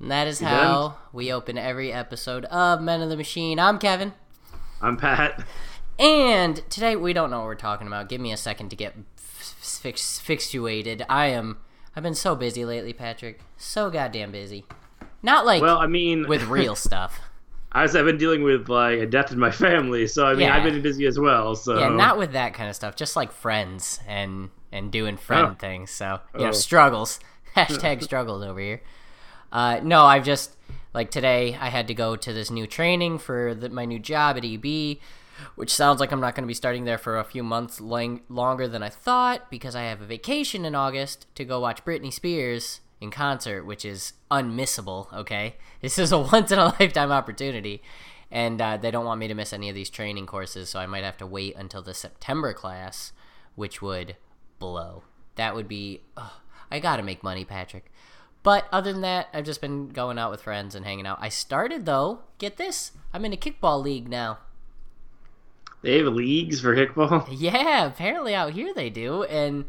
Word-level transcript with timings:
and 0.00 0.10
that 0.10 0.26
is 0.26 0.40
how 0.40 0.96
we 1.12 1.32
open 1.32 1.56
every 1.56 1.92
episode 1.92 2.44
of 2.46 2.82
Men 2.82 3.00
of 3.00 3.08
the 3.08 3.16
Machine. 3.16 3.58
I'm 3.58 3.78
Kevin. 3.78 4.12
I'm 4.82 4.98
Pat. 4.98 5.46
And 5.98 6.68
today 6.70 6.96
we 6.96 7.12
don't 7.12 7.30
know 7.30 7.38
what 7.38 7.46
we're 7.46 7.54
talking 7.54 7.86
about. 7.86 8.08
Give 8.08 8.20
me 8.20 8.32
a 8.32 8.36
second 8.36 8.68
to 8.70 8.76
get 8.76 8.94
fix, 9.16 10.20
fixuated. 10.24 11.04
I 11.08 11.26
am. 11.26 11.58
I've 11.94 12.02
been 12.02 12.14
so 12.14 12.34
busy 12.34 12.64
lately, 12.64 12.92
Patrick. 12.92 13.40
So 13.56 13.90
goddamn 13.90 14.32
busy. 14.32 14.64
Not 15.22 15.46
like 15.46 15.62
Well, 15.62 15.78
I 15.78 15.86
mean, 15.86 16.26
with 16.28 16.44
real 16.44 16.74
stuff. 16.76 17.20
I've 17.76 17.92
been 17.92 18.18
dealing 18.18 18.42
with 18.44 18.68
like 18.68 18.98
a 19.00 19.06
death 19.06 19.32
in 19.32 19.38
my 19.38 19.50
family, 19.50 20.06
so 20.06 20.26
I 20.26 20.32
mean, 20.34 20.42
Yeah. 20.42 20.56
I've 20.56 20.62
been 20.62 20.80
busy 20.82 21.06
as 21.06 21.18
well. 21.18 21.54
So 21.56 21.78
Yeah, 21.78 21.88
not 21.88 22.18
with 22.18 22.32
that 22.32 22.54
kind 22.54 22.68
of 22.68 22.76
stuff. 22.76 22.94
Just 22.96 23.16
like 23.16 23.32
friends 23.32 24.00
and 24.06 24.50
and 24.72 24.90
doing 24.90 25.16
friend 25.16 25.48
Oh. 25.52 25.56
things. 25.58 25.90
So 25.90 26.20
you 26.34 26.40
know, 26.42 26.48
Oh. 26.48 26.52
struggles. 26.52 27.20
Hashtag 27.56 28.02
struggles 28.02 28.42
over 28.44 28.58
here. 28.60 28.82
Uh, 29.52 29.78
no, 29.82 30.04
I've 30.04 30.24
just 30.24 30.56
like 30.92 31.10
today. 31.12 31.56
I 31.60 31.68
had 31.68 31.86
to 31.88 31.94
go 31.94 32.16
to 32.16 32.32
this 32.32 32.50
new 32.50 32.66
training 32.66 33.18
for 33.18 33.54
the, 33.54 33.68
my 33.68 33.84
new 33.84 34.00
job 34.00 34.36
at 34.36 34.44
EB, 34.44 34.98
which 35.54 35.72
sounds 35.72 36.00
like 36.00 36.12
I'm 36.12 36.20
not 36.20 36.34
going 36.34 36.44
to 36.44 36.48
be 36.48 36.54
starting 36.54 36.84
there 36.84 36.98
for 36.98 37.18
a 37.18 37.24
few 37.24 37.42
months 37.42 37.80
lang- 37.80 38.22
longer 38.28 38.68
than 38.68 38.82
I 38.82 38.88
thought 38.88 39.50
because 39.50 39.74
I 39.74 39.82
have 39.82 40.00
a 40.00 40.06
vacation 40.06 40.64
in 40.64 40.74
August 40.74 41.26
to 41.36 41.44
go 41.44 41.60
watch 41.60 41.84
Britney 41.84 42.12
Spears 42.12 42.80
in 43.00 43.10
concert, 43.10 43.64
which 43.64 43.84
is 43.84 44.14
unmissable. 44.30 45.12
Okay, 45.12 45.56
this 45.80 45.98
is 45.98 46.12
a 46.12 46.18
once 46.18 46.50
in 46.50 46.58
a 46.58 46.74
lifetime 46.78 47.12
opportunity, 47.12 47.82
and 48.30 48.60
uh, 48.60 48.76
they 48.76 48.90
don't 48.90 49.04
want 49.04 49.20
me 49.20 49.28
to 49.28 49.34
miss 49.34 49.52
any 49.52 49.68
of 49.68 49.74
these 49.74 49.90
training 49.90 50.26
courses, 50.26 50.68
so 50.68 50.78
I 50.80 50.86
might 50.86 51.04
have 51.04 51.18
to 51.18 51.26
wait 51.26 51.56
until 51.56 51.82
the 51.82 51.94
September 51.94 52.52
class, 52.52 53.12
which 53.54 53.80
would 53.82 54.16
blow. 54.58 55.02
That 55.36 55.54
would 55.54 55.68
be. 55.68 56.00
ugh, 56.16 56.32
I 56.70 56.78
gotta 56.80 57.02
make 57.02 57.22
money, 57.22 57.44
Patrick. 57.44 57.90
But 58.42 58.68
other 58.70 58.92
than 58.92 59.00
that, 59.00 59.28
I've 59.32 59.46
just 59.46 59.62
been 59.62 59.88
going 59.88 60.18
out 60.18 60.30
with 60.30 60.42
friends 60.42 60.74
and 60.74 60.84
hanging 60.84 61.06
out. 61.06 61.18
I 61.20 61.30
started 61.30 61.86
though. 61.86 62.20
Get 62.38 62.58
this, 62.58 62.92
I'm 63.12 63.24
in 63.24 63.32
a 63.32 63.38
kickball 63.38 63.82
league 63.82 64.08
now. 64.08 64.38
They 65.84 65.98
have 65.98 66.12
leagues 66.12 66.60
for 66.60 66.74
kickball. 66.74 67.26
Yeah, 67.38 67.86
apparently 67.86 68.34
out 68.34 68.52
here 68.52 68.72
they 68.74 68.90
do. 68.90 69.22
And 69.24 69.66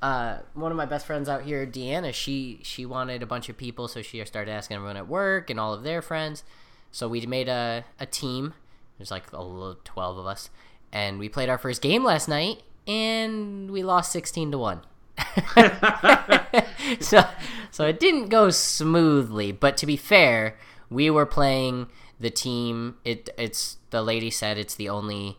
uh, 0.00 0.38
one 0.54 0.70
of 0.72 0.76
my 0.76 0.86
best 0.86 1.06
friends 1.06 1.28
out 1.28 1.42
here, 1.42 1.66
Deanna, 1.66 2.12
she 2.12 2.60
she 2.62 2.86
wanted 2.86 3.22
a 3.22 3.26
bunch 3.26 3.48
of 3.48 3.56
people, 3.56 3.86
so 3.88 4.02
she 4.02 4.24
started 4.24 4.50
asking 4.50 4.76
everyone 4.76 4.96
at 4.96 5.08
work 5.08 5.50
and 5.50 5.60
all 5.60 5.74
of 5.74 5.82
their 5.82 6.02
friends. 6.02 6.44
So 6.90 7.08
we 7.08 7.24
made 7.26 7.48
a 7.48 7.84
a 8.00 8.06
team. 8.06 8.54
There's 8.96 9.10
like 9.10 9.30
a 9.32 9.42
little 9.42 9.76
twelve 9.84 10.18
of 10.18 10.26
us, 10.26 10.50
and 10.92 11.18
we 11.18 11.28
played 11.28 11.48
our 11.48 11.58
first 11.58 11.82
game 11.82 12.04
last 12.04 12.28
night, 12.28 12.62
and 12.86 13.70
we 13.70 13.82
lost 13.82 14.10
sixteen 14.12 14.50
to 14.52 14.58
one. 14.58 14.82
so 17.00 17.24
so 17.70 17.84
it 17.86 17.98
didn't 17.98 18.28
go 18.28 18.50
smoothly 18.50 19.50
but 19.50 19.76
to 19.76 19.84
be 19.84 19.96
fair 19.96 20.56
we 20.90 21.10
were 21.10 21.26
playing 21.26 21.88
the 22.20 22.30
team 22.30 22.96
it 23.04 23.28
it's 23.36 23.78
the 23.90 24.00
lady 24.00 24.30
said 24.30 24.56
it's 24.56 24.76
the 24.76 24.88
only 24.88 25.36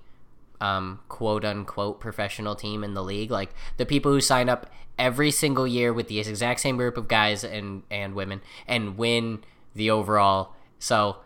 um, 0.62 1.00
quote 1.08 1.46
unquote 1.46 2.00
professional 2.00 2.56
team 2.56 2.84
in 2.84 2.94
the 2.94 3.04
league. 3.04 3.32
Like 3.32 3.52
the 3.78 3.86
people 3.86 4.12
who 4.12 4.22
sign 4.22 4.50
up 4.50 4.70
every 4.98 5.32
single 5.32 5.68
year 5.68 5.94
with 5.94 6.08
the 6.08 6.20
exact 6.20 6.60
same 6.60 6.78
group 6.78 6.98
of 6.98 7.08
guys 7.08 7.44
and 7.44 7.84
and 7.90 8.14
women 8.14 8.42
and 8.68 8.98
win 8.98 9.44
the 9.76 9.90
overall. 9.90 10.54
So 10.78 11.18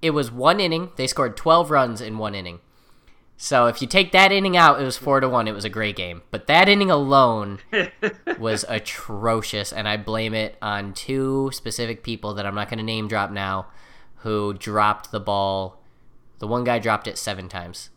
it 0.00 0.10
was 0.10 0.30
one 0.30 0.60
inning. 0.60 0.90
They 0.96 1.06
scored 1.06 1.36
12 1.36 1.70
runs 1.70 2.00
in 2.00 2.18
one 2.18 2.34
inning. 2.34 2.60
So 3.40 3.66
if 3.66 3.80
you 3.80 3.86
take 3.86 4.10
that 4.10 4.32
inning 4.32 4.56
out, 4.56 4.80
it 4.80 4.84
was 4.84 4.96
four 4.96 5.20
to 5.20 5.28
one. 5.28 5.46
It 5.46 5.54
was 5.54 5.64
a 5.64 5.70
great 5.70 5.94
game, 5.94 6.22
but 6.32 6.48
that 6.48 6.68
inning 6.68 6.90
alone 6.90 7.60
was 8.38 8.64
atrocious, 8.68 9.72
and 9.72 9.88
I 9.88 9.96
blame 9.96 10.34
it 10.34 10.56
on 10.60 10.92
two 10.92 11.50
specific 11.52 12.02
people 12.02 12.34
that 12.34 12.44
I'm 12.44 12.56
not 12.56 12.68
going 12.68 12.78
to 12.78 12.84
name 12.84 13.06
drop 13.06 13.30
now, 13.30 13.68
who 14.16 14.54
dropped 14.54 15.12
the 15.12 15.20
ball. 15.20 15.80
The 16.40 16.48
one 16.48 16.64
guy 16.64 16.80
dropped 16.80 17.06
it 17.06 17.16
seven 17.16 17.48
times, 17.48 17.90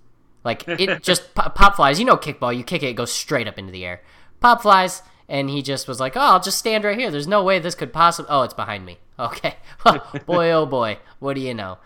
like 0.44 0.68
it 0.68 1.04
just 1.04 1.34
pop, 1.36 1.56
pop 1.56 1.76
flies. 1.76 2.00
You 2.00 2.06
know, 2.06 2.18
kickball, 2.18 2.56
you 2.56 2.64
kick 2.64 2.84
it, 2.84 2.88
it 2.88 2.96
goes 2.96 3.12
straight 3.12 3.48
up 3.48 3.58
into 3.58 3.72
the 3.72 3.86
air. 3.86 4.02
Pop 4.40 4.62
flies, 4.62 5.04
and 5.30 5.50
he 5.50 5.62
just 5.62 5.88
was 5.88 6.00
like, 6.00 6.16
"Oh, 6.16 6.22
I'll 6.22 6.40
just 6.40 6.58
stand 6.58 6.84
right 6.84 6.98
here. 6.98 7.12
There's 7.12 7.28
no 7.28 7.44
way 7.44 7.60
this 7.60 7.76
could 7.76 7.94
possibly." 7.94 8.30
Oh, 8.30 8.44
it's 8.44 8.54
behind 8.54 8.86
me. 8.86 9.00
Okay, 9.22 9.58
boy, 10.26 10.50
oh 10.50 10.66
boy, 10.66 10.98
what 11.20 11.36
do 11.36 11.42
you 11.42 11.54
know? 11.54 11.78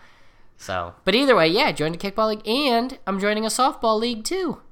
So, 0.56 0.94
but 1.04 1.14
either 1.14 1.36
way, 1.36 1.48
yeah, 1.48 1.64
I 1.64 1.72
joined 1.72 1.94
a 1.94 1.98
kickball 1.98 2.28
league, 2.30 2.48
and 2.48 2.98
I'm 3.06 3.20
joining 3.20 3.44
a 3.44 3.48
softball 3.48 4.00
league 4.00 4.24
too. 4.24 4.62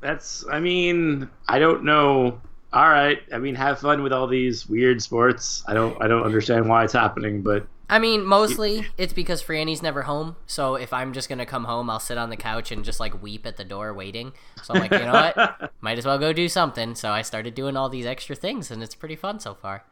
That's, 0.00 0.44
I 0.50 0.58
mean, 0.58 1.30
I 1.46 1.60
don't 1.60 1.84
know. 1.84 2.40
All 2.72 2.88
right, 2.88 3.18
I 3.32 3.38
mean, 3.38 3.54
have 3.54 3.78
fun 3.78 4.02
with 4.02 4.12
all 4.12 4.26
these 4.26 4.68
weird 4.68 5.00
sports. 5.00 5.62
I 5.68 5.74
don't, 5.74 5.96
I 6.02 6.08
don't 6.08 6.24
understand 6.24 6.68
why 6.68 6.82
it's 6.82 6.92
happening, 6.92 7.42
but 7.42 7.68
I 7.90 7.98
mean, 7.98 8.24
mostly 8.24 8.86
it's 8.96 9.12
because 9.12 9.42
Franny's 9.42 9.82
never 9.82 10.02
home. 10.02 10.36
So 10.46 10.76
if 10.76 10.92
I'm 10.92 11.12
just 11.12 11.28
gonna 11.28 11.44
come 11.44 11.64
home, 11.64 11.90
I'll 11.90 11.98
sit 11.98 12.16
on 12.16 12.30
the 12.30 12.36
couch 12.36 12.70
and 12.70 12.84
just 12.84 13.00
like 13.00 13.20
weep 13.20 13.44
at 13.46 13.56
the 13.56 13.64
door 13.64 13.92
waiting. 13.92 14.32
So 14.62 14.74
I'm 14.74 14.80
like, 14.80 14.92
you 14.92 15.00
know 15.00 15.12
what? 15.12 15.72
Might 15.80 15.98
as 15.98 16.06
well 16.06 16.18
go 16.18 16.32
do 16.32 16.48
something. 16.48 16.94
So 16.94 17.10
I 17.10 17.22
started 17.22 17.54
doing 17.56 17.76
all 17.76 17.88
these 17.88 18.06
extra 18.06 18.36
things, 18.36 18.70
and 18.70 18.80
it's 18.80 18.94
pretty 18.94 19.16
fun 19.16 19.40
so 19.40 19.54
far. 19.54 19.84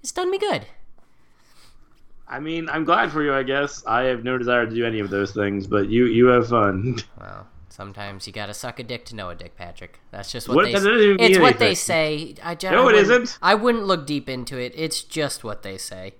It's 0.00 0.12
done 0.12 0.30
me 0.30 0.38
good. 0.38 0.66
I 2.28 2.38
mean, 2.40 2.68
I'm 2.68 2.84
glad 2.84 3.10
for 3.10 3.22
you. 3.22 3.34
I 3.34 3.42
guess 3.42 3.84
I 3.86 4.02
have 4.02 4.22
no 4.22 4.38
desire 4.38 4.66
to 4.66 4.74
do 4.74 4.84
any 4.86 5.00
of 5.00 5.10
those 5.10 5.32
things, 5.32 5.66
but 5.66 5.88
you, 5.88 6.04
you 6.06 6.26
have 6.26 6.48
fun. 6.48 6.98
Well, 7.18 7.48
sometimes 7.68 8.26
you 8.26 8.32
gotta 8.32 8.54
suck 8.54 8.78
a 8.78 8.84
dick 8.84 9.04
to 9.06 9.16
know 9.16 9.30
a 9.30 9.34
dick, 9.34 9.56
Patrick. 9.56 9.98
That's 10.12 10.30
just 10.30 10.48
what, 10.48 10.56
What? 10.56 10.66
they. 10.66 10.72
That 10.72 11.16
it's 11.20 11.38
what 11.38 11.58
they 11.58 11.74
say. 11.74 12.34
I, 12.44 12.56
No, 12.62 12.86
I 12.86 12.90
it 12.90 12.94
isn't. 12.96 13.38
I 13.42 13.54
wouldn't 13.54 13.86
look 13.86 14.06
deep 14.06 14.28
into 14.28 14.56
it. 14.58 14.72
It's 14.76 15.02
just 15.02 15.42
what 15.42 15.62
they 15.62 15.78
say. 15.78 16.14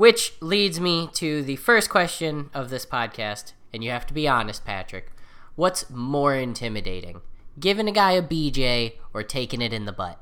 Which 0.00 0.32
leads 0.40 0.80
me 0.80 1.10
to 1.12 1.42
the 1.42 1.56
first 1.56 1.90
question 1.90 2.48
of 2.54 2.70
this 2.70 2.86
podcast, 2.86 3.52
and 3.70 3.84
you 3.84 3.90
have 3.90 4.06
to 4.06 4.14
be 4.14 4.26
honest, 4.26 4.64
Patrick. 4.64 5.12
What's 5.56 5.90
more 5.90 6.34
intimidating, 6.34 7.20
giving 7.58 7.86
a 7.86 7.92
guy 7.92 8.12
a 8.12 8.22
BJ 8.22 8.94
or 9.12 9.22
taking 9.22 9.60
it 9.60 9.74
in 9.74 9.84
the 9.84 9.92
butt? 9.92 10.18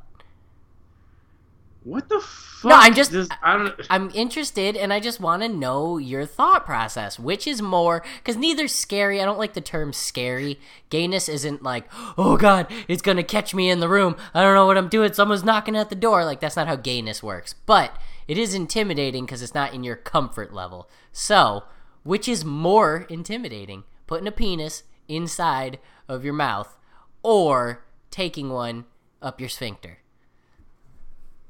What 1.85 2.09
the 2.09 2.19
fuck? 2.19 2.71
No, 2.71 2.75
I'm 2.77 2.93
just- 2.93 3.13
I 3.41 3.57
don't. 3.57 3.75
I'm 3.89 4.11
interested 4.15 4.77
and 4.77 4.93
I 4.93 4.99
just 4.99 5.21
want 5.21 5.43
to 5.43 5.49
know 5.49 5.97
your 5.97 6.27
thought 6.27 6.67
process. 6.67 7.17
Which 7.17 7.47
is 7.47 7.63
more, 7.63 8.05
because 8.17 8.37
neither's 8.37 8.75
scary. 8.75 9.23
I 9.23 9.25
don't 9.25 9.39
like 9.39 9.53
the 9.55 9.61
term 9.61 9.93
scary. 9.93 10.59
Gayness 10.91 11.29
isn't 11.29 11.63
like, 11.63 11.85
oh 12.19 12.37
God, 12.37 12.67
it's 12.89 13.01
going 13.01 13.17
to 13.17 13.23
catch 13.23 13.55
me 13.55 13.71
in 13.71 13.79
the 13.79 13.89
room. 13.89 14.17
I 14.35 14.43
don't 14.43 14.57
know 14.57 14.67
what 14.67 14.77
I'm 14.77 14.89
doing. 14.89 15.13
Someone's 15.13 15.45
knocking 15.45 15.77
at 15.77 15.89
the 15.89 15.95
door. 15.95 16.25
Like, 16.25 16.41
that's 16.41 16.57
not 16.57 16.67
how 16.67 16.75
gayness 16.75 17.23
works. 17.23 17.55
But 17.65 17.97
it 18.29 18.39
is 18.39 18.55
intimidating 18.55 19.25
because 19.25 19.43
it's 19.43 19.55
not 19.55 19.75
in 19.75 19.83
your 19.83 19.97
comfort 19.97 20.53
level. 20.55 20.89
So, 21.11 21.65
which 22.05 22.29
is 22.29 22.45
more 22.45 23.07
intimidating? 23.09 23.85
Putting 24.07 24.27
a 24.29 24.33
penis 24.33 24.85
inside 25.09 25.79
of 26.07 26.25
your 26.25 26.35
mouth 26.35 26.77
or 27.23 27.85
taking 28.11 28.51
one 28.51 28.85
up 29.21 29.41
your 29.41 29.49
sphincter? 29.49 29.99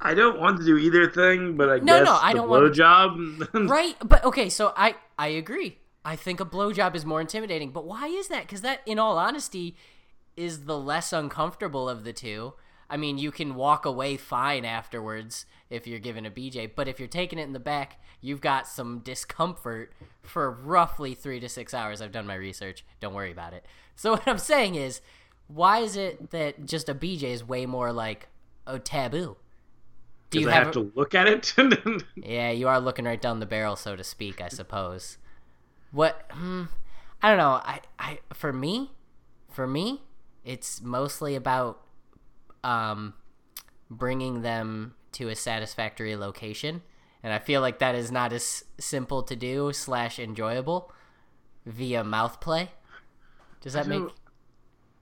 I 0.00 0.14
don't 0.14 0.38
want 0.40 0.58
to 0.58 0.64
do 0.64 0.76
either 0.78 1.10
thing, 1.10 1.56
but 1.56 1.68
I 1.68 1.78
No, 1.78 1.98
guess 1.98 2.06
no, 2.06 2.18
I 2.22 2.32
the 2.32 2.38
don't 2.38 2.48
want- 2.48 2.72
blowjob. 2.72 3.68
right 3.68 3.96
but 4.08 4.24
okay 4.24 4.48
so 4.48 4.72
i 4.76 4.94
i 5.18 5.26
agree 5.28 5.78
i 6.04 6.14
think 6.14 6.38
a 6.40 6.44
blowjob 6.44 6.94
is 6.94 7.04
more 7.04 7.20
intimidating 7.20 7.72
but 7.72 7.84
why 7.84 8.06
is 8.06 8.28
that 8.28 8.42
because 8.42 8.60
that 8.60 8.80
in 8.86 8.98
all 8.98 9.18
honesty 9.18 9.76
is 10.36 10.64
the 10.66 10.78
less 10.78 11.12
uncomfortable 11.12 11.88
of 11.88 12.04
the 12.04 12.12
two 12.12 12.54
i 12.90 12.96
mean 12.96 13.18
you 13.18 13.30
can 13.30 13.54
walk 13.54 13.84
away 13.84 14.16
fine 14.16 14.64
afterwards 14.64 15.46
if 15.70 15.86
you're 15.86 15.98
given 15.98 16.26
a 16.26 16.30
bj 16.30 16.70
but 16.74 16.88
if 16.88 16.98
you're 16.98 17.08
taking 17.08 17.38
it 17.38 17.42
in 17.42 17.52
the 17.52 17.60
back 17.60 18.00
you've 18.20 18.40
got 18.40 18.66
some 18.66 18.98
discomfort 19.00 19.92
for 20.22 20.50
roughly 20.50 21.14
three 21.14 21.40
to 21.40 21.48
six 21.48 21.72
hours 21.74 22.00
i've 22.00 22.12
done 22.12 22.26
my 22.26 22.34
research 22.34 22.84
don't 23.00 23.14
worry 23.14 23.32
about 23.32 23.52
it 23.52 23.64
so 23.96 24.12
what 24.12 24.26
i'm 24.26 24.38
saying 24.38 24.74
is 24.74 25.00
why 25.46 25.78
is 25.78 25.96
it 25.96 26.30
that 26.30 26.66
just 26.66 26.88
a 26.88 26.94
bj 26.94 27.22
is 27.22 27.44
way 27.46 27.66
more 27.66 27.92
like 27.92 28.28
a 28.66 28.78
taboo 28.78 29.36
do 30.30 30.40
you 30.40 30.48
have, 30.48 30.66
have 30.66 30.68
a- 30.68 30.72
to 30.72 30.92
look 30.94 31.14
at 31.14 31.26
it? 31.26 31.54
yeah, 32.16 32.50
you 32.50 32.68
are 32.68 32.80
looking 32.80 33.06
right 33.06 33.20
down 33.20 33.40
the 33.40 33.46
barrel, 33.46 33.76
so 33.76 33.96
to 33.96 34.04
speak, 34.04 34.40
I 34.40 34.48
suppose. 34.48 35.16
What? 35.90 36.26
Hmm, 36.30 36.64
I 37.22 37.28
don't 37.28 37.38
know. 37.38 37.60
I, 37.64 37.80
I, 37.98 38.18
for 38.34 38.52
me, 38.52 38.92
for 39.50 39.66
me, 39.66 40.02
it's 40.44 40.82
mostly 40.82 41.34
about 41.34 41.80
um, 42.64 43.14
bringing 43.90 44.42
them 44.42 44.94
to 45.12 45.28
a 45.28 45.36
satisfactory 45.36 46.16
location, 46.16 46.82
and 47.22 47.32
I 47.32 47.38
feel 47.38 47.60
like 47.60 47.78
that 47.78 47.94
is 47.94 48.10
not 48.10 48.32
as 48.32 48.64
simple 48.78 49.22
to 49.24 49.36
do 49.36 49.72
slash 49.72 50.18
enjoyable 50.18 50.92
via 51.66 52.04
mouth 52.04 52.40
play. 52.40 52.70
Does 53.60 53.72
that 53.72 53.86
make? 53.86 54.02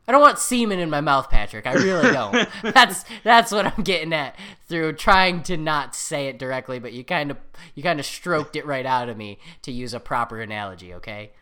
I 0.09 0.13
don't 0.13 0.21
want 0.21 0.39
semen 0.39 0.79
in 0.79 0.89
my 0.89 1.01
mouth, 1.01 1.29
Patrick. 1.31 1.67
I 1.67 1.75
really 1.75 2.13
don't. 2.13 2.49
that's 2.63 3.05
that's 3.25 3.51
what 3.51 3.67
I'm 3.67 3.83
getting 3.83 4.13
at 4.13 4.37
through 4.69 4.95
trying 4.95 5.43
to 5.45 5.57
not 5.57 5.95
say 5.95 6.29
it 6.29 6.39
directly, 6.39 6.79
but 6.79 6.93
you 6.93 7.05
kind 7.05 7.31
of 7.31 7.39
you 7.75 7.83
kind 7.83 7.99
of 7.99 8.07
stroked 8.07 8.57
it 8.57 8.65
right 8.67 8.87
out 8.87 9.09
of 9.09 9.17
me 9.17 9.39
to 9.63 9.73
use 9.73 9.95
a 9.95 10.01
proper 10.01 10.41
analogy. 10.41 10.95
Okay. 10.95 11.33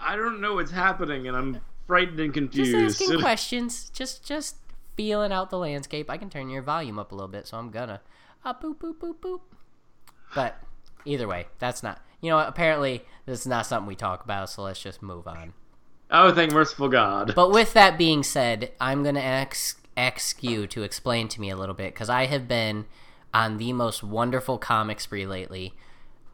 I 0.00 0.16
don't 0.16 0.40
know 0.40 0.54
what's 0.54 0.72
happening, 0.72 1.28
and 1.28 1.36
I'm 1.36 1.60
frightened 1.86 2.18
and 2.18 2.34
confused. 2.34 2.72
Just 2.72 3.02
asking 3.02 3.20
questions. 3.20 3.88
Just 3.90 4.24
just 4.24 4.56
feeling 5.02 5.32
out 5.32 5.50
the 5.50 5.58
landscape. 5.58 6.08
I 6.08 6.16
can 6.16 6.30
turn 6.30 6.48
your 6.48 6.62
volume 6.62 6.96
up 6.96 7.10
a 7.10 7.14
little 7.16 7.26
bit, 7.26 7.48
so 7.48 7.58
I'm 7.58 7.70
gonna. 7.70 8.00
Uh, 8.44 8.54
boop 8.54 8.76
boop 8.76 8.98
boop 8.98 9.16
boop. 9.16 9.40
But 10.32 10.62
either 11.04 11.26
way, 11.26 11.46
that's 11.58 11.82
not. 11.82 12.00
You 12.20 12.30
know 12.30 12.36
what? 12.36 12.48
Apparently, 12.48 13.02
this 13.26 13.40
is 13.40 13.46
not 13.48 13.66
something 13.66 13.88
we 13.88 13.96
talk 13.96 14.22
about, 14.22 14.48
so 14.48 14.62
let's 14.62 14.80
just 14.80 15.02
move 15.02 15.26
on. 15.26 15.54
oh, 16.12 16.32
thank 16.32 16.52
merciful 16.52 16.88
God. 16.88 17.32
But 17.34 17.50
with 17.50 17.72
that 17.72 17.98
being 17.98 18.22
said, 18.22 18.70
I'm 18.80 19.02
gonna 19.02 19.18
ask 19.18 19.80
ask 19.96 20.40
you 20.44 20.68
to 20.68 20.84
explain 20.84 21.26
to 21.28 21.40
me 21.40 21.50
a 21.50 21.56
little 21.56 21.74
bit 21.74 21.94
because 21.94 22.08
I 22.08 22.26
have 22.26 22.46
been 22.46 22.84
on 23.34 23.58
the 23.58 23.72
most 23.72 24.04
wonderful 24.04 24.56
comic 24.56 25.00
spree 25.00 25.26
lately 25.26 25.74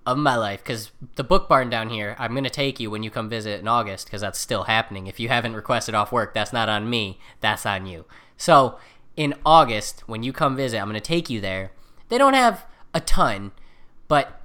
of 0.05 0.19
my 0.19 0.37
life. 0.37 0.63
Because 0.63 0.91
the 1.17 1.25
book 1.25 1.49
barn 1.49 1.71
down 1.71 1.89
here, 1.89 2.17
I'm 2.19 2.35
gonna 2.35 2.51
take 2.51 2.79
you 2.79 2.91
when 2.91 3.03
you 3.03 3.11
come 3.11 3.31
visit 3.31 3.61
in 3.61 3.67
August 3.67 4.09
because 4.09 4.21
that's 4.21 4.39
still 4.39 4.65
happening. 4.65 5.07
If 5.07 5.19
you 5.19 5.29
haven't 5.29 5.57
requested 5.57 5.95
off 5.95 6.13
work, 6.13 6.35
that's 6.35 6.53
not 6.53 6.69
on 6.69 6.91
me. 6.91 7.19
That's 7.41 7.65
on 7.65 7.87
you. 7.87 8.05
So 8.39 8.79
in 9.17 9.35
August, 9.45 10.05
when 10.07 10.23
you 10.23 10.33
come 10.33 10.57
visit, 10.57 10.79
I'm 10.79 10.87
gonna 10.87 11.01
take 11.01 11.29
you 11.29 11.41
there. 11.43 11.73
They 12.09 12.17
don't 12.17 12.35
have 12.35 12.65
a 12.95 13.01
ton, 13.01 13.53
but 14.07 14.41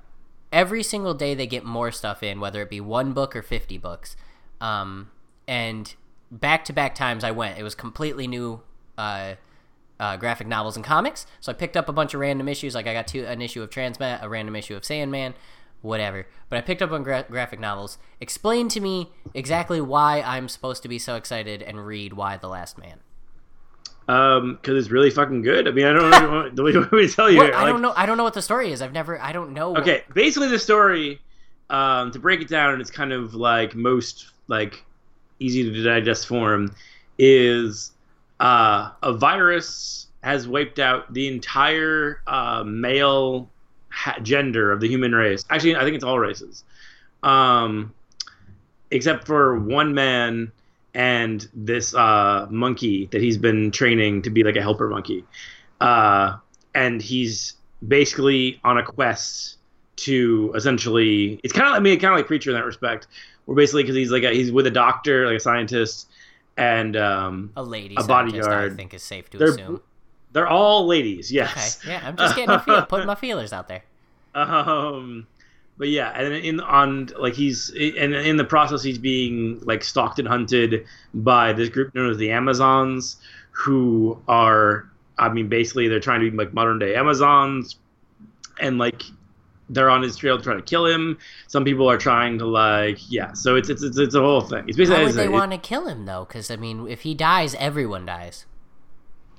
every 0.52 0.84
single 0.84 1.14
day 1.14 1.34
they 1.34 1.48
get 1.48 1.64
more 1.64 1.92
stuff 1.92 2.22
in, 2.22 2.42
whether 2.42 2.62
it 2.62 2.70
be 2.70 2.82
one 2.82 3.14
book 3.14 3.36
or 3.36 3.42
50 3.42 3.78
books. 3.78 4.18
Um, 4.60 5.12
and 5.48 5.94
back 6.32 6.66
to 6.66 6.74
back 6.74 6.96
times 6.96 7.24
I 7.24 7.32
went, 7.32 7.58
it 7.58 7.64
was 7.64 7.76
completely 7.76 8.28
new 8.28 8.62
uh, 8.98 9.36
uh, 10.00 10.18
graphic 10.18 10.48
novels 10.48 10.76
and 10.76 10.84
comics. 10.84 11.26
So 11.40 11.52
I 11.52 11.56
picked 11.56 11.78
up 11.78 11.88
a 11.88 11.94
bunch 11.94 12.14
of 12.14 12.20
random 12.20 12.48
issues. 12.48 12.76
Like 12.76 12.88
I 12.88 12.94
got 12.94 13.08
two, 13.08 13.26
an 13.26 13.42
issue 13.42 13.62
of 13.62 13.70
Transmet, 13.70 14.22
a 14.22 14.28
random 14.28 14.56
issue 14.56 14.76
of 14.76 14.84
Sandman, 14.84 15.34
whatever. 15.82 16.28
But 16.50 16.58
I 16.58 16.62
picked 16.62 16.82
up 16.82 16.92
on 16.92 17.04
gra- 17.04 17.26
graphic 17.30 17.60
novels. 17.60 17.98
Explain 18.20 18.70
to 18.70 18.80
me 18.80 19.12
exactly 19.34 19.82
why 19.82 20.22
I'm 20.22 20.50
supposed 20.50 20.82
to 20.84 20.90
be 20.90 21.00
so 21.00 21.16
excited 21.16 21.62
and 21.62 21.86
read 21.86 22.14
Y 22.14 22.38
the 22.38 22.50
Last 22.50 22.78
Man. 22.78 23.00
Um, 24.08 24.56
because 24.62 24.78
it's 24.84 24.92
really 24.92 25.10
fucking 25.10 25.42
good. 25.44 25.68
I 25.68 25.72
mean, 25.72 25.86
I 25.86 25.94
don't 25.94 26.10
know 26.10 26.30
what 26.64 26.74
want 26.76 26.92
me 26.92 27.08
to 27.08 27.14
tell 27.14 27.30
you. 27.32 27.38
Well, 27.38 27.48
here? 27.48 27.56
I 27.56 27.64
Like, 27.64 27.72
don't 27.72 27.82
know. 27.82 27.94
I 27.96 28.06
don't 28.06 28.18
know 28.18 28.24
what 28.26 28.34
the 28.34 28.42
story 28.42 28.72
is. 28.72 28.82
I've 28.82 28.92
never. 28.94 29.20
I 29.22 29.32
don't 29.32 29.54
know. 29.54 29.72
what- 29.72 29.82
Okay, 29.82 30.04
basically 30.14 30.50
the 30.50 30.60
story, 30.60 31.22
um, 31.70 32.12
to 32.12 32.20
break 32.20 32.42
it 32.42 32.48
down 32.50 32.74
in 32.74 32.82
its 32.82 32.92
kind 32.92 33.14
of 33.14 33.34
like 33.34 33.76
most 33.76 34.28
like 34.48 34.84
easy 35.40 35.64
to 35.72 35.84
digest 35.84 36.28
form, 36.28 36.76
is 37.18 37.92
uh, 38.42 38.92
a 39.02 39.14
virus 39.14 40.08
has 40.22 40.48
wiped 40.48 40.80
out 40.80 41.14
the 41.14 41.28
entire 41.28 42.22
uh, 42.28 42.64
male 42.66 43.50
ha- 43.90 44.20
gender 44.22 44.72
of 44.72 44.80
the 44.82 44.88
human 44.88 45.14
race. 45.14 45.46
Actually, 45.50 45.76
I 45.78 45.84
think 45.84 45.96
it's 45.96 46.04
all 46.04 46.20
races, 46.20 46.64
um, 47.24 47.94
except 48.92 49.26
for 49.28 49.58
one 49.60 49.94
man 49.94 50.52
and 50.94 51.48
this 51.54 51.94
uh, 51.96 52.48
monkey 52.50 53.08
that 53.12 53.22
he's 53.22 53.38
been 53.38 53.72
training 53.72 54.22
to 54.24 54.30
be 54.30 54.44
like 54.44 54.56
a 54.56 54.62
helper 54.62 54.88
monkey. 54.90 55.24
Uh, 55.82 56.38
and 56.76 57.02
he's 57.02 57.54
basically 57.88 58.60
on 58.64 58.78
a 58.78 58.84
quest 58.84 59.58
to 59.96 60.52
essentially 60.56 61.40
it's 61.44 61.54
kind 61.54 61.68
of 61.68 61.74
I 61.76 61.80
mean 61.80 62.00
kind 62.00 62.14
of 62.14 62.18
like 62.18 62.26
preacher 62.28 62.50
in 62.50 62.56
that 62.56 62.66
respect 62.66 63.08
where 63.46 63.56
basically 63.56 63.84
because 63.84 63.96
he's 63.96 64.10
like 64.12 64.24
a, 64.24 64.32
he's 64.32 64.52
with 64.52 64.66
a 64.66 64.72
doctor 64.72 65.28
like 65.28 65.36
a 65.38 65.40
scientist 65.40 66.08
and 66.58 66.96
um 66.96 67.52
a 67.56 67.62
lady, 67.64 67.96
a 67.98 68.04
bodyguard. 68.04 68.74
I 68.74 68.76
think 68.76 68.94
is 68.94 69.04
safe 69.04 69.30
to 69.32 69.38
They're- 69.38 69.50
assume. 69.50 69.82
they're 70.32 70.48
all 70.48 70.88
ladies 70.88 71.30
Okay, 71.30 71.36
yes 71.36 71.80
yeah, 71.86 72.02
I'm 72.04 72.16
just 72.18 72.36
getting 72.36 72.50
a 72.56 72.60
feel, 72.60 72.86
putting 72.86 73.06
my 73.06 73.16
feelers 73.26 73.54
out 73.54 73.68
there. 73.68 73.84
um 74.34 75.28
but 75.78 75.90
yeah 75.90 76.10
and 76.10 76.34
in 76.34 76.60
on 76.60 77.10
like 77.18 77.34
he's 77.34 77.70
and 77.70 78.14
in 78.14 78.38
the 78.38 78.44
process 78.44 78.84
he's 78.84 78.98
being 78.98 79.60
like 79.62 79.84
stalked 79.84 80.20
and 80.20 80.28
hunted 80.28 80.86
by 81.14 81.54
this 81.54 81.70
group 81.70 81.94
known 81.96 82.10
as 82.10 82.18
the 82.18 82.32
amazons 82.32 83.18
who 83.52 84.22
are 84.28 84.90
i 85.18 85.30
mean 85.30 85.50
basically 85.50 85.88
they're 85.88 86.00
trying 86.00 86.22
to 86.22 86.30
be 86.30 86.38
like 86.38 86.54
modern 86.54 86.80
day 86.80 86.96
amazons 86.96 87.78
and 88.60 88.78
like 88.78 89.04
they're 89.70 89.90
on 89.90 90.02
his 90.02 90.16
trail 90.18 90.38
to 90.38 90.44
try 90.44 90.54
to 90.54 90.62
kill 90.62 90.86
him 90.86 91.18
some 91.48 91.64
people 91.64 91.90
are 91.90 91.98
trying 91.98 92.38
to 92.38 92.46
like 92.46 92.98
yeah 93.10 93.34
so 93.34 93.56
it's 93.56 93.70
it's 93.70 93.82
it's, 93.82 93.98
it's 93.98 94.16
a 94.16 94.22
whole 94.22 94.42
thing 94.42 94.64
it's 94.68 94.78
basically 94.78 95.00
Why 95.00 95.06
would 95.06 95.16
they 95.16 95.26
a- 95.26 95.32
want 95.32 95.52
to 95.52 95.58
kill 95.58 95.88
him 95.88 96.06
though? 96.06 96.26
Because 96.26 96.52
I 96.52 96.56
mean, 96.58 96.88
if 96.88 97.02
he 97.02 97.14
dies, 97.16 97.56
everyone 97.56 98.06
dies. 98.06 98.46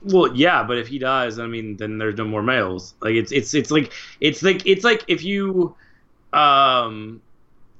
Well, 0.02 0.34
yeah, 0.36 0.62
but 0.62 0.76
if 0.76 0.88
he 0.88 0.98
dies, 0.98 1.38
I 1.38 1.46
mean, 1.46 1.76
then 1.76 1.98
there's 1.98 2.16
no 2.16 2.24
more 2.24 2.42
males. 2.42 2.94
Like 3.00 3.14
it's 3.14 3.32
it's 3.32 3.54
it's 3.54 3.70
like 3.70 3.92
it's 4.20 4.42
like 4.42 4.66
it's 4.66 4.84
like 4.84 5.04
if 5.08 5.24
you, 5.24 5.74
um, 6.34 7.22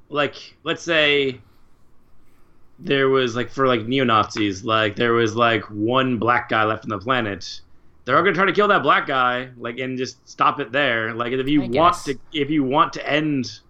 like 0.08 0.56
let's 0.62 0.82
say 0.82 1.40
there 2.78 3.08
was 3.08 3.36
like 3.36 3.50
for 3.50 3.66
like 3.66 3.86
neo 3.86 4.04
Nazis, 4.04 4.64
like 4.64 4.96
there 4.96 5.12
was 5.12 5.34
like 5.36 5.62
one 5.70 6.18
black 6.18 6.48
guy 6.48 6.64
left 6.64 6.84
on 6.84 6.90
the 6.90 6.98
planet. 6.98 7.60
They're 8.04 8.16
all 8.16 8.22
gonna 8.22 8.34
try 8.34 8.44
to 8.44 8.52
kill 8.52 8.68
that 8.68 8.82
black 8.82 9.06
guy, 9.06 9.48
like, 9.56 9.78
and 9.78 9.96
just 9.96 10.28
stop 10.28 10.60
it 10.60 10.72
there. 10.72 11.14
Like, 11.14 11.32
if 11.32 11.48
you 11.48 11.62
I 11.62 11.68
want 11.68 11.94
guess. 11.94 12.04
to, 12.04 12.18
if 12.34 12.50
you 12.50 12.62
want 12.62 12.92
to 12.94 13.10
end 13.10 13.60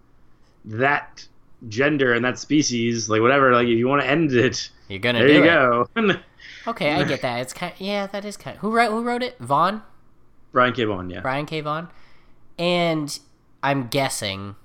that 0.65 1.25
gender 1.69 2.13
and 2.13 2.25
that 2.25 2.37
species, 2.37 3.09
like 3.09 3.21
whatever, 3.21 3.53
like 3.53 3.67
if 3.67 3.77
you 3.77 3.87
want 3.87 4.01
to 4.01 4.07
end 4.09 4.33
it, 4.33 4.69
You're 4.89 4.99
gonna 4.99 5.19
there 5.19 5.27
do 5.27 5.33
you 5.35 5.43
it. 5.43 5.45
go. 5.45 5.87
Okay, 6.67 6.93
I 6.95 7.03
get 7.03 7.21
that. 7.21 7.41
It's 7.41 7.53
kind. 7.53 7.73
yeah, 7.77 8.07
that 8.07 8.25
is 8.25 8.37
kind. 8.37 8.57
Who 8.57 8.71
wrote 8.71 8.89
Who 8.89 9.03
wrote 9.03 9.21
it? 9.21 9.37
Vaughan, 9.39 9.83
Brian 10.51 10.73
K. 10.73 10.83
Vaughan, 10.83 11.09
yeah. 11.11 11.21
Brian 11.21 11.45
K. 11.45 11.61
Vaughan, 11.61 11.89
and 12.57 13.17
I'm 13.63 13.87
guessing. 13.87 14.55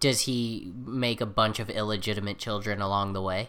Does 0.00 0.22
he 0.22 0.72
make 0.84 1.20
a 1.20 1.26
bunch 1.26 1.58
of 1.58 1.68
illegitimate 1.70 2.38
children 2.38 2.80
along 2.80 3.12
the 3.12 3.22
way? 3.22 3.48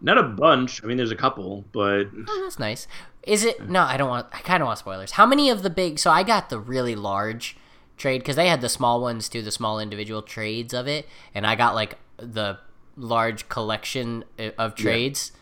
Not 0.00 0.16
a 0.18 0.22
bunch. 0.22 0.82
I 0.82 0.86
mean, 0.86 0.96
there's 0.96 1.10
a 1.10 1.16
couple, 1.16 1.64
but 1.72 2.06
Oh, 2.28 2.40
that's 2.42 2.58
nice. 2.58 2.86
Is 3.24 3.44
it? 3.44 3.68
No, 3.68 3.82
I 3.82 3.96
don't 3.96 4.08
want. 4.08 4.26
I 4.32 4.38
kind 4.40 4.62
of 4.62 4.66
want 4.66 4.78
spoilers. 4.78 5.12
How 5.12 5.26
many 5.26 5.50
of 5.50 5.62
the 5.62 5.68
big? 5.70 5.98
So 5.98 6.10
I 6.10 6.22
got 6.22 6.48
the 6.48 6.58
really 6.58 6.94
large 6.94 7.56
trade 7.98 8.18
because 8.18 8.36
they 8.36 8.48
had 8.48 8.62
the 8.62 8.68
small 8.70 9.00
ones 9.02 9.28
too, 9.28 9.42
the 9.42 9.50
small 9.50 9.78
individual 9.78 10.22
trades 10.22 10.72
of 10.72 10.86
it, 10.88 11.06
and 11.34 11.46
I 11.46 11.54
got 11.54 11.74
like 11.74 11.98
the 12.16 12.58
large 12.96 13.48
collection 13.50 14.24
uh, 14.38 14.50
of 14.56 14.74
trades. 14.74 15.32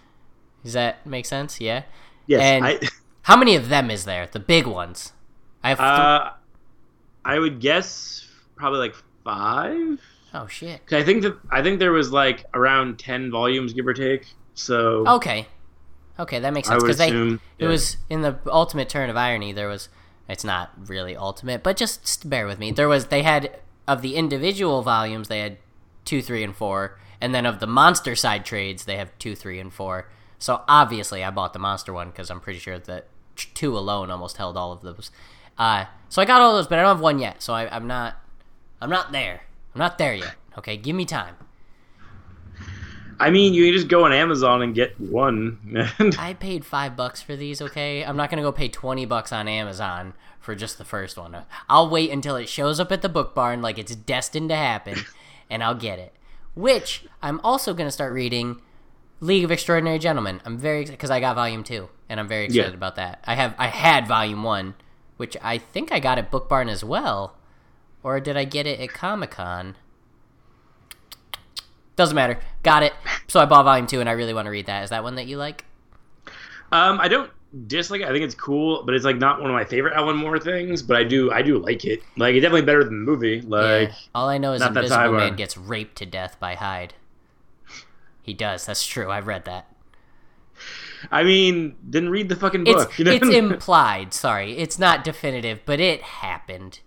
Does 0.64 0.72
that 0.72 1.06
make 1.06 1.24
sense? 1.26 1.60
Yeah. 1.60 1.84
yes, 2.26 2.40
And- 2.42 2.64
I, 2.64 2.78
How 3.22 3.36
many 3.36 3.54
of 3.56 3.68
them 3.68 3.90
is 3.90 4.06
there? 4.06 4.26
The 4.26 4.40
big 4.40 4.66
ones. 4.66 5.12
I 5.62 5.68
have. 5.68 5.78
Th- 5.78 5.86
uh, 5.88 6.30
I 7.24 7.38
would 7.38 7.60
guess 7.60 8.26
probably 8.56 8.78
like 8.80 8.94
five. 9.28 10.00
oh 10.34 10.46
shit. 10.46 10.80
I 10.90 11.02
think 11.02 11.22
that 11.22 11.36
I 11.50 11.62
think 11.62 11.78
there 11.78 11.92
was 11.92 12.10
like 12.12 12.44
around 12.54 12.98
ten 12.98 13.30
volumes, 13.30 13.72
give 13.72 13.86
or 13.86 13.94
take. 13.94 14.26
So 14.54 15.06
Okay. 15.06 15.46
Okay, 16.18 16.40
that 16.40 16.52
makes 16.52 16.68
sense 16.68 16.82
because 16.82 16.98
they. 16.98 17.08
assume 17.08 17.40
It 17.58 17.66
was 17.66 17.96
in 18.10 18.22
the 18.22 18.38
ultimate 18.46 18.88
turn 18.88 19.10
of 19.10 19.16
irony. 19.16 19.52
There 19.52 19.68
was. 19.68 19.88
It's 20.28 20.44
not 20.44 20.70
really 20.76 21.16
ultimate, 21.16 21.62
but 21.62 21.78
just, 21.78 22.02
just 22.02 22.28
bear 22.28 22.46
with 22.46 22.58
me. 22.58 22.70
There 22.70 22.88
was. 22.88 23.06
They 23.06 23.22
had 23.22 23.58
of 23.86 24.02
the 24.02 24.16
individual 24.16 24.82
volumes. 24.82 25.28
They 25.28 25.40
had 25.40 25.58
two, 26.04 26.20
three, 26.20 26.42
and 26.42 26.54
four, 26.54 26.98
and 27.20 27.34
then 27.34 27.46
of 27.46 27.60
the 27.60 27.66
monster 27.66 28.16
side 28.16 28.44
trades, 28.44 28.84
they 28.84 28.96
have 28.96 29.16
two, 29.18 29.34
three, 29.34 29.60
and 29.60 29.72
four. 29.72 30.10
So 30.38 30.62
obviously, 30.68 31.22
I 31.22 31.30
bought 31.30 31.52
the 31.52 31.58
monster 31.58 31.92
one 31.92 32.10
because 32.10 32.30
I'm 32.30 32.40
pretty 32.40 32.58
sure 32.58 32.78
that 32.78 33.06
two 33.36 33.78
alone 33.78 34.10
almost 34.10 34.36
held 34.36 34.56
all 34.56 34.72
of 34.72 34.82
those. 34.82 35.10
Uh, 35.56 35.86
so 36.08 36.20
I 36.20 36.24
got 36.24 36.40
all 36.40 36.54
those, 36.54 36.66
but 36.66 36.78
I 36.78 36.82
don't 36.82 36.96
have 36.96 37.00
one 37.00 37.18
yet. 37.18 37.42
So 37.42 37.54
I, 37.54 37.74
I'm 37.74 37.86
not. 37.86 38.16
I'm 38.80 38.90
not 38.90 39.12
there. 39.12 39.42
I'm 39.74 39.78
not 39.78 39.98
there 39.98 40.14
yet. 40.14 40.34
Okay, 40.58 40.76
give 40.76 40.94
me 40.96 41.04
time. 41.04 41.34
I 43.20 43.30
mean, 43.30 43.52
you 43.52 43.64
can 43.64 43.72
just 43.74 43.88
go 43.88 44.04
on 44.04 44.12
Amazon 44.12 44.62
and 44.62 44.74
get 44.74 44.98
one. 45.00 45.58
And 45.98 46.14
I 46.18 46.34
paid 46.34 46.64
five 46.64 46.96
bucks 46.96 47.20
for 47.20 47.34
these, 47.34 47.60
okay? 47.60 48.04
I'm 48.04 48.16
not 48.16 48.30
gonna 48.30 48.42
go 48.42 48.52
pay 48.52 48.68
20 48.68 49.04
bucks 49.06 49.32
on 49.32 49.48
Amazon 49.48 50.14
for 50.38 50.54
just 50.54 50.78
the 50.78 50.84
first 50.84 51.16
one. 51.18 51.36
I'll 51.68 51.90
wait 51.90 52.10
until 52.10 52.36
it 52.36 52.48
shows 52.48 52.78
up 52.78 52.92
at 52.92 53.02
the 53.02 53.08
book 53.08 53.34
barn 53.34 53.60
like 53.60 53.76
it's 53.78 53.94
destined 53.96 54.50
to 54.50 54.56
happen, 54.56 54.98
and 55.50 55.64
I'll 55.64 55.74
get 55.74 55.98
it. 55.98 56.14
Which 56.54 57.06
I'm 57.20 57.40
also 57.42 57.74
gonna 57.74 57.90
start 57.90 58.12
reading 58.12 58.60
League 59.20 59.42
of 59.44 59.50
Extraordinary 59.50 59.98
Gentlemen. 59.98 60.40
I'm 60.44 60.56
very 60.56 60.82
excited 60.82 60.98
because 60.98 61.10
I 61.10 61.18
got 61.18 61.34
volume 61.34 61.64
two, 61.64 61.88
and 62.08 62.20
I'm 62.20 62.28
very 62.28 62.44
excited 62.44 62.70
Yeah. 62.70 62.74
about 62.76 62.94
that. 62.96 63.22
I 63.26 63.34
have 63.34 63.54
I 63.58 63.66
had 63.66 64.06
volume 64.06 64.44
one, 64.44 64.74
which 65.16 65.36
I 65.42 65.58
think 65.58 65.90
I 65.90 65.98
got 65.98 66.18
at 66.18 66.30
Book 66.30 66.48
Barn 66.48 66.68
as 66.68 66.84
well, 66.84 67.34
or 68.02 68.20
did 68.20 68.36
I 68.36 68.44
get 68.44 68.66
it 68.66 68.80
at 68.80 68.90
Comic 68.90 69.32
Con? 69.32 69.76
Doesn't 71.96 72.14
matter. 72.14 72.38
Got 72.62 72.84
it. 72.84 72.92
So 73.26 73.40
I 73.40 73.44
bought 73.44 73.64
volume 73.64 73.86
two, 73.86 74.00
and 74.00 74.08
I 74.08 74.12
really 74.12 74.32
want 74.34 74.46
to 74.46 74.50
read 74.50 74.66
that. 74.66 74.84
Is 74.84 74.90
that 74.90 75.02
one 75.02 75.16
that 75.16 75.26
you 75.26 75.36
like? 75.36 75.64
um, 76.70 77.00
I 77.00 77.08
don't 77.08 77.30
dislike 77.66 78.02
it. 78.02 78.08
I 78.08 78.12
think 78.12 78.24
it's 78.24 78.34
cool, 78.34 78.84
but 78.84 78.94
it's 78.94 79.04
like 79.04 79.16
not 79.16 79.40
one 79.40 79.50
of 79.50 79.54
my 79.54 79.64
favorite 79.64 79.94
Alan 79.94 80.16
Moore 80.16 80.38
things. 80.38 80.80
But 80.82 80.96
I 80.96 81.02
do, 81.04 81.32
I 81.32 81.42
do 81.42 81.58
like 81.58 81.84
it. 81.84 82.02
Like 82.16 82.34
it's 82.36 82.42
definitely 82.42 82.66
better 82.66 82.84
than 82.84 83.04
the 83.04 83.10
movie. 83.10 83.40
Like 83.40 83.88
yeah. 83.88 83.94
All 84.14 84.28
I 84.28 84.38
know 84.38 84.52
is 84.52 84.62
Invisible 84.62 85.12
Man 85.14 85.34
gets 85.34 85.56
raped 85.56 85.96
to 85.96 86.06
death 86.06 86.38
by 86.38 86.54
Hyde. 86.54 86.94
He 88.22 88.32
does. 88.34 88.64
That's 88.66 88.86
true. 88.86 89.10
I've 89.10 89.26
read 89.26 89.44
that. 89.46 89.66
I 91.10 91.22
mean, 91.22 91.76
didn't 91.88 92.10
read 92.10 92.28
the 92.28 92.36
fucking 92.36 92.66
It's 92.66 92.84
book. 92.84 92.98
you 92.98 93.04
know? 93.06 93.12
it's 93.12 93.28
implied. 93.34 94.12
Sorry, 94.12 94.56
it's 94.58 94.78
not 94.78 95.02
definitive, 95.04 95.60
but 95.64 95.80
it 95.80 96.02
happened 96.02 96.80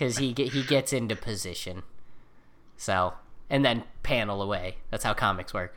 because 0.00 0.16
he 0.16 0.32
get, 0.32 0.52
he 0.54 0.62
gets 0.62 0.94
into 0.94 1.14
position. 1.14 1.82
So 2.78 3.12
and 3.50 3.62
then 3.62 3.84
panel 4.02 4.40
away. 4.40 4.76
That's 4.90 5.04
how 5.04 5.12
comics 5.12 5.52
work. 5.52 5.76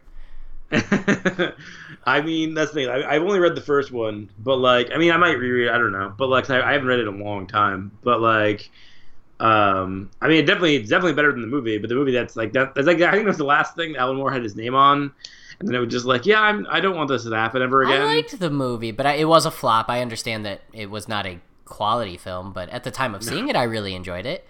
I 0.71 2.21
mean, 2.21 2.53
that's 2.53 2.71
the 2.71 2.85
thing. 2.85 2.89
I, 2.89 3.15
I've 3.15 3.21
only 3.21 3.39
read 3.39 3.55
the 3.55 3.61
first 3.61 3.91
one, 3.91 4.29
but 4.39 4.55
like, 4.55 4.91
I 4.93 4.97
mean, 4.97 5.11
I 5.11 5.17
might 5.17 5.37
reread. 5.37 5.67
it, 5.67 5.71
I 5.71 5.77
don't 5.77 5.91
know, 5.91 6.13
but 6.17 6.29
like, 6.29 6.49
I, 6.49 6.61
I 6.61 6.71
haven't 6.71 6.87
read 6.87 6.99
it 6.99 7.07
in 7.07 7.21
a 7.21 7.23
long 7.23 7.47
time. 7.47 7.91
But 8.01 8.21
like, 8.21 8.71
um, 9.41 10.09
I 10.21 10.29
mean, 10.29 10.37
it 10.37 10.47
definitely, 10.47 10.77
it's 10.77 10.89
definitely 10.89 11.13
better 11.13 11.31
than 11.31 11.41
the 11.41 11.47
movie. 11.47 11.77
But 11.77 11.89
the 11.89 11.95
movie 11.95 12.13
that's 12.13 12.37
like 12.37 12.53
that, 12.53 12.73
that's 12.75 12.87
like 12.87 13.01
I 13.01 13.11
think 13.11 13.25
that's 13.25 13.37
the 13.37 13.43
last 13.43 13.75
thing 13.75 13.97
Alan 13.97 14.15
Moore 14.15 14.31
had 14.31 14.41
his 14.41 14.55
name 14.55 14.73
on, 14.73 15.11
and 15.59 15.67
then 15.67 15.75
it 15.75 15.79
was 15.79 15.89
just 15.89 16.05
like, 16.05 16.25
yeah, 16.25 16.41
I'm, 16.41 16.65
I 16.69 16.79
don't 16.79 16.95
want 16.95 17.09
this 17.09 17.25
to 17.25 17.35
happen 17.35 17.61
ever 17.61 17.83
again. 17.83 18.01
I 18.01 18.05
liked 18.05 18.39
the 18.39 18.49
movie, 18.49 18.91
but 18.91 19.05
I, 19.05 19.15
it 19.15 19.25
was 19.25 19.45
a 19.45 19.51
flop. 19.51 19.89
I 19.89 20.01
understand 20.01 20.45
that 20.45 20.61
it 20.71 20.89
was 20.89 21.09
not 21.09 21.27
a 21.27 21.39
quality 21.65 22.17
film, 22.17 22.53
but 22.53 22.69
at 22.69 22.83
the 22.83 22.91
time 22.91 23.15
of 23.15 23.23
seeing 23.23 23.49
it, 23.49 23.55
I 23.55 23.63
really 23.63 23.93
enjoyed 23.95 24.25
it. 24.25 24.45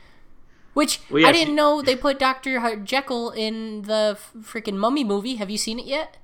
Which 0.73 1.01
Well, 1.11 1.21
yeah, 1.21 1.27
I 1.27 1.31
didn't 1.31 1.49
she- 1.49 1.53
know 1.55 1.81
they 1.81 1.95
put 2.07 2.17
Doctor 2.19 2.77
Jekyll 2.83 3.29
in 3.31 3.83
the 3.83 4.17
freaking 4.39 4.75
Mummy 4.77 5.03
movie. 5.03 5.35
Have 5.35 5.49
you 5.49 5.57
seen 5.57 5.77
it 5.79 5.85
yet? 5.85 6.17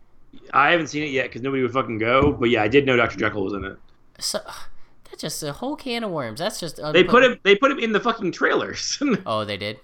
I 0.53 0.71
haven't 0.71 0.87
seen 0.87 1.03
it 1.03 1.11
yet 1.11 1.25
because 1.27 1.41
nobody 1.41 1.61
would 1.61 1.71
fucking 1.71 1.97
go. 1.99 2.31
But 2.31 2.49
yeah, 2.49 2.63
I 2.63 2.67
did 2.67 2.85
know 2.85 2.95
Dr. 2.95 3.17
Jekyll 3.17 3.43
was 3.43 3.53
in 3.53 3.63
it. 3.65 3.77
So 4.19 4.39
that's 5.09 5.21
just 5.21 5.43
a 5.43 5.53
whole 5.53 5.75
can 5.75 6.03
of 6.03 6.11
worms. 6.11 6.39
That's 6.39 6.59
just 6.59 6.77
They 6.93 7.03
put 7.03 7.23
him, 7.23 7.39
they 7.43 7.55
put 7.55 7.71
him 7.71 7.79
in 7.79 7.91
the 7.91 7.99
fucking 7.99 8.31
trailers. 8.31 9.01
Oh, 9.25 9.45
they 9.45 9.57
did. 9.57 9.79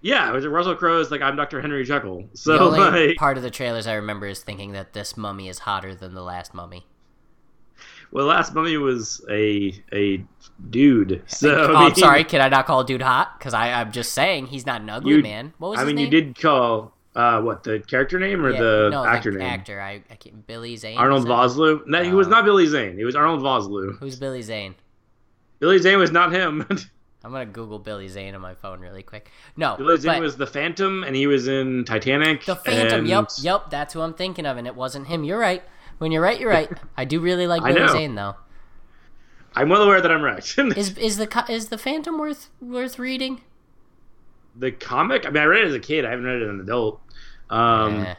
yeah, 0.00 0.28
it 0.28 0.32
was 0.32 0.46
Russell 0.46 0.74
Crowe's 0.74 1.10
like 1.12 1.22
I'm 1.22 1.36
Dr. 1.36 1.60
Henry 1.60 1.84
Jekyll. 1.84 2.22
The 2.32 2.36
So 2.38 2.58
only 2.58 2.78
like, 3.08 3.16
part 3.16 3.36
of 3.36 3.42
the 3.44 3.50
trailers 3.50 3.86
I 3.86 3.94
remember 3.94 4.26
is 4.26 4.40
thinking 4.42 4.72
that 4.72 4.92
this 4.92 5.16
mummy 5.16 5.48
is 5.48 5.60
hotter 5.60 5.94
than 5.94 6.14
the 6.14 6.22
last 6.22 6.52
mummy. 6.54 6.86
Well, 8.12 8.26
last 8.26 8.54
mummy 8.54 8.76
was 8.76 9.24
a 9.30 9.72
a 9.92 10.24
dude. 10.70 11.22
So 11.26 11.54
oh, 11.54 11.74
I 11.74 11.78
I'm 11.78 11.84
mean- 11.86 11.94
sorry. 11.94 12.24
Can 12.24 12.40
I 12.40 12.48
not 12.48 12.66
call 12.66 12.80
a 12.80 12.86
dude 12.86 13.02
hot? 13.02 13.38
Because 13.38 13.54
I'm 13.54 13.92
just 13.92 14.12
saying 14.12 14.46
he's 14.48 14.66
not 14.66 14.80
an 14.80 14.90
ugly 14.90 15.16
You- 15.16 15.22
man. 15.22 15.52
What 15.58 15.70
was 15.70 15.80
I 15.80 15.84
mean, 15.84 15.96
name? 15.96 16.04
you 16.06 16.10
did 16.10 16.38
call 16.40 16.92
uh, 17.16 17.40
what 17.40 17.64
the 17.64 17.80
character 17.80 18.18
name 18.20 18.44
or 18.44 18.50
Yeah, 18.52 18.60
the 18.60 18.88
no, 18.92 19.04
actor 19.04 19.32
the 19.32 19.38
name? 19.38 19.48
Actor. 19.48 19.80
I, 19.80 20.02
I 20.10 20.14
can't, 20.14 20.46
Billy 20.46 20.76
Zane. 20.76 20.96
Arnold 20.96 21.26
Vosloo. 21.26 21.84
No, 21.86 22.02
he 22.04 22.12
was 22.12 22.26
Oh. 22.28 22.30
not 22.30 22.44
Billy 22.44 22.66
Zane. 22.66 22.96
He 22.96 23.04
was 23.04 23.16
Arnold 23.16 23.40
Vosloo. 23.40 23.98
Who's 23.98 24.16
Billy 24.16 24.42
Zane? 24.42 24.74
Billy 25.58 25.78
Zane 25.78 25.98
was 25.98 26.10
not 26.10 26.32
him. 26.32 26.66
I'm 27.22 27.32
gonna 27.32 27.44
Google 27.44 27.78
Billy 27.78 28.08
Zane 28.08 28.34
on 28.34 28.40
my 28.40 28.54
phone 28.54 28.80
really 28.80 29.02
quick. 29.02 29.30
No, 29.56 29.76
Billy 29.76 29.98
Zane 29.98 30.22
was 30.22 30.36
the 30.38 30.46
Phantom, 30.46 31.04
and 31.04 31.14
he 31.14 31.26
was 31.26 31.48
in 31.48 31.84
Titanic. 31.84 32.44
the 32.46 32.56
Phantom. 32.56 33.00
and- 33.00 33.08
Yep, 33.08 33.28
yep. 33.40 33.70
That's 33.70 33.92
who 33.92 34.00
I'm 34.00 34.14
thinking 34.14 34.46
of, 34.46 34.56
and 34.56 34.66
it 34.66 34.74
wasn't 34.74 35.06
him. 35.06 35.22
You're 35.24 35.38
right. 35.38 35.62
When 36.00 36.12
you're 36.12 36.22
right, 36.22 36.40
you're 36.40 36.48
right. 36.48 36.70
I 36.96 37.04
do 37.04 37.20
really 37.20 37.46
like 37.46 37.62
Billy. 37.74 37.86
Zane 37.88 38.14
though. 38.14 38.34
I'm 39.54 39.68
well 39.68 39.82
aware 39.82 40.00
that 40.00 40.10
I'm 40.10 40.22
right. 40.22 40.38
Is 40.76 40.96
is 40.96 41.18
the 41.18 41.44
is 41.50 41.68
the 41.68 41.76
Phantom 41.76 42.18
worth 42.18 42.48
worth 42.60 42.98
reading? 42.98 43.42
the 44.56 44.72
comic. 44.72 45.26
I 45.26 45.30
mean, 45.30 45.42
I 45.42 45.46
read 45.46 45.64
it 45.64 45.68
as 45.68 45.74
a 45.74 45.78
kid. 45.80 46.04
I 46.06 46.10
haven't 46.10 46.24
read 46.24 46.40
it 46.40 46.44
as 46.44 46.48
an 46.48 46.60
adult. 46.60 47.00
Um, 47.50 48.00
Eh. 48.00 48.14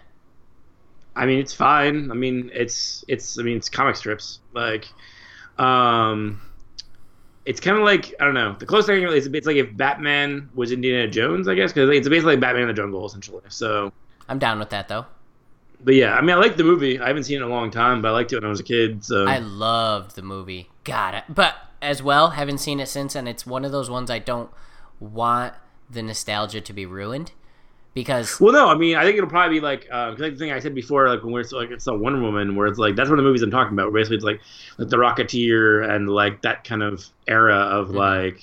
I 1.16 1.26
mean, 1.26 1.40
it's 1.40 1.54
fine. 1.54 2.12
I 2.12 2.14
mean, 2.14 2.52
it's 2.54 3.04
it's. 3.08 3.40
I 3.40 3.42
mean, 3.42 3.58
it's 3.58 3.68
comic 3.68 3.96
strips. 3.96 4.40
Like, 4.54 4.88
um, 5.58 6.40
it's 7.46 7.60
kind 7.60 7.78
of 7.78 7.84
like 7.84 8.14
I 8.20 8.26
don't 8.26 8.36
know. 8.36 8.56
The 8.60 8.68
closest 8.68 8.88
thing 8.90 9.04
is 9.04 9.26
it's 9.26 9.48
like 9.48 9.56
if 9.58 9.76
Batman 9.76 10.50
was 10.54 10.72
Indiana 10.72 11.08
Jones, 11.10 11.48
I 11.48 11.56
guess, 11.56 11.74
because 11.74 11.90
it's 11.90 12.08
basically 12.08 12.34
like 12.34 12.42
Batman 12.42 12.64
in 12.64 12.68
the 12.68 12.74
Jungle 12.76 13.06
essentially. 13.08 13.42
So, 13.50 13.92
I'm 14.30 14.38
down 14.38 14.60
with 14.60 14.70
that 14.70 14.88
though. 14.88 15.06
But 15.84 15.96
yeah, 15.96 16.16
I 16.16 16.22
mean, 16.22 16.32
I 16.36 16.40
like 16.40 16.58
the 16.58 16.64
movie. 16.64 17.00
I 17.00 17.08
haven't 17.08 17.24
seen 17.24 17.36
it 17.38 17.44
in 17.44 17.50
a 17.50 17.54
long 17.54 17.72
time, 17.72 18.02
but 18.02 18.10
I 18.10 18.12
liked 18.12 18.32
it 18.34 18.38
when 18.38 18.46
I 18.46 18.50
was 18.50 18.60
a 18.60 18.64
kid. 18.64 19.04
So, 19.04 19.26
I 19.28 19.40
loved 19.40 20.16
the 20.16 20.22
movie. 20.22 20.70
Got 20.84 21.14
it. 21.14 21.24
But 21.30 21.56
as 21.82 22.02
well, 22.04 22.32
haven't 22.32 22.60
seen 22.60 22.80
it 22.80 22.88
since, 22.88 23.16
and 23.16 23.28
it's 23.28 23.46
one 23.46 23.66
of 23.66 23.72
those 23.72 23.90
ones 23.90 24.10
I 24.12 24.20
don't 24.20 24.50
want 25.00 25.54
the 25.90 26.02
nostalgia 26.02 26.62
to 26.62 26.74
be 26.74 26.86
ruined 26.86 27.32
because 27.94 28.40
well, 28.40 28.54
no, 28.54 28.70
I 28.70 28.76
mean, 28.76 28.96
I 28.96 29.04
think 29.04 29.18
it'll 29.18 29.30
probably 29.30 29.58
be 29.60 29.66
like, 29.66 29.88
uh, 29.92 30.12
'cause 30.12 30.20
like 30.20 30.34
the 30.34 30.40
thing 30.40 30.52
I 30.52 30.60
said 30.60 30.74
before, 30.76 31.10
like 31.10 31.24
when 31.24 31.34
we're 31.34 31.44
like 31.52 31.72
it's 31.72 31.88
a 31.88 31.94
Wonder 31.94 32.22
Woman, 32.22 32.56
where 32.56 32.68
it's 32.68 32.80
like 32.80 32.96
that's 32.96 33.10
one 33.10 33.20
of 33.20 33.24
the 33.24 33.28
movies 33.28 33.42
I'm 33.42 33.52
talking 33.52 33.74
about. 33.74 33.92
Basically, 33.94 34.16
it's 34.18 34.26
like 34.26 34.40
like 34.78 34.90
the 34.90 34.98
Rocketeer 34.98 35.90
and 35.90 36.10
like 36.10 36.42
that 36.44 36.64
kind 36.64 36.84
of 36.84 37.06
era 37.28 37.56
of 37.58 37.90
Mhm. 37.90 37.96
like 37.96 38.42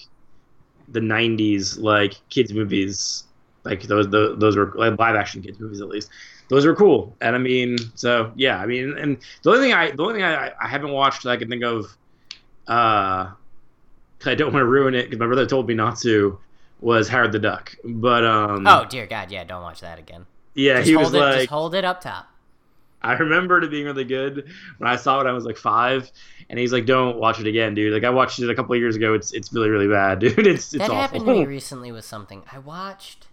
the 0.89 1.01
'90s 1.01 1.79
like 1.79 2.15
kids 2.29 2.53
movies. 2.53 3.25
Like 3.65 3.83
those 3.85 4.09
those, 4.09 4.39
those 4.39 4.57
were 4.57 4.73
like 4.77 4.99
live 4.99 5.15
action 5.17 5.43
kids 5.43 5.59
movies 5.61 5.81
at 5.81 5.89
least. 5.89 6.11
Those 6.49 6.65
were 6.65 6.75
cool, 6.75 7.15
and 7.21 7.37
I 7.37 7.39
mean, 7.39 7.77
so 7.95 8.33
yeah, 8.37 8.59
I 8.59 8.67
mean, 8.67 8.97
and 8.99 9.19
the 9.43 9.51
only 9.51 9.63
thing 9.63 9.75
I 9.75 9.91
the 9.91 10.03
only 10.03 10.15
thing 10.15 10.25
I, 10.25 10.51
I 10.61 10.69
haven't 10.69 10.93
watched 10.93 11.23
that 11.25 11.31
I 11.31 11.37
can 11.37 11.49
think 11.51 11.63
of, 11.63 11.95
uh, 12.67 13.27
'cause 14.19 14.27
I 14.29 14.35
don't 14.35 14.53
want 14.53 14.63
to 14.63 14.67
ruin 14.67 14.95
it 14.95 15.05
because 15.05 15.19
my 15.19 15.27
brother 15.27 15.47
told 15.47 15.69
me 15.69 15.75
not 15.75 15.99
to, 16.01 16.39
was 16.81 17.09
Howard 17.09 17.33
the 17.33 17.39
Duck. 17.39 17.75
But 17.85 18.25
um, 18.25 18.67
oh 18.67 18.85
dear 18.89 19.07
God, 19.07 19.31
yeah, 19.31 19.45
don't 19.45 19.63
watch 19.63 19.81
that 19.81 19.99
again. 19.99 20.27
yeah, 20.55 20.77
Just 20.79 20.89
he 20.89 20.97
was 20.97 21.13
it, 21.15 21.19
like, 21.19 21.35
just 21.35 21.49
hold 21.51 21.75
it 21.75 21.85
up 21.85 22.01
top. 22.01 22.29
I 23.01 23.13
remembered 23.13 23.63
it 23.63 23.71
being 23.71 23.85
really 23.85 24.05
good 24.05 24.49
when 24.79 24.91
I 24.91 24.97
saw 24.97 25.17
it. 25.17 25.25
when 25.25 25.29
I 25.29 25.33
was 25.33 25.45
like 25.45 25.57
five, 25.57 26.11
and 26.51 26.59
he's 26.59 26.73
like, 26.73 26.85
"Don't 26.85 27.17
watch 27.19 27.39
it 27.39 27.47
again, 27.47 27.75
dude." 27.75 27.93
Like 27.93 28.03
I 28.05 28.11
watched 28.11 28.41
it 28.41 28.51
a 28.51 28.55
couple 28.57 28.75
of 28.75 28.81
years 28.81 28.97
ago. 28.97 29.15
It's 29.15 29.33
it's 29.33 29.53
really 29.53 29.69
really 29.69 29.87
bad, 29.87 30.19
dude. 30.21 30.47
It's 30.47 30.75
it's 30.75 30.89
that 30.89 30.91
awful. 30.91 30.97
happened 30.97 31.27
to 31.27 31.33
me 31.33 31.45
recently 31.47 31.93
with 31.93 32.05
something 32.05 32.43
I 32.51 32.59
watched. 32.59 33.28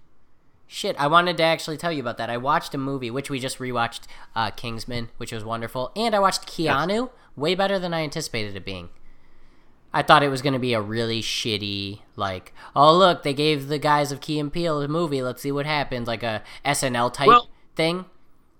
Shit, 0.67 0.95
I 0.99 1.07
wanted 1.07 1.37
to 1.37 1.43
actually 1.43 1.77
tell 1.77 1.91
you 1.91 2.01
about 2.01 2.17
that. 2.17 2.29
I 2.29 2.37
watched 2.37 2.73
a 2.73 2.77
movie, 2.77 3.11
which 3.11 3.29
we 3.29 3.39
just 3.39 3.59
rewatched, 3.59 4.01
uh, 4.35 4.49
Kingsman, 4.51 5.09
which 5.17 5.31
was 5.31 5.43
wonderful, 5.45 5.91
and 5.95 6.15
I 6.15 6.19
watched 6.19 6.47
Keanu, 6.47 7.11
way 7.35 7.53
better 7.55 7.77
than 7.77 7.93
I 7.93 8.01
anticipated 8.01 8.55
it 8.55 8.65
being. 8.65 8.89
I 9.93 10.01
thought 10.01 10.23
it 10.23 10.29
was 10.29 10.41
going 10.41 10.53
to 10.53 10.59
be 10.59 10.73
a 10.73 10.81
really 10.81 11.21
shitty, 11.21 11.99
like, 12.15 12.51
oh 12.75 12.93
look, 12.97 13.23
they 13.23 13.33
gave 13.33 13.67
the 13.67 13.77
guys 13.79 14.11
of 14.11 14.19
Key 14.21 14.39
and 14.39 14.51
Peele 14.51 14.81
a 14.81 14.87
movie. 14.87 15.21
Let's 15.21 15.41
see 15.41 15.51
what 15.51 15.65
happens, 15.65 16.07
like 16.07 16.23
a 16.23 16.43
SNL 16.65 17.13
type 17.13 17.27
Well- 17.27 17.49
thing. 17.75 18.05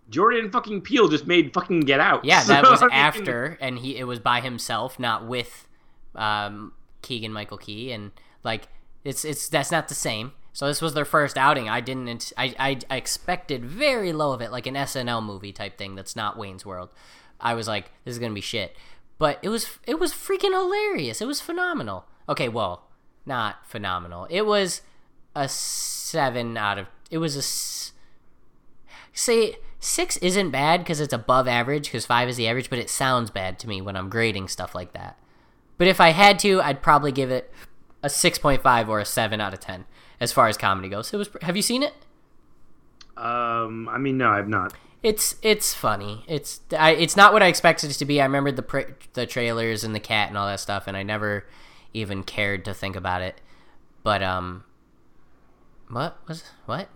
Jordan 0.07 0.51
fucking 0.51 0.81
Peele 0.81 1.07
just 1.07 1.25
made 1.25 1.51
fucking 1.53 1.79
Get 1.81 1.99
Out. 1.99 2.23
Yeah, 2.23 2.43
that 2.43 2.63
was 2.69 2.81
I 2.83 2.85
mean, 2.85 2.93
after, 2.93 3.57
and 3.59 3.79
he 3.79 3.97
it 3.97 4.03
was 4.03 4.19
by 4.19 4.39
himself, 4.39 4.99
not 4.99 5.25
with 5.25 5.67
um, 6.13 6.73
Keegan 7.01 7.33
Michael 7.33 7.57
Key, 7.57 7.91
and 7.91 8.11
like 8.43 8.67
it's 9.03 9.25
it's 9.25 9.49
that's 9.49 9.71
not 9.71 9.87
the 9.87 9.95
same. 9.95 10.33
So 10.55 10.67
this 10.67 10.81
was 10.81 10.93
their 10.93 11.03
first 11.03 11.37
outing. 11.37 11.67
I 11.67 11.81
didn't. 11.81 12.31
I 12.37 12.55
I, 12.57 12.79
I 12.89 12.95
expected 12.95 13.65
very 13.65 14.13
low 14.13 14.31
of 14.31 14.39
it, 14.39 14.53
like 14.53 14.65
an 14.65 14.75
SNL 14.75 15.21
movie 15.21 15.51
type 15.51 15.77
thing. 15.77 15.95
That's 15.95 16.15
not 16.15 16.37
Wayne's 16.37 16.65
World. 16.65 16.91
I 17.41 17.53
was 17.53 17.67
like, 17.67 17.91
this 18.05 18.13
is 18.13 18.19
gonna 18.19 18.33
be 18.33 18.39
shit, 18.39 18.73
but 19.17 19.37
it 19.41 19.49
was 19.49 19.67
it 19.85 19.99
was 19.99 20.13
freaking 20.13 20.53
hilarious. 20.53 21.19
It 21.19 21.27
was 21.27 21.41
phenomenal. 21.41 22.05
Okay, 22.29 22.47
well, 22.47 22.85
not 23.25 23.67
phenomenal. 23.67 24.27
It 24.29 24.43
was 24.45 24.81
a 25.35 25.49
seven 25.49 26.55
out 26.55 26.77
of. 26.77 26.87
It 27.11 27.17
was 27.17 27.35
a. 27.35 27.43
Say 29.11 29.57
six 29.81 30.15
isn't 30.17 30.51
bad 30.51 30.79
because 30.79 31.01
it's 31.01 31.11
above 31.11 31.49
average 31.49 31.87
because 31.87 32.05
five 32.05 32.29
is 32.29 32.37
the 32.37 32.47
average, 32.47 32.69
but 32.69 32.79
it 32.79 32.89
sounds 32.89 33.29
bad 33.29 33.59
to 33.59 33.67
me 33.67 33.81
when 33.81 33.97
I'm 33.97 34.07
grading 34.07 34.47
stuff 34.47 34.73
like 34.73 34.93
that. 34.93 35.19
But 35.77 35.87
if 35.87 35.99
I 35.99 36.11
had 36.11 36.39
to, 36.39 36.61
I'd 36.61 36.81
probably 36.81 37.11
give 37.11 37.29
it 37.29 37.51
a 38.01 38.09
six 38.09 38.37
point 38.39 38.63
five 38.63 38.87
or 38.87 39.01
a 39.01 39.05
seven 39.05 39.41
out 39.41 39.53
of 39.53 39.59
ten 39.59 39.83
as 40.19 40.31
far 40.31 40.47
as 40.47 40.57
comedy 40.57 40.89
goes. 40.89 41.13
It 41.13 41.17
was. 41.17 41.29
Have 41.41 41.55
you 41.55 41.61
seen 41.61 41.83
it? 41.83 41.93
Um, 43.17 43.87
I 43.89 43.97
mean, 43.97 44.17
no, 44.17 44.29
I've 44.29 44.47
not. 44.49 44.73
It's 45.03 45.35
it's 45.41 45.73
funny. 45.73 46.25
It's 46.27 46.61
I, 46.77 46.91
it's 46.91 47.15
not 47.15 47.31
what 47.31 47.43
I 47.43 47.47
expected 47.47 47.91
it 47.91 47.93
to 47.95 48.05
be. 48.05 48.19
I 48.19 48.25
remember 48.25 48.51
the 48.51 48.63
pra- 48.63 48.93
the 49.13 49.25
trailers 49.25 49.83
and 49.83 49.93
the 49.93 49.99
cat 49.99 50.29
and 50.29 50.37
all 50.37 50.47
that 50.47 50.59
stuff, 50.59 50.85
and 50.87 50.97
I 50.97 51.03
never 51.03 51.45
even 51.93 52.23
cared 52.23 52.65
to 52.65 52.73
think 52.73 52.95
about 52.95 53.21
it. 53.21 53.39
But 54.03 54.23
um, 54.23 54.63
what 55.89 56.17
was 56.27 56.43
what? 56.65 56.89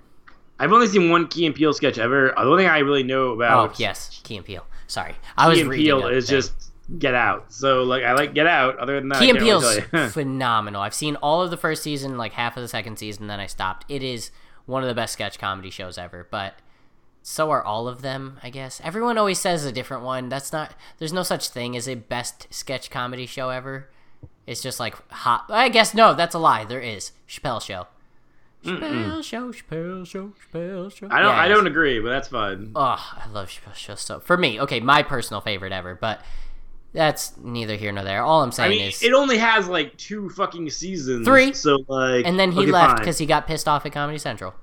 I've 0.60 0.74
only 0.74 0.88
seen 0.88 1.10
one 1.10 1.28
Key 1.28 1.46
and 1.46 1.56
Peele 1.56 1.72
sketch 1.72 1.98
ever. 1.98 2.34
The 2.36 2.42
only 2.42 2.64
thing 2.64 2.70
I 2.72 2.80
really 2.80 3.04
know 3.04 3.30
about. 3.32 3.70
Oh 3.70 3.74
yes, 3.78 4.20
Key 4.24 4.38
and 4.38 4.46
Peele. 4.46 4.66
Sorry, 4.88 5.14
I 5.38 5.48
was 5.48 5.58
Key 5.58 5.62
and 5.62 5.70
reading. 5.70 5.86
Peele 5.86 6.08
is 6.08 6.28
thing. 6.28 6.38
just 6.38 6.69
Get 6.98 7.14
Out. 7.14 7.52
So 7.54 7.84
like, 7.84 8.04
I 8.04 8.14
like 8.14 8.34
Get 8.34 8.48
Out. 8.48 8.78
Other 8.80 9.00
than 9.00 9.10
that, 9.10 9.20
Key 9.20 9.28
I 9.28 9.30
and 9.30 9.40
Peele's 9.40 10.14
phenomenal. 10.14 10.82
I've 10.82 10.94
seen 10.94 11.16
all 11.18 11.42
of 11.42 11.52
the 11.52 11.58
first 11.58 11.84
season, 11.84 12.18
like 12.18 12.34
half 12.34 12.58
of 12.58 12.62
the 12.62 12.68
second 12.68 12.98
season, 12.98 13.28
then 13.28 13.40
I 13.40 13.48
stopped. 13.48 13.86
It 13.90 14.02
is 14.02 14.32
one 14.66 14.84
of 14.84 14.90
the 14.90 14.96
best 14.96 15.14
sketch 15.14 15.38
comedy 15.40 15.70
shows 15.70 15.98
ever, 15.98 16.28
but 16.30 16.56
so 17.22 17.52
are 17.52 17.64
all 17.64 17.88
of 17.88 18.02
them, 18.02 18.40
I 18.42 18.50
guess. 18.50 18.82
Everyone 18.84 19.18
always 19.18 19.40
says 19.40 19.66
a 19.66 19.72
different 19.72 20.04
one. 20.04 20.30
That's 20.30 20.52
not 20.52 20.74
there's 20.98 21.14
no 21.14 21.24
such 21.24 21.50
thing 21.50 21.76
as 21.76 21.88
a 21.88 21.96
best 21.96 22.48
sketch 22.50 22.90
comedy 22.90 23.26
show 23.26 23.50
ever. 23.50 23.90
It's 24.48 24.62
just 24.62 24.80
like 24.80 24.96
hot 25.12 25.46
I 25.50 25.70
guess 25.70 25.94
no, 25.94 26.14
that's 26.14 26.36
a 26.36 26.40
lie. 26.40 26.66
There 26.66 26.82
is. 26.82 27.12
Chappelle 27.28 27.62
show. 27.62 27.88
Chappelle 28.64 29.24
show, 29.24 29.52
Chappelle 29.54 30.06
show, 30.06 30.34
Chappelle 30.52 30.94
show. 30.94 31.08
I 31.10 31.22
don't. 31.22 31.34
Yeah, 31.34 31.42
I 31.42 31.48
don't 31.48 31.68
agree, 31.68 32.00
but 32.00 32.10
that's 32.10 32.28
fine. 32.28 32.72
Oh, 32.76 33.14
I 33.16 33.28
love 33.32 33.50
Chappelle 33.50 33.76
show 33.76 33.96
so. 33.96 34.20
For 34.20 34.36
me, 34.38 34.60
okay, 34.60 34.80
my 34.80 35.04
personal 35.04 35.40
favorite 35.40 35.72
ever, 35.72 35.96
but 35.96 36.22
that's 36.94 37.38
neither 37.38 37.76
here 37.76 37.92
nor 37.92 38.04
there. 38.04 38.24
All 38.24 38.42
I'm 38.42 38.50
I 38.50 38.52
saying 38.52 38.70
mean, 38.72 38.88
is 38.90 39.04
it 39.04 39.14
only 39.14 39.38
has 39.38 39.68
like 39.68 39.96
two 39.98 40.30
fucking 40.30 40.70
seasons. 40.70 41.26
Three. 41.28 41.54
So 41.54 41.80
like, 41.88 42.26
And 42.26 42.40
then 42.40 42.52
he 42.52 42.62
okay, 42.62 42.72
left 42.72 43.00
because 43.00 43.18
he 43.18 43.26
got 43.26 43.48
pissed 43.48 43.68
off 43.68 43.86
at 43.86 43.92
Comedy 43.94 44.18
Central. 44.18 44.54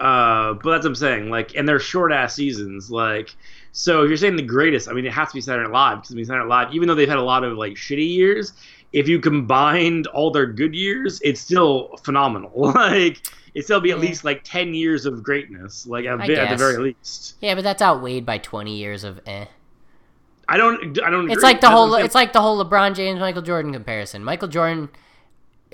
Uh, 0.00 0.54
but 0.54 0.72
that's 0.72 0.84
what 0.84 0.90
I'm 0.90 0.94
saying. 0.96 1.30
Like, 1.30 1.54
and 1.54 1.68
they're 1.68 1.78
short 1.78 2.12
ass 2.12 2.34
seasons. 2.34 2.90
Like, 2.90 3.34
so 3.70 4.02
if 4.02 4.08
you're 4.08 4.16
saying 4.16 4.36
the 4.36 4.42
greatest, 4.42 4.88
I 4.88 4.92
mean, 4.92 5.06
it 5.06 5.12
has 5.12 5.28
to 5.28 5.34
be 5.34 5.40
Saturday 5.40 5.68
Night 5.68 5.72
Live 5.72 5.98
because 5.98 6.12
I 6.12 6.16
mean, 6.16 6.24
Saturday 6.24 6.48
Night 6.48 6.64
Live, 6.64 6.74
even 6.74 6.88
though 6.88 6.94
they've 6.96 7.08
had 7.08 7.18
a 7.18 7.22
lot 7.22 7.44
of 7.44 7.56
like 7.56 7.74
shitty 7.74 8.08
years, 8.12 8.52
if 8.92 9.06
you 9.08 9.20
combined 9.20 10.06
all 10.08 10.30
their 10.32 10.46
good 10.46 10.74
years, 10.74 11.20
it's 11.22 11.40
still 11.40 11.96
phenomenal. 12.04 12.52
like, 12.74 13.20
it 13.54 13.64
still 13.64 13.80
be 13.80 13.92
at 13.92 13.98
Yeah. 13.98 14.02
least 14.02 14.24
like 14.24 14.42
ten 14.44 14.74
years 14.74 15.06
of 15.06 15.22
greatness. 15.22 15.86
Like, 15.86 16.04
at, 16.06 16.20
I 16.20 16.32
at 16.34 16.48
the 16.48 16.56
very 16.56 16.78
least. 16.78 17.36
Yeah, 17.40 17.54
but 17.54 17.62
that's 17.64 17.82
outweighed 17.82 18.26
by 18.26 18.38
20 18.38 18.76
years 18.76 19.04
of 19.04 19.20
eh. 19.26 19.46
I 20.52 20.58
don't. 20.58 21.00
I 21.00 21.08
don't. 21.08 21.30
It's 21.30 21.38
agree. 21.38 21.42
like 21.44 21.60
the 21.62 21.70
whole 21.70 21.94
it's 21.94 22.14
like 22.14 22.34
the 22.34 22.42
whole 22.42 22.62
LeBron 22.62 22.94
James 22.94 23.18
Michael 23.18 23.40
Jordan 23.40 23.72
comparison. 23.72 24.22
Michael 24.22 24.48
Jordan 24.48 24.90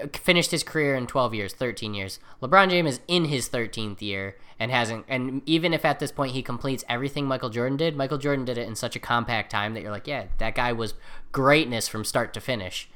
uh, 0.01 0.07
finished 0.13 0.53
his 0.53 0.63
career 0.63 0.95
in 0.95 1.09
12 1.09 1.35
years, 1.35 1.53
13 1.53 1.95
years. 1.95 2.21
LeBron 2.41 2.71
James 2.71 2.91
is 2.91 3.01
in 3.09 3.25
his 3.25 3.49
13th 3.49 4.01
year 4.01 4.37
and 4.57 4.71
hasn't 4.71 5.05
and 5.09 5.43
even 5.47 5.75
if 5.75 5.85
at 5.85 5.99
this 5.99 6.13
point 6.13 6.31
he 6.33 6.45
completes 6.45 6.85
everything 6.89 7.27
Michael 7.27 7.51
Jordan 7.51 7.77
did, 7.77 7.97
Michael 7.97 8.19
Jordan 8.19 8.45
did 8.45 8.57
it 8.57 8.69
in 8.69 8.77
such 8.77 8.95
a 8.95 9.01
compact 9.01 9.51
time 9.51 9.75
that 9.75 9.83
you're 9.83 9.91
like, 9.91 10.07
yeah, 10.07 10.27
that 10.39 10.55
guy 10.55 10.73
was 10.73 10.95
greatness 11.33 11.89
from 11.89 12.05
start 12.05 12.33
to 12.35 12.41
finish. 12.41 12.89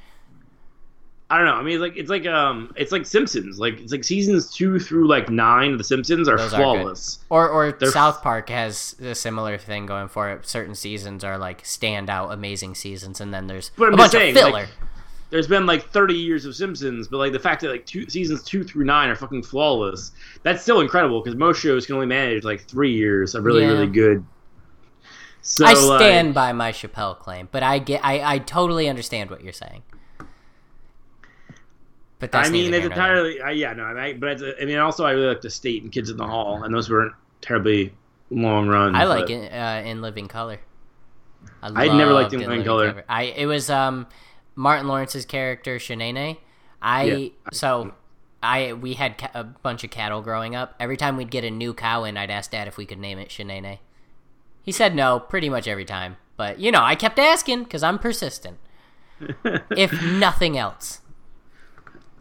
I 1.30 1.38
don't 1.38 1.46
know. 1.46 1.54
I 1.54 1.62
mean, 1.62 1.80
like 1.80 1.96
it's 1.96 2.10
like 2.10 2.26
um, 2.26 2.72
it's 2.76 2.92
like 2.92 3.06
Simpsons. 3.06 3.58
Like 3.58 3.80
it's 3.80 3.90
like 3.90 4.04
seasons 4.04 4.52
two 4.52 4.78
through 4.78 5.08
like 5.08 5.30
nine 5.30 5.72
of 5.72 5.78
the 5.78 5.84
Simpsons 5.84 6.28
are 6.28 6.36
Those 6.36 6.52
are 6.52 6.56
flawless. 6.58 7.20
Or 7.30 7.48
or 7.48 7.72
They're- 7.72 7.90
South 7.90 8.22
Park 8.22 8.50
has 8.50 8.94
a 9.00 9.14
similar 9.14 9.56
thing 9.56 9.86
going 9.86 10.08
for 10.08 10.30
it. 10.30 10.46
Certain 10.46 10.74
seasons 10.74 11.24
are 11.24 11.38
like 11.38 11.62
standout 11.62 12.32
amazing 12.34 12.74
seasons 12.74 13.18
and 13.20 13.32
then 13.32 13.46
there's 13.46 13.70
But 13.78 13.88
I'm 13.88 13.94
a 13.94 13.96
bunch 13.96 14.12
saying, 14.12 14.36
of 14.36 14.42
like, 14.42 14.66
filler. 14.66 14.68
There's 15.30 15.46
been 15.48 15.64
like 15.64 15.88
30 15.88 16.12
years 16.12 16.44
of 16.44 16.54
Simpsons, 16.54 17.08
but 17.08 17.16
like 17.16 17.32
the 17.32 17.38
fact 17.38 17.62
that 17.62 17.70
like 17.70 17.86
two 17.86 18.06
seasons 18.10 18.42
two 18.42 18.62
through 18.62 18.84
nine 18.84 19.08
are 19.08 19.16
fucking 19.16 19.44
flawless. 19.44 20.12
That's 20.42 20.60
still 20.62 20.80
incredible 20.80 21.22
because 21.22 21.34
most 21.38 21.58
shows 21.62 21.86
can 21.86 21.94
only 21.94 22.06
manage 22.08 22.44
like 22.44 22.64
three 22.68 22.92
years 22.92 23.34
of 23.34 23.44
really 23.44 23.62
Yeah. 23.62 23.68
really 23.68 23.86
good. 23.86 24.22
So 25.40 25.64
I 25.64 25.72
like, 25.72 26.00
stand 26.00 26.34
by 26.34 26.52
my 26.52 26.72
Chappelle 26.72 27.18
claim, 27.18 27.48
but 27.50 27.62
I 27.62 27.78
get 27.78 28.04
I, 28.04 28.34
I 28.34 28.38
totally 28.38 28.86
understand 28.88 29.30
what 29.30 29.42
you're 29.42 29.54
saying. 29.54 29.82
But 32.30 32.34
I 32.36 32.48
mean, 32.48 32.66
it's 32.66 32.70
here 32.70 32.70
nor 32.70 32.80
there. 32.80 32.90
entirely. 32.90 33.40
I, 33.42 33.50
yeah, 33.50 33.72
no, 33.72 33.82
I 33.84 34.12
mean, 34.12 34.20
but 34.20 34.40
it's, 34.40 34.42
I 34.60 34.64
mean, 34.64 34.78
also 34.78 35.04
I 35.04 35.10
really 35.10 35.26
like 35.26 35.40
the 35.40 35.50
State 35.50 35.82
and 35.82 35.90
Kids 35.90 36.08
in 36.08 36.16
the 36.16 36.26
Hall, 36.26 36.62
and 36.62 36.72
those 36.72 36.88
weren't 36.88 37.12
terribly 37.40 37.92
long 38.30 38.68
runs. 38.68 38.96
I 38.96 39.04
like 39.04 39.26
but- 39.26 39.30
it 39.32 39.52
uh, 39.52 39.82
in 39.88 40.00
Living 40.00 40.28
Color. 40.28 40.60
I'd 41.62 41.92
never 41.92 42.12
liked 42.12 42.32
In 42.32 42.40
Living 42.40 42.64
Color. 42.64 43.04
I 43.08 43.24
it 43.24 43.46
was 43.46 43.68
um 43.70 44.06
Martin 44.54 44.86
Lawrence's 44.88 45.24
character 45.26 45.76
Shanae. 45.78 46.38
I 46.80 47.02
Yeah. 47.04 47.28
so 47.52 47.94
I 48.42 48.72
we 48.72 48.94
had 48.94 49.18
ca- 49.18 49.30
a 49.34 49.44
bunch 49.44 49.82
of 49.84 49.90
cattle 49.90 50.22
growing 50.22 50.54
up. 50.54 50.74
Every 50.80 50.96
time 50.96 51.16
we'd 51.16 51.30
get 51.30 51.44
a 51.44 51.50
new 51.50 51.74
cow 51.74 52.04
in, 52.04 52.16
I'd 52.16 52.30
ask 52.30 52.50
Dad 52.52 52.68
if 52.68 52.76
we 52.76 52.86
could 52.86 52.98
name 52.98 53.18
it 53.18 53.28
Shanae. 53.28 53.78
He 54.62 54.70
said 54.72 54.94
no 54.94 55.18
pretty 55.20 55.48
much 55.48 55.66
every 55.68 55.84
time, 55.84 56.16
but 56.36 56.58
you 56.60 56.70
know 56.72 56.82
I 56.82 56.94
kept 56.94 57.18
asking 57.18 57.64
because 57.64 57.82
I'm 57.82 57.98
persistent. 57.98 58.58
if 59.76 59.92
nothing 60.04 60.56
else. 60.58 61.00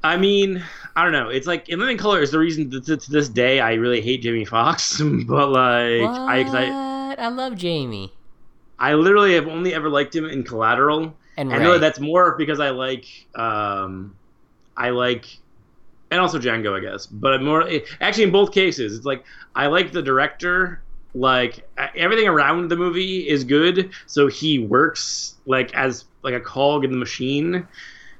I 0.04 0.18
mean, 0.18 0.64
I 0.96 1.04
don't 1.04 1.14
know. 1.14 1.30
It's 1.30 1.48
like 1.48 1.70
in 1.70 1.80
Living 1.80 1.98
Color 1.98 2.22
is 2.22 2.32
the 2.32 2.40
reason 2.40 2.70
that 2.72 2.86
to, 2.86 2.98
to 2.98 3.12
this 3.12 3.30
day 3.30 3.60
I 3.60 3.74
really 3.74 4.02
hate 4.02 4.22
Jamie 4.22 4.46
Foxx. 4.46 5.00
but 5.28 5.50
like 5.50 6.02
What? 6.02 6.20
I, 6.20 6.42
I 6.42 7.16
I 7.18 7.28
love 7.28 7.56
Jamie 7.56 8.12
I 8.82 8.96
literally 8.96 9.36
have 9.36 9.48
only 9.48 9.76
ever 9.76 9.90
liked 9.90 10.16
him 10.16 10.26
in 10.26 10.44
Collateral, 10.44 11.16
and 11.38 11.52
and 11.52 11.52
Ray. 11.52 11.60
really 11.60 11.78
that's 11.78 12.00
more 12.00 12.36
because 12.36 12.60
I 12.60 12.72
like 12.72 13.06
um 13.36 14.16
I 14.76 14.90
like 14.90 15.38
and 16.10 16.20
also 16.20 16.40
Django, 16.40 16.76
I 16.76 16.80
guess. 16.82 17.06
But 17.06 17.44
more 17.44 17.62
it, 17.68 17.86
actually 18.02 18.24
in 18.24 18.32
both 18.32 18.52
cases, 18.52 18.98
it's 18.98 19.06
like 19.06 19.24
I 19.56 19.68
like 19.68 19.92
the 19.92 20.02
director. 20.02 20.82
Like 21.14 21.70
everything 21.78 22.28
around 22.28 22.70
the 22.70 22.76
movie 22.76 23.28
is 23.28 23.44
good, 23.44 23.92
so 24.08 24.28
he 24.28 24.60
works 24.60 25.36
like 25.46 25.74
as 25.76 26.06
like 26.24 26.34
a 26.34 26.40
cog 26.40 26.84
in 26.84 26.92
the 26.92 26.98
machine. 26.98 27.68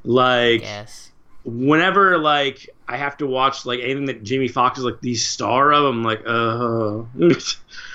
Like 0.04 0.62
yes. 0.62 1.11
Whenever 1.44 2.18
like 2.18 2.70
I 2.88 2.98
have 2.98 3.18
to 3.18 3.28
watch 3.28 3.66
like 3.66 3.80
anything 3.80 4.06
that 4.06 4.24
Jamie 4.24 4.48
Foxx 4.48 4.80
is 4.80 4.86
like 4.86 5.02
the 5.02 5.16
star 5.16 5.72
of, 5.74 5.86
I'm 5.86 6.04
like, 6.04 6.22
uh. 6.26 7.04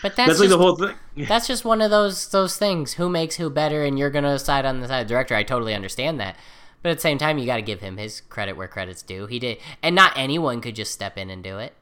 But 0.03 0.15
That's, 0.15 0.29
that's, 0.29 0.39
like 0.41 0.49
just, 0.49 0.51
the 0.51 0.59
whole 0.59 0.77
thing. 0.77 0.95
that's 1.29 1.47
just 1.47 1.65
one 1.65 1.81
of 1.81 1.91
those 1.91 2.29
those 2.29 2.57
things. 2.57 2.95
Who 2.95 3.09
makes 3.09 3.37
who 3.37 3.51
better, 3.51 3.85
and 3.85 3.99
you're 3.99 4.11
gonna 4.11 4.39
side 4.39 4.65
on 4.65 4.81
the 4.81 4.89
side 4.89 5.01
of 5.01 5.09
the 5.09 5.15
director. 5.15 5.35
I 5.35 5.43
totally 5.43 5.75
understand 5.75 6.21
that, 6.21 6.37
but 6.83 6.91
at 6.91 6.99
the 6.99 7.01
same 7.01 7.19
time, 7.19 7.39
you 7.39 7.47
got 7.47 7.57
to 7.57 7.63
give 7.63 7.81
him 7.81 7.97
his 7.97 8.21
credit 8.21 8.57
where 8.57 8.69
credit's 8.69 9.03
due. 9.03 9.27
He 9.27 9.39
did, 9.39 9.59
and 9.83 9.95
not 9.95 10.13
anyone 10.17 10.61
could 10.61 10.77
just 10.77 10.93
step 10.93 11.19
in 11.19 11.31
and 11.31 11.43
do 11.43 11.59
it. 11.59 11.75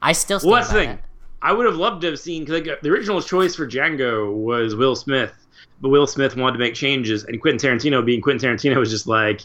I 0.00 0.12
still 0.12 0.38
stand 0.38 0.50
Well, 0.50 0.60
that's 0.60 0.72
the 0.72 0.78
thing. 0.78 0.88
that. 0.88 1.04
I 1.42 1.52
would 1.52 1.66
have 1.66 1.76
loved 1.76 2.02
to 2.02 2.08
have 2.08 2.18
seen 2.18 2.44
because 2.44 2.66
like, 2.66 2.80
the 2.80 2.88
original 2.88 3.22
choice 3.22 3.54
for 3.54 3.66
Django 3.66 4.32
was 4.32 4.74
Will 4.74 4.96
Smith, 4.96 5.32
but 5.80 5.90
Will 5.90 6.06
Smith 6.06 6.36
wanted 6.36 6.54
to 6.54 6.58
make 6.58 6.74
changes, 6.74 7.24
and 7.24 7.40
Quentin 7.40 7.70
Tarantino, 7.70 8.04
being 8.04 8.20
Quentin 8.20 8.56
Tarantino, 8.56 8.76
was 8.76 8.90
just 8.90 9.06
like, 9.06 9.42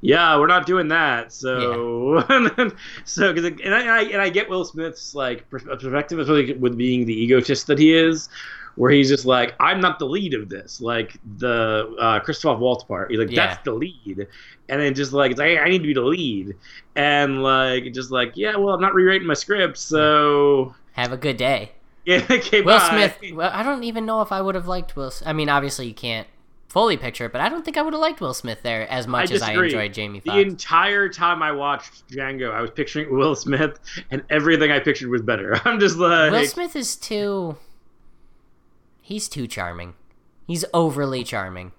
"Yeah, 0.00 0.38
we're 0.38 0.46
not 0.46 0.66
doing 0.66 0.88
that." 0.88 1.32
So, 1.32 2.18
and 2.28 2.50
then, 2.56 2.72
so 3.04 3.32
because 3.32 3.60
and 3.64 3.74
I, 3.74 4.02
and 4.02 4.20
I 4.22 4.28
get 4.28 4.48
Will 4.48 4.64
Smith's 4.64 5.14
like 5.14 5.48
pers- 5.50 5.64
perspective, 5.64 6.18
especially 6.18 6.54
with 6.54 6.76
being 6.76 7.04
the 7.06 7.14
egotist 7.14 7.66
that 7.68 7.78
he 7.78 7.92
is, 7.94 8.28
where 8.76 8.90
he's 8.90 9.08
just 9.08 9.24
like, 9.24 9.54
"I'm 9.60 9.80
not 9.80 9.98
the 9.98 10.06
lead 10.06 10.34
of 10.34 10.48
this," 10.48 10.80
like 10.80 11.16
the 11.38 11.94
uh, 12.00 12.20
Christoph 12.20 12.58
Waltz 12.58 12.84
part. 12.84 13.10
He's 13.10 13.18
like, 13.18 13.30
Yeah. 13.30 13.48
"That's 13.48 13.64
the 13.64 13.72
lead," 13.72 14.26
and 14.68 14.80
then 14.80 14.94
just 14.94 15.12
like, 15.12 15.32
it's 15.32 15.40
like, 15.40 15.58
"I 15.58 15.68
need 15.68 15.78
to 15.78 15.86
be 15.88 15.94
the 15.94 16.02
lead," 16.02 16.54
and 16.96 17.42
like 17.42 17.92
just 17.92 18.10
like, 18.10 18.32
"Yeah, 18.36 18.56
well, 18.56 18.74
I'm 18.74 18.80
not 18.80 18.94
rewriting 18.94 19.26
my 19.26 19.34
script, 19.34 19.78
so." 19.78 20.74
Have 20.92 21.12
a 21.12 21.16
good 21.16 21.36
day. 21.36 21.72
Yeah, 22.08 22.24
okay, 22.30 22.62
Will 22.62 22.78
bye. 22.78 22.88
Smith. 22.88 23.34
Well, 23.34 23.50
I 23.52 23.62
don't 23.62 23.84
even 23.84 24.06
know 24.06 24.22
if 24.22 24.32
I 24.32 24.40
would 24.40 24.54
have 24.54 24.66
liked 24.66 24.96
Will. 24.96 25.12
I 25.26 25.34
mean, 25.34 25.50
obviously 25.50 25.88
you 25.88 25.92
can't 25.92 26.26
fully 26.68 26.96
picture 26.96 27.28
but 27.28 27.40
I 27.40 27.48
don't 27.48 27.64
think 27.64 27.76
I 27.76 27.82
would 27.82 27.92
have 27.94 28.00
liked 28.00 28.20
Will 28.20 28.34
Smith 28.34 28.62
there 28.62 28.88
as 28.90 29.06
much 29.06 29.30
as 29.30 29.42
I 29.42 29.52
enjoyed 29.52 29.94
Jamie 29.94 30.20
The 30.20 30.40
entire 30.40 31.08
time 31.08 31.42
I 31.42 31.52
watched 31.52 32.08
Django, 32.08 32.52
I 32.52 32.60
was 32.60 32.70
picturing 32.70 33.14
Will 33.14 33.34
Smith, 33.34 33.78
and 34.10 34.22
everything 34.30 34.70
I 34.70 34.78
pictured 34.78 35.08
was 35.08 35.22
better. 35.22 35.58
I'm 35.64 35.80
just 35.80 35.96
like, 35.96 36.30
Will 36.30 36.46
Smith 36.46 36.76
is 36.76 36.96
too. 36.96 37.56
He's 39.00 39.28
too 39.28 39.46
charming. 39.46 39.94
He's 40.46 40.64
overly 40.74 41.24
charming. 41.24 41.72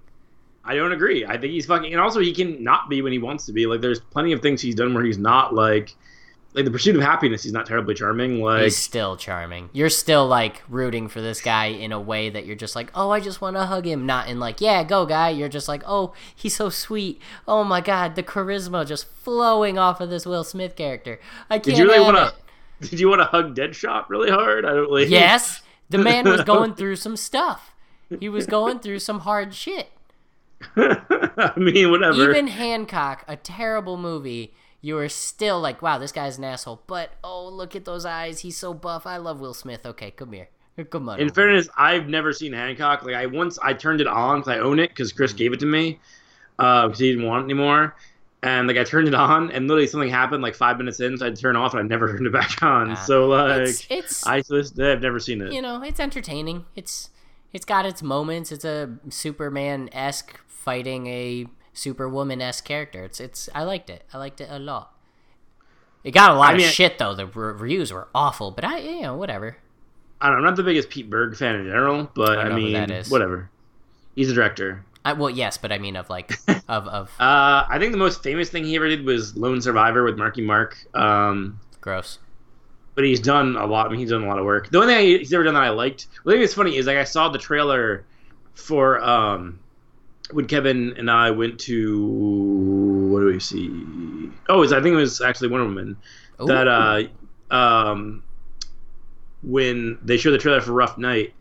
I 0.64 0.76
don't 0.76 0.92
agree. 0.92 1.26
I 1.26 1.38
think 1.38 1.54
he's 1.54 1.66
fucking, 1.66 1.92
and 1.92 2.02
also 2.02 2.20
he 2.20 2.34
can 2.34 2.64
not 2.64 2.90
be 2.90 3.02
when 3.02 3.12
he 3.12 3.18
wants 3.18 3.46
to 3.48 3.54
be. 3.54 3.66
Like, 3.66 3.82
there's 3.82 4.00
plenty 4.00 4.34
of 4.34 4.42
things 4.42 4.62
he's 4.62 4.76
done 4.76 4.94
where 4.94 5.04
he's 5.04 5.18
not 5.18 5.56
like, 5.56 5.96
like 6.54 6.66
the 6.66 6.72
Pursuit 6.72 6.96
of 6.96 7.02
Happiness. 7.02 7.44
He's 7.44 7.54
not 7.54 7.66
terribly 7.66 7.94
charming. 7.94 8.42
Like, 8.42 8.64
He's 8.64 8.78
still 8.78 9.16
charming. 9.16 9.70
You're 9.72 9.90
still 9.90 10.28
like 10.28 10.64
rooting 10.68 11.08
for 11.08 11.22
this 11.22 11.42
guy 11.42 11.66
in 11.66 11.92
a 11.92 12.00
way 12.00 12.30
that 12.30 12.46
you're 12.46 12.56
just 12.56 12.76
like, 12.76 12.92
oh, 12.96 13.12
I 13.12 13.20
just 13.20 13.40
want 13.42 13.56
to 13.56 13.66
hug 13.66 13.86
him. 13.86 14.06
Not 14.06 14.28
in 14.28 14.40
like, 14.40 14.60
yeah, 14.60 14.84
go 14.84 15.06
guy. 15.06 15.30
You're 15.30 15.50
just 15.50 15.68
like, 15.68 15.84
oh, 15.86 16.14
he's 16.36 16.56
so 16.56 16.70
sweet. 16.70 17.22
Oh 17.48 17.64
my 17.64 17.82
god, 17.82 18.16
the 18.16 18.24
charisma 18.24 18.86
just 18.86 19.06
flowing 19.06 19.78
off 19.78 20.02
of 20.02 20.10
this 20.10 20.26
Will 20.26 20.44
Smith 20.44 20.76
character. 20.76 21.20
I 21.50 21.60
can't. 21.60 21.64
did 21.66 21.78
you 21.78 21.86
really 21.86 22.00
want 22.00 22.18
to? 22.18 22.34
Did 22.90 23.00
you 23.00 23.10
want 23.10 23.20
to 23.20 23.26
hug 23.26 23.56
Deadshot 23.56 24.10
really 24.10 24.32
hard? 24.32 24.66
I 24.66 24.74
don't 24.74 24.92
like. 24.92 25.10
Yes, 25.10 25.62
the 25.90 25.98
man 26.00 26.28
was 26.28 26.44
going 26.44 26.74
through 26.76 26.96
some 26.96 27.18
stuff. 27.18 27.74
He 28.20 28.30
was 28.30 28.48
going 28.48 28.80
through 28.80 29.00
some 29.00 29.20
hard 29.20 29.54
shit. 29.54 29.92
I 30.76 31.54
mean, 31.56 31.92
whatever. 31.92 32.32
Even 32.32 32.48
Hancock, 32.48 33.24
a 33.28 33.36
terrible 33.36 33.98
movie, 33.98 34.54
you 34.82 34.96
were 34.96 35.10
still 35.10 35.60
like, 35.60 35.82
wow, 35.82 35.98
this 35.98 36.12
guy's 36.12 36.38
an 36.38 36.44
asshole. 36.44 36.82
But 36.88 37.12
oh, 37.24 37.48
look 37.48 37.76
at 37.76 37.86
those 37.86 38.06
eyes. 38.06 38.40
He's 38.40 38.58
so 38.58 38.74
buff. 38.74 39.06
I 39.06 39.18
love 39.18 39.40
Will 39.40 39.54
Smith. 39.54 39.86
Okay, 39.86 40.12
come 40.12 40.34
here. 40.34 40.50
Come 40.90 41.10
on. 41.10 41.20
In 41.20 41.26
over. 41.26 41.34
fairness, 41.34 41.70
I've 41.78 42.08
never 42.08 42.32
seen 42.32 42.54
Hancock. 42.54 43.04
Like 43.04 43.16
I 43.16 43.26
once, 43.26 43.60
I 43.62 43.74
turned 43.74 44.02
it 44.02 44.08
on 44.08 44.40
because 44.40 44.54
I 44.56 44.60
own 44.60 44.80
it 44.80 44.90
because 44.90 45.12
Chris 45.12 45.34
gave 45.34 45.52
it 45.52 45.60
to 45.60 45.66
me 45.66 46.00
because 46.58 47.00
he 47.00 47.12
didn't 47.12 47.26
want 47.26 47.42
it 47.42 47.46
anymore. 47.46 47.96
And 48.42 48.70
like 48.70 48.78
I 48.78 48.86
turned 48.86 49.10
it 49.10 49.14
on, 49.14 49.52
and 49.52 49.68
literally 49.68 49.88
something 49.88 50.10
happened 50.10 50.42
like 50.42 50.56
five 50.56 50.78
minutes 50.78 51.02
in, 51.02 51.18
so 51.18 51.26
I 51.26 51.30
would 51.30 51.38
turn 51.38 51.58
off, 51.58 51.74
and 51.74 51.82
I 51.82 51.84
never 51.84 52.08
turned 52.12 52.26
it 52.26 52.32
back 52.32 52.64
on. 52.64 52.92
Ah. 52.92 52.96
so 52.96 53.28
like, 53.28 53.62
it's, 53.62 53.88
it's 53.90 54.26
I 54.26 54.38
I've 54.38 55.02
never 55.02 55.20
seen 55.20 55.42
it. 55.42 55.52
you 55.52 55.62
know, 55.62 55.82
it's 55.84 56.00
entertaining. 56.00 56.66
It's 56.76 57.10
it's 57.52 57.66
got 57.66 57.86
its 57.86 58.02
moments. 58.02 58.54
It's 58.54 58.64
a 58.64 58.98
Superman 59.10 59.90
esque 59.92 60.40
fighting 60.48 61.08
a 61.08 61.48
Superwoman 61.80 62.42
esque 62.42 62.66
character. 62.66 63.04
It's 63.04 63.20
it's 63.20 63.50
I 63.56 63.64
liked 63.64 63.90
it. 63.90 64.04
I 64.14 64.18
liked 64.18 64.42
it 64.42 64.50
a 64.52 64.60
lot. 64.60 64.94
It 66.04 66.12
got 66.12 66.32
a 66.32 66.34
lot 66.36 66.54
I 66.54 66.58
mean, 66.58 66.68
of 66.68 66.72
shit 66.72 66.98
though. 66.98 67.14
The 67.16 67.26
reviews 67.26 67.92
were 67.92 68.08
awful, 68.14 68.52
but 68.52 68.64
I 68.64 68.80
you 68.80 69.02
know 69.02 69.16
whatever. 69.16 69.58
I 70.22 70.28
don't 70.28 70.36
know. 70.36 70.40
I'm 70.40 70.46
not 70.46 70.56
the 70.58 70.64
biggest 70.64 70.90
Pete 70.90 71.10
Berg 71.10 71.36
fan 71.38 71.56
in 71.56 71.66
general, 71.66 72.10
but 72.14 72.38
I 72.40 72.50
I, 72.50 72.56
mean, 72.56 72.74
whatever. 73.10 73.50
He's 74.16 74.30
a 74.30 74.34
director. 74.34 74.84
I, 75.06 75.14
well, 75.14 75.30
yes, 75.30 75.58
but 75.58 75.72
I 75.72 75.78
mean 75.78 75.96
of 75.96 76.10
like 76.10 76.34
of 76.68 76.88
of 76.88 77.10
Uh, 77.20 77.64
I 77.70 77.78
think 77.80 77.92
the 77.94 77.98
most 77.98 78.22
famous 78.22 78.50
thing 78.50 78.66
he 78.66 78.76
ever 78.76 78.88
did 78.90 79.06
was 79.06 79.36
Lone 79.38 79.62
Survivor 79.62 80.04
with 80.04 80.18
Marky 80.18 80.42
Mark. 80.42 80.78
Um, 80.94 81.60
gross. 81.82 82.20
but 82.96 83.06
he's 83.06 83.22
done 83.22 83.56
a 83.56 83.66
lot. 83.66 83.88
I 83.88 83.90
mean, 83.90 84.00
he's 84.00 84.10
done 84.10 84.24
a 84.24 84.28
lot 84.28 84.40
of 84.40 84.46
work. 84.46 84.70
The 84.72 84.80
only 84.80 84.94
thing 84.94 85.20
he's 85.20 85.34
ever 85.34 85.44
done 85.46 85.54
that 85.54 85.64
I 85.64 85.70
liked. 85.70 86.08
The 86.26 86.32
thing 86.32 86.42
that's 86.42 86.54
funny 86.54 86.76
is 86.76 86.86
like 86.86 86.98
I 86.98 87.06
saw 87.06 87.30
the 87.30 87.40
trailer 87.40 88.06
for 88.54 89.02
um 89.02 89.60
when 90.32 90.46
Kevin 90.46 90.94
and 90.98 91.10
I 91.10 91.32
went 91.32 91.60
to 91.62 92.06
what 93.10 93.20
do 93.22 93.26
we 93.26 93.40
see? 93.40 94.30
Oh, 94.48 94.60
was, 94.60 94.74
I 94.74 94.82
think 94.82 94.94
it 94.94 94.98
was 94.98 95.22
actually 95.22 95.50
Wonder 95.50 95.66
Woman 95.68 95.98
that 96.40 96.68
uh 96.68 97.54
um 97.54 98.24
when 99.42 99.98
they 100.04 100.18
showed 100.18 100.32
the 100.32 100.38
trailer 100.38 100.62
for 100.62 100.74
Rough 100.74 100.98
Night, 100.98 101.34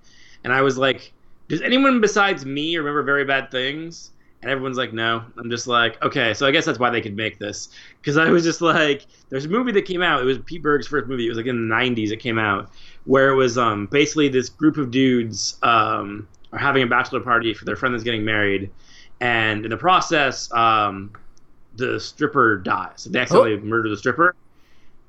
and 0.45 0.53
I 0.53 0.63
was 0.63 0.79
like, 0.79 1.13
"Does 1.49 1.61
anyone 1.63 2.01
besides 2.01 2.45
me 2.45 2.77
remember 2.77 3.03
Very 3.03 3.25
Bad 3.25 3.51
Things?" 3.51 4.11
And 4.41 4.51
everyone's 4.51 4.79
like, 4.79 4.93
"No." 4.93 5.25
I'm 5.37 5.51
just 5.51 5.67
like, 5.67 6.03
"Okay, 6.03 6.33
so 6.33 6.47
I 6.47 6.53
guess 6.53 6.65
that's 6.65 6.79
why 6.79 6.91
they 6.91 7.01
could 7.01 7.17
make 7.17 7.39
this." 7.39 7.69
Because 8.01 8.17
I 8.17 8.31
was 8.31 8.45
just 8.45 8.61
like, 8.61 9.07
"There's 9.31 9.45
a 9.45 9.49
movie 9.49 9.73
that 9.73 9.83
came 9.83 10.01
out. 10.01 10.23
It 10.23 10.27
was 10.27 10.39
Pete 10.39 10.63
Berg's 10.63 10.87
first 10.87 11.09
movie. 11.09 11.27
It 11.27 11.31
was 11.31 11.39
like 11.39 11.47
in 11.47 11.69
the 11.69 11.75
'90s. 11.75 12.11
It 12.13 12.21
came 12.21 12.39
out 12.39 12.71
where 13.05 13.31
it 13.31 13.35
was 13.35 13.59
um, 13.59 13.87
basically 13.87 14.29
this 14.29 14.49
group 14.49 14.77
of 14.77 14.91
dudes 14.91 15.59
um, 15.63 16.29
are 16.53 16.59
having 16.59 16.83
a 16.83 16.87
bachelor 16.87 17.21
party 17.21 17.55
for 17.55 17.65
their 17.65 17.77
friend 17.77 17.95
that's 17.95 18.05
getting 18.05 18.25
married, 18.25 18.71
and 19.21 19.65
in 19.65 19.71
the 19.71 19.77
process, 19.77 20.53
um, 20.53 21.13
the 21.77 21.99
stripper 22.01 22.59
dies. 22.59 23.05
They 23.11 23.21
accidentally 23.21 23.55
oh. 23.55 23.61
murder 23.61 23.89
the 23.89 23.97
stripper 23.97 24.35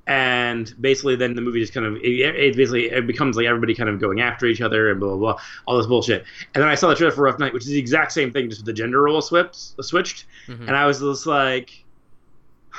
and 0.10 0.74
basically 0.82 1.16
then 1.16 1.36
the 1.36 1.42
movie 1.42 1.62
just 1.62 1.72
kind 1.72 1.86
of 1.86 1.96
it, 1.98 2.36
it, 2.36 2.58
basically 2.58 2.88
it 2.88 3.06
becomes 3.06 3.38
like 3.38 3.46
everybody 3.46 3.76
kind 3.76 3.90
of 3.90 4.00
going 4.00 4.22
after 4.22 4.48
each 4.48 4.60
other 4.60 4.90
and 4.90 5.00
blah 5.00 5.10
blah 5.10 5.34
blah 5.34 5.42
all 5.68 5.78
this 5.78 5.86
bullshit 5.86 6.26
and 6.56 6.62
then 6.62 6.68
i 6.68 6.74
saw 6.74 6.90
the 6.90 6.96
trailer 6.96 7.14
for 7.14 7.22
rough 7.22 7.38
night 7.38 7.54
which 7.54 7.64
is 7.64 7.70
the 7.70 7.80
exact 7.80 8.12
same 8.12 8.34
thing 8.34 8.50
just 8.50 8.62
with 8.62 8.66
the 8.66 8.74
gender 8.74 9.04
role 9.04 9.22
switched 9.22 9.82
switched 9.84 10.26
mm-hmm. 10.48 10.64
and 10.64 10.76
i 10.76 10.86
was 10.86 11.00
just 11.00 11.28
like 11.28 11.86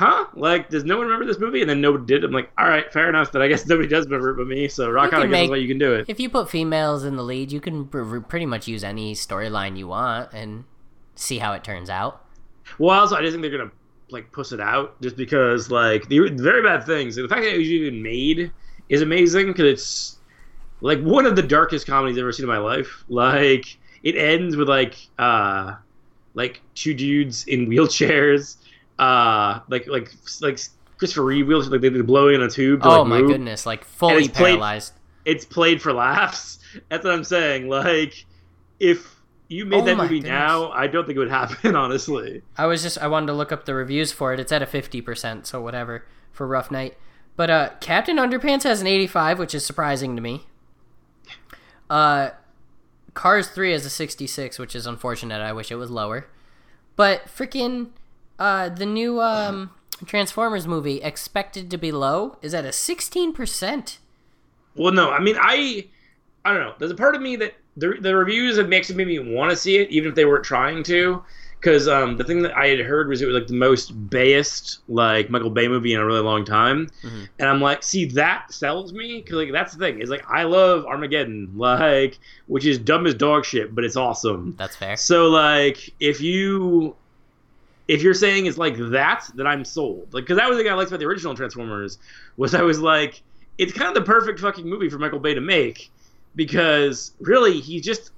huh? 0.00 0.26
Like 0.34 0.70
does 0.70 0.84
no 0.84 0.96
one 0.96 1.06
remember 1.06 1.26
this 1.26 1.38
movie? 1.38 1.60
And 1.60 1.68
then 1.68 1.80
nobody 1.80 2.06
did. 2.06 2.24
I'm 2.24 2.32
like 2.32 2.50
all 2.58 2.66
right 2.66 2.90
fair 2.92 3.08
enough 3.08 3.30
but 3.30 3.42
i 3.42 3.48
guess 3.48 3.66
nobody 3.68 3.86
does 3.86 4.06
remember 4.06 4.30
it 4.30 4.36
but 4.36 4.46
me. 4.46 4.66
So 4.66 4.90
rock 4.90 5.12
on 5.12 5.22
i 5.22 5.26
guess 5.26 5.50
why 5.50 5.56
you 5.56 5.68
can 5.68 5.78
do 5.78 5.94
it. 5.94 6.06
If 6.08 6.18
you 6.18 6.30
put 6.30 6.50
females 6.50 7.04
in 7.04 7.16
the 7.16 7.22
lead 7.22 7.52
you 7.52 7.60
can 7.60 7.86
pretty 7.86 8.46
much 8.46 8.66
use 8.66 8.82
any 8.82 9.14
storyline 9.14 9.76
you 9.76 9.88
want 9.88 10.32
and 10.32 10.64
see 11.14 11.38
how 11.38 11.52
it 11.52 11.62
turns 11.62 11.90
out. 11.90 12.24
Well 12.78 12.98
also 12.98 13.16
i 13.16 13.20
just 13.20 13.32
think 13.32 13.42
they're 13.42 13.56
gonna 13.56 13.70
like 14.12 14.32
puss 14.32 14.52
it 14.52 14.60
out 14.60 15.00
just 15.00 15.16
because 15.16 15.70
like 15.70 16.08
the 16.08 16.30
very 16.30 16.62
bad 16.62 16.84
things. 16.84 17.16
The 17.16 17.28
fact 17.28 17.42
that 17.42 17.54
it 17.54 17.58
was 17.58 17.68
even 17.68 18.02
made 18.02 18.50
is 18.88 19.02
amazing 19.02 19.48
because 19.48 19.66
it's 19.66 20.18
like 20.80 21.00
one 21.02 21.26
of 21.26 21.36
the 21.36 21.42
darkest 21.42 21.86
comedies 21.86 22.16
I've 22.16 22.22
ever 22.22 22.32
seen 22.32 22.44
in 22.44 22.48
my 22.48 22.58
life. 22.58 23.04
Like 23.08 23.76
it 24.02 24.16
ends 24.16 24.56
with 24.56 24.68
like 24.68 24.96
uh 25.18 25.74
like 26.34 26.60
two 26.74 26.94
dudes 26.94 27.44
in 27.46 27.66
wheelchairs, 27.70 28.56
uh 29.00 29.60
like 29.68 29.86
like 29.88 30.12
like 30.40 30.60
Christopher 30.98 31.24
Reeve 31.24 31.48
wheelchair 31.48 31.70
like 31.70 31.80
they 31.80 31.88
blow 32.02 32.28
in 32.28 32.42
a 32.42 32.50
tube. 32.50 32.82
To, 32.82 32.88
oh 32.88 32.98
like, 33.00 33.08
my 33.08 33.20
move. 33.20 33.30
goodness! 33.30 33.64
Like 33.64 33.84
fully 33.84 34.24
it's 34.24 34.36
paralyzed. 34.36 34.92
Played, 35.24 35.36
it's 35.36 35.44
played 35.46 35.82
for 35.82 35.92
laughs. 35.92 36.58
That's 36.90 37.04
what 37.04 37.14
I'm 37.14 37.24
saying. 37.24 37.68
Like 37.68 38.26
if 38.78 39.16
you 39.48 39.64
made 39.64 39.80
oh 39.80 39.84
that 39.86 39.96
movie 39.96 40.20
goodness. 40.20 40.28
now, 40.28 40.70
I 40.70 40.86
don't 40.86 41.06
think 41.06 41.16
it 41.16 41.18
would 41.18 41.30
happen, 41.30 41.74
honestly. 41.76 42.42
I 42.56 42.66
was 42.66 42.82
just 42.82 42.98
I 42.98 43.08
wanted 43.08 43.26
to 43.28 43.32
look 43.32 43.50
up 43.50 43.64
the 43.64 43.74
reviews 43.74 44.12
for 44.12 44.34
it. 44.34 44.38
It's 44.38 44.52
at 44.52 44.62
a 44.62 44.66
fifty 44.66 45.00
percent, 45.00 45.46
so 45.46 45.62
whatever 45.62 46.04
for 46.30 46.46
Rough 46.46 46.70
Night. 46.70 46.96
But 47.36 47.50
uh, 47.50 47.70
Captain 47.80 48.18
Underpants 48.18 48.64
has 48.64 48.82
an 48.82 48.86
eighty-five, 48.86 49.38
which 49.38 49.54
is 49.54 49.64
surprising 49.64 50.14
to 50.14 50.22
me. 50.22 50.46
Uh, 51.88 52.30
Cars 53.14 53.48
Three 53.48 53.72
has 53.72 53.86
a 53.86 53.90
sixty-six, 53.90 54.58
which 54.58 54.76
is 54.76 54.86
unfortunate. 54.86 55.40
I 55.40 55.52
wish 55.52 55.72
it 55.72 55.76
was 55.76 55.90
lower. 55.90 56.26
But 56.96 57.26
freaking 57.26 57.92
uh, 58.40 58.70
the 58.70 58.86
new 58.86 59.20
um, 59.20 59.70
Transformers 60.06 60.66
movie 60.66 61.02
expected 61.02 61.70
to 61.70 61.76
be 61.76 61.92
low 61.92 62.38
is 62.40 62.54
at 62.54 62.64
a 62.64 62.72
sixteen 62.72 63.32
percent. 63.32 63.98
Well, 64.74 64.92
no, 64.92 65.10
I 65.10 65.20
mean 65.20 65.36
I, 65.38 65.86
I 66.44 66.54
don't 66.54 66.62
know. 66.62 66.74
There's 66.78 66.90
a 66.90 66.96
part 66.96 67.14
of 67.14 67.20
me 67.20 67.36
that 67.36 67.54
the 67.76 67.98
the 68.00 68.16
reviews 68.16 68.56
have 68.56 68.68
makes 68.68 68.90
me 68.90 69.18
want 69.18 69.50
to 69.50 69.56
see 69.56 69.76
it, 69.76 69.90
even 69.90 70.08
if 70.08 70.14
they 70.14 70.24
weren't 70.24 70.44
trying 70.44 70.82
to. 70.84 71.22
Because 71.60 71.88
um, 71.88 72.16
the 72.16 72.24
thing 72.24 72.40
that 72.40 72.56
I 72.56 72.68
had 72.68 72.80
heard 72.80 73.06
was 73.08 73.20
it 73.20 73.26
was 73.26 73.34
like 73.34 73.46
the 73.46 73.52
most 73.52 73.90
bayest 74.08 74.78
like 74.88 75.28
Michael 75.28 75.50
Bay 75.50 75.68
movie 75.68 75.92
in 75.92 76.00
a 76.00 76.06
really 76.06 76.22
long 76.22 76.42
time, 76.42 76.88
mm-hmm. 77.02 77.24
and 77.38 77.48
I'm 77.50 77.60
like, 77.60 77.82
see 77.82 78.06
that 78.06 78.50
sells 78.50 78.94
me 78.94 79.20
because 79.20 79.34
like 79.34 79.52
that's 79.52 79.74
the 79.74 79.78
thing 79.78 80.00
is 80.00 80.08
like 80.08 80.24
I 80.26 80.44
love 80.44 80.86
Armageddon 80.86 81.50
like 81.56 82.18
which 82.46 82.64
is 82.64 82.78
dumb 82.78 83.06
as 83.06 83.12
dog 83.12 83.44
shit, 83.44 83.74
but 83.74 83.84
it's 83.84 83.96
awesome. 83.96 84.54
That's 84.56 84.76
fair. 84.76 84.96
So 84.96 85.28
like 85.28 85.92
if 86.00 86.22
you 86.22 86.96
if 87.90 88.02
you're 88.02 88.14
saying 88.14 88.46
it's 88.46 88.56
like 88.56 88.76
that, 88.90 89.28
then 89.34 89.46
I'm 89.48 89.64
sold. 89.64 90.14
Like 90.14 90.22
because 90.24 90.38
that 90.38 90.48
was 90.48 90.56
the 90.56 90.62
thing 90.62 90.72
I 90.72 90.76
liked 90.76 90.90
about 90.90 91.00
the 91.00 91.06
original 91.06 91.34
Transformers 91.34 91.98
was 92.36 92.54
I 92.54 92.62
was 92.62 92.78
like 92.80 93.20
it's 93.58 93.72
kind 93.72 93.88
of 93.88 93.94
the 93.94 94.06
perfect 94.06 94.38
fucking 94.38 94.64
movie 94.64 94.88
for 94.88 94.98
Michael 94.98 95.18
Bay 95.18 95.34
to 95.34 95.40
make 95.40 95.90
because 96.36 97.12
really 97.20 97.60
he's 97.60 97.82
just 97.82 98.12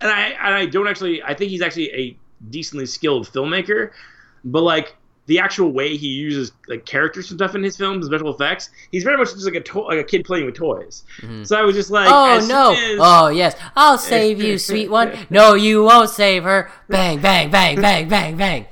and 0.00 0.10
I 0.10 0.28
and 0.30 0.54
I 0.54 0.66
don't 0.66 0.88
actually 0.88 1.22
I 1.22 1.34
think 1.34 1.50
he's 1.50 1.60
actually 1.62 1.92
a 1.92 2.16
decently 2.50 2.86
skilled 2.86 3.28
filmmaker, 3.30 3.90
but 4.44 4.62
like 4.62 4.96
the 5.26 5.38
actual 5.38 5.70
way 5.70 5.96
he 5.96 6.08
uses 6.08 6.52
like 6.68 6.84
characters 6.86 7.30
and 7.30 7.38
stuff 7.38 7.54
in 7.54 7.62
his 7.62 7.76
films, 7.76 8.06
special 8.06 8.34
effects, 8.34 8.70
he's 8.90 9.04
very 9.04 9.16
much 9.16 9.32
just 9.32 9.44
like 9.44 9.54
a 9.54 9.60
to- 9.60 9.80
like 9.82 9.98
a 9.98 10.04
kid 10.04 10.24
playing 10.24 10.46
with 10.46 10.54
toys. 10.54 11.04
Mm-hmm. 11.20 11.44
So 11.44 11.56
I 11.58 11.62
was 11.62 11.74
just 11.74 11.90
like, 11.90 12.08
oh 12.10 12.44
no, 12.46 12.72
as- 12.72 12.98
oh 13.00 13.28
yes, 13.28 13.54
I'll 13.76 13.98
save 13.98 14.42
you, 14.42 14.56
sweet 14.70 14.90
one. 14.90 15.12
No, 15.28 15.52
you 15.54 15.84
won't 15.84 16.08
save 16.10 16.44
her. 16.44 16.70
Bang, 16.88 17.20
bang, 17.20 17.50
bang, 17.50 17.80
bang, 17.80 18.08
bang, 18.08 18.36
bang. 18.36 18.66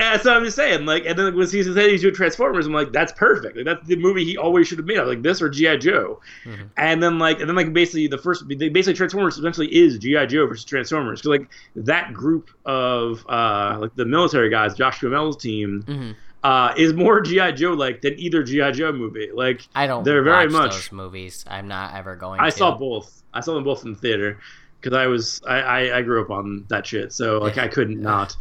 And 0.00 0.22
so 0.22 0.34
I'm 0.34 0.44
just 0.44 0.56
saying, 0.56 0.86
like, 0.86 1.04
and 1.04 1.18
then 1.18 1.36
when 1.36 1.46
he 1.46 1.62
said 1.62 1.76
he's 1.90 2.00
doing 2.00 2.14
Transformers, 2.14 2.66
I'm 2.66 2.72
like, 2.72 2.90
that's 2.90 3.12
perfect. 3.12 3.54
Like, 3.54 3.66
that's 3.66 3.86
the 3.86 3.96
movie 3.96 4.24
he 4.24 4.38
always 4.38 4.66
should 4.66 4.78
have 4.78 4.86
made. 4.86 4.96
I 4.96 5.02
was 5.02 5.10
like 5.10 5.22
this 5.22 5.42
or 5.42 5.50
GI 5.50 5.76
Joe, 5.76 6.20
mm-hmm. 6.44 6.62
and 6.78 7.02
then 7.02 7.18
like, 7.18 7.40
and 7.40 7.48
then 7.48 7.54
like 7.54 7.74
basically 7.74 8.06
the 8.06 8.16
first, 8.16 8.48
basically 8.48 8.94
Transformers 8.94 9.38
eventually 9.38 9.66
is 9.66 9.98
GI 9.98 10.26
Joe 10.28 10.46
versus 10.46 10.64
Transformers 10.64 11.20
because 11.20 11.38
like 11.40 11.50
that 11.76 12.14
group 12.14 12.50
of 12.64 13.26
uh 13.28 13.76
like 13.78 13.94
the 13.94 14.06
military 14.06 14.48
guys, 14.48 14.74
Josh 14.74 15.00
Duhamel's 15.00 15.36
team. 15.36 15.84
Mm-hmm. 15.86 16.10
Uh, 16.42 16.72
is 16.78 16.94
more 16.94 17.20
GI 17.20 17.52
Joe 17.52 17.74
like 17.74 18.00
than 18.00 18.18
either 18.18 18.42
GI 18.42 18.72
Joe 18.72 18.92
movie. 18.92 19.28
Like 19.30 19.60
I 19.74 19.86
don't. 19.86 20.04
They're 20.04 20.22
very 20.22 20.48
much 20.48 20.90
movies. 20.90 21.44
I'm 21.46 21.68
not 21.68 21.94
ever 21.94 22.16
going. 22.16 22.40
I 22.40 22.48
to. 22.48 22.56
saw 22.56 22.78
both. 22.78 23.22
I 23.34 23.40
saw 23.40 23.52
them 23.52 23.64
both 23.64 23.84
in 23.84 23.92
the 23.92 23.98
theater 23.98 24.38
because 24.80 24.96
I 24.96 25.06
was 25.06 25.42
I, 25.46 25.60
I, 25.60 25.98
I 25.98 26.02
grew 26.02 26.22
up 26.22 26.30
on 26.30 26.64
that 26.68 26.86
shit. 26.86 27.12
So 27.12 27.36
like 27.38 27.58
I 27.58 27.68
couldn't 27.68 28.00
not. 28.00 28.36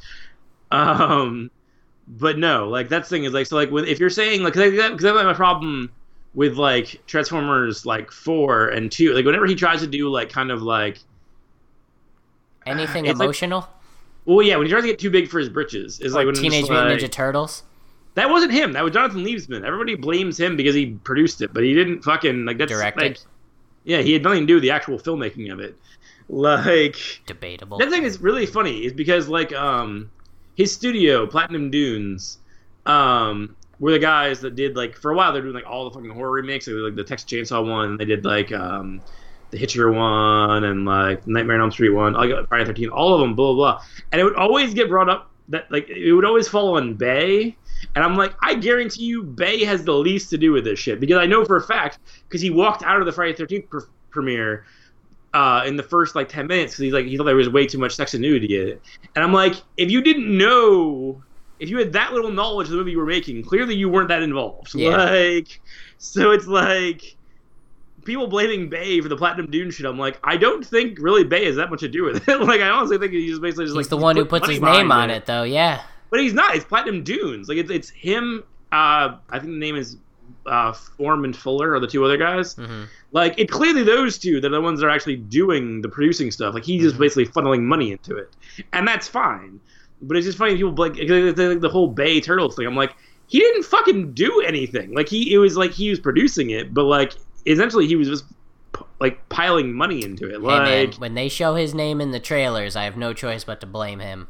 Um, 0.71 1.51
but 2.07 2.37
no, 2.37 2.67
like 2.67 2.89
that's 2.89 3.09
the 3.09 3.15
thing 3.15 3.23
is 3.25 3.33
like 3.33 3.47
so 3.47 3.55
like 3.55 3.71
when 3.71 3.85
if 3.85 3.99
you're 3.99 4.09
saying 4.09 4.43
like 4.43 4.53
because 4.53 4.75
that's 5.01 5.03
my 5.03 5.33
problem 5.33 5.91
with 6.33 6.57
like 6.57 7.01
Transformers 7.07 7.85
like 7.85 8.11
four 8.11 8.67
and 8.69 8.91
two 8.91 9.13
like 9.13 9.25
whenever 9.25 9.45
he 9.45 9.55
tries 9.55 9.81
to 9.81 9.87
do 9.87 10.09
like 10.09 10.29
kind 10.29 10.51
of 10.51 10.61
like 10.61 10.99
anything 12.65 13.05
emotional. 13.05 13.61
Like, 13.61 13.69
well, 14.25 14.41
yeah, 14.41 14.57
when 14.57 14.67
he 14.67 14.71
tries 14.71 14.83
to 14.83 14.89
get 14.89 14.99
too 14.99 15.09
big 15.09 15.27
for 15.27 15.39
his 15.39 15.49
britches 15.49 15.99
is 16.01 16.13
like, 16.13 16.27
like 16.27 16.35
Teenage 16.35 16.69
Mutant 16.69 17.01
Ninja 17.01 17.11
Turtles. 17.11 17.63
That 18.15 18.29
wasn't 18.29 18.51
him. 18.51 18.73
That 18.73 18.83
was 18.83 18.93
Jonathan 18.93 19.23
Liebesman. 19.23 19.63
Everybody 19.63 19.95
blames 19.95 20.39
him 20.39 20.55
because 20.55 20.75
he 20.75 20.91
produced 21.03 21.41
it, 21.41 21.53
but 21.53 21.63
he 21.63 21.73
didn't 21.73 22.03
fucking 22.03 22.45
like 22.45 22.57
that's 22.57 22.71
Directed. 22.71 23.01
like 23.01 23.17
yeah, 23.85 24.01
he 24.01 24.13
had 24.13 24.23
nothing 24.23 24.41
to 24.41 24.45
do 24.45 24.53
with 24.55 24.63
the 24.63 24.71
actual 24.71 24.99
filmmaking 24.99 25.51
of 25.51 25.59
it. 25.59 25.77
Like 26.27 26.97
debatable. 27.25 27.77
That 27.77 27.89
thing 27.89 28.03
is 28.03 28.19
really 28.19 28.45
funny 28.45 28.85
is 28.85 28.93
because 28.93 29.27
like 29.29 29.53
um 29.53 30.11
his 30.59 30.73
studio, 30.73 31.25
Platinum 31.25 31.71
Dunes, 31.71 32.37
um, 32.85 33.55
were 33.79 33.91
the 33.91 33.99
guys 33.99 34.41
that 34.41 34.55
did 34.55 34.75
like 34.75 34.93
for 34.93 35.11
a 35.11 35.15
while 35.15 35.31
they're 35.31 35.41
doing 35.41 35.53
like 35.53 35.65
all 35.65 35.85
the 35.85 35.91
fucking 35.91 36.09
horror 36.09 36.31
remakes, 36.31 36.67
like, 36.67 36.75
like 36.75 36.95
the 36.95 37.03
Texas 37.05 37.29
Chainsaw 37.31 37.65
one. 37.65 37.95
They 37.95 38.03
did 38.03 38.25
like 38.25 38.51
um, 38.51 39.01
the 39.51 39.57
Hitcher 39.57 39.89
one 39.89 40.65
and 40.65 40.83
like 40.83 41.25
Nightmare 41.25 41.55
on 41.55 41.61
Elm 41.61 41.71
Street 41.71 41.91
one, 41.91 42.13
Friday 42.47 42.65
Thirteen, 42.65 42.89
all 42.89 43.13
of 43.13 43.21
them, 43.21 43.35
blah, 43.35 43.53
blah 43.53 43.73
blah. 43.73 43.83
And 44.11 44.19
it 44.19 44.25
would 44.25 44.35
always 44.35 44.73
get 44.73 44.89
brought 44.89 45.09
up 45.09 45.31
that 45.47 45.71
like 45.71 45.87
it 45.87 46.11
would 46.11 46.25
always 46.25 46.49
fall 46.49 46.75
on 46.75 46.93
Bay. 46.95 47.55
And 47.95 48.03
I'm 48.03 48.17
like, 48.17 48.33
I 48.41 48.55
guarantee 48.55 49.05
you, 49.05 49.23
Bay 49.23 49.63
has 49.63 49.85
the 49.85 49.93
least 49.93 50.29
to 50.31 50.37
do 50.37 50.51
with 50.51 50.65
this 50.65 50.77
shit 50.77 50.99
because 50.99 51.19
I 51.19 51.25
know 51.25 51.45
for 51.45 51.55
a 51.55 51.63
fact 51.63 51.99
because 52.27 52.41
he 52.41 52.49
walked 52.49 52.83
out 52.83 52.99
of 52.99 53.05
the 53.05 53.13
Friday 53.13 53.33
Thirteenth 53.33 53.69
pr- 53.69 53.87
premiere 54.09 54.65
uh, 55.33 55.63
in 55.65 55.75
the 55.75 55.83
first 55.83 56.15
like 56.15 56.29
ten 56.29 56.47
minutes 56.47 56.73
because 56.73 56.83
he's 56.83 56.93
like 56.93 57.05
he 57.05 57.17
thought 57.17 57.25
there 57.25 57.35
was 57.35 57.49
way 57.49 57.67
too 57.67 57.77
much 57.77 57.95
sex 57.95 58.13
and 58.13 58.21
nudity 58.21 58.61
in 58.61 58.67
it, 58.69 58.81
and 59.15 59.23
I'm 59.23 59.33
like, 59.33 59.55
if 59.77 59.91
you 59.91 60.01
didn't 60.01 60.35
know, 60.35 61.21
if 61.59 61.69
you 61.69 61.77
had 61.77 61.93
that 61.93 62.13
little 62.13 62.31
knowledge 62.31 62.67
of 62.67 62.71
the 62.71 62.77
movie 62.77 62.91
you 62.91 62.97
were 62.97 63.05
making, 63.05 63.43
clearly 63.43 63.75
you 63.75 63.89
weren't 63.89 64.07
that 64.09 64.23
involved. 64.23 64.73
Yeah. 64.73 64.97
Like, 64.97 65.61
so 65.97 66.31
it's 66.31 66.47
like 66.47 67.15
people 68.05 68.27
blaming 68.27 68.69
Bay 68.69 69.01
for 69.01 69.09
the 69.09 69.17
Platinum 69.17 69.51
Dune 69.51 69.71
shit. 69.71 69.85
I'm 69.85 69.99
like, 69.99 70.19
I 70.23 70.37
don't 70.37 70.65
think 70.65 70.97
really 70.99 71.23
Bay 71.23 71.45
has 71.45 71.57
that 71.57 71.69
much 71.69 71.81
to 71.81 71.87
do 71.87 72.03
with 72.03 72.27
it. 72.27 72.41
like, 72.41 72.61
I 72.61 72.69
honestly 72.69 72.97
think 72.97 73.13
he's 73.13 73.29
just 73.29 73.41
basically 73.41 73.65
just 73.65 73.75
he's 73.75 73.85
like 73.85 73.89
the 73.89 73.97
one 73.97 74.15
who 74.15 74.25
puts 74.25 74.47
his 74.47 74.61
name 74.61 74.91
on 74.91 75.09
it. 75.09 75.17
it, 75.17 75.25
though. 75.25 75.43
Yeah, 75.43 75.83
but 76.09 76.19
he's 76.21 76.33
not. 76.33 76.55
It's 76.55 76.65
Platinum 76.65 77.03
Dunes. 77.03 77.47
Like 77.47 77.57
it's 77.57 77.69
it's 77.69 77.89
him. 77.89 78.43
Uh, 78.71 79.17
I 79.29 79.39
think 79.39 79.51
the 79.51 79.59
name 79.59 79.75
is 79.75 79.97
uh, 80.45 80.73
Form 80.73 81.23
and 81.25 81.35
Fuller 81.35 81.73
are 81.73 81.79
the 81.79 81.87
two 81.87 82.03
other 82.03 82.17
guys. 82.17 82.55
Mm-hmm. 82.55 82.83
Like 83.11 83.39
it 83.39 83.49
clearly 83.49 83.83
those 83.83 84.17
two 84.17 84.39
they're 84.39 84.51
the 84.51 84.61
ones 84.61 84.79
that 84.79 84.85
are 84.85 84.91
actually 84.91 85.15
doing 85.17 85.81
the 85.81 85.89
producing 85.89 86.31
stuff. 86.31 86.53
Like 86.53 86.63
he's 86.63 86.81
just 86.81 86.95
mm-hmm. 86.95 87.03
basically 87.03 87.27
funneling 87.27 87.61
money 87.61 87.91
into 87.91 88.15
it, 88.15 88.35
and 88.73 88.87
that's 88.87 89.07
fine. 89.07 89.59
But 90.01 90.17
it's 90.17 90.25
just 90.25 90.37
funny 90.37 90.55
people 90.55 90.73
like 90.75 90.93
the 90.93 91.69
whole 91.71 91.87
Bay 91.87 92.21
Turtles 92.21 92.55
thing. 92.55 92.67
I'm 92.67 92.75
like, 92.75 92.95
he 93.27 93.39
didn't 93.39 93.63
fucking 93.63 94.13
do 94.13 94.41
anything. 94.41 94.93
Like 94.93 95.09
he, 95.09 95.33
it 95.33 95.37
was 95.37 95.57
like 95.57 95.71
he 95.71 95.89
was 95.89 95.99
producing 95.99 96.51
it, 96.51 96.73
but 96.73 96.83
like 96.83 97.13
essentially 97.45 97.87
he 97.87 97.95
was 97.95 98.07
just 98.07 98.25
like 98.99 99.27
piling 99.29 99.73
money 99.73 100.03
into 100.03 100.29
it. 100.29 100.41
Like 100.41 100.67
hey 100.67 100.85
man, 100.85 100.93
when 100.99 101.13
they 101.15 101.29
show 101.29 101.55
his 101.55 101.73
name 101.73 102.01
in 102.01 102.11
the 102.11 102.19
trailers, 102.19 102.75
I 102.75 102.83
have 102.83 102.97
no 102.97 103.13
choice 103.13 103.43
but 103.43 103.59
to 103.61 103.67
blame 103.67 103.99
him. 103.99 104.27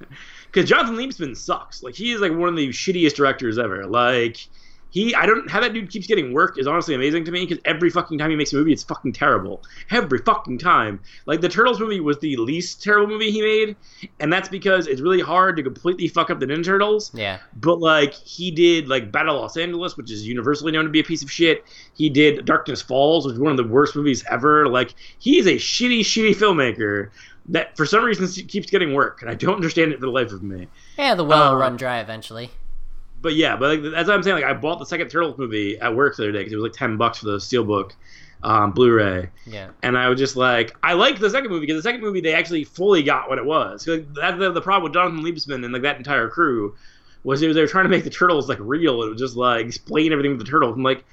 Because 0.50 0.70
Jonathan 0.70 0.94
Liebesman 0.94 1.36
sucks. 1.36 1.82
Like 1.82 1.96
he 1.96 2.12
is 2.12 2.20
like 2.20 2.30
one 2.30 2.48
of 2.48 2.54
the 2.54 2.68
shittiest 2.68 3.16
directors 3.16 3.58
ever. 3.58 3.86
Like 3.86 4.46
he 4.94 5.12
I 5.12 5.26
don't 5.26 5.50
how 5.50 5.58
that 5.60 5.72
dude 5.72 5.90
keeps 5.90 6.06
getting 6.06 6.32
work 6.32 6.56
is 6.56 6.68
honestly 6.68 6.94
amazing 6.94 7.24
to 7.24 7.32
me 7.32 7.44
because 7.44 7.60
every 7.64 7.90
fucking 7.90 8.16
time 8.16 8.30
he 8.30 8.36
makes 8.36 8.52
a 8.52 8.56
movie, 8.56 8.72
it's 8.72 8.84
fucking 8.84 9.12
terrible. 9.12 9.60
Every 9.90 10.18
fucking 10.18 10.58
time. 10.58 11.00
Like 11.26 11.40
the 11.40 11.48
Turtles 11.48 11.80
movie 11.80 11.98
was 11.98 12.16
the 12.20 12.36
least 12.36 12.80
terrible 12.80 13.08
movie 13.08 13.32
he 13.32 13.42
made, 13.42 13.74
and 14.20 14.32
that's 14.32 14.48
because 14.48 14.86
it's 14.86 15.00
really 15.00 15.20
hard 15.20 15.56
to 15.56 15.64
completely 15.64 16.06
fuck 16.06 16.30
up 16.30 16.38
the 16.38 16.46
Ninja 16.46 16.64
Turtles. 16.66 17.10
Yeah. 17.12 17.40
But 17.56 17.80
like 17.80 18.14
he 18.14 18.52
did 18.52 18.86
like 18.86 19.10
Battle 19.10 19.34
of 19.34 19.40
Los 19.42 19.56
Angeles, 19.56 19.96
which 19.96 20.12
is 20.12 20.28
universally 20.28 20.70
known 20.70 20.84
to 20.84 20.90
be 20.90 21.00
a 21.00 21.04
piece 21.04 21.24
of 21.24 21.30
shit. 21.30 21.64
He 21.94 22.08
did 22.08 22.44
Darkness 22.44 22.80
Falls, 22.80 23.26
which 23.26 23.34
is 23.34 23.40
one 23.40 23.50
of 23.50 23.56
the 23.56 23.66
worst 23.66 23.96
movies 23.96 24.24
ever. 24.30 24.68
Like 24.68 24.94
he 25.18 25.38
is 25.40 25.46
a 25.48 25.56
shitty, 25.56 26.00
shitty 26.02 26.36
filmmaker 26.36 27.10
that 27.48 27.76
for 27.76 27.84
some 27.84 28.04
reason 28.04 28.26
keeps 28.46 28.70
getting 28.70 28.94
work, 28.94 29.22
and 29.22 29.30
I 29.30 29.34
don't 29.34 29.56
understand 29.56 29.90
it 29.92 29.98
for 29.98 30.06
the 30.06 30.12
life 30.12 30.30
of 30.30 30.44
me. 30.44 30.68
Yeah, 30.96 31.16
the 31.16 31.24
well 31.24 31.50
will 31.50 31.56
Uh, 31.56 31.60
run 31.60 31.76
dry 31.76 31.98
eventually. 31.98 32.50
But 33.24 33.34
yeah, 33.34 33.56
but 33.56 33.82
like, 33.82 33.94
as 33.94 34.08
I'm 34.08 34.22
saying, 34.22 34.36
like 34.36 34.44
I 34.44 34.52
bought 34.52 34.78
the 34.78 34.84
second 34.86 35.08
Turtles 35.08 35.38
movie 35.38 35.78
at 35.78 35.96
work 35.96 36.14
the 36.14 36.24
other 36.24 36.32
day 36.32 36.40
because 36.40 36.52
it 36.52 36.56
was 36.56 36.64
like 36.64 36.72
ten 36.78 36.96
bucks 36.98 37.18
for 37.18 37.24
the 37.24 37.38
Steelbook 37.38 37.92
um, 38.42 38.72
Blu-ray, 38.72 39.30
Yeah. 39.46 39.70
and 39.82 39.96
I 39.96 40.10
was 40.10 40.18
just 40.18 40.36
like, 40.36 40.76
I 40.82 40.92
liked 40.92 41.18
the 41.20 41.30
second 41.30 41.48
movie 41.50 41.64
because 41.66 41.82
the 41.82 41.88
second 41.88 42.02
movie 42.02 42.20
they 42.20 42.34
actually 42.34 42.64
fully 42.64 43.02
got 43.02 43.30
what 43.30 43.38
it 43.38 43.44
was. 43.46 43.88
Like, 43.88 44.06
that's 44.12 44.38
the, 44.38 44.52
the 44.52 44.60
problem 44.60 44.82
with 44.84 44.92
Jonathan 44.92 45.24
Liebesman 45.24 45.64
and 45.64 45.72
like 45.72 45.80
that 45.80 45.96
entire 45.96 46.28
crew 46.28 46.76
was 47.22 47.40
they 47.40 47.48
were 47.48 47.66
trying 47.66 47.86
to 47.86 47.88
make 47.88 48.04
the 48.04 48.10
turtles 48.10 48.46
like 48.50 48.58
real. 48.60 49.02
It 49.02 49.08
was 49.08 49.18
just 49.18 49.34
like 49.36 49.64
explain 49.64 50.12
everything 50.12 50.32
with 50.36 50.44
the 50.44 50.50
turtles. 50.50 50.76
I'm 50.76 50.82
like, 50.82 51.06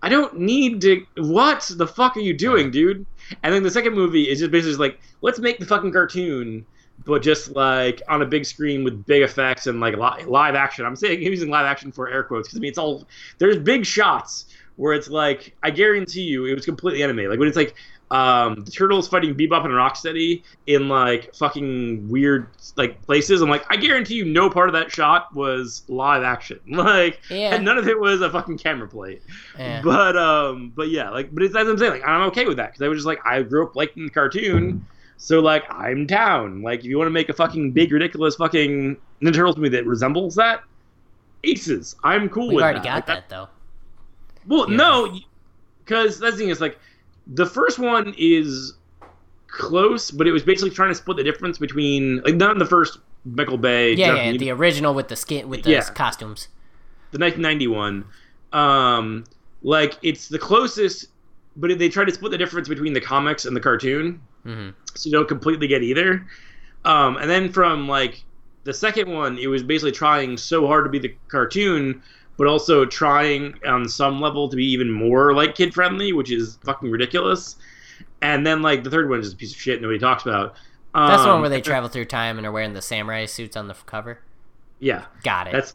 I 0.00 0.08
don't 0.08 0.38
need 0.38 0.80
to. 0.82 1.04
What 1.16 1.68
the 1.76 1.88
fuck 1.88 2.16
are 2.16 2.20
you 2.20 2.34
doing, 2.34 2.70
dude? 2.70 3.04
And 3.42 3.52
then 3.52 3.64
the 3.64 3.70
second 3.72 3.94
movie 3.94 4.28
is 4.30 4.38
just 4.38 4.52
basically 4.52 4.70
just 4.70 4.80
like, 4.80 5.00
let's 5.22 5.40
make 5.40 5.58
the 5.58 5.66
fucking 5.66 5.90
cartoon, 5.90 6.64
but 7.04 7.22
just 7.22 7.50
like 7.54 8.02
on 8.08 8.22
a 8.22 8.26
big 8.26 8.44
screen 8.44 8.82
with 8.84 9.04
big 9.06 9.22
effects 9.22 9.66
and 9.66 9.80
like 9.80 9.96
li- 9.96 10.24
live 10.24 10.54
action. 10.54 10.84
I'm 10.84 10.96
saying 10.96 11.22
using 11.22 11.50
live 11.50 11.66
action 11.66 11.92
for 11.92 12.08
air 12.08 12.22
quotes 12.24 12.48
because 12.48 12.58
I 12.58 12.60
mean 12.60 12.70
it's 12.70 12.78
all 12.78 13.06
there's 13.38 13.58
big 13.58 13.84
shots 13.86 14.46
where 14.76 14.92
it's 14.92 15.08
like 15.08 15.54
I 15.62 15.70
guarantee 15.70 16.22
you 16.22 16.46
it 16.46 16.54
was 16.54 16.64
completely 16.64 17.02
animated. 17.02 17.30
Like 17.30 17.38
when 17.38 17.48
it's 17.48 17.56
like 17.56 17.74
um, 18.08 18.62
the 18.64 18.70
turtles 18.70 19.08
fighting 19.08 19.34
Bebop 19.34 19.64
and 19.64 19.74
Rocksteady 19.74 20.44
in 20.68 20.88
like 20.88 21.34
fucking 21.34 22.08
weird 22.08 22.46
like 22.76 23.02
places. 23.02 23.40
I'm 23.42 23.48
like 23.50 23.64
I 23.68 23.76
guarantee 23.76 24.14
you 24.14 24.24
no 24.24 24.48
part 24.48 24.68
of 24.68 24.74
that 24.74 24.92
shot 24.92 25.34
was 25.34 25.82
live 25.88 26.22
action. 26.22 26.60
Like 26.68 27.20
Yeah. 27.30 27.54
and 27.54 27.64
none 27.64 27.78
of 27.78 27.88
it 27.88 27.98
was 27.98 28.20
a 28.20 28.30
fucking 28.30 28.58
camera 28.58 28.86
plate. 28.86 29.22
Yeah. 29.58 29.80
But 29.82 30.16
um, 30.16 30.72
but 30.76 30.88
yeah, 30.88 31.10
like, 31.10 31.34
but 31.34 31.42
it's 31.42 31.56
as 31.56 31.66
I'm 31.66 31.78
saying, 31.78 31.92
like, 31.92 32.06
I'm 32.06 32.22
okay 32.28 32.46
with 32.46 32.58
that 32.58 32.72
because 32.72 32.82
I 32.82 32.88
was 32.88 32.98
just 32.98 33.06
like, 33.06 33.18
I 33.26 33.42
grew 33.42 33.66
up 33.66 33.74
liking 33.74 34.04
the 34.04 34.10
cartoon, 34.10 34.86
so 35.16 35.40
like, 35.40 35.64
I'm 35.72 36.06
down. 36.06 36.62
Like, 36.62 36.80
if 36.80 36.86
you 36.86 36.98
want 36.98 37.06
to 37.06 37.12
make 37.12 37.28
a 37.28 37.32
fucking 37.32 37.72
big, 37.72 37.92
ridiculous 37.92 38.36
fucking 38.36 38.96
Ninja 39.22 39.34
Turtles 39.34 39.56
movie 39.56 39.70
that 39.70 39.86
resembles 39.86 40.34
that, 40.36 40.62
aces. 41.44 41.96
I'm 42.04 42.28
cool 42.28 42.48
We've 42.48 42.56
with 42.56 42.64
already 42.64 42.78
that. 42.80 42.84
got 42.84 42.94
Like, 42.94 43.06
that 43.06 43.28
though. 43.28 43.48
Well, 44.46 44.70
Yeah. 44.70 44.76
no, 44.76 45.18
because 45.84 46.18
that's 46.18 46.34
the 46.36 46.38
thing 46.42 46.48
is 46.50 46.60
like, 46.60 46.78
the 47.26 47.46
first 47.46 47.78
one 47.78 48.14
is 48.18 48.74
close, 49.48 50.10
but 50.10 50.26
it 50.26 50.32
was 50.32 50.42
basically 50.42 50.70
trying 50.70 50.90
to 50.90 50.94
split 50.94 51.16
the 51.16 51.24
difference 51.24 51.58
between 51.58 52.20
like 52.22 52.34
not 52.36 52.52
in 52.52 52.58
the 52.58 52.66
first 52.66 52.98
Michael 53.24 53.58
Bay, 53.58 53.94
Yeah, 53.94 54.30
yeah, 54.30 54.36
the 54.36 54.50
original 54.50 54.94
with 54.94 55.08
the 55.08 55.16
skin 55.16 55.48
with 55.48 55.62
the 55.64 55.70
Yeah. 55.70 55.82
costumes. 55.90 56.48
the 57.12 57.18
1991 57.18 58.04
um 58.52 59.24
like 59.62 59.94
it's 60.02 60.28
the 60.28 60.38
closest 60.38 61.06
but 61.56 61.76
they 61.78 61.88
try 61.88 62.04
to 62.04 62.12
split 62.12 62.30
the 62.32 62.38
difference 62.38 62.68
between 62.68 62.92
the 62.92 63.00
comics 63.00 63.44
and 63.46 63.56
the 63.56 63.60
cartoon 63.60 64.20
hmm 64.46 64.70
so 64.94 65.08
you 65.08 65.12
don't 65.12 65.28
completely 65.28 65.66
get 65.66 65.82
either 65.82 66.26
um 66.84 67.16
and 67.16 67.28
then 67.28 67.52
from 67.52 67.88
like 67.88 68.22
the 68.64 68.72
second 68.72 69.12
one 69.12 69.38
it 69.38 69.46
was 69.46 69.62
basically 69.62 69.92
trying 69.92 70.36
so 70.36 70.66
hard 70.66 70.84
to 70.84 70.90
be 70.90 70.98
the 70.98 71.14
cartoon 71.28 72.02
but 72.38 72.46
also 72.46 72.84
trying 72.84 73.54
on 73.66 73.88
some 73.88 74.20
level 74.20 74.48
to 74.48 74.56
be 74.56 74.64
even 74.64 74.90
more 74.90 75.34
like 75.34 75.54
kid 75.54 75.74
friendly 75.74 76.12
which 76.12 76.30
is 76.30 76.58
fucking 76.64 76.90
ridiculous 76.90 77.56
and 78.22 78.46
then 78.46 78.62
like 78.62 78.84
the 78.84 78.90
third 78.90 79.10
one 79.10 79.18
is 79.18 79.26
just 79.26 79.34
a 79.34 79.38
piece 79.38 79.52
of 79.52 79.60
shit 79.60 79.82
nobody 79.82 79.98
talks 79.98 80.24
about 80.24 80.54
um, 80.96 81.08
That's 81.08 81.24
the 81.24 81.28
one 81.28 81.40
where 81.42 81.50
they 81.50 81.60
travel 81.60 81.90
through 81.90 82.06
time 82.06 82.38
and 82.38 82.46
are 82.46 82.52
wearing 82.52 82.72
the 82.72 82.80
samurai 82.80 83.26
suits 83.26 83.54
on 83.54 83.68
the 83.68 83.74
cover. 83.74 84.20
yeah 84.78 85.04
Got 85.22 85.48
it. 85.48 85.52
That's 85.52 85.74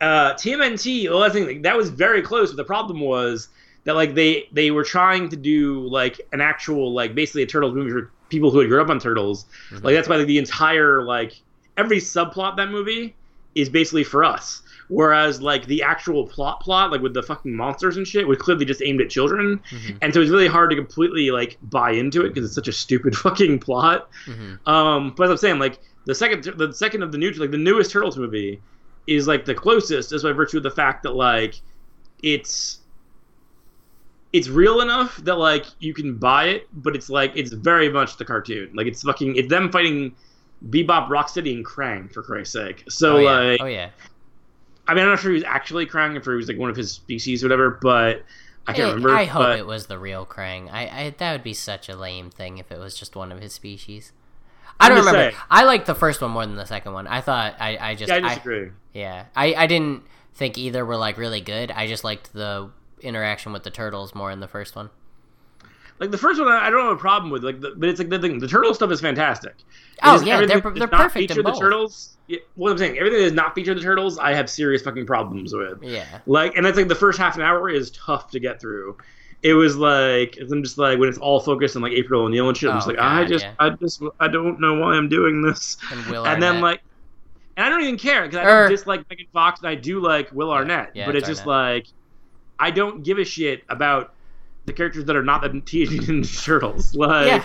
uh, 0.00 0.34
TMNT. 0.34 1.08
Well, 1.08 1.22
I 1.22 1.28
think 1.28 1.62
that 1.62 1.76
was 1.76 1.90
very 1.90 2.22
close. 2.22 2.50
But 2.50 2.56
the 2.56 2.64
problem 2.64 2.98
was 2.98 3.48
that 3.84 3.94
like 3.94 4.14
they 4.14 4.48
they 4.52 4.70
were 4.70 4.84
trying 4.84 5.28
to 5.30 5.36
do 5.36 5.80
like 5.88 6.20
an 6.32 6.40
actual 6.40 6.92
like 6.92 7.14
basically 7.14 7.42
a 7.42 7.46
turtles 7.46 7.74
movie 7.74 7.90
for 7.90 8.10
people 8.28 8.50
who 8.50 8.60
had 8.60 8.68
grown 8.68 8.84
up 8.84 8.90
on 8.90 8.98
turtles. 8.98 9.46
Mhm. 9.70 9.82
Like 9.84 9.94
that's 9.94 10.08
why 10.08 10.16
like, 10.16 10.26
the 10.26 10.38
entire 10.38 11.02
like 11.02 11.34
every 11.76 11.98
subplot 11.98 12.50
of 12.52 12.56
that 12.56 12.70
movie 12.70 13.14
is 13.54 13.68
basically 13.68 14.04
for 14.04 14.24
us. 14.24 14.62
Whereas 14.88 15.40
like 15.42 15.66
the 15.66 15.82
actual 15.82 16.26
plot 16.26 16.60
plot 16.60 16.90
like 16.90 17.00
with 17.00 17.14
the 17.14 17.22
fucking 17.22 17.54
monsters 17.54 17.96
and 17.96 18.06
shit 18.06 18.26
was 18.26 18.38
clearly 18.38 18.64
just 18.64 18.82
aimed 18.82 19.00
at 19.00 19.10
children. 19.10 19.60
Mhm. 19.70 19.98
And 20.02 20.14
so 20.14 20.20
it's 20.20 20.30
really 20.30 20.46
hard 20.46 20.70
to 20.70 20.76
completely 20.76 21.30
like 21.30 21.58
buy 21.62 21.92
into 21.92 22.24
it 22.24 22.28
because 22.34 22.44
it's 22.44 22.54
such 22.54 22.68
a 22.68 22.72
stupid 22.72 23.16
fucking 23.24 23.58
plot. 23.58 24.08
Mhm. 24.26 24.66
Um, 24.68 25.14
but 25.16 25.24
as 25.24 25.30
I'm 25.30 25.36
saying, 25.38 25.58
like 25.58 25.78
the 26.04 26.14
second, 26.14 26.44
the 26.56 26.72
second 26.72 27.02
of 27.02 27.12
the 27.12 27.18
new, 27.18 27.30
like 27.32 27.50
the 27.52 27.58
newest 27.58 27.90
Turtles 27.90 28.16
movie, 28.18 28.60
is 29.06 29.26
like 29.28 29.44
the 29.44 29.54
closest, 29.54 30.10
just 30.10 30.24
by 30.24 30.32
virtue 30.32 30.56
of 30.58 30.62
the 30.62 30.70
fact 30.70 31.02
that 31.04 31.14
like 31.14 31.60
it's 32.22 32.78
it's 34.32 34.48
real 34.48 34.80
enough 34.80 35.16
that 35.18 35.36
like 35.38 35.66
you 35.78 35.92
can 35.94 36.16
buy 36.16 36.48
it, 36.48 36.68
but 36.72 36.94
it's 36.96 37.10
like 37.10 37.32
it's 37.34 37.52
very 37.52 37.88
much 37.88 38.16
the 38.16 38.24
cartoon. 38.24 38.70
Like 38.74 38.86
it's 38.86 39.02
fucking 39.02 39.36
it's 39.36 39.48
them 39.48 39.70
fighting 39.70 40.14
Bebop, 40.70 41.08
Rocksteady, 41.08 41.54
and 41.54 41.64
Krang 41.64 42.12
for 42.12 42.22
Christ's 42.22 42.54
sake. 42.54 42.84
So 42.88 43.16
oh, 43.16 43.18
yeah. 43.18 43.30
like, 43.30 43.60
oh 43.62 43.66
yeah. 43.66 43.90
I 44.88 44.94
mean, 44.94 45.04
I'm 45.04 45.10
not 45.10 45.20
sure 45.20 45.30
he 45.30 45.36
was 45.36 45.44
actually 45.44 45.86
Krang, 45.86 46.16
if 46.16 46.24
he 46.24 46.30
was 46.30 46.48
like 46.48 46.58
one 46.58 46.70
of 46.70 46.76
his 46.76 46.90
species 46.90 47.44
or 47.44 47.46
whatever, 47.46 47.78
but 47.82 48.24
I 48.66 48.72
can't 48.72 48.90
Eh, 48.90 48.94
remember. 48.94 49.10
I 49.10 49.24
hope 49.24 49.42
but, 49.42 49.58
it 49.58 49.66
was 49.66 49.86
the 49.86 49.98
real 49.98 50.24
Krang. 50.26 50.68
I, 50.72 50.86
I 50.88 51.14
that 51.18 51.32
would 51.32 51.42
be 51.44 51.54
such 51.54 51.88
a 51.88 51.96
lame 51.96 52.30
thing 52.30 52.58
if 52.58 52.72
it 52.72 52.78
was 52.78 52.96
just 52.96 53.14
one 53.14 53.32
of 53.32 53.40
his 53.40 53.52
species. 53.52 54.12
I 54.80 54.88
don't 54.88 54.98
remember. 54.98 55.18
saying. 55.30 55.34
I 55.50 55.64
liked 55.64 55.86
the 55.86 55.94
first 55.94 56.20
one 56.20 56.30
more 56.32 56.44
than 56.46 56.56
the 56.56 56.66
second 56.66 56.92
one. 56.92 57.06
I 57.06 57.20
thought 57.20 57.54
I, 57.60 57.76
I 57.76 57.94
just 57.94 58.08
Yeah, 58.08 58.26
I 58.26 58.50
I- 58.50 58.70
yeah 58.94 59.24
I, 59.36 59.54
I 59.54 59.66
didn't 59.66 60.02
think 60.34 60.58
either 60.58 60.84
were 60.84 60.96
like 60.96 61.18
really 61.18 61.40
good. 61.40 61.70
I 61.70 61.86
just 61.86 62.02
liked 62.02 62.32
the 62.32 62.70
interaction 63.02 63.52
with 63.52 63.62
the 63.64 63.70
turtles 63.70 64.14
more 64.14 64.30
in 64.30 64.40
the 64.40 64.48
first 64.48 64.74
one. 64.76 64.90
Like 65.98 66.10
the 66.10 66.18
first 66.18 66.40
one, 66.40 66.48
I 66.48 66.68
don't 66.70 66.80
have 66.82 66.96
a 66.96 67.00
problem 67.00 67.30
with. 67.30 67.44
Like, 67.44 67.60
the, 67.60 67.74
but 67.76 67.88
it's 67.88 67.98
like 68.00 68.08
the 68.08 68.18
thing. 68.18 68.38
The 68.40 68.48
turtle 68.48 68.74
stuff 68.74 68.90
is 68.90 69.00
fantastic. 69.00 69.54
Oh, 70.02 70.20
yeah, 70.22 70.44
they're- 70.44 70.60
they're 70.60 70.88
perfect 70.88 71.12
feature 71.30 71.42
the 71.42 71.52
turtles. 71.52 72.16
Yeah, 72.26 72.38
what 72.56 72.72
I'm 72.72 72.78
saying, 72.78 72.98
everything 72.98 73.18
that 73.20 73.24
does 73.26 73.32
not 73.34 73.54
feature 73.54 73.74
the 73.74 73.80
turtles, 73.80 74.18
I 74.18 74.32
have 74.34 74.48
serious 74.50 74.82
fucking 74.82 75.06
problems 75.06 75.54
with. 75.54 75.82
Yeah. 75.82 76.04
Like, 76.26 76.56
and 76.56 76.64
that's 76.64 76.76
like 76.76 76.88
the 76.88 76.94
first 76.94 77.18
half 77.18 77.36
an 77.36 77.42
hour 77.42 77.68
is 77.68 77.90
tough 77.92 78.30
to 78.30 78.40
get 78.40 78.60
through. 78.60 78.96
It 79.42 79.54
was 79.54 79.76
like 79.76 80.38
I'm 80.40 80.62
just 80.62 80.78
like 80.78 80.98
when 81.00 81.08
it's 81.08 81.18
all 81.18 81.40
focused 81.40 81.74
on 81.76 81.82
like 81.82 81.92
April 81.92 82.22
O'Neil 82.22 82.48
and 82.48 82.56
shit. 82.56 82.70
I'm 82.70 82.76
just 82.76 82.86
Oh, 82.88 82.92
like 82.92 83.00
I 83.00 83.24
just 83.24 83.44
yeah. 83.44 83.54
I 83.58 83.70
just 83.70 84.00
I 84.20 84.28
don't 84.28 84.60
know 84.60 84.74
why 84.78 84.94
I'm 84.94 85.08
doing 85.08 85.42
this. 85.42 85.76
And 85.90 86.06
Will 86.06 86.24
and 86.26 86.40
then 86.40 86.60
like, 86.60 86.80
and 87.56 87.66
I 87.66 87.68
don't 87.68 87.82
even 87.82 87.98
care 87.98 88.22
because 88.22 88.36
I 88.38 88.44
Er. 88.44 88.62
don't 88.62 88.70
dislike 88.70 89.04
Megan 89.10 89.26
Fox 89.32 89.58
and 89.60 89.68
I 89.68 89.74
do 89.74 90.00
like 90.00 90.30
Will 90.32 90.52
Arnett, 90.52 90.92
yeah, 90.94 91.06
but 91.06 91.16
it's 91.16 91.28
it's 91.28 91.38
just 91.40 91.48
Arnett. 91.48 91.74
like 91.74 91.86
I 92.62 92.70
don't 92.70 93.02
give 93.02 93.18
a 93.18 93.24
shit 93.24 93.64
about 93.68 94.14
the 94.66 94.72
characters 94.72 95.04
that 95.06 95.16
are 95.16 95.22
not 95.24 95.42
the 95.42 95.60
Teenage 95.60 95.90
Mutant 95.90 96.24
Ninja 96.24 96.44
Turtles. 96.44 96.94
Like, 96.96 97.26
Yeah. 97.26 97.44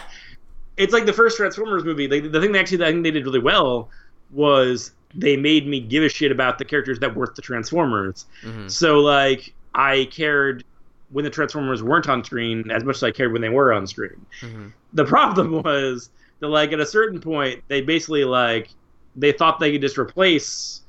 it's 0.77 0.93
like 0.93 1.05
the 1.07 1.13
first 1.13 1.37
Transformers 1.37 1.83
movie. 1.83 2.05
They, 2.07 2.19
the 2.19 2.39
thing 2.39 2.51
that 2.51 2.59
actually 2.59 2.83
I 2.85 2.91
think 2.91 3.03
they 3.03 3.11
did 3.11 3.25
really 3.25 3.39
well 3.39 3.89
was 4.31 4.91
they 5.15 5.35
made 5.37 5.65
me 5.67 5.79
give 5.79 6.03
a 6.03 6.09
shit 6.09 6.31
about 6.31 6.59
the 6.59 6.65
characters 6.65 6.99
that 6.99 7.15
weren't 7.15 7.35
the 7.35 7.41
Transformers. 7.41 8.25
Mhm. 8.43 8.69
So 8.69 8.99
like 8.99 9.53
I 9.73 10.07
cared 10.11 10.63
when 11.09 11.23
the 11.25 11.31
Transformers 11.31 11.81
weren't 11.81 12.07
on 12.09 12.23
screen 12.23 12.69
as 12.69 12.83
much 12.83 12.97
as 12.97 13.03
I 13.03 13.11
cared 13.11 13.31
when 13.33 13.41
they 13.41 13.49
were 13.49 13.73
on 13.73 13.87
screen. 13.87 14.23
Mhm. 14.41 14.73
The 14.93 15.05
problem 15.05 15.51
was 15.63 16.09
that 16.39 16.49
like 16.49 16.71
at 16.73 16.79
a 16.79 16.85
certain 16.85 17.19
point 17.19 17.63
they 17.69 17.81
basically 17.81 18.25
like 18.25 18.69
they 19.15 19.31
thought 19.31 19.59
they 19.59 19.71
could 19.71 19.81
just 19.81 19.97
replace 19.97 20.81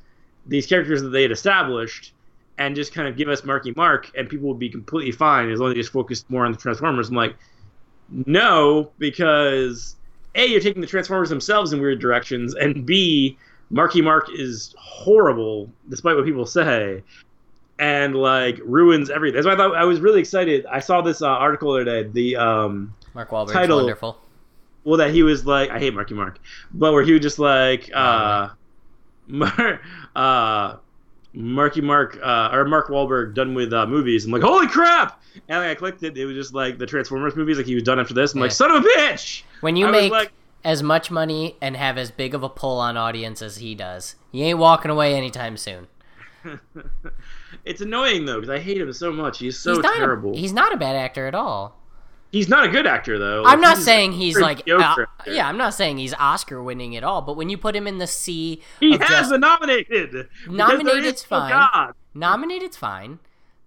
these 0.46 0.66
characters 0.66 1.00
that 1.02 1.08
they 1.10 1.22
had 1.22 1.30
established 1.32 2.12
and 2.58 2.74
just 2.76 2.92
kind 2.92 3.08
of 3.08 3.16
give 3.16 3.28
us 3.28 3.44
Marky 3.44 3.72
Mark 3.76 4.10
and 4.16 4.28
people 4.28 4.48
would 4.48 4.58
be 4.58 4.68
completely 4.68 5.12
fine 5.12 5.48
as 5.50 5.60
long 5.60 5.70
as 5.70 5.74
they 5.74 5.80
just 5.80 5.92
focused 5.92 6.28
more 6.28 6.44
on 6.44 6.52
the 6.52 6.58
Transformers. 6.58 7.08
I'm 7.08 7.14
like, 7.14 7.36
no, 8.26 8.90
because 8.98 9.96
A, 10.34 10.44
you're 10.46 10.60
taking 10.60 10.80
the 10.80 10.86
Transformers 10.86 11.28
themselves 11.28 11.72
in 11.72 11.80
weird 11.80 12.00
directions, 12.00 12.54
and 12.54 12.84
B, 12.84 13.38
Marky 13.70 14.00
Mark 14.02 14.28
is 14.34 14.74
horrible, 14.78 15.70
despite 15.88 16.16
what 16.16 16.24
people 16.24 16.46
say, 16.46 17.02
and 17.78 18.14
like 18.16 18.58
ruins 18.64 19.10
everything. 19.10 19.34
That's 19.36 19.46
why 19.46 19.52
I 19.52 19.56
thought 19.56 19.76
I 19.76 19.84
was 19.84 20.00
really 20.00 20.20
excited. 20.20 20.66
I 20.66 20.80
saw 20.80 21.00
this 21.00 21.22
uh, 21.22 21.26
article 21.28 21.72
the 21.74 21.82
other 21.82 22.02
day. 22.04 22.08
The 22.08 22.36
um, 22.36 22.94
Mark 23.14 23.30
Wahlberg's 23.30 23.52
Title- 23.52 23.76
wonderful. 23.78 24.18
well, 24.84 24.96
that 24.98 25.10
he 25.10 25.22
was 25.22 25.44
like, 25.46 25.70
I 25.70 25.78
hate 25.78 25.94
Marky 25.94 26.14
Mark, 26.14 26.38
but 26.72 26.92
where 26.92 27.04
he 27.04 27.12
was 27.12 27.20
just 27.20 27.38
like, 27.38 27.90
uh, 27.94 28.48
Mar- 29.28 29.80
uh, 30.16 30.76
Marky 31.38 31.80
Mark 31.80 32.18
uh, 32.20 32.50
or 32.52 32.64
Mark 32.64 32.88
Wahlberg 32.88 33.32
done 33.32 33.54
with 33.54 33.72
uh, 33.72 33.86
movies. 33.86 34.24
I'm 34.24 34.32
like, 34.32 34.42
holy 34.42 34.66
crap! 34.66 35.22
And 35.48 35.60
like, 35.62 35.70
I 35.70 35.74
clicked 35.76 36.02
it. 36.02 36.18
It 36.18 36.26
was 36.26 36.34
just 36.34 36.52
like 36.52 36.78
the 36.78 36.86
Transformers 36.86 37.36
movies, 37.36 37.56
like 37.56 37.66
he 37.66 37.76
was 37.76 37.84
done 37.84 38.00
after 38.00 38.12
this. 38.12 38.34
I'm 38.34 38.40
like, 38.40 38.50
son 38.50 38.72
of 38.72 38.84
a 38.84 38.86
bitch! 38.86 39.42
When 39.60 39.76
you 39.76 39.86
I 39.86 39.90
make 39.92 40.10
like- 40.10 40.32
as 40.64 40.82
much 40.82 41.12
money 41.12 41.56
and 41.62 41.76
have 41.76 41.96
as 41.96 42.10
big 42.10 42.34
of 42.34 42.42
a 42.42 42.48
pull 42.48 42.80
on 42.80 42.96
audience 42.96 43.40
as 43.40 43.58
he 43.58 43.76
does, 43.76 44.16
you 44.32 44.42
ain't 44.42 44.58
walking 44.58 44.90
away 44.90 45.14
anytime 45.14 45.56
soon. 45.56 45.86
it's 47.64 47.80
annoying 47.80 48.24
though 48.24 48.40
because 48.40 48.50
I 48.50 48.58
hate 48.58 48.80
him 48.80 48.92
so 48.92 49.12
much. 49.12 49.38
He's 49.38 49.56
so 49.56 49.74
he's 49.80 49.92
terrible. 49.92 50.32
A, 50.32 50.36
he's 50.36 50.52
not 50.52 50.74
a 50.74 50.76
bad 50.76 50.96
actor 50.96 51.28
at 51.28 51.36
all. 51.36 51.77
He's 52.30 52.48
not 52.48 52.64
a 52.64 52.68
good 52.68 52.86
actor 52.86 53.18
though. 53.18 53.44
I'm 53.44 53.58
Like, 53.58 53.60
not 53.60 53.76
he's 53.76 53.84
saying 53.86 54.12
he's 54.12 54.38
like 54.38 54.68
uh, 54.68 55.06
yeah, 55.26 55.48
I'm 55.48 55.56
not 55.56 55.74
saying 55.74 55.98
he's 55.98 56.14
Oscar 56.14 56.62
winning 56.62 56.94
at 56.96 57.04
all. 57.04 57.22
But 57.22 57.36
when 57.36 57.48
you 57.48 57.56
put 57.56 57.74
him 57.74 57.86
in 57.86 57.98
the 57.98 58.06
sea 58.06 58.62
he 58.80 58.92
has 58.98 59.08
just 59.08 59.30
been 59.30 59.40
nominated. 59.40 60.28
Nominated's 60.46 61.24
fine. 61.24 61.50
God. 61.50 61.94
nominated's 62.14 62.76
fine. 62.76 63.18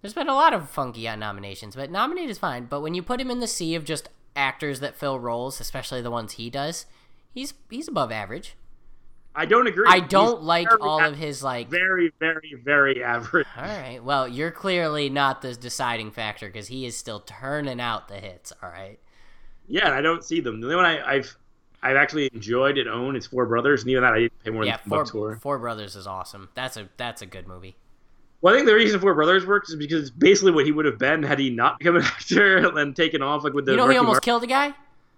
There's 0.01 0.13
been 0.13 0.29
a 0.29 0.35
lot 0.35 0.53
of 0.53 0.69
funky 0.69 1.07
uh, 1.07 1.15
nominations, 1.15 1.75
but 1.75 1.91
nominated's 1.91 2.39
fine. 2.39 2.65
But 2.65 2.81
when 2.81 2.93
you 2.93 3.03
put 3.03 3.21
him 3.21 3.29
in 3.29 3.39
the 3.39 3.47
sea 3.47 3.75
of 3.75 3.85
just 3.85 4.09
actors 4.35 4.79
that 4.79 4.95
fill 4.95 5.19
roles, 5.19 5.59
especially 5.59 6.01
the 6.01 6.11
ones 6.11 6.33
he 6.33 6.49
does, 6.49 6.85
he's 7.33 7.53
he's 7.69 7.87
above 7.87 8.11
average. 8.11 8.55
I 9.33 9.45
don't 9.45 9.65
agree. 9.67 9.85
I 9.87 10.01
don't 10.01 10.39
He's 10.39 10.45
like 10.45 10.67
all 10.81 10.99
a- 10.99 11.07
of 11.07 11.15
his 11.17 11.41
like. 11.41 11.69
very, 11.69 12.11
very, 12.19 12.55
very 12.63 13.03
average. 13.03 13.47
All 13.57 13.63
right, 13.63 14.03
well, 14.03 14.27
you're 14.27 14.51
clearly 14.51 15.09
not 15.09 15.41
the 15.41 15.53
deciding 15.55 16.11
factor 16.11 16.47
because 16.47 16.67
he 16.67 16.85
is 16.85 16.97
still 16.97 17.21
turning 17.21 17.79
out 17.79 18.07
the 18.09 18.15
hits. 18.19 18.51
All 18.61 18.69
right. 18.69 18.99
Yeah, 19.67 19.91
I 19.93 20.01
don't 20.01 20.23
see 20.23 20.41
them. 20.41 20.59
The 20.59 20.67
only 20.67 20.75
one 20.75 20.85
I, 20.85 21.13
I've 21.15 21.37
I've 21.81 21.95
actually 21.95 22.29
enjoyed 22.33 22.77
and 22.77 22.89
owned 22.89 23.15
is 23.15 23.25
Four 23.25 23.45
Brothers, 23.45 23.81
and 23.83 23.89
even 23.91 24.03
that 24.03 24.13
I 24.13 24.19
didn't 24.19 24.43
pay 24.43 24.51
more 24.51 24.65
Yeah, 24.65 24.77
than 24.77 24.89
Four, 24.89 24.97
bucks 24.99 25.11
for. 25.11 25.35
Four 25.37 25.59
Brothers 25.59 25.95
is 25.95 26.07
awesome. 26.07 26.49
That's 26.53 26.75
a 26.77 26.89
that's 26.97 27.21
a 27.21 27.25
good 27.25 27.47
movie. 27.47 27.77
Well, 28.41 28.53
I 28.53 28.57
think 28.57 28.67
the 28.67 28.75
reason 28.75 28.99
Four 28.99 29.13
Brothers 29.15 29.45
works 29.45 29.69
is 29.69 29.75
because 29.77 30.01
it's 30.01 30.09
basically 30.09 30.51
what 30.51 30.65
he 30.65 30.71
would 30.73 30.85
have 30.85 30.97
been 30.97 31.23
had 31.23 31.39
he 31.39 31.49
not 31.51 31.79
become 31.79 31.95
an 31.95 32.01
actor 32.05 32.57
and 32.77 32.95
taken 32.95 33.21
off 33.21 33.43
like 33.45 33.53
with 33.53 33.65
the. 33.65 33.71
You 33.71 33.77
know 33.77 33.87
he 33.87 33.97
almost 33.97 34.23
killed 34.23 34.43
a 34.43 34.47
guy. 34.47 34.73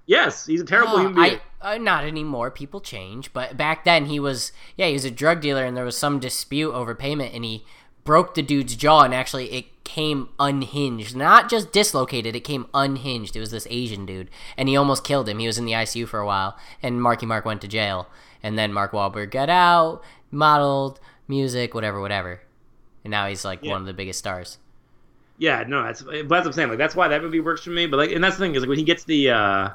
Yes, 0.06 0.46
he's 0.46 0.62
a 0.62 0.66
terrible 0.66 0.94
Oh, 0.94 1.00
human 1.00 1.16
being. 1.16 1.40
I, 1.62 1.76
uh, 1.76 1.78
not 1.78 2.04
anymore. 2.04 2.52
People 2.52 2.82
change, 2.82 3.32
but 3.32 3.56
back 3.56 3.86
then 3.86 4.06
he 4.08 4.20
was 4.20 4.52
yeah 4.76 4.88
he 4.88 4.94
was 4.94 5.06
a 5.06 5.12
drug 5.12 5.40
dealer 5.42 5.64
and 5.66 5.78
there 5.78 5.86
was 5.86 5.98
some 5.98 6.20
dispute 6.20 6.74
over 6.74 6.94
payment 6.94 7.34
and 7.34 7.46
he 7.46 7.64
broke 8.04 8.36
the 8.36 8.42
dude's 8.42 8.76
jaw 8.76 9.04
and 9.04 9.14
actually 9.14 9.52
it 9.54 9.66
came 9.86 10.28
unhinged, 10.40 11.16
not 11.16 11.50
just 11.50 11.72
dislocated. 11.72 12.36
It 12.36 12.42
came 12.42 12.68
unhinged. 12.74 13.36
It 13.36 13.40
was 13.40 13.52
this 13.52 13.68
Asian 13.70 14.06
dude 14.06 14.30
and 14.58 14.68
he 14.68 14.76
almost 14.76 15.06
killed 15.06 15.30
him. 15.30 15.40
He 15.40 15.48
was 15.48 15.58
in 15.58 15.66
the 15.66 15.72
ICU 15.72 16.06
for 16.08 16.20
a 16.20 16.26
while 16.26 16.58
and 16.82 17.02
Marky 17.02 17.26
Mark 17.26 17.46
went 17.46 17.62
to 17.62 17.68
jail 17.70 18.10
and 18.42 18.58
then 18.60 18.74
Mark 18.74 18.92
Wahlberg 18.92 19.32
got 19.32 19.50
out, 19.50 20.02
modeled, 20.32 21.00
music, 21.30 21.74
whatever, 21.74 22.02
whatever, 22.02 22.42
and 23.06 23.12
now 23.12 23.28
he's 23.28 23.46
like 23.46 23.60
Yeah. 23.64 23.72
one 23.72 23.80
of 23.82 23.88
the 23.88 23.94
biggest 23.94 24.20
stars. 24.20 24.58
Yeah, 25.38 25.64
no, 25.66 25.84
that's 25.84 26.02
but 26.02 26.14
that's 26.28 26.30
what 26.30 26.46
I'm 26.48 26.52
saying. 26.54 26.70
Like 26.70 26.78
that's 26.78 26.96
why 26.96 27.08
that 27.08 27.22
movie 27.22 27.40
works 27.40 27.64
for 27.64 27.70
me. 27.70 27.88
But 27.88 27.98
like, 27.98 28.12
and 28.12 28.22
that's 28.22 28.36
the 28.36 28.42
thing 28.44 28.56
is 28.56 28.62
like 28.62 28.70
when 28.70 28.78
he 28.78 28.84
gets 28.84 29.06
the 29.06 29.30
uh 29.30 29.70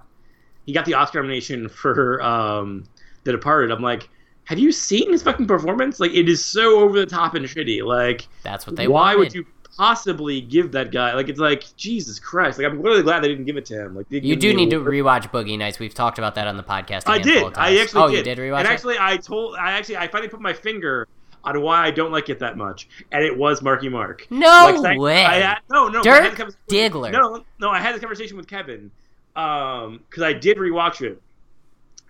he 0.69 0.75
got 0.75 0.85
the 0.85 0.93
Oscar 0.93 1.21
nomination 1.23 1.67
for 1.67 2.21
um 2.21 2.85
The 3.25 3.33
Departed. 3.33 3.71
I'm 3.71 3.81
like, 3.83 4.11
have 4.45 4.59
you 4.59 4.71
seen 4.71 5.11
his 5.11 5.23
fucking 5.23 5.47
performance? 5.47 5.99
Like 5.99 6.13
it 6.13 6.29
is 6.29 6.45
so 6.45 6.81
over 6.81 6.99
the 7.01 7.07
top 7.07 7.35
and 7.35 7.47
shitty. 7.47 7.83
Like 7.83 8.29
That's 8.43 8.67
what 8.67 8.77
they 8.77 8.87
why 8.87 9.15
wanted. 9.15 9.19
would 9.19 9.35
you 9.35 9.47
possibly 9.79 10.43
give 10.43 10.73
that 10.73 10.93
guy? 10.93 11.15
Like 11.15 11.31
it's 11.31 11.39
like 11.41 11.65
Jesus 11.79 12.19
Christ. 12.19 12.59
Like 12.59 12.67
I'm 12.67 12.83
really 12.83 13.03
glad 13.03 13.25
they 13.25 13.29
didn't 13.29 13.47
give 13.47 13.57
it 13.57 13.65
to 13.67 13.81
him. 13.81 13.97
Like 13.97 14.09
You 14.11 14.37
do 14.37 14.53
need 14.53 14.69
to 14.69 14.81
rewatch 14.81 15.31
Boogie 15.31 15.57
Nights. 15.57 15.79
We've 15.79 15.95
talked 15.95 16.19
about 16.19 16.35
that 16.35 16.47
on 16.47 16.59
the 16.59 16.63
podcast. 16.63 17.05
I 17.07 17.15
I 17.15 17.19
did. 17.19 17.57
I 17.57 17.79
actually 17.79 18.03
oh, 18.03 18.09
did. 18.11 18.19
you 18.19 18.35
did 18.35 18.39
rewatch 18.39 18.59
and 18.59 18.69
it. 18.69 18.71
actually, 18.73 18.97
I 19.01 19.17
told. 19.17 19.57
I 19.57 19.73
actually, 19.73 19.97
I 19.97 20.07
finally 20.09 20.29
put 20.29 20.43
my 20.43 20.53
finger 20.53 21.09
on 21.45 21.63
why 21.63 21.87
I 21.87 21.91
don't 21.91 22.13
like 22.13 22.29
it 22.29 22.41
that 22.41 22.59
much, 22.59 22.91
and 23.11 23.25
it 23.25 23.35
was 23.35 23.63
Marky 23.63 23.89
Mark. 23.89 24.27
No 24.29 24.79
Like, 24.83 24.99
way. 24.99 25.25
I 25.25 25.35
had, 25.41 25.59
no, 25.71 25.89
no. 25.89 26.01
I 26.01 26.03
Dirk 26.03 26.37
had 26.37 26.49
the 26.49 26.55
Diggler. 26.77 27.11
No, 27.11 27.43
no. 27.59 27.71
I 27.71 27.81
had 27.81 27.95
this 27.95 28.01
conversation 28.01 28.37
with 28.37 28.47
Kevin, 28.47 28.91
um, 29.37 30.01
because 30.09 30.23
I 30.23 30.33
did 30.33 30.57
rewatch 30.57 31.03
it, 31.03 31.21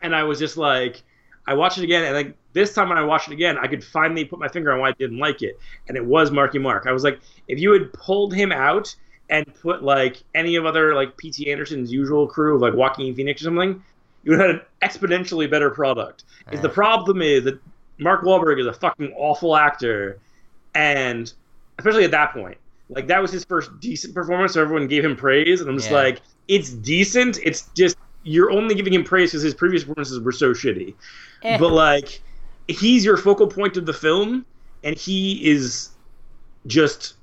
and 0.03 0.15
I 0.15 0.25
was 0.25 0.39
just 0.39 0.57
like, 0.57 1.03
I 1.47 1.55
watched 1.55 1.79
it 1.79 1.85
again, 1.85 2.05
and 2.05 2.15
like 2.15 2.37
this 2.53 2.75
time 2.75 2.89
when 2.89 2.99
I 2.99 3.05
watched 3.05 3.29
it 3.29 3.35
again, 3.35 3.57
I 3.59 3.67
could 3.67 3.85
finally 3.85 4.25
put 4.25 4.39
my 4.39 4.49
finger 4.49 4.73
on 4.73 4.81
why 4.81 4.91
I 4.91 4.93
didn't 4.93 5.19
like 5.19 5.43
it, 5.43 5.59
and 5.89 5.97
it 5.97 6.05
was 6.05 6.31
Marky 6.31 6.59
Mark. 6.59 6.87
I 6.87 6.93
was 6.93 7.05
like, 7.05 7.21
if 7.47 7.59
you 7.59 7.73
had 7.73 7.93
pulled 7.93 8.35
him 8.35 8.53
out 8.53 8.95
and 9.31 9.47
put 9.61 9.83
like 9.83 10.23
any 10.35 10.57
of 10.57 10.67
other 10.67 10.95
like 10.95 11.17
P.T. 11.17 11.51
Anderson's 11.51 11.93
usual 11.93 12.27
crew 12.27 12.57
of 12.57 12.63
like 12.63 12.75
Joaquin 12.75 13.15
Phoenix 13.15 13.43
or 13.43 13.47
something, 13.47 13.83
you 14.25 14.33
would 14.33 14.41
have 14.41 14.49
had 14.49 14.57
an 14.57 14.63
exponentially 14.83 15.51
better 15.51 15.71
product. 15.71 16.25
Is 16.51 16.61
the 16.61 16.69
problem 16.69 17.23
is 17.23 17.45
that 17.45 17.61
Mark 17.99 18.23
Wahlberg 18.23 18.61
is 18.61 18.67
a 18.67 18.73
fucking 18.73 19.13
awful 19.17 19.57
actor, 19.57 20.19
and 20.75 21.33
especially 21.79 22.05
at 22.05 22.11
that 22.13 22.33
point, 22.33 22.59
like 22.89 23.07
that 23.09 23.21
was 23.21 23.31
his 23.31 23.45
first 23.45 23.71
decent 23.81 24.15
performance, 24.15 24.55
so 24.55 24.63
everyone 24.63 24.87
gave 24.89 25.05
him 25.05 25.17
praise, 25.17 25.61
and 25.61 25.69
I'm 25.69 25.77
just 25.77 25.91
Yeah. 25.91 25.97
like, 25.97 26.23
it's 26.49 26.71
decent. 26.71 27.39
It's 27.45 27.69
just 27.77 27.97
you're 28.23 28.51
only 28.51 28.75
giving 28.75 28.93
him 28.93 29.05
praise 29.05 29.31
because 29.31 29.43
his 29.43 29.55
previous 29.55 29.85
performances 29.85 30.21
were 30.21 30.33
so 30.33 30.53
shitty. 30.53 30.95
eh. 31.45 31.59
But 31.59 31.73
like, 31.73 32.21
he's 32.67 33.05
your 33.05 33.17
focal 33.17 33.47
point 33.47 33.77
of 33.77 33.87
the 33.87 33.93
film, 33.93 34.45
and 34.83 34.97
he 34.97 35.47
is 35.51 35.91
just 36.67 37.15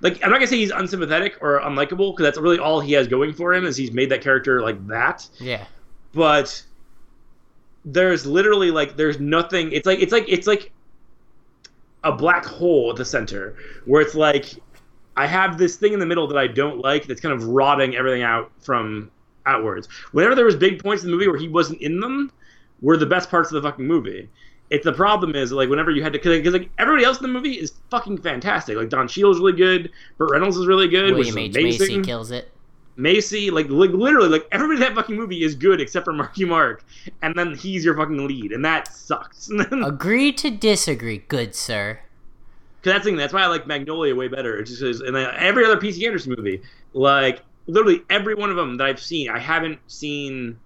like 0.00 0.22
I'm 0.24 0.30
not 0.30 0.38
gonna 0.38 0.46
say 0.48 0.56
he's 0.56 0.70
unsympathetic 0.72 1.38
or 1.40 1.60
unlikable 1.60 2.12
because 2.12 2.24
that's 2.24 2.38
really 2.38 2.58
all 2.58 2.80
he 2.80 2.92
has 2.94 3.06
going 3.06 3.32
for 3.32 3.54
him 3.54 3.64
is 3.64 3.76
he's 3.76 3.92
made 3.92 4.10
that 4.10 4.20
character 4.20 4.60
like 4.60 4.84
that 4.88 5.28
yeah. 5.38 5.64
but 6.12 6.62
there's 7.84 8.26
literally 8.26 8.70
like 8.72 8.96
there's 8.96 9.20
nothing 9.20 9.70
it's 9.72 9.86
like 9.86 10.00
it's 10.00 10.12
like 10.12 10.24
it's 10.28 10.46
like 10.48 10.72
a 12.06 12.12
black 12.12 12.44
hole 12.44 12.90
at 12.90 12.96
the 12.96 13.04
center 13.04 13.56
where 13.84 14.00
it's 14.00 14.14
like 14.14 14.54
i 15.16 15.26
have 15.26 15.58
this 15.58 15.76
thing 15.76 15.92
in 15.92 15.98
the 15.98 16.06
middle 16.06 16.26
that 16.26 16.38
i 16.38 16.46
don't 16.46 16.78
like 16.80 17.06
that's 17.06 17.20
kind 17.20 17.34
of 17.34 17.48
rotting 17.48 17.96
everything 17.96 18.22
out 18.22 18.50
from 18.60 19.10
outwards. 19.46 19.88
Whenever 20.12 20.34
there 20.34 20.44
was 20.44 20.56
big 20.56 20.82
points 20.82 21.02
in 21.02 21.10
the 21.10 21.16
movie 21.16 21.28
where 21.28 21.38
he 21.38 21.48
wasn't 21.48 21.80
in 21.80 22.00
them 22.00 22.30
were 22.82 22.96
the 22.96 23.06
best 23.06 23.30
parts 23.30 23.50
of 23.50 23.62
the 23.62 23.68
fucking 23.68 23.86
movie. 23.86 24.28
It's 24.68 24.84
the 24.84 24.92
problem 24.92 25.36
is 25.36 25.52
like 25.52 25.68
whenever 25.68 25.92
you 25.92 26.02
had 26.02 26.12
to 26.12 26.18
because 26.18 26.52
like 26.52 26.68
everybody 26.78 27.04
else 27.04 27.18
in 27.18 27.22
the 27.22 27.28
movie 27.28 27.52
is 27.52 27.74
fucking 27.90 28.18
fantastic. 28.18 28.76
Like 28.76 28.88
don 28.88 29.06
Cheadle's 29.06 29.38
really 29.38 29.52
good. 29.52 29.92
Burt 30.18 30.30
reynolds 30.30 30.56
is 30.56 30.66
really 30.66 30.88
good 30.88 31.14
William 31.14 31.38
H. 31.38 31.56
Amazing. 31.56 31.88
Macy 31.88 32.02
kills 32.02 32.32
it. 32.32 32.50
Macy, 32.96 33.50
like, 33.50 33.68
like 33.68 33.90
literally, 33.90 34.28
like 34.28 34.46
everybody 34.52 34.76
in 34.76 34.80
that 34.88 34.94
fucking 34.94 35.16
movie 35.16 35.42
is 35.44 35.54
good 35.54 35.80
except 35.80 36.04
for 36.04 36.12
Marky 36.12 36.44
Mark, 36.44 36.84
and 37.22 37.34
then 37.34 37.54
he's 37.54 37.84
your 37.84 37.96
fucking 37.96 38.26
lead, 38.26 38.52
and 38.52 38.64
that 38.64 38.88
sucks. 38.88 39.50
Agree 39.84 40.32
to 40.32 40.50
disagree, 40.50 41.18
good 41.18 41.54
sir. 41.54 42.00
Cause 42.82 42.92
that's 42.92 43.04
the 43.04 43.10
thing. 43.10 43.16
That's 43.16 43.32
why 43.32 43.42
I 43.42 43.46
like 43.48 43.66
Magnolia 43.66 44.14
way 44.14 44.28
better. 44.28 44.58
It's 44.58 44.78
just 44.78 45.02
and 45.02 45.14
then 45.14 45.28
every 45.36 45.64
other 45.64 45.76
P.T. 45.76 46.06
Anderson 46.06 46.34
movie, 46.36 46.62
like 46.92 47.42
literally 47.66 48.02
every 48.10 48.34
one 48.34 48.48
of 48.48 48.56
them 48.56 48.76
that 48.76 48.86
I've 48.86 49.00
seen, 49.00 49.28
I 49.28 49.38
haven't 49.40 49.78
seen 49.88 50.58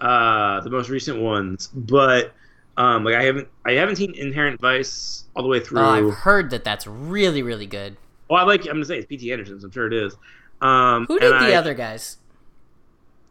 uh 0.00 0.60
the 0.60 0.70
most 0.70 0.88
recent 0.88 1.20
ones, 1.20 1.66
but 1.74 2.32
um 2.76 3.04
like 3.04 3.16
I 3.16 3.24
haven't 3.24 3.48
I 3.64 3.72
haven't 3.72 3.96
seen 3.96 4.14
Inherent 4.14 4.60
Vice 4.60 5.24
all 5.34 5.42
the 5.42 5.48
way 5.48 5.58
through. 5.58 5.80
Oh, 5.80 5.84
I've 6.08 6.14
heard 6.14 6.50
that 6.50 6.62
that's 6.62 6.86
really, 6.86 7.42
really 7.42 7.66
good. 7.66 7.96
well, 8.30 8.40
I 8.40 8.44
like 8.46 8.60
I'm 8.60 8.74
gonna 8.74 8.84
say 8.84 8.98
it's 8.98 9.06
P.T. 9.06 9.32
Anderson's. 9.32 9.64
I'm 9.64 9.72
sure 9.72 9.88
it 9.88 9.92
is. 9.92 10.14
Um, 10.60 11.06
Who 11.06 11.18
did 11.18 11.32
the 11.32 11.52
I- 11.54 11.56
other 11.56 11.74
guys? 11.74 12.16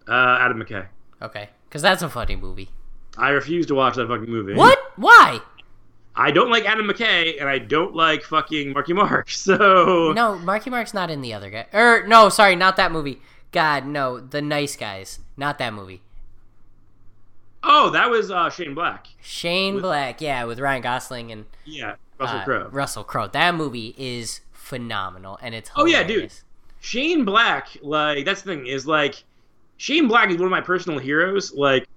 Uh, 0.08 0.38
Adam 0.40 0.62
McKay. 0.64 0.88
Okay, 1.22 1.50
because 1.68 1.82
that's 1.82 2.02
a 2.02 2.10
funny 2.10 2.36
movie. 2.36 2.70
I 3.18 3.30
refuse 3.30 3.66
to 3.68 3.76
watch 3.76 3.96
that 3.96 4.08
fucking 4.08 4.30
movie. 4.30 4.54
What? 4.54 4.80
Why? 4.96 5.42
I 6.16 6.32
don't 6.32 6.50
like 6.50 6.66
Adam 6.66 6.88
McKay, 6.88 7.40
and 7.40 7.50
I 7.50 7.58
don't 7.60 7.96
like 7.96 8.24
fucking 8.24 8.74
Marky 8.74 8.94
Mark. 8.94 9.30
So 9.32 10.14
No, 10.16 10.38
Marky 10.40 10.70
Mark's 10.70 10.94
not 10.94 11.10
in 11.12 11.22
the 11.22 11.34
other 11.34 11.50
guy. 11.50 11.66
Er, 11.74 12.06
no, 12.08 12.30
sorry, 12.30 12.56
not 12.56 12.76
that 12.78 12.92
movie. 12.92 13.22
God, 13.52 13.86
no, 13.86 14.20
the 14.20 14.42
Nice 14.42 14.76
Guys, 14.76 15.20
not 15.36 15.58
that 15.60 15.74
movie. 15.74 16.02
oh, 17.64 17.90
that 17.92 18.10
was 18.10 18.32
uh, 18.32 18.50
Shane 18.50 18.74
Black. 18.74 19.08
Shane 19.22 19.76
With- 19.76 19.84
Black, 19.84 20.22
yeah, 20.22 20.44
with 20.46 20.60
Ryan 20.60 20.82
Gosling 20.82 21.32
and 21.32 21.46
Yeah, 21.66 21.96
Russell 22.20 22.40
uh, 22.40 22.44
Crowe. 22.46 22.70
Russell 22.72 23.04
Crowe. 23.04 23.28
That 23.28 23.56
movie 23.56 23.94
is 23.98 24.42
phenomenal, 24.52 25.38
and 25.42 25.54
it's 25.56 25.70
Oh, 25.76 25.86
yeah, 25.86 26.04
dude. 26.04 26.32
Shane 26.80 27.26
Black, 27.26 27.70
like 27.82 28.26
that's 28.26 28.42
the 28.42 28.56
thing 28.56 28.68
is 28.68 28.86
like 28.88 29.24
Shane 29.78 30.08
Black 30.08 30.30
is 30.30 30.38
one 30.38 30.46
of 30.46 30.52
my 30.52 30.62
personal 30.62 31.00
heroes. 31.00 31.54
Like, 31.54 31.88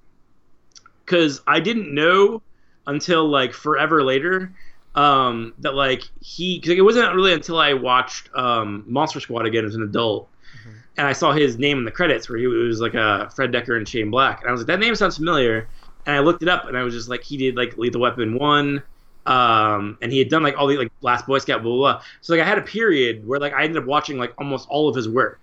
because 1.05 1.41
I 1.47 1.61
didn't 1.61 1.95
know 1.95 2.43
until 2.87 3.29
like 3.29 3.53
forever 3.53 4.03
later 4.03 4.53
um, 4.95 5.55
that 5.59 5.75
like 5.75 6.03
he 6.21 6.59
because 6.59 6.77
it 6.77 6.83
wasn't 6.83 7.15
really 7.15 7.33
until 7.33 7.59
I 7.59 7.75
watched 7.75 8.29
um, 8.35 8.85
Monster 8.87 9.21
Squad 9.21 9.47
again 9.47 9.65
as 9.65 9.75
an 9.75 9.83
adult. 9.83 10.29
Mhm. 10.67 10.75
And 10.99 11.07
I 11.07 11.13
saw 11.13 11.33
his 11.33 11.59
name 11.59 11.79
in 11.79 11.85
the 11.85 11.91
credits 11.91 12.29
where 12.29 12.39
he 12.39 12.47
was 12.47 12.81
like 12.81 12.95
uh, 12.95 13.29
Fred 13.29 13.53
Decker 13.53 13.77
and 13.77 13.89
Shane 13.89 14.11
Black, 14.11 14.41
and 14.41 14.49
I 14.49 14.53
was 14.53 14.63
like, 14.63 14.69
that 14.69 14.81
name 14.81 14.95
sounds 14.95 15.17
familiar. 15.17 15.69
And 16.07 16.17
I 16.17 16.21
looked 16.21 16.43
it 16.43 16.49
up, 16.49 16.67
and 16.67 16.79
I 16.79 16.83
was 16.83 16.95
just 16.95 17.11
like, 17.11 17.23
he 17.23 17.37
did 17.37 17.57
like 17.57 17.77
Lethal 17.77 18.01
Weapon 18.01 18.39
one, 18.39 18.83
um, 19.27 19.99
and 20.01 20.13
he 20.13 20.19
had 20.19 20.29
done 20.29 20.43
like 20.43 20.57
all 20.57 20.67
the 20.67 20.77
like 20.77 20.93
Last 21.03 21.27
Boy 21.27 21.39
Scout, 21.39 21.63
blah 21.63 21.73
blah. 21.73 21.93
blah. 21.95 22.03
So 22.21 22.35
like 22.35 22.43
I 22.43 22.49
had 22.49 22.59
a 22.59 22.63
period 22.63 23.27
where 23.27 23.39
like 23.39 23.53
I 23.53 23.65
ended 23.65 23.83
up 23.83 23.87
watching 23.87 24.19
like 24.19 24.33
almost 24.39 24.69
all 24.69 24.89
of 24.89 24.97
his 24.97 25.09
work, 25.09 25.41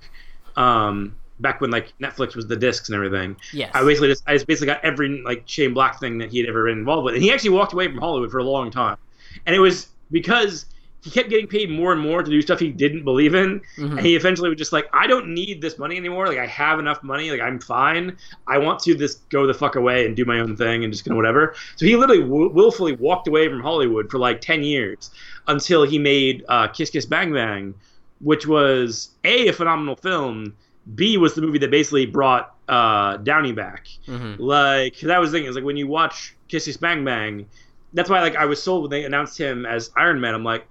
um, 0.55 1.15
back 1.39 1.61
when 1.61 1.69
like 1.69 1.93
Netflix 1.99 2.35
was 2.35 2.47
the 2.47 2.55
discs 2.55 2.89
and 2.89 2.95
everything. 2.95 3.35
Yes. 3.53 3.71
I 3.73 3.83
basically 3.83 4.09
just 4.09 4.23
I 4.27 4.33
just 4.33 4.47
basically 4.47 4.67
got 4.67 4.83
every 4.83 5.21
like 5.21 5.43
Shane 5.45 5.73
Black 5.73 5.99
thing 5.99 6.17
that 6.19 6.31
he 6.31 6.39
had 6.39 6.49
ever 6.49 6.65
been 6.65 6.79
involved 6.79 7.05
with, 7.05 7.15
and 7.15 7.23
he 7.23 7.31
actually 7.31 7.51
walked 7.51 7.73
away 7.73 7.87
from 7.87 7.97
Hollywood 7.97 8.31
for 8.31 8.39
a 8.39 8.43
long 8.43 8.71
time, 8.71 8.97
and 9.45 9.55
it 9.55 9.59
was 9.59 9.87
because 10.11 10.65
he 11.03 11.11
kept 11.11 11.29
getting 11.29 11.47
paid 11.47 11.69
more 11.69 11.91
and 11.93 12.01
more 12.01 12.21
to 12.23 12.29
do 12.29 12.41
stuff 12.41 12.59
he 12.59 12.69
didn't 12.69 13.03
believe 13.03 13.33
in, 13.35 13.61
Mhm. 13.77 13.91
and 13.91 13.99
he 14.01 14.15
eventually 14.15 14.49
was 14.49 14.57
just 14.57 14.73
like, 14.73 14.87
I 14.93 15.07
don't 15.07 15.33
need 15.33 15.61
this 15.61 15.77
money 15.77 15.95
anymore. 15.95 16.27
Like 16.27 16.39
I 16.39 16.45
have 16.47 16.79
enough 16.79 17.01
money. 17.03 17.29
Like 17.31 17.39
I'm 17.39 17.59
fine. 17.59 18.17
I 18.47 18.57
want 18.57 18.79
to 18.81 18.95
just 18.95 19.29
go 19.29 19.45
the 19.47 19.53
fuck 19.53 19.75
away 19.75 20.05
and 20.05 20.15
do 20.15 20.25
my 20.25 20.39
own 20.39 20.55
thing 20.57 20.83
and 20.83 20.91
just 20.91 21.05
kind 21.05 21.13
of 21.13 21.17
whatever. 21.17 21.55
So 21.75 21.85
he 21.85 21.95
literally 21.95 22.23
w- 22.23 22.49
willfully 22.49 22.93
walked 22.93 23.27
away 23.27 23.47
from 23.47 23.61
Hollywood 23.61 24.09
for 24.09 24.17
like 24.17 24.41
ten 24.41 24.63
years 24.63 25.11
until 25.47 25.83
he 25.83 25.99
made 25.99 26.43
uh, 26.49 26.67
Kiss 26.67 26.89
Kiss 26.89 27.05
Bang 27.05 27.31
Bang, 27.31 27.73
which 28.19 28.47
was 28.47 29.11
a 29.23 29.47
a 29.49 29.53
phenomenal 29.53 29.95
film. 29.95 30.55
B 30.95 31.17
was 31.17 31.33
the 31.35 31.41
movie 31.41 31.59
that 31.59 31.69
basically 31.71 32.05
brought 32.05 32.53
uh, 32.67 33.17
Downey 33.17 33.51
back. 33.53 33.87
Mhm. 34.07 34.35
Like 34.39 34.99
that 35.01 35.19
was 35.19 35.31
the 35.31 35.37
thing 35.37 35.47
is 35.47 35.55
like 35.55 35.63
when 35.63 35.77
you 35.77 35.87
watch 35.87 36.35
Kiss 36.49 36.65
Kiss 36.65 36.75
Bang 36.77 37.05
Bang, 37.05 37.45
that's 37.93 38.09
why 38.09 38.19
like 38.21 38.35
I 38.35 38.45
was 38.45 38.61
sold 38.61 38.81
when 38.83 38.89
they 38.91 39.05
announced 39.05 39.37
him 39.37 39.65
as 39.65 39.91
Iron 39.95 40.19
Man. 40.19 40.33
I'm 40.33 40.43
like, 40.43 40.65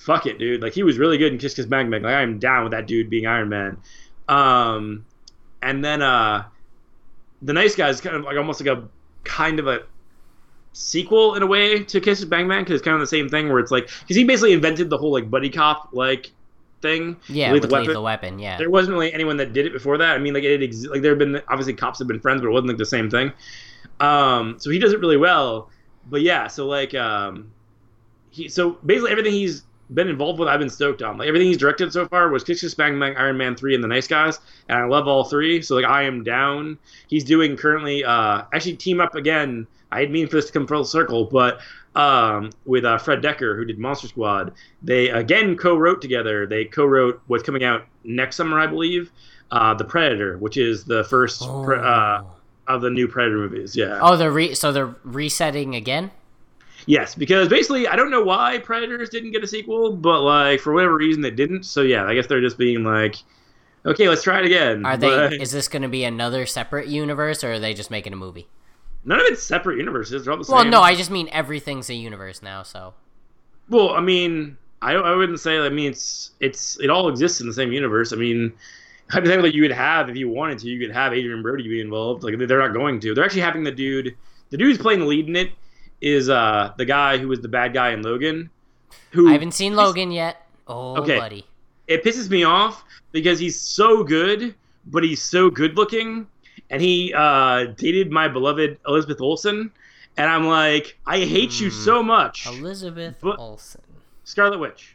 fuck 0.00 0.26
it, 0.26 0.38
dude. 0.38 0.62
Like 0.62 0.72
he 0.72 0.82
was 0.82 0.98
really 0.98 1.18
good 1.18 1.32
in 1.32 1.38
Kiss 1.38 1.54
Kiss 1.54 1.66
Bang 1.66 1.90
Bang. 1.90 2.02
Like 2.02 2.14
I'm 2.14 2.38
down 2.38 2.64
with 2.64 2.72
that 2.72 2.86
dude 2.86 3.10
being 3.10 3.26
Iron 3.26 3.48
Man. 3.48 3.76
Um, 4.28 5.04
and 5.62 5.84
then 5.84 6.02
uh, 6.02 6.44
the 7.42 7.52
Nice 7.52 7.74
Guy 7.76 7.88
is 7.88 8.00
kind 8.00 8.16
of 8.16 8.24
like 8.24 8.36
almost 8.36 8.60
like 8.60 8.78
a 8.78 8.88
kind 9.24 9.58
of 9.58 9.66
a 9.66 9.82
sequel 10.72 11.34
in 11.34 11.42
a 11.42 11.46
way 11.46 11.82
to 11.84 12.00
Kiss 12.00 12.20
Kiss 12.20 12.24
Bang 12.24 12.48
Bang 12.48 12.62
because 12.62 12.76
it's 12.76 12.84
kind 12.84 12.94
of 12.94 13.00
the 13.00 13.06
same 13.06 13.28
thing 13.28 13.48
where 13.48 13.58
it's 13.58 13.70
like 13.70 13.90
because 14.00 14.16
he 14.16 14.24
basically 14.24 14.52
invented 14.52 14.90
the 14.90 14.98
whole 14.98 15.12
like 15.12 15.30
buddy 15.30 15.50
cop 15.50 15.90
like 15.92 16.30
thing. 16.80 17.16
Yeah, 17.28 17.52
with 17.52 17.70
Weapon. 17.70 17.88
Lethal 17.88 18.02
Weapon. 18.02 18.38
Yeah. 18.38 18.56
There 18.56 18.70
wasn't 18.70 18.94
really 18.94 19.12
anyone 19.12 19.36
that 19.36 19.52
did 19.52 19.66
it 19.66 19.72
before 19.72 19.98
that. 19.98 20.14
I 20.14 20.18
mean, 20.18 20.34
like 20.34 20.44
it 20.44 20.62
ex- 20.62 20.86
like 20.86 21.02
there 21.02 21.12
have 21.12 21.18
been 21.18 21.42
obviously 21.48 21.74
cops 21.74 21.98
have 21.98 22.08
been 22.08 22.20
friends, 22.20 22.40
but 22.40 22.48
it 22.48 22.52
wasn't 22.52 22.68
like 22.68 22.78
the 22.78 22.86
same 22.86 23.10
thing. 23.10 23.32
Um, 24.00 24.56
so 24.58 24.70
he 24.70 24.78
does 24.78 24.92
it 24.92 25.00
really 25.00 25.18
well. 25.18 25.70
But 26.08 26.22
yeah, 26.22 26.46
so 26.46 26.66
like 26.66 26.94
um, 26.94 27.52
he 28.30 28.48
so 28.48 28.78
basically 28.84 29.10
everything 29.10 29.32
he's 29.32 29.64
been 29.94 30.08
involved 30.08 30.38
with, 30.38 30.48
I've 30.48 30.60
been 30.60 30.70
stoked 30.70 31.02
on. 31.02 31.18
Like 31.18 31.28
everything 31.28 31.48
he's 31.48 31.58
directed 31.58 31.92
so 31.92 32.06
far 32.06 32.30
was 32.30 32.44
Kiss 32.44 32.60
Kiss 32.60 32.74
Bang 32.74 32.98
Bang, 32.98 33.16
Iron 33.16 33.36
Man 33.36 33.56
three, 33.56 33.74
and 33.74 33.82
The 33.82 33.88
Nice 33.88 34.06
Guys, 34.06 34.38
and 34.68 34.78
I 34.78 34.84
love 34.84 35.08
all 35.08 35.24
three. 35.24 35.62
So 35.62 35.74
like 35.74 35.84
I 35.84 36.02
am 36.02 36.22
down. 36.22 36.78
He's 37.08 37.24
doing 37.24 37.56
currently 37.56 38.04
uh, 38.04 38.42
actually 38.52 38.76
team 38.76 39.00
up 39.00 39.14
again. 39.14 39.66
I 39.92 40.00
didn't 40.00 40.12
mean 40.12 40.28
for 40.28 40.36
this 40.36 40.46
to 40.46 40.52
come 40.52 40.66
full 40.66 40.84
circle, 40.84 41.24
but 41.24 41.60
um, 41.96 42.50
with 42.64 42.84
uh, 42.84 42.98
Fred 42.98 43.22
Decker, 43.22 43.56
who 43.56 43.64
did 43.64 43.78
Monster 43.78 44.08
Squad. 44.08 44.54
They 44.82 45.08
again 45.10 45.56
co-wrote 45.56 46.00
together. 46.00 46.46
They 46.46 46.64
co-wrote 46.64 47.20
what's 47.26 47.42
coming 47.42 47.64
out 47.64 47.84
next 48.04 48.36
summer, 48.36 48.60
I 48.60 48.66
believe, 48.66 49.10
uh, 49.50 49.74
The 49.74 49.84
Predator, 49.84 50.38
which 50.38 50.56
is 50.56 50.84
the 50.84 51.04
first 51.04 51.42
pre- 51.64 51.78
uh, 51.78 52.22
of 52.68 52.82
the 52.82 52.90
new 52.90 53.08
Predator 53.08 53.38
movies. 53.38 53.74
Yeah. 53.74 53.98
oh, 54.00 54.16
they're 54.16 54.30
re- 54.30 54.54
so 54.54 54.70
they're 54.70 54.94
resetting 55.02 55.74
again. 55.74 56.12
Yes, 56.90 57.14
because 57.14 57.48
basically 57.48 57.86
I 57.86 57.94
don't 57.94 58.10
know 58.10 58.24
why 58.24 58.58
Predators 58.58 59.10
didn't 59.10 59.30
get 59.30 59.44
a 59.44 59.46
sequel, 59.46 59.92
but 59.92 60.22
like 60.22 60.58
for 60.58 60.72
whatever 60.72 60.96
reason 60.96 61.22
they 61.22 61.30
didn't. 61.30 61.62
So 61.62 61.82
yeah, 61.82 62.04
I 62.04 62.16
guess 62.16 62.26
they're 62.26 62.40
just 62.40 62.58
being 62.58 62.82
like, 62.82 63.14
okay, 63.86 64.08
let's 64.08 64.24
try 64.24 64.40
it 64.40 64.44
again. 64.44 64.84
Are 64.84 64.96
they? 64.96 65.06
But 65.06 65.34
Is 65.34 65.52
this 65.52 65.68
going 65.68 65.82
to 65.82 65.88
be 65.88 66.02
another 66.02 66.46
separate 66.46 66.88
universe, 66.88 67.44
or 67.44 67.52
are 67.52 67.58
they 67.60 67.74
just 67.74 67.92
making 67.92 68.12
a 68.12 68.16
movie? 68.16 68.48
none 69.04 69.20
of 69.20 69.26
it's 69.26 69.40
separate 69.40 69.78
universes. 69.78 70.24
They're 70.24 70.32
all 70.32 70.38
the 70.38 70.44
same. 70.44 70.56
Well, 70.56 70.64
no, 70.64 70.80
I 70.80 70.96
just 70.96 71.12
mean 71.12 71.28
everything's 71.30 71.88
a 71.90 71.94
universe 71.94 72.42
now. 72.42 72.64
So 72.64 72.92
Well, 73.68 73.90
I 73.90 74.00
mean, 74.00 74.56
I 74.82 74.94
I 74.94 75.14
wouldn't 75.14 75.38
say. 75.38 75.60
I 75.60 75.68
mean, 75.68 75.90
it's 75.92 76.32
it's 76.40 76.76
it 76.80 76.90
all 76.90 77.08
exists 77.08 77.40
in 77.40 77.46
the 77.46 77.54
same 77.54 77.70
universe. 77.70 78.12
I 78.12 78.16
mean, 78.16 78.52
hypothetically, 79.08 79.54
you 79.54 79.62
would 79.62 79.70
have 79.70 80.10
if 80.10 80.16
you 80.16 80.28
wanted 80.28 80.58
to, 80.58 80.66
you 80.66 80.84
could 80.84 80.92
have 80.92 81.12
Adrien 81.12 81.40
Brody 81.40 81.68
be 81.68 81.80
involved. 81.80 82.24
Like 82.24 82.36
they're 82.36 82.58
not 82.58 82.74
going 82.74 82.98
to. 82.98 83.14
They're 83.14 83.24
actually 83.24 83.42
having 83.42 83.62
the 83.62 83.70
dude. 83.70 84.16
The 84.50 84.56
dude's 84.56 84.78
playing 84.78 84.98
the 84.98 85.06
lead 85.06 85.28
in 85.28 85.36
it 85.36 85.52
is 86.00 86.28
uh 86.28 86.72
the 86.78 86.84
guy 86.84 87.18
who 87.18 87.28
was 87.28 87.40
the 87.40 87.48
bad 87.48 87.72
guy 87.74 87.90
in 87.92 88.02
Logan. 88.02 88.50
Who 89.12 89.28
I 89.28 89.32
haven't 89.32 89.52
seen 89.52 89.74
Logan 89.74 90.10
yet. 90.12 90.46
Oh, 90.68 90.96
Okay. 91.02 91.18
buddy. 91.18 91.46
it 91.88 92.04
pisses 92.04 92.30
me 92.30 92.44
off 92.44 92.84
because 93.12 93.38
he's 93.40 93.58
so 93.60 94.04
good, 94.04 94.54
but 94.86 95.02
he's 95.02 95.20
so 95.20 95.50
good 95.50 95.76
looking, 95.76 96.26
and 96.70 96.80
he 96.80 97.12
uh, 97.12 97.64
dated 97.76 98.10
my 98.12 98.28
beloved 98.28 98.78
Elizabeth 98.86 99.20
Olsen, 99.20 99.72
and 100.16 100.30
I'm 100.30 100.46
like, 100.46 100.96
I 101.06 101.18
hate 101.18 101.60
you 101.60 101.70
Hmm. 101.70 101.76
so 101.84 102.02
much, 102.04 102.46
Elizabeth 102.46 103.16
But- 103.20 103.38
Olsen. 103.40 103.80
Scarlet 104.24 104.58
Witch. 104.60 104.94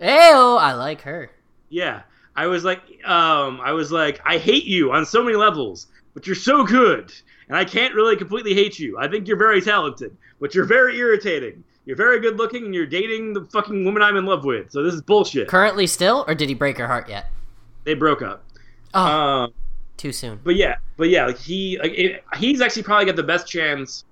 Ew, 0.00 0.08
I 0.08 0.72
like 0.72 1.02
her. 1.02 1.30
Yeah, 1.68 2.02
I 2.34 2.48
was 2.48 2.64
like, 2.64 2.80
um, 3.06 3.60
I 3.62 3.70
was 3.72 3.92
like, 3.92 4.20
I 4.24 4.38
hate 4.38 4.64
you 4.64 4.90
on 4.90 5.06
so 5.06 5.22
many 5.22 5.36
levels, 5.36 5.86
but 6.14 6.26
you're 6.26 6.34
so 6.34 6.64
good, 6.64 7.12
and 7.48 7.56
I 7.56 7.64
can't 7.64 7.94
really 7.94 8.16
completely 8.16 8.54
hate 8.54 8.78
you. 8.78 8.98
I 8.98 9.08
think 9.08 9.26
you're 9.28 9.36
very 9.36 9.60
talented, 9.60 10.16
but 10.40 10.54
you're 10.54 10.64
very 10.64 10.96
irritating. 10.98 11.62
You're 11.84 11.96
very 11.96 12.20
good 12.20 12.36
looking, 12.38 12.64
and 12.66 12.74
you're 12.74 12.86
dating 12.86 13.32
the 13.32 13.44
fucking 13.46 13.84
woman 13.84 14.02
I'm 14.02 14.16
in 14.16 14.24
love 14.24 14.44
with. 14.44 14.70
So 14.70 14.82
this 14.82 14.94
is 14.94 15.02
bullshit. 15.02 15.48
Currently 15.48 15.86
still, 15.88 16.24
or 16.28 16.34
did 16.34 16.48
he 16.48 16.54
break 16.54 16.78
her 16.78 16.86
heart 16.86 17.08
yet? 17.08 17.30
They 17.84 17.94
broke 17.94 18.22
up. 18.22 18.44
Oh, 18.94 19.00
Um, 19.04 19.52
too 19.96 20.12
soon. 20.12 20.40
but 20.44 20.54
yeah, 20.54 20.76
but 20.96 21.08
yeah, 21.08 21.26
like 21.26 21.38
he, 21.38 21.78
like 21.82 21.92
it, 21.92 22.24
he's 22.36 22.60
actually 22.60 22.84
probably 22.84 23.06
got 23.06 23.16
the 23.16 23.22
best 23.22 23.48
chance 23.48 24.04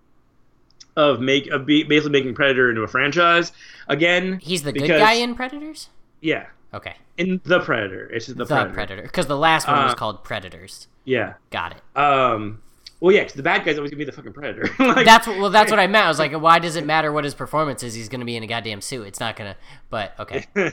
of 0.96 1.20
make 1.20 1.46
of 1.48 1.64
be, 1.66 1.84
basically 1.84 2.10
making 2.12 2.34
Predator 2.34 2.70
into 2.70 2.82
a 2.82 2.88
franchise 2.88 3.52
again. 3.88 4.38
He's 4.42 4.62
the 4.62 4.72
good 4.72 4.88
guy 4.88 5.12
in 5.14 5.34
Predators. 5.36 5.88
Yeah, 6.20 6.46
Okay, 6.74 6.94
in 7.18 7.40
the 7.44 7.60
Predator. 7.60 8.08
It's 8.10 8.26
just 8.26 8.38
the, 8.38 8.44
the, 8.44 8.66
Predator. 8.66 9.02
Because 9.02 9.26
the 9.26 9.36
last 9.36 9.66
one 9.68 9.82
was 9.84 9.92
Uh, 9.92 9.96
called 9.96 10.22
Predators. 10.24 10.88
Yeah. 11.04 11.34
Got 11.50 11.76
it. 11.76 11.98
Um. 11.98 12.62
Well, 13.00 13.14
yeah, 13.14 13.22
'cause 13.24 13.32
the 13.32 13.42
bad 13.42 13.64
guy's 13.64 13.78
always 13.78 13.90
gonna 13.90 13.98
be 13.98 14.04
the 14.04 14.12
fucking 14.12 14.34
Predator. 14.34 14.68
like, 14.78 15.06
That's 15.06 15.26
well. 15.26 15.48
That's 15.48 15.70
what 15.70 15.80
I 15.80 15.86
meant. 15.86 16.04
I 16.04 16.08
was 16.08 16.18
like, 16.18 16.32
why 16.40 16.58
does 16.58 16.76
it 16.76 16.84
matter 16.84 17.10
what 17.12 17.24
his 17.24 17.34
performance 17.34 17.82
is? 17.82 17.94
He's 17.94 18.08
going 18.10 18.20
to 18.20 18.26
be 18.26 18.36
in 18.36 18.42
a 18.42 18.46
goddamn 18.46 18.82
suit. 18.82 19.06
It's 19.06 19.20
not 19.20 19.36
gonna. 19.36 19.56
But 19.88 20.14
okay. 20.20 20.46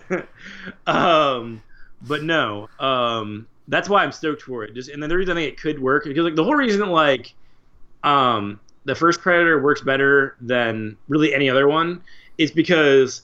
um, 0.87 1.63
but 2.01 2.23
no, 2.23 2.67
um, 2.79 3.47
that's 3.69 3.87
why 3.87 4.03
I'm 4.03 4.11
stoked 4.11 4.41
for 4.41 4.63
it. 4.65 4.73
Just 4.73 4.89
and 4.89 5.01
then 5.01 5.09
the 5.09 5.15
reason 5.17 5.37
I 5.37 5.41
think 5.41 5.53
it 5.53 5.61
could 5.61 5.81
work 5.81 6.03
because 6.03 6.23
like 6.23 6.35
the 6.35 6.43
whole 6.43 6.55
reason 6.55 6.89
like, 6.89 7.33
um, 8.03 8.59
the 8.83 8.95
first 8.95 9.21
Predator 9.21 9.61
works 9.61 9.81
better 9.81 10.35
than 10.41 10.97
really 11.07 11.33
any 11.33 11.49
other 11.49 11.67
one 11.67 12.01
is 12.37 12.51
because 12.51 13.21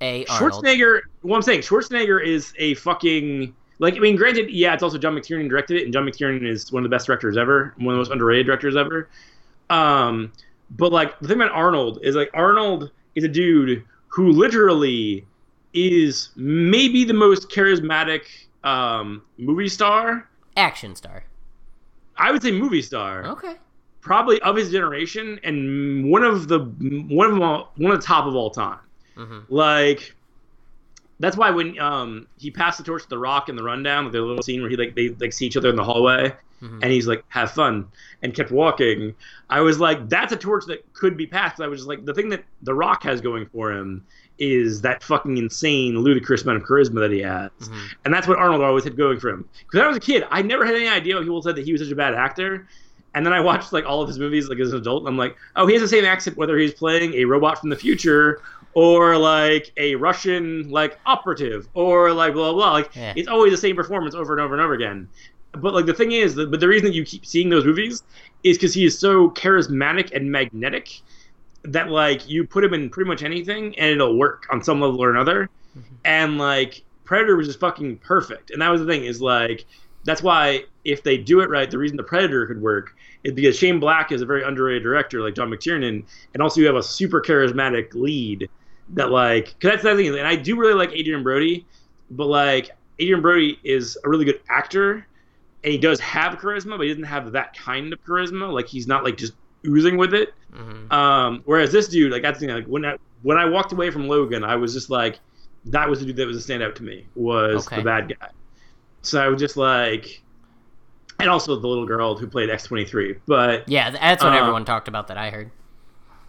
A 0.00 0.24
Arnold. 0.26 0.64
Schwarzenegger. 0.64 1.00
Well, 1.22 1.34
I'm 1.34 1.42
saying 1.42 1.60
Schwarzenegger 1.62 2.24
is 2.24 2.52
a 2.58 2.74
fucking 2.74 3.54
like. 3.78 3.96
I 3.96 3.98
mean, 3.98 4.16
granted, 4.16 4.50
yeah, 4.50 4.74
it's 4.74 4.82
also 4.82 4.98
John 4.98 5.14
McTiernan 5.14 5.48
directed 5.48 5.76
it, 5.78 5.84
and 5.84 5.92
John 5.92 6.04
McTiernan 6.04 6.46
is 6.46 6.70
one 6.72 6.84
of 6.84 6.90
the 6.90 6.94
best 6.94 7.06
directors 7.06 7.36
ever, 7.36 7.74
one 7.78 7.88
of 7.88 7.92
the 7.94 7.98
most 7.98 8.10
underrated 8.10 8.46
directors 8.46 8.76
ever. 8.76 9.08
Um, 9.70 10.32
but 10.70 10.92
like 10.92 11.18
the 11.20 11.28
thing 11.28 11.36
about 11.36 11.52
Arnold 11.52 11.98
is 12.02 12.14
like 12.16 12.30
Arnold 12.34 12.90
is 13.14 13.24
a 13.24 13.28
dude 13.28 13.84
who 14.08 14.30
literally 14.32 15.26
is 15.74 16.30
maybe 16.36 17.04
the 17.04 17.12
most 17.14 17.50
charismatic 17.50 18.22
um, 18.64 19.22
movie 19.36 19.68
star. 19.68 20.28
Action 20.56 20.94
star. 20.96 21.24
I 22.16 22.32
would 22.32 22.42
say 22.42 22.50
movie 22.50 22.82
star, 22.82 23.24
Okay. 23.26 23.54
probably 24.00 24.40
of 24.42 24.56
his 24.56 24.70
generation, 24.72 25.38
and 25.44 26.10
one 26.10 26.24
of 26.24 26.48
the 26.48 26.58
one 26.60 27.26
of 27.26 27.32
them 27.32 27.42
all, 27.42 27.72
one 27.76 27.92
of 27.92 28.00
the 28.00 28.06
top 28.06 28.26
of 28.26 28.34
all 28.34 28.50
time. 28.50 28.78
hmm 29.16 29.38
Like 29.48 30.14
that's 31.20 31.36
why 31.36 31.50
when 31.50 31.78
um 31.78 32.26
he 32.36 32.50
passed 32.50 32.78
the 32.78 32.84
torch 32.84 33.02
to 33.02 33.08
the 33.08 33.18
Rock 33.18 33.48
in 33.48 33.56
the 33.56 33.62
rundown, 33.62 34.04
like 34.04 34.12
the 34.12 34.20
little 34.20 34.42
scene 34.42 34.60
where 34.60 34.70
he 34.70 34.76
like 34.76 34.94
they 34.94 35.10
like 35.20 35.32
see 35.32 35.46
each 35.46 35.56
other 35.56 35.68
in 35.68 35.76
the 35.76 35.84
hallway, 35.84 36.32
hmm 36.60 36.78
and 36.82 36.92
he's 36.92 37.06
like 37.08 37.24
have 37.28 37.50
fun 37.50 37.86
and 38.22 38.34
kept 38.34 38.50
walking. 38.50 39.14
I 39.50 39.60
was 39.60 39.80
like, 39.80 40.08
that's 40.08 40.32
a 40.32 40.36
torch 40.36 40.64
that 40.66 40.92
could 40.92 41.16
be 41.16 41.26
passed. 41.26 41.60
I 41.60 41.66
was 41.66 41.80
just 41.80 41.88
like, 41.88 42.04
the 42.04 42.14
thing 42.14 42.28
that 42.30 42.44
the 42.62 42.74
Rock 42.74 43.02
has 43.04 43.20
going 43.20 43.46
for 43.46 43.72
him 43.72 44.06
is 44.38 44.80
that 44.82 45.02
fucking 45.02 45.36
insane, 45.36 45.98
ludicrous 45.98 46.42
amount 46.42 46.62
of 46.62 46.68
charisma 46.68 47.00
that 47.00 47.10
he 47.10 47.20
has, 47.20 47.50
hmm 47.60 47.86
and 48.04 48.14
that's 48.14 48.28
what 48.28 48.38
Arnold 48.38 48.62
always 48.62 48.84
had 48.84 48.96
going 48.96 49.18
for 49.18 49.30
him. 49.30 49.48
Because 49.66 49.78
when 49.78 49.84
I 49.84 49.88
was 49.88 49.96
a 49.96 50.00
kid, 50.00 50.24
I 50.30 50.42
never 50.42 50.64
had 50.64 50.74
any 50.74 50.88
idea 50.88 51.16
when 51.16 51.24
people 51.24 51.42
said 51.42 51.56
that 51.56 51.64
he 51.64 51.72
was 51.72 51.80
such 51.80 51.90
a 51.90 51.96
bad 51.96 52.14
actor. 52.14 52.68
And 53.14 53.24
then 53.24 53.32
I 53.32 53.40
watched 53.40 53.72
like 53.72 53.86
all 53.86 54.02
of 54.02 54.06
his 54.06 54.18
movies 54.18 54.48
like 54.48 54.58
as 54.60 54.72
an 54.72 54.78
adult, 54.78 55.00
and 55.02 55.08
I'm 55.08 55.16
like, 55.16 55.36
oh, 55.56 55.66
he 55.66 55.72
has 55.72 55.82
the 55.82 55.88
same 55.88 56.04
accent 56.04 56.36
whether 56.36 56.56
he's 56.58 56.74
playing 56.74 57.14
a 57.14 57.24
robot 57.24 57.58
from 57.58 57.70
the 57.70 57.76
future 57.76 58.42
or 58.74 59.16
like 59.16 59.72
a 59.76 59.94
Russian 59.96 60.70
like 60.70 60.98
operative 61.06 61.68
or 61.74 62.12
like 62.12 62.34
blah 62.34 62.52
blah. 62.52 62.54
blah. 62.54 62.72
Like 62.72 62.94
Yeah. 62.94 63.12
it's 63.16 63.28
always 63.28 63.52
the 63.52 63.56
same 63.58 63.76
performance 63.76 64.14
over 64.14 64.32
and 64.32 64.40
over 64.40 64.54
and 64.54 64.62
over 64.62 64.74
again. 64.74 65.08
But 65.52 65.74
like 65.74 65.86
the 65.86 65.94
thing 65.94 66.12
is, 66.12 66.34
that, 66.34 66.50
but 66.50 66.60
the 66.60 66.68
reason 66.68 66.88
that 66.88 66.94
you 66.94 67.04
keep 67.04 67.24
seeing 67.24 67.48
those 67.48 67.64
movies 67.64 68.02
is 68.44 68.56
because 68.56 68.74
he 68.74 68.84
is 68.84 68.98
so 68.98 69.30
charismatic 69.30 70.14
and 70.14 70.30
magnetic 70.30 71.00
that 71.62 71.88
like 71.88 72.28
you 72.28 72.46
put 72.46 72.62
him 72.64 72.74
in 72.74 72.88
pretty 72.90 73.08
much 73.08 73.22
anything 73.22 73.76
and 73.78 73.90
it'll 73.90 74.16
work 74.16 74.46
on 74.50 74.62
some 74.62 74.80
level 74.80 75.02
or 75.02 75.10
another. 75.10 75.48
Mm-hmm. 75.76 75.94
And 76.04 76.38
like 76.38 76.82
Predator 77.04 77.36
was 77.36 77.46
just 77.46 77.60
fucking 77.60 77.96
perfect. 77.98 78.50
And 78.50 78.60
that 78.62 78.68
was 78.68 78.80
the 78.80 78.86
thing 78.86 79.04
is 79.04 79.20
like 79.22 79.64
that's 80.04 80.22
why 80.22 80.64
if 80.84 81.02
they 81.02 81.18
do 81.18 81.40
it 81.40 81.50
right, 81.50 81.70
the 81.70 81.78
reason 81.78 81.96
the 81.96 82.02
Predator 82.02 82.46
could 82.46 82.60
work 82.62 82.94
is 83.24 83.32
because 83.32 83.58
Shane 83.58 83.80
Black 83.80 84.12
is 84.12 84.22
a 84.22 84.26
very 84.26 84.42
underrated 84.44 84.82
director 84.82 85.20
like 85.20 85.34
John 85.34 85.50
McTiernan, 85.50 86.04
and 86.32 86.42
also 86.42 86.60
you 86.60 86.66
have 86.66 86.76
a 86.76 86.82
super 86.82 87.20
charismatic 87.20 87.92
lead 87.94 88.48
that 88.94 89.10
like 89.10 89.54
because 89.58 89.70
that's 89.72 89.82
the 89.82 89.94
thing. 89.96 90.18
And 90.18 90.26
I 90.26 90.36
do 90.36 90.56
really 90.56 90.74
like 90.74 90.90
Adrien 90.92 91.22
Brody, 91.22 91.66
but 92.10 92.26
like 92.26 92.70
Adrien 93.00 93.20
Brody 93.22 93.58
is 93.64 93.96
a 94.04 94.08
really 94.08 94.24
good 94.24 94.40
actor, 94.48 95.06
and 95.64 95.72
he 95.72 95.78
does 95.78 96.00
have 96.00 96.38
charisma, 96.38 96.76
but 96.76 96.80
he 96.82 96.88
doesn't 96.88 97.04
have 97.04 97.32
that 97.32 97.56
kind 97.56 97.92
of 97.92 98.02
charisma. 98.04 98.52
Like 98.52 98.66
he's 98.66 98.86
not 98.86 99.04
like 99.04 99.16
just 99.16 99.34
oozing 99.66 99.96
with 99.96 100.14
it. 100.14 100.30
hmm 100.52 100.92
Um, 100.92 101.42
whereas 101.44 101.72
this 101.72 101.88
dude, 101.88 102.12
like 102.12 102.22
that's 102.22 102.40
the 102.40 102.46
thing, 102.46 102.54
like 102.54 102.66
when 102.66 102.84
I, 102.84 102.96
when 103.22 103.36
I 103.36 103.44
walked 103.44 103.72
away 103.72 103.90
from 103.90 104.08
Logan, 104.08 104.44
I 104.44 104.56
was 104.56 104.72
just 104.72 104.88
like, 104.90 105.18
that 105.66 105.88
was 105.88 106.00
the 106.00 106.06
dude 106.06 106.16
that 106.16 106.26
was 106.26 106.48
a 106.48 106.52
standout 106.52 106.74
to 106.76 106.82
me 106.84 107.06
was 107.14 107.66
Okay. 107.66 107.76
the 107.76 107.82
bad 107.82 108.08
guy. 108.20 108.28
So 109.02 109.20
I 109.22 109.28
was 109.28 109.40
just 109.40 109.56
like, 109.56 110.22
and 111.20 111.28
also 111.28 111.56
the 111.58 111.66
little 111.66 111.86
girl 111.86 112.16
who 112.16 112.26
played 112.28 112.48
X 112.48 112.64
twenty 112.64 112.84
three. 112.84 113.16
But 113.26 113.68
Yeah, 113.68 113.90
that's 113.90 114.22
what 114.22 114.32
Uh, 114.32 114.36
everyone 114.36 114.64
talked 114.64 114.88
about 114.88 115.08
that 115.08 115.18
I 115.18 115.30
heard. 115.30 115.50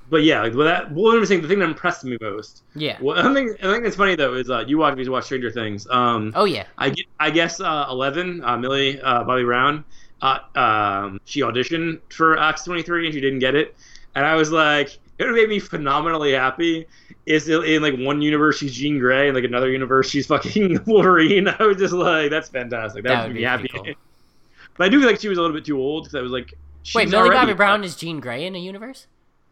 But 0.09 0.23
yeah, 0.23 0.41
like 0.41 0.53
well, 0.53 0.65
that. 0.65 0.91
Well, 0.91 1.15
I'm 1.15 1.25
saying 1.25 1.41
the 1.41 1.47
thing 1.47 1.59
that 1.59 1.65
impressed 1.65 2.03
me 2.03 2.17
most. 2.19 2.63
Yeah. 2.75 2.97
Well, 3.01 3.17
I 3.17 3.33
think 3.33 3.63
I 3.63 3.71
think 3.71 3.83
that's 3.83 3.95
funny 3.95 4.15
though 4.15 4.33
is 4.33 4.49
uh, 4.49 4.63
you 4.67 4.77
watch 4.77 4.97
you 4.97 5.11
watch 5.11 5.25
Stranger 5.25 5.51
Things. 5.51 5.87
Um, 5.89 6.31
Oh 6.35 6.45
yeah. 6.45 6.65
I, 6.77 6.93
I 7.19 7.29
guess 7.29 7.59
uh, 7.59 7.85
Eleven, 7.89 8.43
uh, 8.43 8.57
Millie 8.57 8.99
uh, 9.01 9.23
Bobby 9.23 9.43
Brown, 9.43 9.83
uh, 10.21 10.39
um, 10.55 11.19
she 11.25 11.41
auditioned 11.41 12.01
for 12.09 12.37
X 12.37 12.63
twenty 12.63 12.81
three 12.83 13.05
and 13.05 13.13
she 13.13 13.21
didn't 13.21 13.39
get 13.39 13.55
it, 13.55 13.75
and 14.15 14.25
I 14.25 14.35
was 14.35 14.51
like, 14.51 14.97
it 15.17 15.25
would 15.25 15.35
make 15.35 15.49
me 15.49 15.59
phenomenally 15.59 16.33
happy. 16.33 16.87
Is 17.25 17.47
in, 17.47 17.83
like 17.83 17.95
one 17.97 18.21
universe 18.23 18.57
she's 18.57 18.73
Jean 18.73 18.97
Grey, 18.97 19.27
and 19.27 19.35
like 19.35 19.43
another 19.43 19.69
universe 19.69 20.09
she's 20.09 20.25
fucking 20.25 20.79
Wolverine. 20.87 21.47
I 21.47 21.63
was 21.63 21.77
just 21.77 21.93
like, 21.93 22.31
that's 22.31 22.49
fantastic. 22.49 23.03
That, 23.03 23.09
That 23.09 23.21
would 23.23 23.27
would 23.33 23.37
be 23.37 23.43
happy. 23.43 23.67
cool. 23.67 23.83
but 24.77 24.85
I 24.85 24.89
do 24.89 24.99
feel 24.99 25.07
like 25.07 25.19
she 25.19 25.27
was 25.27 25.37
a 25.37 25.41
little 25.41 25.55
bit 25.55 25.65
too 25.65 25.77
old 25.77 26.05
because 26.05 26.15
I 26.15 26.21
was 26.21 26.31
like, 26.31 26.55
she's 26.81 26.95
Wait, 26.95 27.09
Millie 27.09 27.29
Bobby 27.29 27.53
Brown 27.53 27.83
is 27.83 27.95
Jean 27.95 28.19
Grey 28.19 28.47
in 28.47 28.55
a 28.55 28.59
universe? 28.59 29.05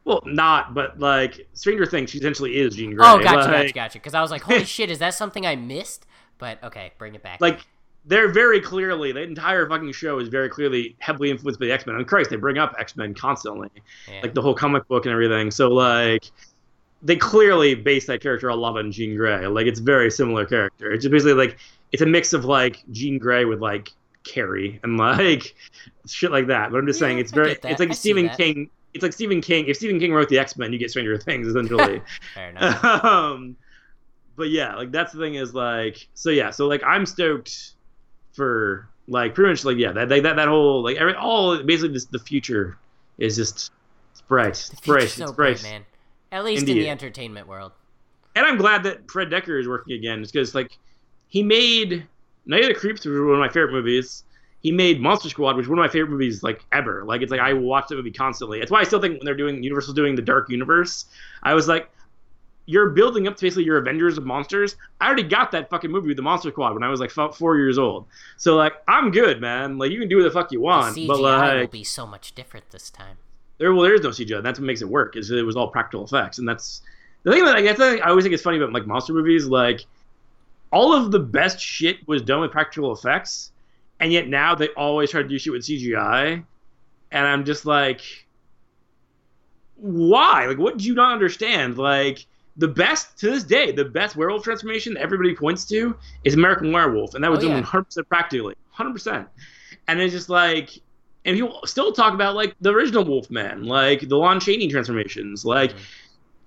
Well, 0.07 0.21
not, 0.25 0.73
but 0.73 0.97
like 0.99 1.45
Stranger 1.51 1.85
Things, 1.85 2.11
she 2.11 2.17
essentially 2.17 2.57
is 2.57 2.77
Jean 2.77 2.95
Grey. 2.95 3.05
Oh, 3.05 3.19
gotcha, 3.21 3.51
like, 3.51 3.51
gotcha, 3.51 3.73
gotcha. 3.73 3.99
Because 3.99 4.13
I 4.13 4.21
was 4.21 4.31
like, 4.31 4.41
holy 4.41 4.63
shit, 4.63 4.89
is 4.89 4.99
that 4.99 5.13
something 5.13 5.45
I 5.45 5.57
missed? 5.57 6.05
But 6.37 6.63
okay, 6.63 6.93
bring 6.97 7.13
it 7.13 7.21
back. 7.21 7.41
like 7.41 7.59
they're 8.05 8.31
very 8.31 8.61
clearly 8.61 9.11
the 9.11 9.21
entire 9.21 9.67
fucking 9.67 9.91
show 9.91 10.19
is 10.19 10.29
very 10.29 10.47
clearly 10.47 10.95
heavily 10.99 11.29
influenced 11.29 11.59
by 11.59 11.65
the 11.65 11.73
X 11.73 11.85
Men. 11.85 11.97
And 11.97 12.07
Christ, 12.07 12.29
they 12.29 12.37
bring 12.37 12.57
up 12.57 12.73
X 12.79 12.95
Men 12.95 13.13
constantly, 13.13 13.69
yeah. 14.09 14.21
like 14.23 14.33
the 14.33 14.41
whole 14.41 14.53
comic 14.53 14.87
book 14.87 15.05
and 15.05 15.11
everything. 15.11 15.51
So 15.51 15.67
like 15.67 16.31
they 17.01 17.17
clearly 17.17 17.75
base 17.75 18.07
that 18.07 18.21
character 18.21 18.47
a 18.47 18.55
lot 18.55 18.77
on 18.77 18.93
Jean 18.93 19.17
Grey. 19.17 19.45
Like 19.45 19.65
it's 19.65 19.81
a 19.81 19.83
very 19.83 20.09
similar 20.09 20.45
character. 20.45 20.93
It's 20.93 21.03
just 21.03 21.11
basically 21.11 21.33
like 21.33 21.57
it's 21.91 22.01
a 22.01 22.05
mix 22.05 22.31
of 22.31 22.45
like 22.45 22.81
Jean 22.91 23.17
Grey 23.17 23.43
with 23.43 23.59
like 23.59 23.91
Carrie 24.23 24.79
and 24.83 24.97
like 24.97 25.53
shit 26.07 26.31
like 26.31 26.47
that. 26.47 26.71
But 26.71 26.77
I'm 26.77 26.87
just 26.87 26.99
saying 26.99 27.19
it's 27.19 27.33
very 27.33 27.51
it's 27.51 27.79
like 27.79 27.89
I 27.89 27.93
Stephen. 27.93 28.29
King. 28.29 28.69
It's 28.93 29.03
like 29.03 29.13
Stephen 29.13 29.41
King. 29.41 29.67
If 29.67 29.77
Stephen 29.77 29.99
King 29.99 30.13
wrote 30.13 30.29
the 30.29 30.39
X 30.39 30.57
Men, 30.57 30.73
you 30.73 30.79
get 30.79 30.89
Stranger 30.89 31.17
Things 31.17 31.47
essentially. 31.47 32.01
Fair 32.33 32.49
enough. 32.49 32.83
um, 33.03 33.55
but 34.35 34.49
yeah, 34.49 34.75
like 34.75 34.91
that's 34.91 35.13
the 35.13 35.19
thing 35.19 35.35
is 35.35 35.53
like 35.53 36.07
so 36.13 36.29
yeah, 36.29 36.49
so 36.49 36.67
like 36.67 36.83
I'm 36.83 37.05
stoked 37.05 37.73
for 38.33 38.87
like 39.07 39.33
pretty 39.33 39.49
much 39.49 39.65
like 39.65 39.77
yeah 39.77 39.91
that 39.91 40.09
that 40.09 40.23
that, 40.23 40.35
that 40.35 40.47
whole 40.47 40.83
like 40.83 40.97
every 40.97 41.15
all 41.15 41.61
basically 41.63 41.93
this 41.93 42.05
the 42.05 42.19
future 42.19 42.77
is 43.17 43.35
just 43.35 43.71
it's 44.11 44.21
bright, 44.21 44.49
it's 44.49 44.79
bright, 44.81 45.09
so 45.09 45.23
it's 45.23 45.33
bright, 45.33 45.61
man. 45.63 45.85
At 46.31 46.43
least 46.43 46.67
in 46.67 46.75
the 46.75 46.89
entertainment 46.89 47.47
world. 47.47 47.71
And 48.35 48.45
I'm 48.45 48.57
glad 48.57 48.83
that 48.83 49.09
Fred 49.09 49.31
Decker 49.31 49.57
is 49.57 49.67
working 49.67 49.97
again, 49.97 50.21
because 50.21 50.53
like 50.53 50.77
he 51.27 51.41
made 51.41 52.05
Night 52.45 52.61
of 52.61 52.67
the 52.67 52.75
Creeps, 52.75 53.05
was 53.05 53.19
one 53.19 53.33
of 53.33 53.39
my 53.39 53.49
favorite 53.49 53.71
movies. 53.71 54.23
He 54.63 54.71
made 54.71 54.99
Monster 54.99 55.29
Squad, 55.29 55.55
which 55.55 55.65
is 55.65 55.69
one 55.69 55.77
of 55.79 55.83
my 55.83 55.91
favorite 55.91 56.09
movies 56.11 56.43
like 56.43 56.65
ever. 56.71 57.03
Like 57.05 57.21
it's 57.21 57.31
like 57.31 57.39
I 57.39 57.53
watch 57.53 57.87
that 57.89 57.95
movie 57.95 58.11
constantly. 58.11 58.59
That's 58.59 58.71
why 58.71 58.79
I 58.81 58.83
still 58.83 58.99
think 58.99 59.17
when 59.19 59.25
they're 59.25 59.35
doing 59.35 59.63
Universal's 59.63 59.95
doing 59.95 60.15
the 60.15 60.21
Dark 60.21 60.49
Universe, 60.49 61.05
I 61.43 61.53
was 61.53 61.67
like, 61.67 61.89
you're 62.65 62.89
building 62.89 63.27
up 63.27 63.37
to 63.37 63.41
basically 63.45 63.63
your 63.63 63.77
Avengers 63.77 64.17
of 64.17 64.25
monsters. 64.25 64.75
I 64.99 65.05
already 65.07 65.23
got 65.23 65.51
that 65.51 65.69
fucking 65.69 65.89
movie 65.89 66.07
with 66.09 66.17
the 66.17 66.23
Monster 66.23 66.49
Squad 66.49 66.73
when 66.73 66.83
I 66.83 66.89
was 66.89 66.99
like 66.99 67.17
f- 67.17 67.35
four 67.37 67.55
years 67.55 67.77
old. 67.77 68.07
So 68.35 68.55
like 68.57 68.73
I'm 68.87 69.11
good, 69.11 69.39
man. 69.39 69.77
Like 69.77 69.91
you 69.91 69.99
can 69.99 70.09
do 70.09 70.17
what 70.17 70.23
the 70.23 70.31
fuck 70.31 70.51
you 70.51 70.59
The 70.59 70.63
want, 70.65 70.95
CGI 70.97 71.07
but 71.07 71.59
will 71.61 71.67
be 71.67 71.83
so 71.85 72.05
much 72.05 72.33
different 72.35 72.69
this 72.71 72.89
time. 72.89 73.17
there 73.59 73.71
well 73.73 73.83
there 73.83 73.93
is 73.93 74.01
no 74.01 74.09
CGI. 74.09 74.43
That's 74.43 74.59
what 74.59 74.65
makes 74.65 74.81
it 74.81 74.89
work. 74.89 75.15
Is 75.15 75.31
it 75.31 75.43
was 75.45 75.55
all 75.55 75.69
practical 75.69 76.03
effects, 76.03 76.39
and 76.39 76.49
that's 76.49 76.81
the 77.23 77.31
thing 77.31 77.45
that 77.45 77.55
I 77.55 77.61
guess 77.61 77.79
I 77.79 77.99
always 77.99 78.25
think 78.25 78.33
is 78.33 78.41
funny 78.41 78.57
about 78.57 78.73
like 78.73 78.85
monster 78.87 79.13
movies. 79.13 79.45
Like 79.45 79.85
all 80.71 80.93
of 80.93 81.11
the 81.11 81.19
best 81.19 81.59
shit 81.61 82.05
was 82.07 82.21
done 82.21 82.41
with 82.41 82.51
practical 82.51 82.91
effects, 82.91 83.51
and 83.99 84.11
yet 84.11 84.27
now 84.27 84.55
they 84.55 84.69
always 84.69 85.11
try 85.11 85.21
to 85.21 85.27
do 85.27 85.37
shit 85.39 85.53
with 85.53 85.63
CGI, 85.63 86.43
and 87.11 87.27
I'm 87.27 87.45
just 87.45 87.65
like, 87.65 88.01
why? 89.75 90.45
Like, 90.47 90.57
what 90.57 90.77
do 90.77 90.85
you 90.85 90.93
not 90.95 91.13
understand? 91.13 91.77
Like. 91.77 92.25
The 92.59 92.67
best 92.67 93.19
to 93.19 93.29
this 93.29 93.43
day, 93.43 93.71
the 93.71 93.85
best 93.85 94.15
werewolf 94.15 94.43
transformation 94.43 94.95
that 94.95 95.01
everybody 95.03 95.35
points 95.35 95.63
to 95.65 95.95
is 96.23 96.33
American 96.33 96.71
Werewolf, 96.71 97.13
and 97.13 97.23
that 97.23 97.29
was 97.29 97.37
Oh, 97.37 97.41
done 97.43 97.49
yeah. 97.51 97.57
100 97.57 97.83
percent 97.83 98.09
practically, 98.09 98.55
100 98.75 98.93
percent. 98.93 99.27
And 99.87 100.01
it's 100.01 100.11
just 100.11 100.27
like, 100.27 100.71
and 101.23 101.37
people 101.37 101.59
still 101.65 101.91
talk 101.91 102.15
about 102.15 102.33
like 102.33 102.55
the 102.59 102.71
original 102.71 103.05
Wolfman, 103.05 103.65
like 103.65 104.09
the 104.09 104.17
Lon 104.17 104.39
Chaney 104.39 104.69
transformations. 104.69 105.45
Like, 105.45 105.71
Mhm. 105.73 105.77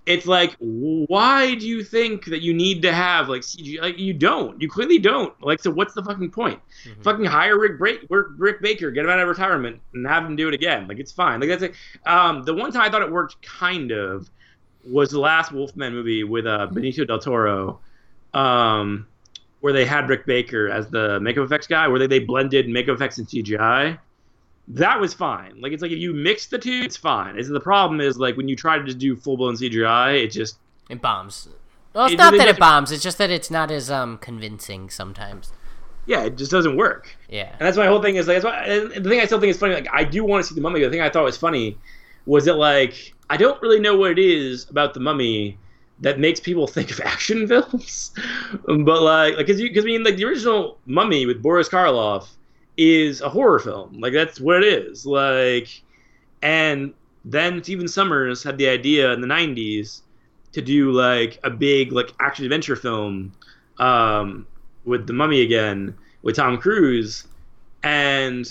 It's 0.06 0.26
like, 0.26 0.56
why 0.58 1.54
do 1.54 1.68
you 1.68 1.84
think 1.84 2.24
that 2.26 2.42
you 2.42 2.52
need 2.54 2.82
to 2.82 2.92
have 2.92 3.28
like 3.28 3.42
CG? 3.42 3.80
Like, 3.80 3.98
you 3.98 4.12
don't. 4.12 4.60
You 4.60 4.68
clearly 4.68 4.98
don't. 4.98 5.32
Like, 5.42 5.60
so 5.60 5.70
what's 5.70 5.94
the 5.94 6.02
fucking 6.02 6.30
point? 6.30 6.58
Mhm. 6.84 7.02
Fucking 7.04 7.24
hire 7.26 7.58
Rick, 7.58 7.78
Break, 7.78 8.00
Rick, 8.08 8.26
Rick 8.38 8.60
Baker, 8.62 8.90
get 8.90 9.04
him 9.04 9.10
out 9.10 9.20
of 9.20 9.28
retirement, 9.28 9.80
and 9.94 10.06
have 10.06 10.24
him 10.24 10.36
do 10.36 10.48
it 10.48 10.54
again. 10.54 10.88
Like, 10.88 10.98
it's 10.98 11.12
fine. 11.12 11.40
Like 11.40 11.48
that's 11.50 11.62
like, 11.62 11.74
um, 12.06 12.42
the 12.44 12.54
one 12.54 12.72
time 12.72 12.82
I 12.82 12.90
thought 12.90 13.02
it 13.02 13.10
worked 13.12 13.40
kind 13.42 13.90
of 13.92 14.30
was 14.88 15.10
the 15.10 15.20
last 15.20 15.52
Wolfman 15.52 15.92
movie 15.92 16.24
with 16.24 16.46
uh, 16.46 16.68
Benicio 16.72 17.06
del 17.06 17.18
Toro. 17.18 17.80
Um, 18.32 19.06
where 19.60 19.72
they 19.74 19.84
had 19.84 20.08
Rick 20.08 20.24
Baker 20.24 20.70
as 20.70 20.88
the 20.88 21.20
makeup 21.20 21.44
effects 21.44 21.66
guy, 21.66 21.86
where 21.86 21.98
they, 21.98 22.06
they 22.06 22.18
blended 22.20 22.66
makeup 22.68 22.94
effects 22.94 23.18
and 23.18 23.28
CGI. 23.28 23.98
That 24.74 25.00
was 25.00 25.14
fine. 25.14 25.60
Like 25.60 25.72
it's 25.72 25.82
like 25.82 25.90
if 25.90 25.98
you 25.98 26.14
mix 26.14 26.46
the 26.46 26.58
two, 26.58 26.82
it's 26.84 26.96
fine. 26.96 27.38
It's 27.38 27.48
the 27.48 27.60
problem 27.60 28.00
is 28.00 28.18
like 28.18 28.36
when 28.36 28.48
you 28.48 28.54
try 28.56 28.78
to 28.78 28.84
just 28.84 28.98
do 28.98 29.16
full 29.16 29.36
blown 29.36 29.54
CGI, 29.54 30.22
it 30.24 30.28
just 30.28 30.58
It 30.88 31.00
bombs. 31.02 31.48
Well, 31.94 32.04
it's 32.04 32.14
It 32.14 32.18
not 32.18 32.36
that 32.36 32.48
it 32.48 32.58
bombs. 32.58 32.92
It's 32.92 33.02
just 33.02 33.18
that 33.18 33.30
it's 33.30 33.50
not 33.50 33.70
as 33.70 33.90
um 33.90 34.18
convincing 34.18 34.88
sometimes. 34.90 35.52
yeah, 36.06 36.22
it 36.24 36.36
just 36.36 36.50
doesn't 36.50 36.76
work. 36.76 37.16
Yeah. 37.28 37.50
And 37.58 37.66
that's 37.66 37.76
my 37.76 37.86
whole 37.86 38.02
thing 38.02 38.16
is 38.16 38.28
like 38.28 38.42
that's 38.42 38.44
why 38.44 38.78
the 38.98 39.08
thing 39.08 39.20
I 39.20 39.26
still 39.26 39.40
think 39.40 39.50
is 39.50 39.58
funny. 39.58 39.74
Like 39.74 39.88
I 39.92 40.04
do 40.04 40.24
want 40.24 40.44
to 40.44 40.48
see 40.48 40.54
the 40.54 40.60
mummy. 40.60 40.80
but 40.80 40.86
The 40.86 40.90
thing 40.92 41.00
I 41.00 41.10
thought 41.10 41.24
was 41.24 41.36
funny 41.36 41.76
was 42.26 42.44
that 42.44 42.54
like 42.56 43.14
I 43.28 43.36
don't 43.36 43.60
really 43.62 43.80
know 43.80 43.96
what 43.96 44.12
it 44.12 44.18
is 44.18 44.68
about 44.70 44.94
the 44.94 45.00
mummy 45.00 45.58
that 46.00 46.18
makes 46.18 46.40
people 46.40 46.66
think 46.76 46.90
of 46.92 47.00
action 47.00 47.46
films, 47.48 48.12
but 48.66 49.02
like 49.02 49.36
like 49.36 49.46
because 49.46 49.60
you 49.60 49.68
because 49.68 49.84
I 49.84 49.86
mean 49.86 50.04
like 50.04 50.16
the 50.16 50.24
original 50.26 50.78
Mummy 50.86 51.26
with 51.26 51.42
Boris 51.42 51.68
Karloff 51.68 52.28
is 52.76 53.20
a 53.20 53.28
horror 53.28 53.58
film. 53.58 54.00
Like 54.00 54.12
that's 54.12 54.40
what 54.40 54.62
it 54.62 54.72
is. 54.72 55.06
Like 55.06 55.82
and 56.42 56.94
then 57.24 57.62
Stephen 57.62 57.86
Sommers 57.86 58.42
had 58.42 58.58
the 58.58 58.68
idea 58.68 59.12
in 59.12 59.20
the 59.20 59.26
'90s 59.28 60.02
to 60.52 60.62
do 60.62 60.90
like 60.90 61.38
a 61.44 61.50
big 61.50 61.92
like 61.92 62.12
action 62.20 62.44
adventure 62.44 62.76
film 62.76 63.32
um, 63.78 64.46
with 64.84 65.06
the 65.06 65.12
Mummy 65.12 65.42
again 65.42 65.94
with 66.22 66.36
Tom 66.36 66.58
Cruise, 66.58 67.26
and 67.82 68.46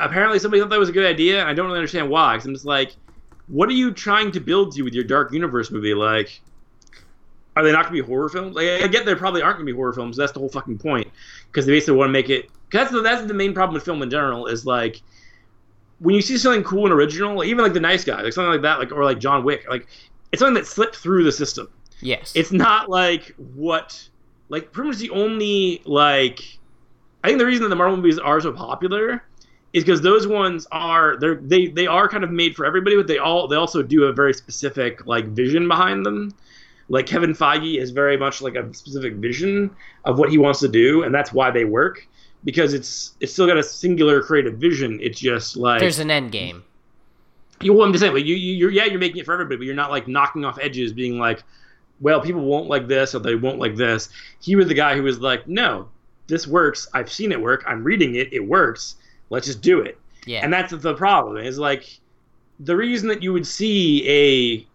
apparently 0.00 0.38
somebody 0.38 0.60
thought 0.60 0.70
that 0.70 0.78
was 0.78 0.88
a 0.88 0.92
good 0.92 1.06
idea. 1.06 1.44
I 1.44 1.52
don't 1.52 1.66
really 1.66 1.78
understand 1.78 2.08
why. 2.10 2.34
Because 2.34 2.46
I'm 2.46 2.54
just 2.54 2.66
like, 2.66 2.94
what 3.48 3.68
are 3.68 3.72
you 3.72 3.92
trying 3.92 4.32
to 4.32 4.40
build 4.40 4.72
to 4.74 4.82
with 4.82 4.94
your 4.94 5.04
Dark 5.04 5.32
Universe 5.32 5.70
movie? 5.70 5.94
Like, 5.94 6.40
are 7.56 7.64
they 7.64 7.72
not 7.72 7.86
going 7.86 7.96
to 7.96 8.02
be 8.02 8.06
horror 8.06 8.28
films? 8.28 8.54
Like, 8.54 8.82
I 8.82 8.86
get 8.86 9.04
there 9.04 9.16
probably 9.16 9.42
aren't 9.42 9.56
going 9.56 9.66
to 9.66 9.72
be 9.72 9.76
horror 9.76 9.92
films. 9.92 10.16
That's 10.16 10.32
the 10.32 10.38
whole 10.38 10.48
fucking 10.48 10.78
point. 10.78 11.08
Because 11.46 11.66
they 11.66 11.72
basically 11.72 11.96
want 11.96 12.08
to 12.08 12.12
make 12.12 12.30
it. 12.30 12.50
That's 12.72 12.90
the, 12.90 13.00
that's 13.00 13.26
the 13.26 13.34
main 13.34 13.54
problem 13.54 13.74
with 13.74 13.84
film 13.84 14.02
in 14.02 14.10
general 14.10 14.46
is 14.46 14.66
like 14.66 15.02
when 16.00 16.14
you 16.14 16.22
see 16.22 16.38
something 16.38 16.62
cool 16.62 16.84
and 16.84 16.92
original, 16.92 17.42
even 17.42 17.64
like 17.64 17.72
The 17.72 17.80
Nice 17.80 18.04
Guy, 18.04 18.22
like 18.22 18.32
something 18.32 18.52
like 18.52 18.62
that, 18.62 18.78
like 18.78 18.92
or 18.92 19.04
like 19.04 19.18
John 19.18 19.44
Wick, 19.44 19.66
like 19.68 19.86
it's 20.32 20.40
something 20.40 20.54
that 20.54 20.66
slipped 20.66 20.96
through 20.96 21.24
the 21.24 21.32
system 21.32 21.68
Yes. 22.00 22.32
it's 22.36 22.52
not 22.52 22.88
like 22.88 23.34
what 23.54 24.08
like 24.48 24.72
pretty 24.72 24.90
much 24.90 24.98
the 24.98 25.10
only 25.10 25.82
like 25.84 26.58
I 27.24 27.28
think 27.28 27.38
the 27.38 27.46
reason 27.46 27.64
that 27.64 27.70
the 27.70 27.76
Marvel 27.76 27.96
movies 27.96 28.18
are 28.18 28.40
so 28.40 28.52
popular 28.52 29.24
is 29.72 29.84
because 29.84 30.00
those 30.00 30.26
ones 30.26 30.66
are 30.70 31.16
they're 31.18 31.36
they 31.36 31.66
they 31.66 31.86
are 31.86 32.08
kind 32.08 32.24
of 32.24 32.30
made 32.30 32.54
for 32.54 32.64
everybody, 32.64 32.96
but 32.96 33.06
they 33.06 33.18
all 33.18 33.48
they 33.48 33.56
also 33.56 33.82
do 33.82 34.04
a 34.04 34.12
very 34.12 34.32
specific 34.32 35.06
like 35.06 35.26
vision 35.26 35.66
behind 35.68 36.06
them. 36.06 36.32
Like 36.88 37.06
Kevin 37.06 37.34
Feige 37.34 37.78
is 37.78 37.90
very 37.90 38.16
much 38.16 38.40
like 38.40 38.54
a 38.54 38.72
specific 38.72 39.14
vision 39.14 39.74
of 40.04 40.18
what 40.18 40.30
he 40.30 40.38
wants 40.38 40.60
to 40.60 40.68
do, 40.68 41.02
and 41.02 41.14
that's 41.14 41.32
why 41.32 41.50
they 41.50 41.64
work 41.64 42.06
because 42.44 42.74
it's 42.74 43.12
it's 43.20 43.32
still 43.32 43.46
got 43.46 43.56
a 43.56 43.62
singular 43.62 44.22
creative 44.22 44.54
vision. 44.54 44.98
It's 45.02 45.18
just 45.18 45.56
like 45.56 45.80
There's 45.80 45.98
an 45.98 46.10
end 46.10 46.32
game. 46.32 46.64
you 47.60 47.82
I'm 47.82 47.92
just 47.92 48.02
saying, 48.02 48.14
like 48.14 48.24
you, 48.24 48.34
you, 48.36 48.54
you're 48.54 48.70
yeah, 48.70 48.84
you're 48.84 48.98
making 48.98 49.18
it 49.18 49.26
for 49.26 49.32
everybody, 49.32 49.56
but 49.56 49.64
you're 49.64 49.74
not 49.74 49.90
like 49.90 50.08
knocking 50.08 50.44
off 50.44 50.58
edges, 50.60 50.92
being 50.92 51.18
like, 51.18 51.42
well, 52.00 52.20
people 52.20 52.42
won't 52.42 52.68
like 52.68 52.86
this 52.86 53.14
or 53.14 53.18
they 53.18 53.34
won't 53.34 53.58
like 53.58 53.76
this. 53.76 54.08
He 54.40 54.56
was 54.56 54.68
the 54.68 54.74
guy 54.74 54.96
who 54.96 55.02
was 55.02 55.20
like, 55.20 55.48
no, 55.48 55.88
this 56.26 56.46
works. 56.46 56.88
I've 56.94 57.10
seen 57.10 57.32
it 57.32 57.40
work. 57.40 57.64
I'm 57.66 57.82
reading 57.82 58.14
it. 58.14 58.32
It 58.32 58.40
works. 58.40 58.96
Let's 59.30 59.46
just 59.46 59.60
do 59.60 59.80
it. 59.80 59.98
Yeah. 60.26 60.40
And 60.44 60.52
that's 60.52 60.72
the 60.72 60.94
problem. 60.94 61.38
Is 61.38 61.58
like 61.58 61.98
the 62.60 62.76
reason 62.76 63.08
that 63.08 63.22
you 63.22 63.32
would 63.32 63.46
see 63.46 64.08
a 64.08 64.66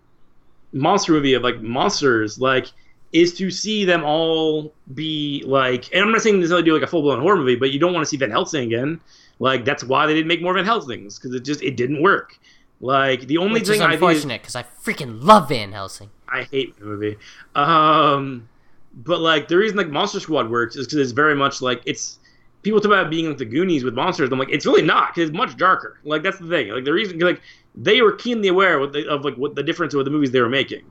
monster 0.75 1.13
movie 1.13 1.33
of 1.33 1.43
like 1.43 1.61
monsters, 1.61 2.39
like, 2.39 2.67
is 3.13 3.33
to 3.35 3.49
see 3.49 3.85
them 3.85 4.03
all 4.03 4.73
be 4.93 5.43
like. 5.45 5.93
And 5.93 6.03
I'm 6.03 6.11
not 6.11 6.21
saying 6.21 6.35
this 6.35 6.49
necessarily 6.49 6.65
do 6.65 6.73
like 6.73 6.83
a 6.83 6.87
full 6.87 7.01
blown 7.01 7.21
horror 7.21 7.37
movie, 7.37 7.55
but 7.55 7.71
you 7.71 7.79
don't 7.79 7.93
want 7.93 8.03
to 8.03 8.09
see 8.09 8.17
Van 8.17 8.31
Helsing 8.31 8.65
again. 8.65 8.99
Like 9.39 9.63
that's 9.65 9.83
why 9.83 10.05
they 10.05 10.13
didn't 10.13 10.27
make 10.27 10.41
more 10.41 10.53
Van 10.53 10.65
Helsings 10.65 11.17
because 11.17 11.33
it 11.35 11.45
just 11.45 11.63
it 11.63 11.77
didn't 11.77 12.01
work. 12.01 12.37
Like 12.81 13.27
the 13.27 13.37
only 13.37 13.61
Which 13.61 13.69
thing 13.69 13.75
is 13.75 13.81
I 13.81 13.91
think 13.91 13.95
is, 13.95 14.01
unfortunate 14.01 14.41
because 14.41 14.55
I 14.55 14.63
freaking 14.63 15.23
love 15.23 15.49
Van 15.49 15.71
Helsing. 15.71 16.09
I 16.27 16.43
hate 16.43 16.77
the 16.77 16.85
movie. 16.85 17.17
Um, 17.55 18.49
but 18.93 19.21
like 19.21 19.47
the 19.47 19.57
reason 19.57 19.77
like 19.77 19.89
Monster 19.89 20.19
Squad 20.19 20.49
works 20.49 20.75
is 20.75 20.87
because 20.87 20.99
it's 20.99 21.11
very 21.11 21.35
much 21.35 21.61
like 21.61 21.81
it's 21.85 22.19
people 22.63 22.79
talk 22.79 22.91
about 22.91 23.09
being 23.09 23.27
like 23.27 23.37
the 23.37 23.45
Goonies 23.45 23.83
with 23.83 23.93
monsters. 23.93 24.29
I'm 24.31 24.39
like, 24.39 24.49
it's 24.49 24.65
really 24.65 24.81
not 24.81 25.13
because 25.13 25.29
it's 25.29 25.37
much 25.37 25.55
darker. 25.57 25.99
Like 26.03 26.23
that's 26.23 26.39
the 26.39 26.47
thing. 26.47 26.69
Like 26.69 26.85
the 26.85 26.93
reason, 26.93 27.19
like 27.19 27.41
they 27.75 28.01
were 28.01 28.13
keenly 28.13 28.47
aware 28.47 28.79
of, 28.79 28.93
the, 28.93 29.07
of 29.07 29.23
like 29.23 29.35
what 29.35 29.55
the 29.55 29.63
difference 29.63 29.93
with 29.93 30.05
the 30.05 30.11
movies 30.11 30.31
they 30.31 30.41
were 30.41 30.49
making. 30.49 30.83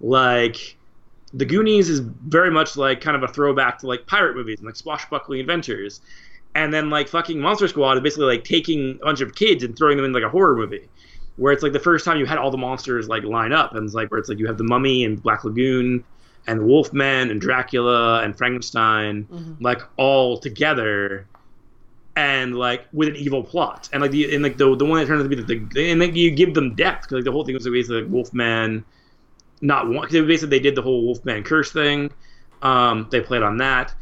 Like 0.00 0.76
the 1.36 1.44
Goonies 1.44 1.88
is 1.90 1.98
very 2.00 2.50
much 2.50 2.76
like 2.76 3.00
kind 3.00 3.16
of 3.16 3.22
a 3.22 3.28
throwback 3.28 3.78
to 3.80 3.86
like 3.88 4.06
pirate 4.06 4.36
movies 4.36 4.58
and 4.60 4.66
like 4.66 4.76
swashbuckling 4.76 5.40
adventures. 5.40 6.00
And 6.54 6.72
then 6.72 6.88
like 6.90 7.08
fucking 7.08 7.40
Monster 7.40 7.66
Squad 7.66 7.96
is 7.96 8.02
basically 8.02 8.26
like 8.26 8.44
taking 8.44 8.98
a 9.02 9.04
bunch 9.06 9.20
of 9.20 9.34
kids 9.34 9.64
and 9.64 9.76
throwing 9.76 9.96
them 9.96 10.06
in 10.06 10.12
like 10.12 10.22
a 10.22 10.28
horror 10.28 10.54
movie, 10.54 10.88
where 11.36 11.52
it's 11.52 11.64
like 11.64 11.72
the 11.72 11.80
first 11.80 12.04
time 12.04 12.18
you 12.18 12.26
had 12.26 12.38
all 12.38 12.52
the 12.52 12.56
monsters 12.56 13.08
like 13.08 13.24
line 13.24 13.52
up, 13.52 13.74
and 13.74 13.84
it's 13.84 13.94
like 13.94 14.10
where 14.12 14.20
it's 14.20 14.28
like 14.28 14.38
you 14.38 14.46
have 14.46 14.58
the 14.58 14.64
Mummy 14.64 15.04
and 15.04 15.20
Black 15.20 15.42
Lagoon 15.42 16.04
and 16.46 16.60
the 16.60 16.64
Wolfman 16.64 17.30
and 17.30 17.40
Dracula 17.40 18.22
and 18.22 18.36
Frankenstein 18.38 19.26
Mhm. 19.32 19.56
like 19.60 19.80
all 19.96 20.38
together 20.38 21.26
and 22.16 22.54
like 22.54 22.86
with 22.92 23.08
an 23.08 23.16
evil 23.16 23.42
plot 23.42 23.88
and 23.92 24.00
like 24.00 24.12
the 24.12 24.32
and 24.32 24.42
like 24.44 24.56
the 24.56 24.76
the 24.76 24.84
one 24.84 25.00
that 25.00 25.06
turns 25.06 25.20
out 25.20 25.28
to 25.28 25.36
be 25.36 25.42
the, 25.42 25.66
the 25.74 25.90
and 25.90 25.98
like 26.00 26.14
you 26.14 26.30
give 26.30 26.54
them 26.54 26.74
depth 26.76 27.08
'cause, 27.08 27.12
like 27.16 27.24
the 27.24 27.32
whole 27.32 27.44
thing 27.44 27.54
was 27.54 27.64
basically 27.68 28.02
like 28.02 28.12
Wolfman 28.12 28.84
not 29.64 29.88
one 29.88 30.06
because 30.06 30.26
basically 30.26 30.58
they 30.58 30.62
did 30.62 30.74
the 30.74 30.82
whole 30.82 31.04
Wolfman 31.04 31.42
curse 31.42 31.72
thing. 31.72 32.10
Um 32.62 33.08
they 33.10 33.20
played 33.20 33.42
on 33.42 33.58
that. 33.58 33.94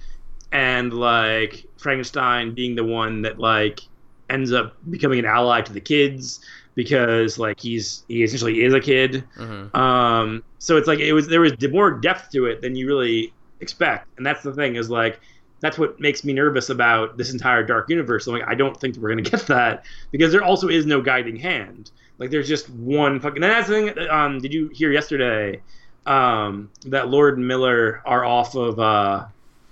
And 0.50 0.92
like 0.92 1.66
Frankenstein 1.78 2.54
being 2.54 2.74
the 2.74 2.84
one 2.84 3.22
that 3.22 3.38
like 3.38 3.80
ends 4.28 4.52
up 4.52 4.76
becoming 4.90 5.18
an 5.18 5.24
ally 5.24 5.62
to 5.62 5.72
the 5.72 5.80
kids 5.80 6.40
because 6.74 7.38
like 7.38 7.60
he's 7.60 8.04
he 8.08 8.22
essentially 8.22 8.62
is 8.62 8.74
a 8.74 8.80
kid. 8.80 9.24
Hmm 9.36 9.62
um, 9.74 10.42
so 10.58 10.76
it's 10.76 10.88
like 10.88 11.00
it 11.00 11.12
was 11.12 11.28
there 11.28 11.40
was 11.40 11.52
more 11.70 11.90
depth 11.90 12.30
to 12.32 12.46
it 12.46 12.60
than 12.60 12.76
you 12.76 12.86
really 12.86 13.32
expect, 13.60 14.08
and 14.16 14.26
that's 14.26 14.42
the 14.42 14.52
thing 14.52 14.76
is 14.76 14.90
like 14.90 15.20
that's 15.60 15.78
what 15.78 15.98
makes 16.00 16.24
me 16.24 16.32
nervous 16.32 16.70
about 16.70 17.16
this 17.16 17.32
entire 17.32 17.62
dark 17.62 17.88
universe. 17.88 18.26
I'm 18.26 18.34
like 18.34 18.46
I 18.46 18.54
don't 18.54 18.78
think 18.78 18.96
we're 18.96 19.10
gonna 19.10 19.22
get 19.30 19.46
that 19.46 19.84
because 20.10 20.32
there 20.32 20.42
also 20.42 20.68
is 20.68 20.86
no 20.86 21.00
guiding 21.00 21.36
hand. 21.36 21.90
Like 22.22 22.30
there's 22.30 22.46
just 22.46 22.70
one 22.70 23.18
fucking. 23.18 23.42
And 23.42 23.50
that's 23.52 23.66
the 23.66 23.90
thing. 23.92 24.08
Um, 24.08 24.38
did 24.38 24.54
you 24.54 24.68
hear 24.68 24.92
yesterday 24.92 25.60
um, 26.06 26.70
that 26.86 27.08
Lord 27.08 27.36
Miller 27.36 28.00
are 28.06 28.24
off 28.24 28.54
of 28.54 28.78
uh, 28.78 29.24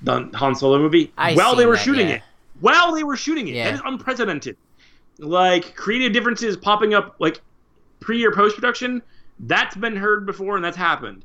the 0.03 0.29
Han 0.35 0.57
Solo 0.57 0.81
movie 0.81 1.13
I 1.17 1.35
while 1.35 1.55
they 1.55 1.65
were 1.65 1.77
that, 1.77 1.83
shooting 1.85 2.09
yeah. 2.09 2.15
it? 2.15 2.23
While 2.59 2.93
they 2.93 3.05
were 3.05 3.17
shooting 3.17 3.47
it, 3.47 3.55
Yeah. 3.55 3.67
that 3.67 3.75
is 3.75 3.83
unprecedented. 3.85 4.57
Like 5.21 5.77
creative 5.77 6.13
differences 6.13 6.57
popping 6.57 6.93
up 6.93 7.15
like 7.21 7.41
pre 8.01 8.25
or 8.25 8.33
post 8.33 8.57
production, 8.57 9.01
that's 9.39 9.77
been 9.77 9.95
heard 9.95 10.27
before 10.27 10.57
and 10.57 10.65
that's 10.65 10.77
happened. 10.77 11.25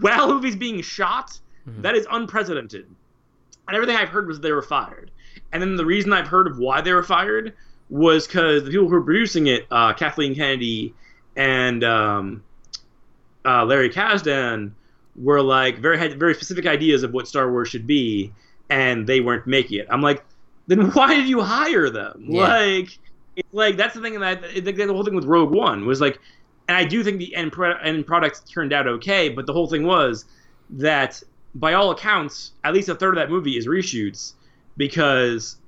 While 0.00 0.26
the 0.26 0.34
movie's 0.34 0.56
being 0.56 0.82
shot, 0.82 1.38
Mhm. 1.68 1.82
that 1.82 1.94
is 1.94 2.04
unprecedented. 2.10 2.86
And 3.68 3.76
everything 3.76 3.94
I've 3.94 4.08
heard 4.08 4.26
was 4.26 4.40
they 4.40 4.50
were 4.50 4.60
fired. 4.60 5.12
And 5.52 5.62
then 5.62 5.76
the 5.76 5.86
reason 5.86 6.12
I've 6.12 6.26
heard 6.26 6.48
of 6.48 6.58
why 6.58 6.80
they 6.80 6.92
were 6.92 7.04
fired 7.04 7.54
was 7.94 8.26
because 8.26 8.64
the 8.64 8.70
people 8.70 8.88
who 8.88 8.94
were 8.94 9.02
producing 9.02 9.46
it, 9.46 9.68
uh, 9.70 9.92
Kathleen 9.92 10.34
Kennedy 10.34 10.92
and 11.36 11.84
um, 11.84 12.42
uh, 13.44 13.64
Larry 13.64 13.88
Kasdan, 13.88 14.72
were 15.14 15.40
like 15.40 15.78
very 15.78 15.96
had 15.96 16.18
very 16.18 16.34
specific 16.34 16.66
ideas 16.66 17.04
of 17.04 17.12
what 17.12 17.28
Star 17.28 17.48
Wars 17.48 17.68
should 17.68 17.86
be, 17.86 18.32
and 18.68 19.06
they 19.06 19.20
weren't 19.20 19.46
making 19.46 19.78
it. 19.78 19.86
I'm 19.88 20.02
like, 20.02 20.24
then 20.66 20.90
why 20.90 21.14
did 21.14 21.28
you 21.28 21.40
hire 21.40 21.88
them? 21.88 22.26
Yeah. 22.26 22.42
Like, 22.42 22.98
it's 23.36 23.48
like 23.54 23.76
that's 23.76 23.94
the 23.94 24.00
thing 24.00 24.18
that 24.18 24.44
I, 24.44 24.60
the 24.60 24.86
whole 24.92 25.04
thing 25.04 25.14
with 25.14 25.26
Rogue 25.26 25.52
One 25.52 25.86
was 25.86 26.00
like, 26.00 26.18
and 26.66 26.76
I 26.76 26.82
do 26.84 27.04
think 27.04 27.18
the 27.18 27.32
end 27.36 27.52
pro- 27.52 27.78
end 27.78 28.08
product 28.08 28.50
turned 28.50 28.72
out 28.72 28.88
okay, 28.88 29.28
but 29.28 29.46
the 29.46 29.52
whole 29.52 29.68
thing 29.68 29.84
was 29.84 30.24
that 30.70 31.22
by 31.54 31.74
all 31.74 31.92
accounts, 31.92 32.54
at 32.64 32.74
least 32.74 32.88
a 32.88 32.96
third 32.96 33.16
of 33.16 33.22
that 33.22 33.30
movie 33.30 33.56
is 33.56 33.68
reshoots 33.68 34.32
because 34.76 35.58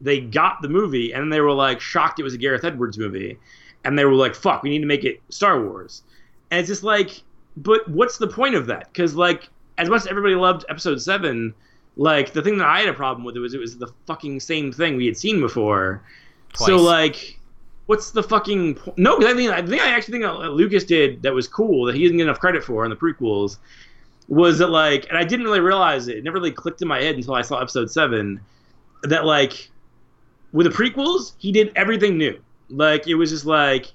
they 0.00 0.20
got 0.20 0.62
the 0.62 0.68
movie 0.68 1.12
and 1.12 1.22
then 1.22 1.30
they 1.30 1.40
were 1.40 1.52
like 1.52 1.80
shocked 1.80 2.20
it 2.20 2.22
was 2.22 2.34
a 2.34 2.38
Gareth 2.38 2.64
Edwards 2.64 2.98
movie, 2.98 3.38
and 3.84 3.98
they 3.98 4.04
were 4.04 4.14
like, 4.14 4.34
"Fuck, 4.34 4.62
we 4.62 4.70
need 4.70 4.80
to 4.80 4.86
make 4.86 5.04
it 5.04 5.20
Star 5.28 5.62
Wars," 5.62 6.02
and 6.50 6.60
it's 6.60 6.68
just 6.68 6.82
like, 6.82 7.22
but 7.56 7.88
what's 7.88 8.18
the 8.18 8.26
point 8.26 8.54
of 8.54 8.66
that? 8.66 8.92
Because 8.92 9.14
like, 9.14 9.48
as 9.78 9.88
much 9.88 10.02
as 10.02 10.06
everybody 10.06 10.34
loved 10.34 10.64
Episode 10.68 11.00
Seven, 11.00 11.54
like 11.96 12.32
the 12.32 12.42
thing 12.42 12.58
that 12.58 12.66
I 12.66 12.80
had 12.80 12.88
a 12.88 12.94
problem 12.94 13.24
with 13.24 13.36
it 13.36 13.40
was 13.40 13.54
it 13.54 13.60
was 13.60 13.78
the 13.78 13.88
fucking 14.06 14.40
same 14.40 14.72
thing 14.72 14.96
we 14.96 15.06
had 15.06 15.16
seen 15.16 15.40
before. 15.40 16.02
So 16.54 16.76
like, 16.76 17.38
what's 17.86 18.10
the 18.10 18.22
fucking 18.22 18.76
po- 18.76 18.94
no? 18.96 19.16
I 19.18 19.34
think 19.34 19.50
I 19.50 19.62
think 19.62 19.82
I 19.82 19.90
actually 19.90 20.20
think 20.20 20.32
Lucas 20.50 20.84
did 20.84 21.22
that 21.22 21.32
was 21.32 21.48
cool 21.48 21.84
that 21.86 21.94
he 21.94 22.02
didn't 22.02 22.18
get 22.18 22.24
enough 22.24 22.40
credit 22.40 22.64
for 22.64 22.84
in 22.84 22.90
the 22.90 22.96
prequels 22.96 23.58
was 24.28 24.58
that 24.58 24.70
like, 24.70 25.08
and 25.08 25.16
I 25.16 25.24
didn't 25.24 25.44
really 25.44 25.60
realize 25.60 26.08
it. 26.08 26.18
It 26.18 26.24
never 26.24 26.38
really 26.38 26.50
clicked 26.50 26.82
in 26.82 26.88
my 26.88 27.00
head 27.00 27.14
until 27.14 27.34
I 27.34 27.42
saw 27.42 27.60
Episode 27.60 27.90
Seven 27.90 28.40
that 29.04 29.24
like 29.24 29.70
with 30.52 30.66
the 30.66 30.72
prequels 30.72 31.32
he 31.38 31.52
did 31.52 31.72
everything 31.76 32.16
new. 32.18 32.38
Like 32.70 33.06
it 33.08 33.14
was 33.14 33.30
just 33.30 33.44
like 33.46 33.86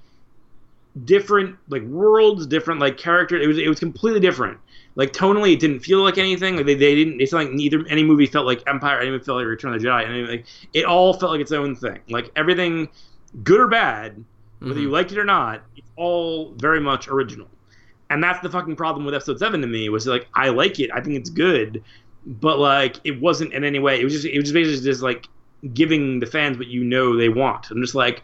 different 1.05 1.55
like 1.69 1.83
worlds, 1.83 2.47
different 2.47 2.79
like 2.79 2.97
character. 2.97 3.37
It 3.39 3.47
was 3.47 3.57
it 3.57 3.67
was 3.67 3.79
completely 3.79 4.19
different. 4.19 4.57
Like 4.95 5.13
tonally, 5.13 5.53
it 5.53 5.59
didn't 5.59 5.79
feel 5.79 6.03
like 6.03 6.17
anything. 6.17 6.57
Like 6.57 6.65
they, 6.65 6.73
they 6.75 6.95
didn't. 6.95 7.21
It's 7.21 7.31
like 7.31 7.49
neither 7.51 7.85
any 7.87 8.03
movie 8.03 8.25
felt 8.25 8.45
like 8.45 8.61
Empire, 8.67 8.99
any 8.99 9.09
movie 9.09 9.23
felt 9.23 9.37
like 9.37 9.47
Return 9.47 9.73
of 9.73 9.81
the 9.81 9.87
Jedi, 9.87 10.05
and 10.05 10.27
like 10.27 10.45
it 10.73 10.85
all 10.85 11.13
felt 11.13 11.31
like 11.31 11.41
its 11.41 11.51
own 11.53 11.75
thing. 11.75 11.99
Like 12.09 12.29
everything, 12.35 12.89
good 13.43 13.61
or 13.61 13.67
bad, 13.67 14.23
whether 14.59 14.75
Mhm. 14.75 14.81
you 14.83 14.89
liked 14.89 15.11
it 15.13 15.17
or 15.17 15.23
not, 15.25 15.63
it's 15.77 15.87
all 15.95 16.53
very 16.57 16.81
much 16.81 17.07
original. 17.07 17.47
And 18.09 18.21
that's 18.21 18.41
the 18.41 18.49
fucking 18.49 18.75
problem 18.75 19.05
with 19.05 19.15
Episode 19.15 19.39
Seven 19.39 19.61
to 19.61 19.67
me 19.67 19.87
was 19.87 20.05
like 20.07 20.27
I 20.35 20.49
like 20.49 20.81
it, 20.81 20.89
I 20.93 20.99
think 20.99 21.15
it's 21.15 21.29
good, 21.29 21.81
but 22.25 22.59
like 22.59 22.97
it 23.05 23.21
wasn't 23.21 23.53
in 23.53 23.63
any 23.63 23.79
way. 23.79 24.01
It 24.01 24.03
was 24.03 24.11
just 24.13 24.25
it 24.25 24.35
was 24.35 24.43
just 24.51 24.53
basically 24.53 24.81
just 24.83 25.01
like 25.01 25.27
giving 25.74 26.20
the 26.20 26.26
fans 26.26 26.57
what 26.57 26.68
you 26.68 26.84
know 26.84 27.16
they 27.16 27.30
want. 27.30 27.70
I'm 27.72 27.82
just 27.82 27.95
like, 27.95 28.24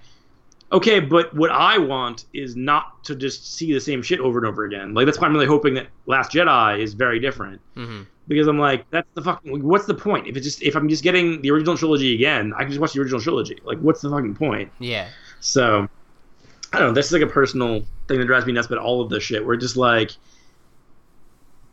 okay, 0.72 1.00
but 1.00 1.34
what 1.36 1.52
I 1.52 1.78
want 1.78 2.26
is 2.34 2.56
not 2.56 3.04
to 3.06 3.16
just 3.16 3.56
see 3.56 3.72
the 3.74 3.80
same 3.80 4.02
shit 4.02 4.20
over 4.20 4.38
and 4.40 4.48
over 4.48 4.66
again. 4.66 4.94
Like 4.94 5.06
that's 5.06 5.20
why 5.20 5.28
I'm 5.28 5.34
really 5.34 5.46
hoping 5.46 5.76
that 5.76 5.88
Last 6.08 6.32
Jedi 6.32 6.80
is 6.80 6.94
very 6.94 7.20
different 7.20 7.62
Mhm. 7.76 8.06
because 8.28 8.48
I'm 8.48 8.60
like, 8.60 8.90
that's 8.90 9.08
the 9.14 9.22
fucking. 9.22 9.64
What's 9.64 9.86
the 9.86 9.94
point 9.94 10.28
if 10.28 10.36
it's 10.36 10.46
just 10.46 10.62
if 10.64 10.76
I'm 10.76 10.90
just 10.90 11.04
getting 11.04 11.42
the 11.42 11.52
original 11.52 11.78
trilogy 11.78 12.14
again? 12.16 12.54
I 12.56 12.60
can 12.64 12.70
just 12.70 12.82
watch 12.82 12.94
the 12.94 13.00
original 13.02 13.22
trilogy. 13.22 13.58
Like, 13.64 13.80
what's 13.80 14.02
the 14.02 14.10
fucking 14.10 14.36
point? 14.36 14.72
Yeah. 14.80 15.08
So, 15.40 15.88
I 16.74 16.80
don't 16.80 16.88
know. 16.90 16.94
This 16.94 17.06
is 17.06 17.14
like 17.14 17.22
a 17.22 17.28
personal 17.28 17.86
thing 18.08 18.20
that 18.20 18.26
drives 18.26 18.46
me 18.46 18.52
nuts 18.54 18.68
about 18.68 18.80
all 18.80 19.00
of 19.02 19.10
this 19.10 19.24
shit. 19.24 19.46
We're 19.46 19.56
just 19.58 19.78
like, 19.78 20.12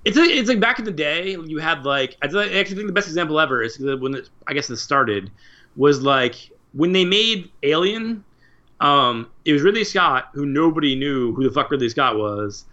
it's 0.05 0.16
like, 0.16 0.30
it's 0.30 0.48
like 0.48 0.61
back 0.61 0.78
in 0.78 0.84
the 0.84 0.90
day, 0.92 1.36
you 1.46 1.59
had 1.59 1.84
like 1.84 2.16
I 2.22 2.26
actually 2.26 2.76
think 2.76 2.86
the 2.86 2.92
best 2.92 3.09
example 3.09 3.40
ever 3.40 3.62
is 3.62 3.78
when 3.78 4.14
it, 4.14 4.28
I 4.46 4.52
guess 4.52 4.68
this 4.68 4.82
started 4.82 5.30
was 5.76 6.02
like 6.02 6.50
when 6.72 6.92
they 6.92 7.05
made 7.05 7.50
Alien. 7.62 8.24
Um, 8.80 9.30
it 9.44 9.52
was 9.52 9.62
Ridley 9.62 9.84
Scott 9.84 10.28
who 10.34 10.44
nobody 10.44 10.94
knew 10.94 11.32
who 11.34 11.44
the 11.44 11.50
fuck 11.50 11.70
Ridley 11.70 11.88
Scott 11.88 12.18
was, 12.18 12.64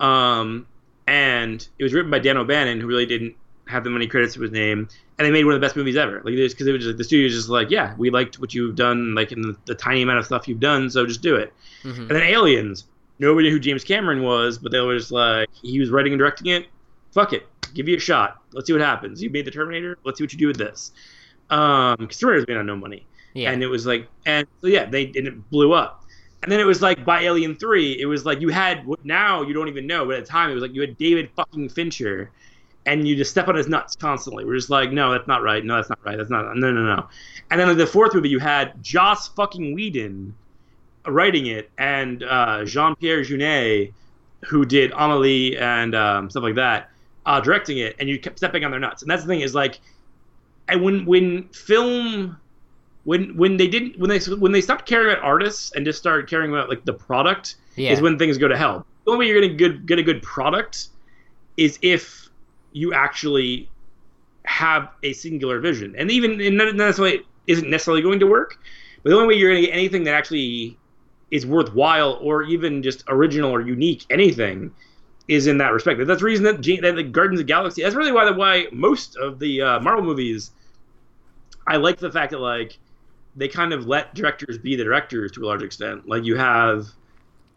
um, 0.00 0.66
and 1.06 1.66
it 1.78 1.84
was 1.84 1.92
written 1.92 2.10
by 2.10 2.18
Dan 2.18 2.36
O'Bannon 2.36 2.80
who 2.80 2.86
really 2.86 3.06
didn't 3.06 3.36
have 3.68 3.84
that 3.84 3.90
many 3.90 4.06
credits 4.06 4.34
to 4.34 4.40
his 4.40 4.50
name, 4.50 4.88
and 5.18 5.26
they 5.26 5.30
made 5.30 5.44
one 5.44 5.54
of 5.54 5.60
the 5.60 5.64
best 5.64 5.76
movies 5.76 5.96
ever. 5.96 6.16
Like 6.24 6.34
because 6.34 6.66
it 6.66 6.72
was 6.72 6.84
just 6.84 6.98
the 6.98 7.04
studio's 7.04 7.34
just 7.34 7.48
like, 7.48 7.70
yeah, 7.70 7.94
we 7.96 8.10
liked 8.10 8.40
what 8.40 8.54
you've 8.54 8.74
done, 8.74 9.14
like 9.14 9.30
in 9.30 9.42
the, 9.42 9.56
the 9.66 9.74
tiny 9.74 10.02
amount 10.02 10.18
of 10.18 10.24
stuff 10.24 10.48
you've 10.48 10.58
done, 10.58 10.90
so 10.90 11.06
just 11.06 11.22
do 11.22 11.36
it. 11.36 11.52
Mhm. 11.84 11.98
And 11.98 12.10
then 12.10 12.22
Aliens, 12.22 12.84
nobody 13.22 13.48
knew 13.48 13.54
who 13.54 13.60
James 13.60 13.84
Cameron 13.84 14.22
was, 14.22 14.58
but 14.58 14.72
they 14.72 14.80
were 14.80 14.96
just 14.98 15.10
like, 15.12 15.48
he 15.62 15.78
was 15.80 15.90
writing 15.90 16.12
and 16.12 16.18
directing 16.18 16.48
it. 16.48 16.66
Fuck 17.12 17.32
it, 17.32 17.46
give 17.74 17.88
you 17.88 17.96
a 17.96 18.00
shot. 18.00 18.38
Let's 18.52 18.66
see 18.66 18.72
what 18.72 18.82
happens. 18.82 19.22
You 19.22 19.30
made 19.30 19.44
the 19.44 19.50
Terminator. 19.50 19.98
Let's 20.04 20.18
see 20.18 20.24
what 20.24 20.32
you 20.32 20.38
do 20.38 20.46
with 20.48 20.56
this. 20.58 20.92
Um, 21.50 21.96
because 21.98 22.18
Terminator's 22.18 22.46
made 22.48 22.56
on 22.56 22.66
no 22.66 22.76
money, 22.76 23.06
Yeah. 23.34 23.50
and 23.50 23.62
it 23.62 23.66
was 23.68 23.86
like, 23.86 24.08
and 24.26 24.46
so 24.60 24.66
yeah, 24.66 24.86
they 24.86 25.06
and 25.06 25.26
it 25.28 25.50
blew 25.50 25.72
up. 25.72 26.04
And 26.42 26.50
then 26.50 26.58
it 26.58 26.64
was 26.64 26.82
like 26.82 27.04
by 27.04 27.20
Alien 27.22 27.54
Three, 27.54 28.00
it 28.00 28.06
was 28.06 28.24
like 28.26 28.40
you 28.40 28.48
had 28.48 28.84
now 29.04 29.42
you 29.42 29.52
don't 29.54 29.68
even 29.68 29.86
know, 29.86 30.04
but 30.06 30.16
at 30.16 30.24
the 30.24 30.30
time 30.30 30.50
it 30.50 30.54
was 30.54 30.62
like 30.62 30.74
you 30.74 30.80
had 30.80 30.96
David 30.98 31.30
fucking 31.36 31.68
Fincher, 31.68 32.30
and 32.86 33.06
you 33.06 33.14
just 33.14 33.30
step 33.30 33.46
on 33.48 33.54
his 33.54 33.68
nuts 33.68 33.94
constantly. 33.94 34.44
We're 34.44 34.56
just 34.56 34.70
like, 34.70 34.90
no, 34.90 35.12
that's 35.12 35.28
not 35.28 35.42
right. 35.42 35.64
No, 35.64 35.76
that's 35.76 35.88
not 35.88 35.98
right. 36.04 36.16
That's 36.16 36.30
not. 36.30 36.56
No, 36.56 36.72
no, 36.72 36.82
no. 36.96 37.08
And 37.50 37.60
then 37.60 37.68
like, 37.68 37.76
the 37.76 37.86
fourth 37.86 38.12
movie, 38.14 38.28
you 38.30 38.40
had 38.40 38.82
Joss 38.82 39.28
fucking 39.28 39.74
Whedon 39.74 40.34
writing 41.06 41.46
it, 41.46 41.70
and 41.78 42.22
uh, 42.22 42.64
Jean 42.64 42.94
Pierre 42.96 43.22
Jeunet, 43.22 43.92
who 44.44 44.64
did 44.64 44.92
Amelie 44.92 45.56
and 45.56 45.94
um, 45.94 46.30
stuff 46.30 46.42
like 46.42 46.56
that, 46.56 46.90
uh, 47.26 47.40
directing 47.40 47.78
it, 47.78 47.96
and 47.98 48.08
you 48.08 48.18
kept 48.18 48.38
stepping 48.38 48.64
on 48.64 48.70
their 48.70 48.80
nuts. 48.80 49.02
And 49.02 49.10
that's 49.10 49.22
the 49.22 49.28
thing 49.28 49.40
is 49.40 49.54
like, 49.54 49.80
and 50.68 50.82
when 50.82 51.04
when 51.06 51.48
film. 51.48 52.38
When, 53.04 53.36
when 53.36 53.56
they 53.56 53.66
didn't 53.66 53.98
when 53.98 54.08
they 54.10 54.20
when 54.36 54.52
they 54.52 54.60
stopped 54.60 54.86
caring 54.86 55.12
about 55.12 55.24
artists 55.24 55.72
and 55.74 55.84
just 55.84 55.98
started 55.98 56.30
caring 56.30 56.52
about 56.52 56.68
like 56.68 56.84
the 56.84 56.92
product 56.92 57.56
yeah. 57.74 57.90
is 57.90 58.00
when 58.00 58.16
things 58.16 58.38
go 58.38 58.46
to 58.46 58.56
hell. 58.56 58.86
The 59.04 59.10
only 59.10 59.26
way 59.26 59.28
you're 59.28 59.40
gonna 59.40 59.54
good, 59.54 59.86
get 59.86 59.98
a 59.98 60.04
good 60.04 60.22
product 60.22 60.86
is 61.56 61.80
if 61.82 62.28
you 62.70 62.94
actually 62.94 63.68
have 64.44 64.88
a 65.02 65.14
singular 65.14 65.58
vision, 65.58 65.96
and 65.98 66.12
even 66.12 66.40
and 66.40 66.56
not 66.56 66.76
necessarily 66.76 67.26
isn't 67.48 67.68
necessarily 67.68 68.02
going 68.02 68.20
to 68.20 68.26
work. 68.28 68.56
But 69.02 69.10
the 69.10 69.16
only 69.16 69.34
way 69.34 69.40
you're 69.40 69.50
gonna 69.50 69.66
get 69.66 69.74
anything 69.74 70.04
that 70.04 70.14
actually 70.14 70.78
is 71.32 71.46
worthwhile 71.46 72.18
or 72.20 72.44
even 72.44 72.82
just 72.82 73.02
original 73.08 73.50
or 73.50 73.62
unique, 73.62 74.04
anything, 74.10 74.70
is 75.28 75.46
in 75.46 75.58
that 75.58 75.72
respect. 75.72 75.98
That's 76.06 76.20
the 76.20 76.26
reason 76.26 76.44
that, 76.44 76.60
G- 76.60 76.78
that 76.80 76.94
the 76.94 77.02
Guardians 77.02 77.40
of 77.40 77.46
the 77.46 77.52
Galaxy. 77.52 77.82
That's 77.82 77.94
really 77.94 78.12
why 78.12 78.26
the 78.26 78.34
why 78.34 78.66
most 78.70 79.16
of 79.16 79.38
the 79.40 79.62
uh, 79.62 79.80
Marvel 79.80 80.04
movies. 80.04 80.52
I 81.66 81.76
like 81.76 81.98
the 81.98 82.12
fact 82.12 82.32
that 82.32 82.38
like 82.38 82.78
they 83.34 83.48
kind 83.48 83.72
of 83.72 83.86
let 83.86 84.14
directors 84.14 84.58
be 84.58 84.76
the 84.76 84.84
directors 84.84 85.32
to 85.32 85.42
a 85.42 85.46
large 85.46 85.62
extent. 85.62 86.06
Like 86.06 86.24
you 86.24 86.36
have. 86.36 86.88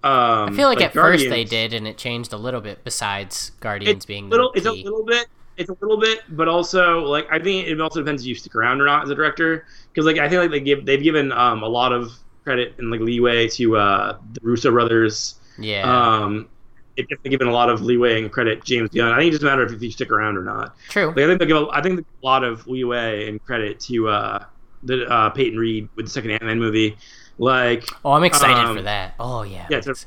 Um, 0.03 0.49
I 0.49 0.53
feel 0.53 0.69
like, 0.69 0.81
at 0.81 0.93
Guardians, 0.93 1.23
first 1.23 1.29
they 1.31 1.43
did, 1.43 1.73
and 1.73 1.87
it 1.87 1.97
changed 1.97 2.31
a 2.31 2.37
little 2.37 2.61
bit. 2.61 2.83
Besides 2.83 3.51
Guardians 3.59 3.97
It's 3.97 4.05
being 4.05 4.29
little. 4.29 4.51
the 4.53 4.59
It's 4.59 4.67
a 4.67 4.71
little 4.71 5.03
bit. 5.03 5.27
It's 5.57 5.69
a 5.69 5.77
little 5.81 5.97
bit, 5.97 6.21
but 6.29 6.47
also 6.47 7.01
like 7.01 7.27
I 7.29 7.39
think 7.39 7.67
it 7.67 7.81
also 7.81 7.99
depends 7.99 8.21
if 8.21 8.27
you 8.27 8.35
stick 8.35 8.55
around 8.55 8.79
or 8.79 8.85
not 8.85 9.03
as 9.03 9.09
a 9.09 9.15
director. 9.15 9.65
Because 9.91 10.05
like 10.05 10.17
I 10.17 10.29
think 10.29 10.41
like 10.41 10.51
they 10.51 10.59
give 10.61 10.85
they've 10.85 11.03
given 11.03 11.33
um, 11.33 11.61
a 11.63 11.67
lot 11.67 11.91
of 11.91 12.13
credit 12.45 12.75
and 12.77 12.89
like 12.89 13.01
leeway 13.01 13.49
to 13.49 13.75
uh, 13.77 14.17
the 14.33 14.39
Russo 14.41 14.71
brothers. 14.71 15.35
yeah. 15.59 15.83
Um, 15.83 16.47
it 16.95 17.09
definitely 17.09 17.31
given 17.31 17.47
a 17.49 17.51
lot 17.51 17.69
of 17.69 17.81
leeway 17.81 18.21
and 18.21 18.31
credit 18.31 18.63
James 18.63 18.89
Gunn. 18.91 19.11
I 19.11 19.17
think 19.19 19.27
it 19.27 19.31
doesn't 19.33 19.45
matter 19.45 19.63
if 19.63 19.81
you 19.81 19.91
stick 19.91 20.11
around 20.11 20.37
or 20.37 20.43
not. 20.43 20.77
True. 20.87 21.07
Like 21.07 21.17
I 21.17 21.27
think 21.27 21.39
they 21.39 21.45
give 21.45 21.57
a, 21.57 21.67
I 21.69 21.81
think 21.81 21.99
a 21.99 22.25
lot 22.25 22.45
of 22.45 22.65
leeway 22.67 23.27
and 23.27 23.43
credit 23.43 23.81
to 23.81 24.07
uh, 24.07 24.45
the 24.83 25.05
uh, 25.11 25.29
Peyton 25.31 25.59
Reed 25.59 25.89
with 25.97 26.05
the 26.05 26.09
second 26.09 26.31
Ant 26.31 26.43
Man 26.43 26.57
movie. 26.57 26.95
Like, 27.37 27.83
Oh, 28.05 28.13
I'm 28.13 28.23
excited 28.23 28.55
um, 28.63 28.77
for 28.77 28.81
that. 28.83 29.15
Oh 29.19 29.41
yeah. 29.43 29.67
yeah, 29.69 29.81
it's 29.85 30.05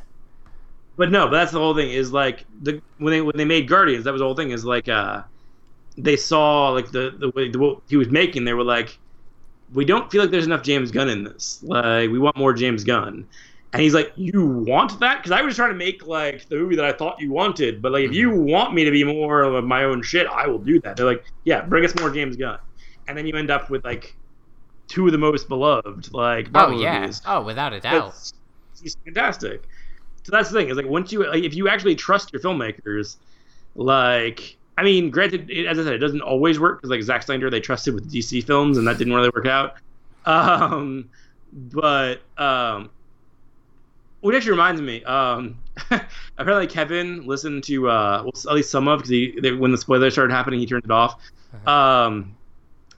but 0.97 1.13
no, 1.13 1.27
but 1.27 1.33
that's 1.33 1.53
the 1.53 1.59
whole 1.59 1.75
thing. 1.75 1.91
Is 1.91 2.11
like 2.11 2.47
the 2.63 2.81
when 2.97 3.13
they 3.13 3.21
when 3.21 3.37
they 3.37 3.45
made 3.45 3.69
Guardians, 3.69 4.05
that 4.05 4.13
was 4.13 4.21
the 4.21 4.25
whole 4.25 4.35
thing. 4.35 4.51
Is 4.51 4.65
like 4.65 4.89
uh, 4.89 5.23
they 5.99 6.17
saw 6.17 6.71
like 6.71 6.91
the 6.91 7.15
the 7.19 7.31
way 7.31 7.51
the, 7.51 7.59
what 7.59 7.83
he 7.89 7.97
was 7.97 8.09
making. 8.09 8.45
They 8.45 8.55
were 8.55 8.65
like, 8.65 8.99
we 9.73 9.85
don't 9.85 10.11
feel 10.11 10.23
like 10.23 10.31
there's 10.31 10.47
enough 10.47 10.63
James 10.63 10.91
Gunn 10.91 11.09
in 11.09 11.25
this. 11.25 11.63
Like 11.63 12.11
we 12.11 12.19
want 12.19 12.37
more 12.37 12.53
James 12.53 12.85
Gunn. 12.85 13.27
And 13.73 13.83
he's 13.83 13.93
like, 13.93 14.13
you 14.17 14.47
want 14.47 14.99
that? 15.01 15.19
Because 15.19 15.33
I 15.33 15.43
was 15.43 15.57
trying 15.57 15.71
to 15.71 15.77
make 15.77 16.07
like 16.07 16.49
the 16.49 16.57
movie 16.57 16.77
that 16.77 16.87
I 16.87 16.93
thought 16.93 17.21
you 17.21 17.31
wanted. 17.31 17.83
But 17.83 17.93
like, 17.93 18.05
if 18.05 18.15
you 18.15 18.31
mm-hmm. 18.31 18.51
want 18.51 18.75
me 18.75 18.85
to 18.85 18.91
be 18.91 19.05
more 19.05 19.43
of 19.43 19.63
my 19.65 19.85
own 19.85 20.03
shit, 20.03 20.27
I 20.27 20.47
will 20.47 20.59
do 20.59 20.81
that. 20.81 20.97
They're 20.97 21.05
like, 21.05 21.25
yeah, 21.45 21.61
bring 21.63 21.85
us 21.85 21.95
more 21.97 22.11
James 22.11 22.37
Gunn. 22.37 22.59
And 23.07 23.17
then 23.17 23.27
you 23.27 23.35
end 23.37 23.51
up 23.51 23.69
with 23.69 23.85
like 23.85 24.17
two 24.87 25.07
of 25.07 25.13
the 25.13 25.19
most 25.19 25.49
beloved 25.49 26.13
like 26.15 26.49
oh 26.55 26.71
yeah. 26.71 27.01
movies. 27.01 27.21
Oh, 27.27 27.43
without 27.43 27.73
a 27.73 27.81
doubt. 27.81 28.07
That's- 28.07 28.33
He's 28.81 28.97
fantastic. 29.05 29.65
So 30.23 30.31
that's 30.31 30.51
the 30.51 30.59
thing 30.59 30.69
is 30.69 30.77
like 30.77 30.87
once 30.87 31.11
you 31.11 31.27
like, 31.27 31.43
if 31.43 31.55
you 31.55 31.69
actually 31.69 31.95
trust 31.95 32.33
your 32.33 32.41
filmmakers, 32.41 33.17
like 33.75 34.58
I 34.79 34.85
mean, 34.85 35.11
granted, 35.11 35.51
it, 35.51 35.67
as 35.67 35.77
I 35.79 35.83
said, 35.83 35.95
it 35.95 35.99
doesn't 35.99 36.21
always 36.23 36.61
work 36.61 36.79
because 36.79 36.91
like 36.91 37.03
Zack 37.03 37.25
Snyder, 37.25 37.51
they 37.51 37.59
trusted 37.61 37.95
with 37.95 38.13
DC 38.13 38.45
films, 38.45 38.79
and 38.79 38.87
that 38.87 38.97
didn't 38.97 39.13
really 39.13 39.31
work 39.35 39.47
out. 39.47 39.75
Um, 40.27 41.09
but 41.53 42.21
um, 42.37 42.91
which 44.21 44.37
actually 44.37 44.51
reminds 44.51 44.83
me, 44.83 45.03
um, 45.05 45.59
apparently 46.39 46.67
Kevin 46.67 47.27
listened 47.27 47.65
to 47.65 47.89
uh, 47.89 48.23
well, 48.25 48.33
at 48.51 48.55
least 48.55 48.71
some 48.71 48.89
of 48.89 48.99
because 48.99 49.41
they, 49.41 49.53
when 49.53 49.71
the 49.73 49.79
spoilers 49.79 50.13
started 50.13 50.35
happening, 50.35 50.61
he 50.61 50.67
turned 50.67 50.85
it 50.85 50.91
off. 50.91 51.23
Um, 51.67 52.37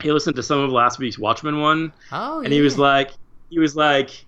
he 0.02 0.10
listened 0.10 0.34
to 0.36 0.42
some 0.42 0.58
of 0.58 0.70
last 0.70 0.98
week's 0.98 1.18
Watchmen 1.20 1.60
one, 1.60 1.92
Oh, 2.10 2.40
and 2.40 2.52
he 2.52 2.62
was 2.62 2.78
like, 2.78 3.12
he 3.50 3.60
was 3.60 3.76
like, 3.76 4.24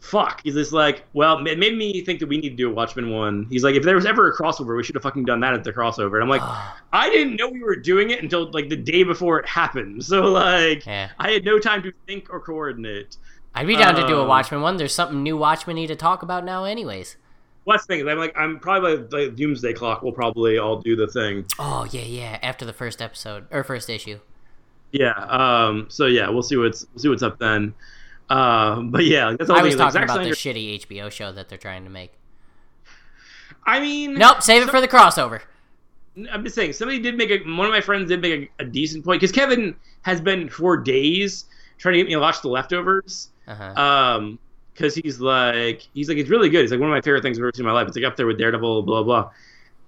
fuck. 0.00 0.40
He's 0.42 0.54
just 0.54 0.72
like, 0.72 1.04
well, 1.12 1.44
it 1.46 1.58
made 1.58 1.76
me 1.76 2.00
think 2.02 2.20
that 2.20 2.28
we 2.28 2.38
need 2.38 2.50
to 2.50 2.56
do 2.56 2.70
a 2.70 2.74
Watchmen 2.74 3.10
one. 3.10 3.46
He's 3.50 3.62
like, 3.62 3.74
if 3.74 3.82
there 3.82 3.94
was 3.94 4.06
ever 4.06 4.28
a 4.28 4.36
crossover, 4.36 4.76
we 4.76 4.82
should 4.82 4.94
have 4.94 5.02
fucking 5.02 5.24
done 5.24 5.40
that 5.40 5.54
at 5.54 5.62
the 5.62 5.72
crossover. 5.72 6.14
And 6.14 6.22
I'm 6.24 6.28
like, 6.28 6.42
I 6.92 7.10
didn't 7.10 7.36
know 7.36 7.48
we 7.48 7.62
were 7.62 7.76
doing 7.76 8.10
it 8.10 8.22
until 8.22 8.50
like 8.50 8.68
the 8.68 8.76
day 8.76 9.02
before 9.02 9.38
it 9.38 9.46
happened. 9.46 10.04
So 10.10 10.22
like, 10.22 10.86
yeah. 10.86 11.10
I 11.18 11.30
had 11.30 11.44
no 11.44 11.58
time 11.58 11.82
to 11.84 11.92
think 12.06 12.32
or 12.32 12.40
coordinate. 12.40 13.16
I'd 13.54 13.66
be 13.66 13.76
down 13.76 13.94
to 13.94 14.06
do 14.06 14.18
a 14.18 14.22
Um, 14.22 14.28
Watchmen 14.28 14.60
one. 14.60 14.76
There's 14.76 14.94
something 14.94 15.22
new 15.22 15.36
Watchmen 15.36 15.76
need 15.76 15.88
to 15.88 15.96
talk 15.96 16.22
about 16.22 16.44
now, 16.44 16.64
anyways. 16.64 17.16
What's 17.64 17.84
the 17.86 17.94
thing 17.94 18.00
is, 18.00 18.06
I'm 18.08 18.18
like, 18.18 18.36
I'm 18.36 18.58
probably 18.58 18.96
by 18.96 19.24
the 19.26 19.30
Doomsday 19.30 19.74
Clock. 19.74 20.02
We'll 20.02 20.12
probably 20.12 20.58
all 20.58 20.80
do 20.80 20.96
the 20.96 21.06
thing. 21.06 21.44
Oh 21.58 21.86
yeah, 21.90 22.02
yeah. 22.02 22.38
After 22.42 22.64
the 22.64 22.72
first 22.72 23.02
episode 23.02 23.46
or 23.50 23.62
first 23.62 23.90
issue. 23.90 24.18
Yeah. 24.92 25.12
Um. 25.12 25.86
So 25.88 26.06
yeah, 26.06 26.28
we'll 26.30 26.42
see 26.42 26.56
what's 26.56 26.86
we'll 26.92 27.02
see 27.02 27.08
what's 27.08 27.22
up 27.22 27.38
then. 27.38 27.74
Uh, 28.30 28.80
but 28.82 29.04
yeah, 29.04 29.34
that's 29.36 29.48
the 29.48 29.54
I 29.54 29.62
was 29.62 29.74
talking 29.74 30.04
about 30.04 30.22
the 30.22 30.30
shitty 30.30 30.86
HBO 30.86 31.10
show 31.10 31.32
that 31.32 31.48
they're 31.48 31.58
trying 31.58 31.84
to 31.84 31.90
make. 31.90 32.12
I 33.66 33.80
mean, 33.80 34.14
Nope, 34.14 34.42
save 34.42 34.62
it 34.62 34.70
for 34.70 34.80
the 34.80 34.88
crossover. 34.88 35.42
I'm 36.30 36.44
just 36.44 36.54
saying, 36.54 36.72
somebody 36.72 37.00
did 37.00 37.16
make 37.16 37.30
a. 37.30 37.38
One 37.38 37.66
of 37.66 37.72
my 37.72 37.80
friends 37.80 38.08
did 38.08 38.22
make 38.22 38.50
a, 38.58 38.62
a 38.62 38.64
decent 38.64 39.04
point 39.04 39.20
because 39.20 39.32
Kevin 39.32 39.74
has 40.02 40.20
been 40.20 40.48
for 40.48 40.76
days 40.76 41.46
trying 41.78 41.94
to 41.94 41.98
get 41.98 42.06
me 42.06 42.14
to 42.14 42.20
watch 42.20 42.40
The 42.40 42.48
Leftovers. 42.48 43.30
Uh-huh. 43.46 43.80
Um, 43.80 44.38
because 44.72 44.94
he's 44.94 45.20
like, 45.20 45.86
he's 45.92 46.08
like, 46.08 46.16
it's 46.16 46.30
really 46.30 46.48
good. 46.48 46.62
He's 46.62 46.70
like 46.70 46.80
one 46.80 46.88
of 46.88 46.94
my 46.94 47.02
favorite 47.02 47.22
things 47.22 47.36
I've 47.36 47.42
ever 47.42 47.52
seen 47.54 47.66
in 47.66 47.66
my 47.66 47.72
life. 47.72 47.88
It's 47.88 47.96
like 47.96 48.06
up 48.06 48.16
there 48.16 48.26
with 48.26 48.38
Daredevil, 48.38 48.82
blah 48.84 49.02
blah. 49.02 49.30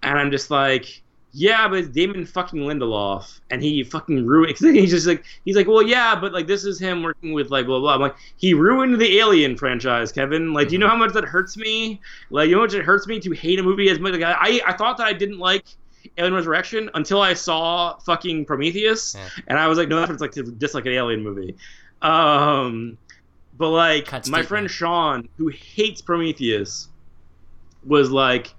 And 0.03 0.19
I'm 0.19 0.31
just 0.31 0.51
like, 0.51 1.01
yeah, 1.33 1.67
but 1.67 1.93
Damon 1.93 2.27
fucking 2.27 2.61
Lindelof, 2.61 3.41
and 3.51 3.63
he 3.63 3.83
fucking 3.85 4.27
ruined. 4.27 4.57
He's 4.61 4.91
just 4.91 5.07
like, 5.07 5.25
he's 5.45 5.57
like, 5.57 5.67
well, 5.67 5.83
yeah, 5.83 6.15
but 6.15 6.33
like 6.33 6.47
this 6.47 6.65
is 6.65 6.79
him 6.79 7.03
working 7.03 7.33
with 7.33 7.51
like 7.51 7.67
blah 7.67 7.79
blah. 7.81 7.95
I'm 7.95 8.01
like, 8.01 8.17
he 8.37 8.53
ruined 8.55 9.01
the 9.01 9.19
Alien 9.19 9.57
franchise, 9.57 10.13
Kevin. 10.13 10.53
Like, 10.53 10.69
do 10.69 10.75
you 10.75 10.79
know 10.79 10.89
how 10.89 10.97
much 10.97 11.13
that 11.15 11.25
hurts 11.25 11.57
me? 11.57 12.01
Like, 12.31 12.49
you 12.49 12.55
know 12.55 12.61
how 12.61 12.67
much 12.67 12.75
it 12.75 12.85
hurts 12.85 13.07
me 13.07 13.19
to 13.21 13.31
hate 13.33 13.59
a 13.59 13.63
movie 13.63 13.89
as 13.89 13.99
much. 13.99 14.13
Like, 14.13 14.23
I 14.23 14.61
I 14.67 14.73
thought 14.75 14.99
that 14.99 15.07
I 15.07 15.13
didn't 15.13 15.39
like. 15.39 15.65
Alien 16.19 16.35
Resurrection 16.35 16.91
until 16.95 17.21
I 17.23 17.33
saw 17.33 17.97
fucking 18.01 18.45
Prometheus, 18.45 19.15
Yeah. 19.15 19.29
and 19.47 19.57
I 19.59 19.69
was 19.69 19.79
like, 19.79 19.89
no, 19.89 19.97
that's 20.01 20.09
what 20.09 20.15
it's 20.15 20.21
like 20.21 20.33
to 20.33 20.43
dislike 20.51 20.85
an 20.87 20.93
alien 20.93 21.23
movie. 21.23 21.55
Um, 22.03 22.99
but 23.57 23.69
like 23.71 24.27
my 24.29 24.43
friend. 24.43 24.69
Sean, 24.71 25.29
who 25.39 25.47
hates 25.49 26.03
Prometheus, 26.03 26.89
was 27.85 28.11
like, 28.11 28.53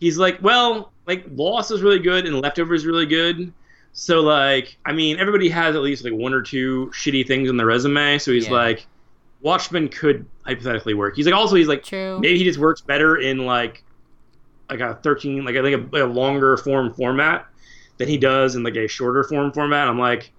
he's 0.00 0.16
like, 0.16 0.38
well, 0.42 0.91
like 1.06 1.24
Lost 1.32 1.70
is 1.70 1.82
really 1.82 1.98
good 1.98 2.26
and 2.26 2.40
Leftovers 2.40 2.82
is 2.82 2.86
really 2.86 3.06
good. 3.06 3.52
So 3.92 4.20
like, 4.20 4.76
I 4.86 4.92
mean, 4.92 5.18
everybody 5.18 5.48
has 5.50 5.74
at 5.76 5.82
least 5.82 6.04
like 6.04 6.12
one 6.14 6.32
or 6.32 6.42
two 6.42 6.90
shitty 6.94 7.26
things 7.26 7.48
on 7.50 7.56
their 7.56 7.66
resume. 7.66 8.18
So 8.18 8.32
he's 8.32 8.46
Yeah. 8.46 8.52
like, 8.52 8.86
Watchmen 9.40 9.88
could 9.88 10.24
hypothetically 10.46 10.94
work. 10.94 11.16
He's 11.16 11.26
like, 11.26 11.34
also 11.34 11.56
he's 11.56 11.66
like, 11.68 11.82
True. 11.82 12.18
maybe 12.20 12.38
he 12.38 12.44
just 12.44 12.58
works 12.58 12.80
better 12.80 13.16
in 13.16 13.38
like 13.44 13.82
like 14.70 14.80
a 14.80 14.94
13 15.02 15.44
like 15.44 15.54
i 15.56 15.60
think 15.62 15.92
a, 15.92 16.02
a 16.02 16.06
longer 16.06 16.56
form 16.56 16.94
format 16.94 17.46
than 17.98 18.08
he 18.08 18.16
does 18.16 18.54
in 18.56 18.62
like 18.62 18.76
a 18.76 18.88
shorter 18.88 19.22
form 19.22 19.52
format 19.52 19.86
i'm 19.86 19.98
like 19.98 20.32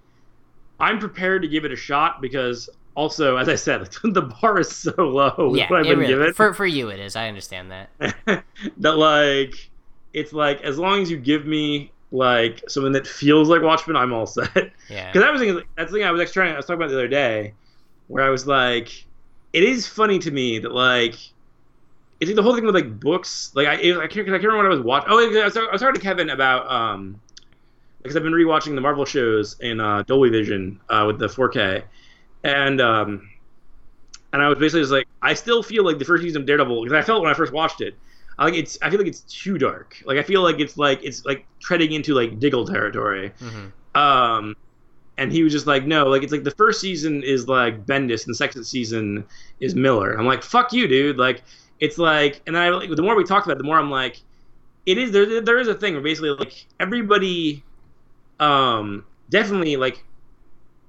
i'm 0.80 0.98
prepared 0.98 1.40
to 1.42 1.46
give 1.46 1.64
it 1.64 1.70
a 1.70 1.76
shot 1.76 2.20
because 2.20 2.68
also 2.96 3.36
as 3.36 3.48
i 3.48 3.54
said 3.54 3.86
the 4.02 4.22
bar 4.22 4.58
is 4.58 4.74
so 4.74 4.92
low 4.98 5.54
yeah, 5.54 5.64
it 5.66 5.68
been 5.68 5.98
really, 5.98 6.06
given 6.08 6.32
for 6.32 6.52
for 6.52 6.66
you 6.66 6.88
it 6.88 6.98
is. 6.98 7.14
I 7.14 7.28
understand 7.28 7.70
that. 7.70 7.90
that 8.78 8.96
like 8.96 9.70
it's 10.14 10.32
like 10.32 10.62
as 10.62 10.78
long 10.78 11.02
as 11.02 11.10
you 11.10 11.18
give 11.18 11.44
me 11.46 11.90
like 12.10 12.62
something 12.68 12.92
that 12.92 13.06
feels 13.06 13.48
like 13.48 13.60
watchmen 13.60 13.96
i'm 13.96 14.12
all 14.12 14.26
set 14.26 14.72
Yeah. 14.88 15.06
because 15.12 15.26
I 15.26 15.30
was 15.30 15.40
thinking, 15.40 15.62
that's 15.76 15.90
the 15.90 15.98
thing 15.98 16.06
I 16.06 16.10
was 16.10 16.20
actually 16.20 16.34
trying. 16.34 16.52
I 16.52 16.56
was 16.56 16.66
talking 16.66 16.80
about 16.80 16.90
the 16.90 16.96
other 16.98 17.08
day, 17.08 17.54
where 18.08 18.22
I 18.22 18.28
was 18.28 18.46
like, 18.46 19.04
it 19.52 19.62
is 19.62 19.86
funny 19.86 20.18
to 20.20 20.30
me 20.30 20.58
that 20.58 20.72
like, 20.72 21.14
it's 22.20 22.28
like 22.28 22.36
the 22.36 22.42
whole 22.42 22.54
thing 22.54 22.66
with 22.66 22.74
like 22.74 23.00
books. 23.00 23.50
Like 23.54 23.66
I, 23.66 23.72
I 23.72 23.76
can't, 23.78 24.28
I 24.28 24.38
can't 24.38 24.44
remember 24.44 24.56
what 24.58 24.66
I 24.66 24.68
was 24.68 24.80
watching. 24.80 25.08
Oh, 25.10 25.18
I 25.18 25.44
was, 25.44 25.56
I 25.56 25.72
was 25.72 25.80
talking 25.80 25.94
to 25.94 26.00
Kevin 26.00 26.30
about 26.30 26.70
um, 26.70 27.20
because 28.02 28.16
I've 28.16 28.22
been 28.22 28.32
rewatching 28.32 28.74
the 28.74 28.80
Marvel 28.80 29.04
shows 29.06 29.56
in 29.60 29.80
uh, 29.80 30.02
Dolby 30.02 30.28
Vision 30.28 30.80
uh, 30.90 31.04
with 31.06 31.18
the 31.18 31.26
4K, 31.26 31.82
and 32.44 32.80
um, 32.80 33.30
and 34.32 34.42
I 34.42 34.48
was 34.48 34.58
basically 34.58 34.82
just 34.82 34.92
like, 34.92 35.08
I 35.22 35.32
still 35.34 35.62
feel 35.62 35.84
like 35.84 35.98
the 35.98 36.04
first 36.04 36.22
season 36.22 36.42
of 36.42 36.46
Daredevil 36.46 36.82
because 36.84 36.96
I 36.96 37.02
felt 37.02 37.22
when 37.22 37.30
I 37.30 37.34
first 37.34 37.52
watched 37.52 37.80
it. 37.80 37.96
I 38.38 38.44
like 38.44 38.54
it's. 38.54 38.78
I 38.82 38.90
feel 38.90 38.98
like 38.98 39.08
it's 39.08 39.20
too 39.20 39.58
dark. 39.58 40.02
Like 40.04 40.18
I 40.18 40.22
feel 40.22 40.42
like 40.42 40.60
it's 40.60 40.76
like 40.76 41.02
it's 41.02 41.24
like 41.24 41.46
treading 41.60 41.92
into 41.92 42.14
like 42.14 42.38
Diggle 42.38 42.66
territory. 42.66 43.32
hmm 43.38 43.98
Um, 43.98 44.56
and 45.16 45.30
he 45.30 45.44
was 45.44 45.52
just 45.52 45.66
like, 45.66 45.86
no, 45.86 46.08
like 46.08 46.22
it's 46.24 46.32
like 46.32 46.42
the 46.42 46.50
first 46.50 46.80
season 46.80 47.22
is 47.22 47.46
like 47.46 47.86
Bendis, 47.86 48.24
and 48.24 48.32
the 48.32 48.36
second 48.36 48.64
season 48.64 49.24
is 49.60 49.74
Miller. 49.74 50.18
I'm 50.18 50.26
like, 50.26 50.42
fuck 50.42 50.72
you, 50.72 50.88
dude. 50.88 51.16
Like 51.18 51.42
it's 51.80 51.98
like, 51.98 52.42
and 52.46 52.56
then 52.56 52.62
I 52.62 52.70
like 52.70 52.90
the 52.90 53.02
more 53.02 53.14
we 53.16 53.24
talked 53.24 53.46
about, 53.46 53.56
it, 53.56 53.58
the 53.58 53.64
more 53.64 53.78
I'm 53.78 53.90
like, 53.90 54.20
it 54.86 54.98
is 54.98 55.12
there. 55.12 55.40
There 55.40 55.58
is 55.58 55.68
a 55.68 55.74
thing 55.74 55.94
where 55.94 56.02
basically 56.02 56.30
like 56.30 56.66
everybody, 56.80 57.62
um, 58.40 59.04
definitely 59.30 59.76
like 59.76 60.04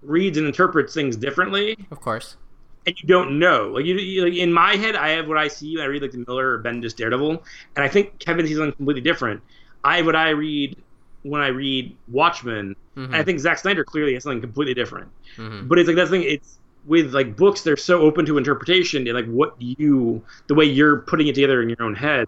reads 0.01 0.37
and 0.37 0.47
interprets 0.47 0.93
things 0.93 1.15
differently, 1.15 1.77
Of 1.91 2.01
course. 2.01 2.37
And 2.85 2.95
you 2.99 3.07
don't 3.07 3.39
know. 3.39 3.69
Like 3.69 3.85
you, 3.85 3.95
you 3.95 4.23
like 4.25 4.33
in 4.33 4.51
my 4.53 4.75
head, 4.75 4.95
I 4.95 5.09
have 5.09 5.27
what 5.27 5.37
I 5.37 5.47
see. 5.47 5.79
I 5.81 5.85
read 5.85 6.01
like 6.01 6.11
the 6.11 6.23
Miller 6.27 6.51
or 6.53 6.63
Bendis 6.63 6.95
Daredevil, 6.95 7.43
and 7.75 7.83
I 7.85 7.87
think 7.87 8.19
Kevin 8.19 8.45
sees 8.47 8.57
something 8.57 8.75
completely 8.75 9.01
different. 9.01 9.41
I 9.83 9.97
have 9.97 10.05
what 10.05 10.15
I 10.15 10.29
read 10.29 10.75
when 11.23 11.41
I 11.41 11.47
read 11.47 11.97
Watchmen. 12.07 12.75
hmm 12.95 13.03
And 13.05 13.15
I 13.15 13.23
think 13.23 13.39
Zack 13.39 13.59
Snyder 13.59 13.83
clearly 13.83 14.13
has 14.13 14.23
something 14.23 14.41
completely 14.41 14.73
different. 14.73 15.11
hmm 15.35 15.67
But 15.67 15.79
it's 15.79 15.87
like 15.87 15.97
that 15.97 16.09
thing. 16.09 16.23
It's 16.23 16.59
with 16.85 17.13
like 17.13 17.35
books, 17.35 17.61
they're 17.61 17.77
so 17.77 18.01
open 18.01 18.25
to 18.27 18.37
interpretation 18.37 19.07
and 19.07 19.15
like 19.15 19.25
what 19.27 19.55
you, 19.59 20.23
the 20.47 20.53
way 20.53 20.65
you're 20.65 20.99
putting 21.01 21.27
it 21.27 21.35
together 21.35 21.61
in 21.61 21.69
your 21.69 21.81
own 21.81 21.95
head, 21.95 22.27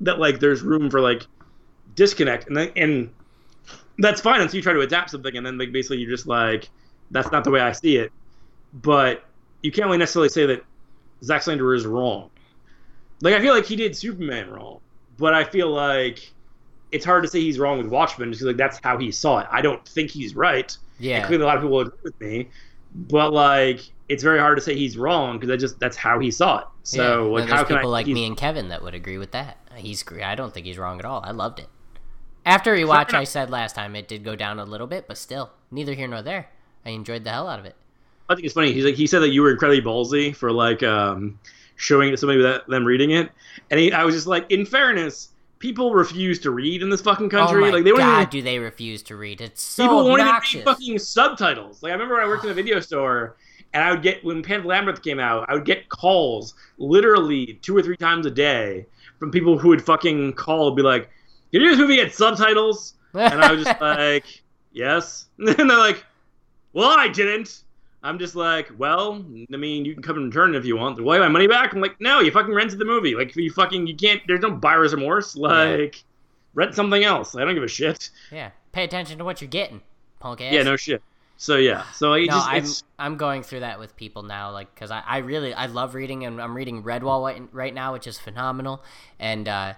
that 0.00 0.18
like 0.18 0.40
there's 0.40 0.62
room 0.62 0.90
for 0.90 1.00
like 1.00 1.26
disconnect, 1.94 2.48
and 2.48 2.56
then, 2.56 2.72
and 2.76 3.10
that's 3.98 4.20
fine 4.20 4.40
until 4.40 4.56
you 4.56 4.62
try 4.62 4.72
to 4.72 4.80
adapt 4.80 5.10
something, 5.10 5.36
and 5.36 5.46
then 5.46 5.58
like 5.58 5.72
basically 5.72 5.98
you're 5.98 6.10
just 6.10 6.26
like, 6.26 6.70
that's 7.10 7.32
not 7.32 7.44
the 7.44 7.50
way 7.50 7.60
I 7.60 7.72
see 7.72 7.96
it. 7.96 8.12
But 8.72 9.24
you 9.62 9.72
can't 9.72 9.86
really 9.86 9.98
necessarily 9.98 10.28
say 10.28 10.46
that 10.46 10.64
Zack 11.22 11.42
Snyder 11.42 11.74
is 11.74 11.86
wrong. 11.86 12.30
Like 13.20 13.34
I 13.34 13.40
feel 13.40 13.54
like 13.54 13.66
he 13.66 13.76
did 13.76 13.96
Superman 13.96 14.50
wrong, 14.50 14.80
but 15.16 15.34
I 15.34 15.44
feel 15.44 15.70
like 15.70 16.30
it's 16.92 17.04
hard 17.04 17.22
to 17.24 17.28
say 17.28 17.40
he's 17.40 17.58
wrong 17.58 17.78
with 17.78 17.88
Watchmen 17.88 18.30
because 18.30 18.46
like 18.46 18.56
that's 18.56 18.78
how 18.82 18.96
he 18.96 19.10
saw 19.10 19.40
it. 19.40 19.46
I 19.50 19.60
don't 19.60 19.86
think 19.86 20.10
he's 20.10 20.34
right. 20.34 20.76
Yeah. 20.98 21.18
And 21.18 21.26
clearly, 21.26 21.44
a 21.44 21.46
lot 21.46 21.56
of 21.56 21.62
people 21.62 21.80
agree 21.80 21.98
with 22.04 22.20
me, 22.20 22.48
but 22.94 23.32
like 23.32 23.80
it's 24.08 24.22
very 24.22 24.38
hard 24.38 24.56
to 24.56 24.62
say 24.62 24.74
he's 24.74 24.96
wrong 24.96 25.38
because 25.38 25.52
I 25.52 25.56
just 25.56 25.78
that's 25.80 25.96
how 25.96 26.18
he 26.18 26.30
saw 26.30 26.60
it. 26.60 26.66
So 26.84 27.26
yeah. 27.36 27.40
like, 27.40 27.48
how 27.48 27.56
there's 27.56 27.68
can 27.68 27.76
people 27.76 27.90
I? 27.90 27.92
like 27.92 28.06
me 28.06 28.26
and 28.26 28.36
Kevin 28.36 28.68
that 28.68 28.82
would 28.82 28.94
agree 28.94 29.18
with 29.18 29.32
that. 29.32 29.58
He's 29.74 30.04
I 30.22 30.34
don't 30.34 30.54
think 30.54 30.66
he's 30.66 30.78
wrong 30.78 30.98
at 30.98 31.04
all. 31.04 31.22
I 31.24 31.32
loved 31.32 31.58
it. 31.58 31.68
After 32.46 32.74
rewatch, 32.74 33.12
I 33.12 33.24
said 33.24 33.50
last 33.50 33.74
time 33.74 33.94
it 33.94 34.08
did 34.08 34.24
go 34.24 34.34
down 34.34 34.58
a 34.58 34.64
little 34.64 34.86
bit, 34.86 35.06
but 35.06 35.18
still, 35.18 35.50
neither 35.70 35.92
here 35.92 36.08
nor 36.08 36.22
there. 36.22 36.48
I 36.86 36.90
enjoyed 36.90 37.24
the 37.24 37.30
hell 37.30 37.46
out 37.46 37.58
of 37.58 37.66
it. 37.66 37.76
I 38.28 38.34
think 38.34 38.44
it's 38.44 38.54
funny. 38.54 38.72
He's 38.72 38.84
like 38.84 38.94
he 38.94 39.06
said 39.06 39.20
that 39.20 39.30
you 39.30 39.42
were 39.42 39.50
incredibly 39.50 39.82
ballsy 39.82 40.34
for 40.34 40.52
like 40.52 40.82
um, 40.82 41.38
showing 41.76 42.08
it 42.08 42.10
to 42.12 42.16
somebody 42.16 42.38
without 42.38 42.68
them 42.68 42.84
reading 42.84 43.12
it, 43.12 43.30
and 43.70 43.80
he, 43.80 43.92
I 43.92 44.04
was 44.04 44.14
just 44.14 44.26
like, 44.26 44.50
in 44.50 44.66
fairness, 44.66 45.30
people 45.58 45.94
refuse 45.94 46.38
to 46.40 46.50
read 46.50 46.82
in 46.82 46.90
this 46.90 47.00
fucking 47.00 47.30
country. 47.30 47.64
oh 47.64 47.70
like 47.70 47.84
they 47.84 47.90
god, 47.90 48.20
even, 48.20 48.30
do 48.30 48.42
they 48.42 48.58
refuse 48.58 49.02
to 49.04 49.16
read? 49.16 49.40
It's 49.40 49.62
so 49.62 49.84
people 49.84 50.04
won't 50.04 50.20
even 50.20 50.34
read 50.54 50.64
fucking 50.64 50.98
subtitles. 50.98 51.82
Like 51.82 51.90
I 51.90 51.92
remember 51.94 52.14
when 52.16 52.24
I 52.24 52.28
worked 52.28 52.44
in 52.44 52.50
a 52.50 52.54
video 52.54 52.80
store, 52.80 53.36
and 53.72 53.82
I 53.82 53.92
would 53.92 54.02
get 54.02 54.24
when 54.24 54.42
Pan 54.42 54.64
Labyrinth 54.64 55.02
came 55.02 55.20
out, 55.20 55.48
I 55.48 55.54
would 55.54 55.64
get 55.64 55.88
calls 55.88 56.54
literally 56.78 57.58
two 57.62 57.76
or 57.76 57.82
three 57.82 57.96
times 57.96 58.26
a 58.26 58.30
day 58.30 58.86
from 59.18 59.30
people 59.30 59.58
who 59.58 59.68
would 59.68 59.84
fucking 59.84 60.34
call 60.34 60.68
and 60.68 60.76
be 60.76 60.82
like, 60.82 61.08
"Did 61.52 61.62
you 61.62 61.70
this 61.70 61.78
movie 61.78 61.96
get 61.96 62.14
subtitles?" 62.14 62.94
And 63.14 63.42
I 63.42 63.52
was 63.52 63.64
just 63.64 63.80
like, 63.80 64.24
"Yes," 64.72 65.28
and 65.38 65.48
they're 65.48 65.78
like, 65.78 66.04
"Well, 66.72 66.90
I 66.90 67.08
didn't." 67.08 67.62
I'm 68.02 68.18
just 68.18 68.36
like, 68.36 68.70
well, 68.78 69.24
I 69.52 69.56
mean, 69.56 69.84
you 69.84 69.94
can 69.94 70.02
come 70.02 70.16
and 70.16 70.26
return 70.26 70.54
it 70.54 70.58
if 70.58 70.64
you 70.64 70.76
want. 70.76 71.02
Will 71.02 71.10
I 71.10 71.14
have 71.14 71.22
my 71.22 71.28
money 71.28 71.46
back? 71.48 71.72
I'm 71.72 71.80
like, 71.80 72.00
no, 72.00 72.20
you 72.20 72.30
fucking 72.30 72.54
rented 72.54 72.78
the 72.78 72.84
movie. 72.84 73.14
Like, 73.14 73.34
you 73.34 73.50
fucking, 73.50 73.86
you 73.86 73.96
can't. 73.96 74.22
There's 74.26 74.40
no 74.40 74.50
buyer's 74.50 74.92
remorse. 74.94 75.34
Like, 75.36 76.04
rent 76.54 76.74
something 76.74 77.02
else. 77.02 77.34
I 77.34 77.44
don't 77.44 77.54
give 77.54 77.62
a 77.62 77.68
shit. 77.68 78.10
yeah, 78.30 78.50
pay 78.72 78.84
attention 78.84 79.18
to 79.18 79.24
what 79.24 79.40
you're 79.40 79.48
getting, 79.48 79.82
punk 80.20 80.40
ass. 80.40 80.52
Yeah, 80.52 80.62
no 80.62 80.76
shit. 80.76 81.02
So 81.40 81.54
yeah, 81.54 81.84
so 81.92 82.16
no, 82.16 82.24
just 82.26 82.48
I'm 82.48 82.56
it's 82.56 82.82
I'm 82.98 83.16
going 83.16 83.44
through 83.44 83.60
that 83.60 83.78
with 83.78 83.94
people 83.94 84.24
now, 84.24 84.50
like 84.50 84.74
because 84.74 84.90
I, 84.90 85.04
I 85.06 85.18
really 85.18 85.54
I 85.54 85.66
love 85.66 85.94
reading 85.94 86.24
and 86.24 86.42
I'm 86.42 86.52
reading 86.52 86.82
Redwall 86.82 87.24
right, 87.24 87.40
right 87.52 87.72
now, 87.72 87.92
which 87.92 88.08
is 88.08 88.18
phenomenal, 88.18 88.82
and 89.20 89.46
uh, 89.46 89.74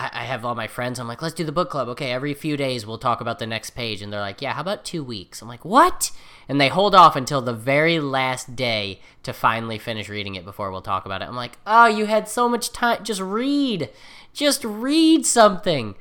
I, 0.00 0.10
I 0.12 0.24
have 0.24 0.44
all 0.44 0.54
my 0.54 0.66
friends. 0.66 0.98
I'm 0.98 1.06
like, 1.06 1.20
let's 1.20 1.34
do 1.34 1.44
the 1.44 1.52
book 1.52 1.68
club. 1.68 1.88
Okay, 1.88 2.10
every 2.10 2.32
few 2.32 2.56
days 2.56 2.86
we'll 2.86 2.98
talk 2.98 3.20
about 3.20 3.38
the 3.38 3.46
next 3.46 3.70
page, 3.70 4.00
and 4.00 4.10
they're 4.10 4.20
like, 4.20 4.40
yeah, 4.40 4.54
how 4.54 4.62
about 4.62 4.84
two 4.84 5.04
weeks? 5.04 5.42
I'm 5.42 5.48
like, 5.48 5.64
what? 5.64 6.10
And 6.48 6.60
they 6.60 6.68
hold 6.68 6.94
off 6.94 7.16
until 7.16 7.42
the 7.42 7.52
very 7.52 8.00
last 8.00 8.56
day 8.56 9.00
to 9.22 9.32
finally 9.32 9.78
finish 9.78 10.08
reading 10.08 10.34
it 10.34 10.44
before 10.44 10.70
we'll 10.70 10.80
talk 10.80 11.04
about 11.04 11.20
it. 11.20 11.28
I'm 11.28 11.36
like, 11.36 11.58
oh, 11.66 11.86
you 11.86 12.06
had 12.06 12.28
so 12.28 12.48
much 12.48 12.72
time. 12.72 13.04
Just 13.04 13.20
read, 13.20 13.90
just 14.32 14.64
read 14.64 15.26
something. 15.26 15.94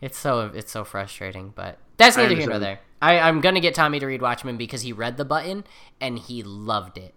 It's 0.00 0.18
so 0.18 0.50
it's 0.52 0.72
so 0.72 0.84
frustrating, 0.84 1.52
but 1.54 1.78
that's 1.96 2.16
neither 2.16 2.34
here 2.34 2.48
nor 2.48 2.58
there. 2.58 2.80
I, 3.00 3.20
I'm 3.20 3.40
gonna 3.40 3.60
get 3.60 3.74
Tommy 3.74 4.00
to 4.00 4.06
read 4.06 4.20
Watchmen 4.20 4.56
because 4.56 4.82
he 4.82 4.92
read 4.92 5.16
the 5.16 5.24
button 5.24 5.64
and 6.00 6.18
he 6.18 6.42
loved 6.42 6.98
it. 6.98 7.14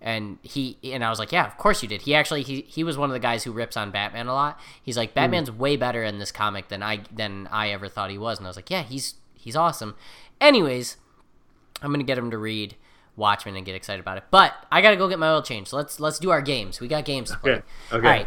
And 0.00 0.38
he 0.42 0.78
and 0.84 1.04
I 1.04 1.10
was 1.10 1.18
like, 1.18 1.32
yeah, 1.32 1.46
of 1.46 1.58
course 1.58 1.82
you 1.82 1.88
did. 1.88 2.02
He 2.02 2.14
actually 2.14 2.42
he, 2.42 2.60
he 2.62 2.84
was 2.84 2.96
one 2.96 3.10
of 3.10 3.14
the 3.14 3.20
guys 3.20 3.42
who 3.42 3.50
rips 3.50 3.76
on 3.76 3.90
Batman 3.90 4.28
a 4.28 4.32
lot. 4.32 4.60
He's 4.80 4.96
like, 4.96 5.12
Batman's 5.12 5.50
way 5.50 5.76
better 5.76 6.04
in 6.04 6.18
this 6.20 6.30
comic 6.30 6.68
than 6.68 6.82
I 6.82 7.00
than 7.12 7.48
I 7.50 7.70
ever 7.70 7.88
thought 7.88 8.10
he 8.10 8.18
was. 8.18 8.38
And 8.38 8.46
I 8.46 8.50
was 8.50 8.56
like, 8.56 8.70
yeah, 8.70 8.82
he's 8.82 9.14
he's 9.34 9.56
awesome. 9.56 9.96
Anyways, 10.40 10.98
I'm 11.82 11.90
gonna 11.90 12.04
get 12.04 12.16
him 12.16 12.30
to 12.30 12.38
read 12.38 12.76
Watchmen 13.16 13.56
and 13.56 13.66
get 13.66 13.74
excited 13.74 14.00
about 14.00 14.18
it. 14.18 14.24
But 14.30 14.54
I 14.70 14.80
gotta 14.82 14.96
go 14.96 15.08
get 15.08 15.18
my 15.18 15.30
oil 15.30 15.42
changed. 15.42 15.70
So 15.70 15.76
let's 15.76 15.98
let's 15.98 16.20
do 16.20 16.30
our 16.30 16.42
games. 16.42 16.80
We 16.80 16.86
got 16.86 17.04
games 17.04 17.32
to 17.32 17.38
play. 17.38 17.50
Okay, 17.52 17.62
okay. 17.92 17.96
All 17.96 18.00
right. 18.00 18.26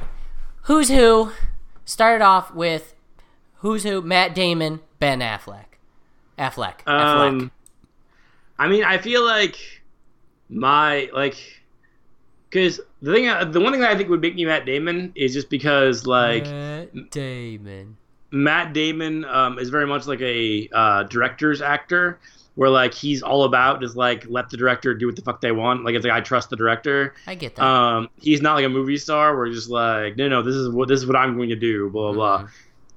Who's 0.64 0.90
who? 0.90 1.32
Started 1.86 2.24
off 2.24 2.54
with 2.54 2.96
who's 3.56 3.84
who? 3.84 4.02
Matt 4.02 4.36
Damon, 4.36 4.82
Ben 5.00 5.22
Affleck. 5.22 5.78
Affleck. 6.38 6.84
Affleck. 6.86 7.30
um. 7.30 7.52
I 8.60 8.68
mean, 8.68 8.84
I 8.84 8.98
feel 8.98 9.24
like 9.24 9.58
my 10.50 11.10
like 11.14 11.61
because 12.52 12.80
the 13.02 13.14
thing, 13.14 13.52
the 13.52 13.60
one 13.60 13.72
thing 13.72 13.82
that 13.82 13.90
I 13.92 13.98
think 13.98 14.10
would 14.10 14.22
make 14.22 14.36
me 14.36 14.46
Matt 14.46 14.66
Damon 14.66 15.12
is 15.16 15.34
just 15.34 15.50
because 15.50 16.06
like 16.06 16.44
Matt 16.46 17.10
Damon. 17.10 17.98
Matt 18.34 18.74
Damon 18.74 19.26
um, 19.26 19.58
is 19.58 19.70
very 19.70 19.88
much 19.88 20.06
like 20.06 20.22
a 20.22 20.70
uh, 20.74 21.04
director's 21.04 21.62
actor, 21.62 22.20
where 22.56 22.70
like 22.70 22.94
he's 22.94 23.22
all 23.24 23.46
about 23.46 23.82
just 23.82 23.96
like 23.96 24.26
let 24.30 24.50
the 24.50 24.58
director 24.58 24.94
do 24.94 25.06
what 25.08 25.16
the 25.16 25.22
fuck 25.22 25.42
they 25.42 25.52
want. 25.52 25.84
Like 25.84 25.96
it's 25.96 26.06
like 26.06 26.14
I 26.14 26.22
trust 26.22 26.50
the 26.50 26.56
director. 26.58 27.14
I 27.26 27.36
get 27.36 27.56
that. 27.56 27.66
Um, 27.66 28.10
he's 28.20 28.42
not 28.42 28.56
like 28.56 28.66
a 28.66 28.70
movie 28.70 28.98
star 28.98 29.36
where 29.36 29.46
he's 29.48 29.56
just 29.56 29.70
like 29.70 30.18
no 30.18 30.28
no 30.30 30.42
this 30.44 30.56
is 30.56 30.70
what 30.70 30.88
this 30.90 31.00
is 31.00 31.08
what 31.08 31.16
I'm 31.16 31.36
going 31.38 31.50
to 31.50 31.56
do 31.56 31.90
blah 31.90 32.12
blah 32.14 32.38
Mm-hmm. 32.38 32.44
blah. 32.46 32.52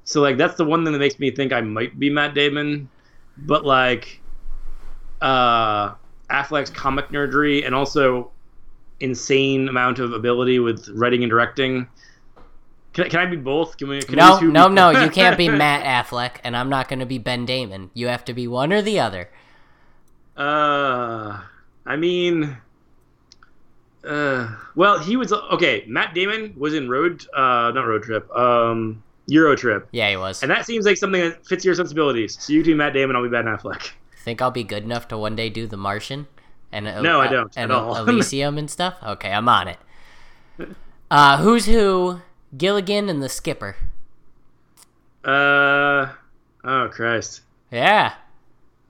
So 0.05 0.21
like 0.21 0.37
that's 0.37 0.57
the 0.57 0.65
one 0.65 0.85
thing 0.85 0.93
that 0.93 0.99
makes 0.99 1.19
me 1.19 1.31
think 1.31 1.53
I 1.53 1.61
might 1.63 1.99
be 1.99 2.11
Matt 2.11 2.35
Damon, 2.35 2.89
but 3.39 3.65
like 3.65 4.21
uh, 5.23 5.95
Affleck's 6.31 6.71
comic 6.71 7.09
nerdery 7.09 7.65
and 7.65 7.75
also 7.75 8.31
insane 9.01 9.69
amount 9.69 9.99
of 9.99 10.13
ability 10.13 10.59
with 10.59 10.89
writing 10.95 11.23
and 11.23 11.31
directing. 11.31 11.89
Can, 12.93 13.11
can 13.11 13.21
I 13.21 13.27
be 13.27 13.37
both? 13.37 13.77
Can 13.77 13.89
we? 13.89 14.01
Can 14.03 14.17
no, 14.17 14.39
we 14.41 14.47
no, 14.49 14.69
no. 14.69 14.91
You 15.05 15.11
can't 15.11 15.37
be 15.37 15.49
Matt 15.49 15.85
Affleck, 15.85 16.37
and 16.45 16.57
I'm 16.57 16.69
not 16.69 16.89
going 16.89 17.01
to 17.01 17.07
be 17.07 17.19
Ben 17.19 17.45
Damon. 17.45 17.91
You 17.95 18.07
have 18.09 18.25
to 18.27 18.35
be 18.35 18.47
one 18.47 18.73
or 18.73 18.83
the 18.83 19.01
other. 19.01 19.29
Uh, 20.37 21.41
I 21.87 21.97
mean, 21.97 22.57
uh, 24.05 24.55
well, 24.75 24.99
he 24.99 25.17
was 25.17 25.33
okay. 25.33 25.85
Matt 25.87 26.15
Damon 26.15 26.55
was 26.57 26.75
in 26.75 26.89
Road, 26.89 27.25
uh, 27.35 27.73
not 27.75 27.87
Road 27.87 28.03
Trip, 28.03 28.31
um, 28.37 29.03
Euro 29.27 29.57
Trip, 29.57 29.89
Yeah, 29.93 30.11
he 30.11 30.17
was. 30.17 30.43
and 30.43 30.51
that 30.51 30.67
seems 30.67 30.85
like 30.85 30.97
something 30.97 31.21
that 31.21 31.47
fits 31.47 31.65
your 31.65 31.75
sensibilities. 31.75 32.37
So 32.41 32.53
you 32.53 32.63
do 32.63 32.75
Matt 32.75 32.93
Damon, 32.93 33.17
I'll 33.17 33.23
be 33.23 33.29
Ben 33.29 33.45
Affleck. 33.45 33.91
Think 34.25 34.43
I'll 34.43 34.51
be 34.51 34.65
good 34.65 34.83
enough 34.85 35.09
to 35.09 35.19
one 35.19 35.37
day 35.37 35.51
do 35.51 35.67
The 35.67 35.77
Martian? 35.77 36.27
And 36.75 36.87
No, 37.05 37.21
I 37.21 37.29
don't 37.29 37.57
And 37.57 37.71
at 37.71 37.79
all. 37.79 37.97
Elysium 38.09 38.59
and 38.59 38.69
stuff. 38.69 38.97
Okay, 39.01 39.31
I'm 39.33 39.49
on 39.49 39.69
it. 39.69 39.79
Uh, 41.09 41.39
who's 41.39 41.67
who? 41.67 42.21
Gilligan 42.57 43.09
and 43.09 43.23
the 43.23 43.29
Skipper. 43.29 43.77
Uh, 45.25 46.13
oh 46.65 46.89
Christ. 46.93 47.43
Yeah, 47.71 48.15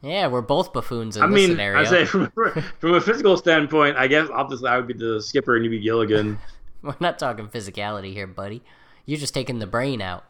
yeah. 0.03 0.27
We're 0.29 0.41
both 0.41 0.73
buffoons 0.73 1.17
in 1.17 1.23
I 1.23 1.27
this 1.27 1.35
mean, 1.35 1.51
scenario. 1.51 1.79
I 1.81 1.85
say 1.85 2.05
from 2.07 2.31
from 2.79 2.95
a 2.95 3.01
physical 3.01 3.37
standpoint, 3.37 3.97
I 3.99 4.07
guess 4.07 4.29
obviously 4.33 4.69
I 4.69 4.79
would 4.79 4.87
be 4.87 4.95
the 4.95 5.21
skipper 5.21 5.55
and 5.57 5.65
you'd 5.65 5.71
be 5.71 5.81
Gilligan. 5.81 6.39
We're 6.83 6.97
not 7.01 7.19
talking 7.19 7.49
physicality 7.49 8.13
here, 8.15 8.27
buddy. 8.27 8.63
You're 9.05 9.19
just 9.19 9.35
taking 9.35 9.59
the 9.59 9.67
brain 9.67 10.01
out. 10.01 10.25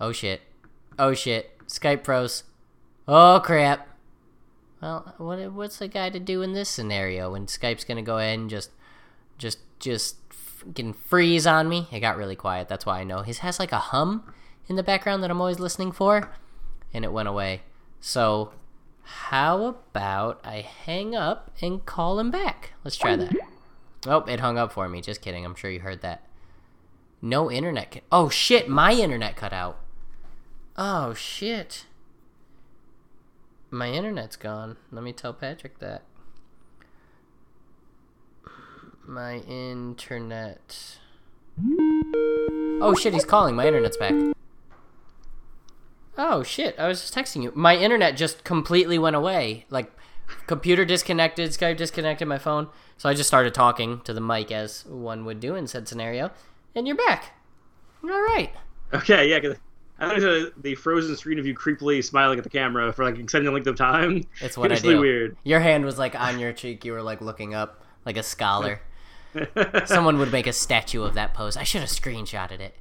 Oh 0.00 0.12
shit. 0.12 0.42
Oh 0.98 1.14
shit. 1.14 1.50
Skype 1.66 2.04
pros. 2.04 2.44
Oh 3.08 3.40
crap. 3.44 3.87
Well, 4.80 5.14
what 5.18 5.52
what's 5.52 5.78
the 5.78 5.88
guy 5.88 6.10
to 6.10 6.20
do 6.20 6.42
in 6.42 6.52
this 6.52 6.68
scenario 6.68 7.32
when 7.32 7.46
Skype's 7.46 7.84
gonna 7.84 8.02
go 8.02 8.18
ahead 8.18 8.38
and 8.38 8.50
just, 8.50 8.70
just, 9.36 9.58
just 9.78 10.16
can 10.74 10.92
freeze 10.92 11.46
on 11.46 11.68
me? 11.68 11.88
It 11.90 12.00
got 12.00 12.16
really 12.16 12.36
quiet. 12.36 12.68
That's 12.68 12.86
why 12.86 13.00
I 13.00 13.04
know 13.04 13.22
his 13.22 13.38
has 13.38 13.58
like 13.58 13.72
a 13.72 13.78
hum 13.78 14.32
in 14.68 14.76
the 14.76 14.82
background 14.82 15.22
that 15.22 15.30
I'm 15.30 15.40
always 15.40 15.58
listening 15.58 15.92
for, 15.92 16.30
and 16.92 17.04
it 17.04 17.12
went 17.12 17.28
away. 17.28 17.62
So, 18.00 18.52
how 19.02 19.64
about 19.64 20.40
I 20.44 20.60
hang 20.60 21.16
up 21.16 21.50
and 21.60 21.84
call 21.84 22.18
him 22.20 22.30
back? 22.30 22.72
Let's 22.84 22.96
try 22.96 23.16
that. 23.16 23.34
Oh, 24.06 24.20
it 24.20 24.40
hung 24.40 24.58
up 24.58 24.72
for 24.72 24.88
me. 24.88 25.00
Just 25.00 25.22
kidding. 25.22 25.44
I'm 25.44 25.54
sure 25.54 25.70
you 25.70 25.80
heard 25.80 26.02
that. 26.02 26.24
No 27.20 27.50
internet. 27.50 28.02
Oh 28.12 28.28
shit, 28.28 28.68
my 28.68 28.92
internet 28.92 29.34
cut 29.34 29.52
out. 29.52 29.80
Oh 30.76 31.14
shit. 31.14 31.86
My 33.70 33.88
internet's 33.88 34.36
gone. 34.36 34.76
Let 34.90 35.02
me 35.04 35.12
tell 35.12 35.32
Patrick 35.32 35.78
that. 35.78 36.02
My 39.06 39.36
internet. 39.38 40.98
Oh 42.80 42.94
shit, 42.98 43.12
he's 43.14 43.24
calling. 43.24 43.54
My 43.54 43.66
internet's 43.66 43.96
back. 43.96 44.14
Oh 46.16 46.42
shit, 46.42 46.78
I 46.78 46.88
was 46.88 47.00
just 47.00 47.14
texting 47.14 47.42
you. 47.42 47.52
My 47.54 47.76
internet 47.76 48.16
just 48.16 48.42
completely 48.42 48.98
went 48.98 49.16
away. 49.16 49.66
Like, 49.70 49.92
computer 50.46 50.84
disconnected, 50.84 51.50
Skype 51.50 51.76
disconnected, 51.76 52.26
my 52.26 52.38
phone. 52.38 52.68
So 52.96 53.08
I 53.08 53.14
just 53.14 53.28
started 53.28 53.54
talking 53.54 54.00
to 54.00 54.12
the 54.12 54.20
mic 54.20 54.50
as 54.50 54.84
one 54.86 55.24
would 55.24 55.40
do 55.40 55.54
in 55.54 55.66
said 55.66 55.86
scenario. 55.88 56.30
And 56.74 56.86
you're 56.86 56.96
back. 56.96 57.34
All 58.02 58.10
right. 58.10 58.50
Okay, 58.92 59.28
yeah, 59.30 59.38
because 59.38 59.58
I 59.98 60.08
think 60.08 60.20
the, 60.20 60.52
the 60.58 60.74
frozen 60.76 61.16
screen 61.16 61.38
of 61.38 61.46
you 61.46 61.54
creepily 61.54 62.04
smiling 62.04 62.38
at 62.38 62.44
the 62.44 62.50
camera 62.50 62.92
for 62.92 63.04
like 63.04 63.16
an 63.16 63.22
extended 63.22 63.52
length 63.52 63.66
of 63.66 63.76
time. 63.76 64.24
It's 64.40 64.56
what 64.56 64.70
it's 64.70 64.82
I 64.84 64.86
really 64.86 64.94
do. 64.96 65.00
weird. 65.00 65.36
Your 65.44 65.60
hand 65.60 65.84
was 65.84 65.98
like 65.98 66.14
on 66.14 66.38
your 66.38 66.52
cheek. 66.52 66.84
You 66.84 66.92
were 66.92 67.02
like 67.02 67.20
looking 67.20 67.54
up 67.54 67.84
like 68.04 68.16
a 68.16 68.22
scholar. 68.22 68.80
Someone 69.86 70.18
would 70.18 70.32
make 70.32 70.46
a 70.46 70.52
statue 70.52 71.02
of 71.02 71.14
that 71.14 71.34
pose. 71.34 71.56
I 71.56 71.64
should 71.64 71.80
have 71.80 71.90
screenshotted 71.90 72.60
it. 72.60 72.74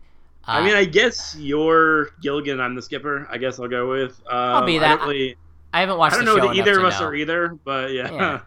Uh, 0.47 0.51
I 0.51 0.65
mean, 0.65 0.75
I 0.75 0.85
guess 0.85 1.35
you're 1.37 2.11
Gilligan. 2.21 2.61
I'm 2.61 2.75
the 2.75 2.81
skipper. 2.81 3.27
I 3.29 3.37
guess 3.37 3.59
I'll 3.59 3.67
go 3.67 3.89
with. 3.89 4.19
Um, 4.29 4.37
I'll 4.37 4.65
be 4.65 4.77
that. 4.79 4.99
don't, 4.99 5.09
really, 5.09 5.35
I 5.73 5.81
haven't 5.81 5.97
watched 5.97 6.15
I 6.15 6.23
don't 6.23 6.25
know 6.25 6.47
that 6.47 6.55
either 6.55 6.79
of 6.79 6.85
us 6.85 6.99
know. 6.99 7.07
are 7.07 7.15
either, 7.15 7.57
but 7.65 7.91
yeah. 7.91 8.11
Yeah. 8.11 8.41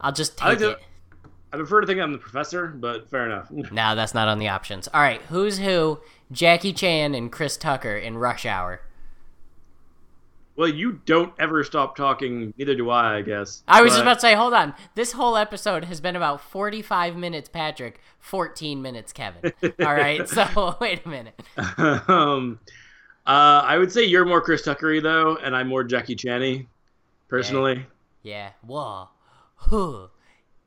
I'll 0.00 0.12
just 0.12 0.42
I 0.44 0.54
take 0.54 0.60
like 0.60 0.78
it. 0.78 0.84
I 1.52 1.56
prefer 1.56 1.80
to 1.80 1.86
think 1.86 2.00
I'm 2.00 2.12
the 2.12 2.18
professor, 2.18 2.66
but 2.68 3.08
fair 3.10 3.24
enough. 3.26 3.50
No, 3.72 3.94
that's 3.94 4.14
not 4.14 4.28
on 4.28 4.38
the 4.38 4.48
options. 4.48 4.88
All 4.88 5.00
right, 5.00 5.22
who's 5.22 5.58
who? 5.58 6.00
Jackie 6.30 6.72
Chan 6.74 7.14
and 7.14 7.32
Chris 7.32 7.56
Tucker 7.56 7.96
in 7.96 8.18
Rush 8.18 8.44
Hour. 8.44 8.82
well, 10.56 10.68
you 10.68 11.00
don't 11.06 11.32
ever 11.38 11.62
stop 11.64 11.96
talking. 11.96 12.52
Neither 12.58 12.74
do 12.74 12.90
I. 12.90 13.18
I 13.18 13.22
guess. 13.22 13.62
I 13.68 13.80
was 13.80 13.92
just 13.92 14.02
about 14.02 14.14
to 14.14 14.20
say, 14.20 14.34
hold 14.34 14.52
on. 14.52 14.74
This 14.94 15.12
whole 15.12 15.36
episode 15.36 15.84
has 15.84 16.00
been 16.00 16.16
about 16.16 16.40
45 16.40 17.16
minutes, 17.16 17.48
Patrick, 17.48 18.00
14 18.18 18.82
minutes, 18.82 19.12
Kevin. 19.12 19.52
All 19.80 19.94
right, 19.94 20.28
so 20.28 20.76
wait 20.80 21.00
a 21.06 21.08
minute. 21.08 21.40
um, 22.08 22.58
uh, 23.26 23.62
I 23.64 23.78
would 23.78 23.92
say 23.92 24.04
you're 24.04 24.24
more 24.24 24.40
Chris 24.42 24.62
Tuckery 24.66 25.02
though, 25.02 25.36
and 25.36 25.54
I'm 25.54 25.68
more 25.68 25.84
Jackie 25.84 26.16
Channy, 26.16 26.66
personally. 27.28 27.86
Yeah, 28.22 28.50
whoa, 28.66 29.08
huh, 29.54 30.08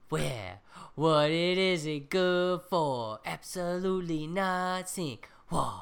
where, 0.09 0.59
what 0.95 1.31
it 1.31 1.57
is 1.57 1.85
it 1.85 2.09
good 2.09 2.61
for? 2.69 3.19
Absolutely 3.25 4.27
nothing. 4.27 5.19
Whoa. 5.49 5.73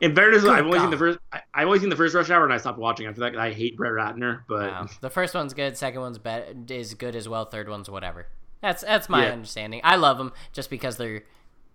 In 0.00 0.14
fairness, 0.14 0.44
I've 0.44 0.66
only 0.66 0.78
seen 0.78 0.90
the 0.90 0.96
first. 0.98 1.18
I, 1.32 1.40
I've 1.54 1.66
only 1.66 1.78
seen 1.78 1.88
the 1.88 1.96
first 1.96 2.14
Rush 2.14 2.28
Hour, 2.28 2.44
and 2.44 2.52
I 2.52 2.58
stopped 2.58 2.78
watching 2.78 3.06
after 3.06 3.20
that. 3.22 3.36
I 3.38 3.50
hate 3.52 3.76
Brett 3.78 3.92
Ratner, 3.92 4.42
but 4.46 4.70
Wow. 4.70 4.88
The 5.00 5.08
first 5.10 5.34
one's 5.34 5.54
good. 5.54 5.76
Second 5.78 6.00
one's 6.02 6.18
be- 6.18 6.74
is 6.74 6.92
good 6.94 7.16
as 7.16 7.28
well. 7.28 7.46
Third 7.46 7.68
one's 7.70 7.88
whatever. 7.88 8.26
That's 8.60 8.82
that's 8.82 9.08
my 9.08 9.26
Yeah. 9.26 9.32
understanding. 9.32 9.80
I 9.82 9.96
love 9.96 10.18
them 10.18 10.32
just 10.52 10.68
because 10.68 10.96
they're 10.98 11.24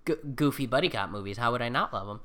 g- 0.08 0.16
goofy 0.36 0.68
buddy 0.68 0.90
cop 0.90 1.10
movies. 1.10 1.38
How 1.38 1.52
would 1.52 1.62
I 1.64 1.70
not 1.70 1.92
love 1.94 2.06
them? 2.08 2.20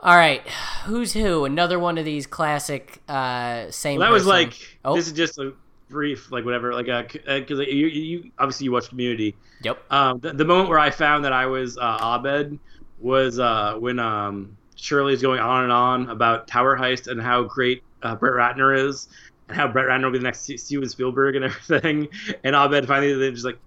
All 0.00 0.16
right, 0.16 0.46
who's 0.86 1.12
who? 1.12 1.44
Another 1.44 1.78
one 1.78 1.98
of 1.98 2.04
these 2.04 2.26
classic 2.26 3.02
uh, 3.08 3.70
same. 3.70 3.98
Well, 3.98 4.08
that 4.08 4.12
was 4.14 4.26
like 4.26 4.54
Oh. 4.84 4.94
this 4.94 5.08
is 5.08 5.12
just 5.12 5.38
a 5.38 5.52
brief, 5.88 6.30
like 6.30 6.44
whatever, 6.44 6.72
like 6.74 6.86
because 7.12 7.58
you, 7.58 7.86
you 7.86 8.30
obviously 8.38 8.64
you 8.64 8.72
watch 8.72 8.88
Community. 8.88 9.34
Yep. 9.62 9.78
Um, 9.90 10.20
the, 10.20 10.32
the 10.32 10.44
moment 10.44 10.68
where 10.68 10.78
I 10.78 10.90
found 10.90 11.24
that 11.24 11.32
I 11.32 11.46
was 11.46 11.78
uh, 11.78 11.98
Abed 12.00 12.58
was 13.00 13.38
uh, 13.38 13.74
when 13.78 13.98
um, 13.98 14.56
Shirley's 14.76 15.22
going 15.22 15.40
on 15.40 15.64
and 15.64 15.72
on 15.72 16.10
about 16.10 16.46
Tower 16.46 16.76
Heist 16.76 17.08
and 17.08 17.20
how 17.20 17.42
great 17.42 17.82
uh, 18.02 18.14
Brett 18.14 18.34
Ratner 18.34 18.88
is, 18.88 19.08
and 19.48 19.56
how 19.56 19.68
Brett 19.68 19.86
Ratner 19.86 20.04
will 20.04 20.12
be 20.12 20.18
the 20.18 20.24
next 20.24 20.50
Steven 20.58 20.88
Spielberg 20.88 21.36
and 21.36 21.44
everything. 21.46 22.08
And 22.44 22.54
Abed 22.54 22.86
finally 22.86 23.14
then 23.14 23.34
just 23.34 23.44
like, 23.44 23.58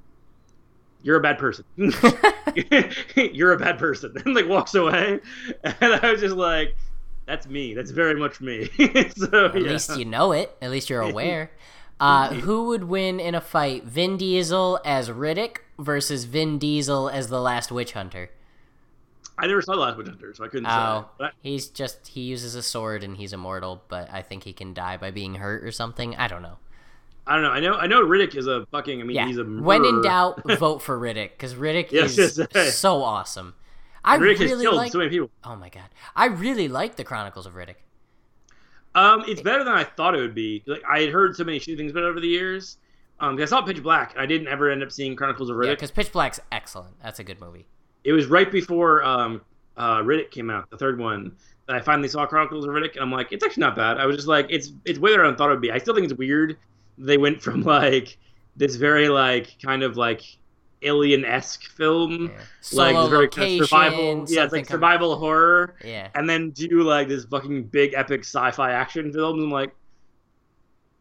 "You're 1.03 1.17
a 1.17 1.21
bad 1.21 1.37
person. 1.37 1.65
You're 3.15 3.53
a 3.53 3.57
bad 3.59 3.77
person," 3.77 4.13
and 4.25 4.33
like 4.33 4.47
walks 4.47 4.75
away. 4.75 5.19
And 5.63 5.93
I 5.95 6.11
was 6.11 6.21
just 6.21 6.35
like, 6.35 6.75
"That's 7.25 7.47
me. 7.47 7.73
That's 7.73 7.91
very 7.91 8.15
much 8.15 8.41
me." 8.41 8.69
so 9.15 9.45
At 9.45 9.55
yeah. 9.55 9.71
least 9.71 9.97
you 9.97 10.05
know 10.05 10.31
it. 10.31 10.55
At 10.61 10.71
least 10.71 10.89
you're 10.89 11.01
aware. 11.01 11.51
Uh, 12.01 12.33
who 12.33 12.65
would 12.65 12.85
win 12.85 13.19
in 13.19 13.35
a 13.35 13.41
fight? 13.41 13.83
Vin 13.85 14.17
Diesel 14.17 14.79
as 14.83 15.09
Riddick 15.09 15.57
versus 15.77 16.23
Vin 16.25 16.57
Diesel 16.57 17.07
as 17.09 17.27
the 17.29 17.39
Last 17.39 17.71
Witch 17.71 17.93
Hunter. 17.93 18.31
I 19.37 19.47
never 19.47 19.61
saw 19.61 19.73
the 19.75 19.79
last 19.81 19.97
Witch 19.97 20.07
Hunter, 20.07 20.33
so 20.33 20.43
I 20.43 20.47
couldn't 20.47 20.65
Oh, 20.67 21.01
say. 21.03 21.07
But 21.17 21.33
he's 21.41 21.67
just 21.67 22.07
he 22.07 22.21
uses 22.21 22.55
a 22.55 22.61
sword 22.63 23.03
and 23.03 23.17
he's 23.17 23.33
immortal, 23.33 23.83
but 23.87 24.11
I 24.11 24.21
think 24.23 24.43
he 24.43 24.53
can 24.53 24.73
die 24.73 24.97
by 24.97 25.11
being 25.11 25.35
hurt 25.35 25.63
or 25.63 25.71
something. 25.71 26.15
I 26.15 26.27
don't 26.27 26.41
know. 26.41 26.57
I 27.27 27.35
don't 27.35 27.43
know. 27.43 27.51
I 27.51 27.59
know. 27.59 27.73
I 27.75 27.87
know 27.87 28.01
Riddick 28.03 28.35
is 28.35 28.47
a 28.47 28.65
fucking. 28.71 28.99
I 28.99 29.03
mean, 29.03 29.15
Yeah. 29.15 29.27
he's 29.27 29.37
a. 29.37 29.43
when 29.43 29.85
in 29.85 30.01
doubt, 30.01 30.41
vote 30.59 30.81
for 30.81 30.99
Riddick 30.99 31.31
because 31.31 31.53
Riddick 31.55 31.91
Yes, 31.91 32.17
is 32.17 32.39
yes, 32.53 32.77
so 32.77 33.03
awesome. 33.03 33.53
I 34.03 34.17
Riddick 34.17 34.39
has 34.39 34.51
really 34.51 34.63
killed 34.63 34.75
like. 34.75 34.91
so 34.91 34.97
many 34.97 35.09
people. 35.11 35.29
Oh 35.43 35.55
my 35.55 35.69
god, 35.69 35.89
I 36.15 36.25
really 36.25 36.67
like 36.67 36.95
the 36.95 37.03
Chronicles 37.03 37.45
of 37.45 37.53
Riddick. 37.53 37.75
Um, 38.93 39.23
it's 39.27 39.41
better 39.41 39.63
than 39.63 39.73
I 39.73 39.83
thought 39.83 40.15
it 40.15 40.19
would 40.21 40.35
be. 40.35 40.63
Like 40.65 40.81
I 40.89 41.01
had 41.01 41.09
heard 41.09 41.35
so 41.35 41.43
many 41.43 41.59
shitty 41.59 41.77
things 41.77 41.91
about 41.91 42.03
it 42.03 42.07
over 42.07 42.19
the 42.19 42.27
years. 42.27 42.77
Um, 43.19 43.39
I 43.39 43.45
saw 43.45 43.61
Pitch 43.61 43.81
Black, 43.83 44.13
and 44.13 44.21
I 44.21 44.25
didn't 44.25 44.47
ever 44.47 44.69
end 44.71 44.81
up 44.83 44.91
seeing 44.91 45.15
Chronicles 45.15 45.49
of 45.49 45.55
Riddick. 45.55 45.65
Yeah, 45.67 45.73
because 45.75 45.91
Pitch 45.91 46.11
Black's 46.11 46.39
excellent. 46.51 46.95
That's 47.03 47.19
a 47.19 47.23
good 47.23 47.39
movie. 47.39 47.67
it 48.03 48.13
was 48.13 48.25
right 48.25 48.51
before 48.51 49.03
um, 49.03 49.41
uh, 49.77 49.97
Riddick 49.99 50.31
came 50.31 50.49
out, 50.49 50.69
the 50.71 50.77
third 50.77 50.99
one. 50.99 51.31
That 51.67 51.75
I 51.75 51.79
finally 51.81 52.07
saw 52.07 52.25
Chronicles 52.25 52.65
of 52.65 52.71
Riddick, 52.71 52.93
and 52.95 53.01
I'm 53.01 53.11
like, 53.11 53.31
it's 53.31 53.43
actually 53.45 53.61
not 53.61 53.75
bad. 53.75 53.97
I 53.97 54.05
was 54.07 54.15
just 54.15 54.27
like, 54.27 54.47
it's 54.49 54.71
it's 54.85 54.97
way 54.97 55.11
better 55.11 55.23
than 55.23 55.35
I 55.35 55.37
thought 55.37 55.49
it 55.49 55.53
would 55.53 55.61
be. 55.61 55.71
I 55.71 55.77
still 55.77 55.93
think 55.93 56.05
it's 56.05 56.17
weird. 56.17 56.57
They 56.97 57.17
went 57.17 57.41
from 57.41 57.61
like 57.63 58.17
this 58.57 58.75
very 58.75 59.07
like 59.07 59.55
kind 59.61 59.83
of 59.83 59.95
like 59.97 60.23
alien 60.83 61.23
esque 61.25 61.63
film, 61.65 62.23
Yeah. 62.31 62.37
like 62.73 62.95
Solo 62.95 63.07
very 63.07 63.29
kind 63.29 63.61
of 63.61 63.67
survival, 63.67 63.99
yeah, 63.99 64.21
it's 64.23 64.33
something 64.35 64.51
like 64.59 64.67
com- 64.67 64.73
survival 64.75 65.17
horror. 65.17 65.75
Yeah. 65.83 66.09
and 66.15 66.29
then 66.29 66.51
do 66.51 66.81
like 66.83 67.07
this 67.07 67.25
fucking 67.25 67.63
big 67.65 67.93
epic 67.93 68.21
sci-fi 68.21 68.71
action 68.71 69.11
film. 69.13 69.35
And 69.37 69.43
I'm 69.45 69.51
like, 69.51 69.73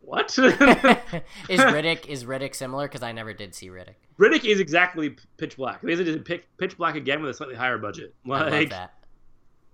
what? 0.00 0.26
is 0.38 1.60
Riddick 1.60 2.06
is 2.06 2.24
Riddick 2.24 2.54
similar? 2.54 2.88
Because 2.88 3.02
I 3.02 3.12
never 3.12 3.32
did 3.32 3.54
see 3.54 3.68
Riddick. 3.68 3.94
Riddick 4.18 4.44
is 4.44 4.60
exactly 4.60 5.16
Pitch 5.38 5.56
Black. 5.56 5.80
They 5.80 5.88
basically 5.88 6.12
did 6.12 6.24
Pitch, 6.24 6.42
Pitch 6.58 6.76
Black 6.76 6.94
again 6.96 7.22
with 7.22 7.30
a 7.30 7.34
slightly 7.34 7.54
higher 7.54 7.78
budget. 7.78 8.14
I 8.26 8.28
love 8.28 8.52
Like, 8.52 8.70
that. 8.70 8.94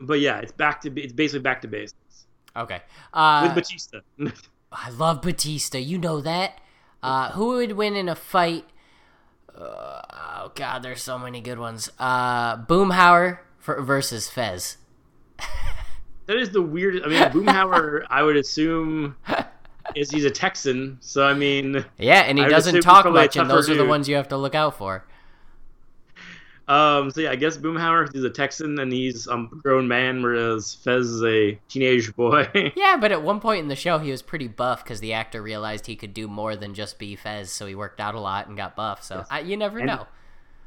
but 0.00 0.20
yeah, 0.20 0.38
it's 0.38 0.52
back 0.52 0.80
to 0.82 1.00
it's 1.00 1.12
basically 1.12 1.40
back 1.40 1.62
to 1.62 1.68
basics 1.68 2.26
Okay. 2.56 2.80
Uh, 3.12 3.42
with 3.44 3.54
Batista. 3.54 3.98
I 4.72 4.90
love 4.90 5.20
Batista. 5.22 5.78
You 5.78 5.98
know 5.98 6.20
that. 6.20 6.58
Uh, 7.02 7.30
who 7.32 7.48
would 7.56 7.72
win 7.72 7.94
in 7.96 8.08
a 8.08 8.14
fight? 8.14 8.64
Uh, 9.56 10.02
oh 10.12 10.52
God, 10.54 10.82
there's 10.82 11.02
so 11.02 11.18
many 11.18 11.40
good 11.40 11.58
ones. 11.58 11.90
Uh, 11.98 12.56
Boomhauer 12.56 13.38
for, 13.58 13.80
versus 13.80 14.28
Fez. 14.28 14.76
that 16.26 16.36
is 16.36 16.50
the 16.50 16.62
weirdest. 16.62 17.04
I 17.04 17.08
mean, 17.08 17.22
Boomhauer, 17.22 18.06
I 18.10 18.22
would 18.22 18.36
assume, 18.36 19.16
is 19.94 20.10
he's 20.10 20.24
a 20.24 20.30
Texan. 20.30 20.98
So 21.00 21.26
I 21.26 21.34
mean, 21.34 21.84
Yeah, 21.98 22.20
and 22.22 22.38
he 22.38 22.44
doesn't 22.44 22.82
talk 22.82 23.06
much, 23.06 23.36
and 23.36 23.50
those 23.50 23.70
are 23.70 23.74
the 23.74 23.86
ones 23.86 24.08
you 24.08 24.16
have 24.16 24.28
to 24.28 24.36
look 24.36 24.54
out 24.54 24.76
for. 24.76 25.06
Um, 26.68 27.10
so 27.10 27.20
yeah, 27.20 27.30
I 27.30 27.36
guess 27.36 27.56
Boomhauer 27.56 28.14
is 28.14 28.24
a 28.24 28.30
Texan 28.30 28.78
and 28.78 28.92
he's 28.92 29.26
a 29.28 29.46
grown 29.62 29.86
man, 29.88 30.22
whereas 30.22 30.74
Fez 30.74 31.06
is 31.06 31.22
a 31.24 31.58
teenage 31.68 32.14
boy. 32.16 32.48
Yeah, 32.76 32.96
but 33.00 33.12
at 33.12 33.22
one 33.22 33.40
point 33.40 33.60
in 33.60 33.68
the 33.68 33.76
show, 33.76 33.98
he 33.98 34.10
was 34.10 34.22
pretty 34.22 34.48
buff 34.48 34.82
because 34.84 35.00
the 35.00 35.12
actor 35.12 35.40
realized 35.42 35.86
he 35.86 35.96
could 35.96 36.12
do 36.14 36.26
more 36.28 36.56
than 36.56 36.74
just 36.74 36.98
be 36.98 37.14
Fez, 37.16 37.50
so 37.52 37.66
he 37.66 37.74
worked 37.74 38.00
out 38.00 38.14
a 38.14 38.20
lot 38.20 38.48
and 38.48 38.56
got 38.56 38.74
buff. 38.76 39.02
So 39.02 39.24
I, 39.30 39.40
you 39.40 39.56
never 39.56 39.78
And- 39.78 39.86
know. 39.86 40.06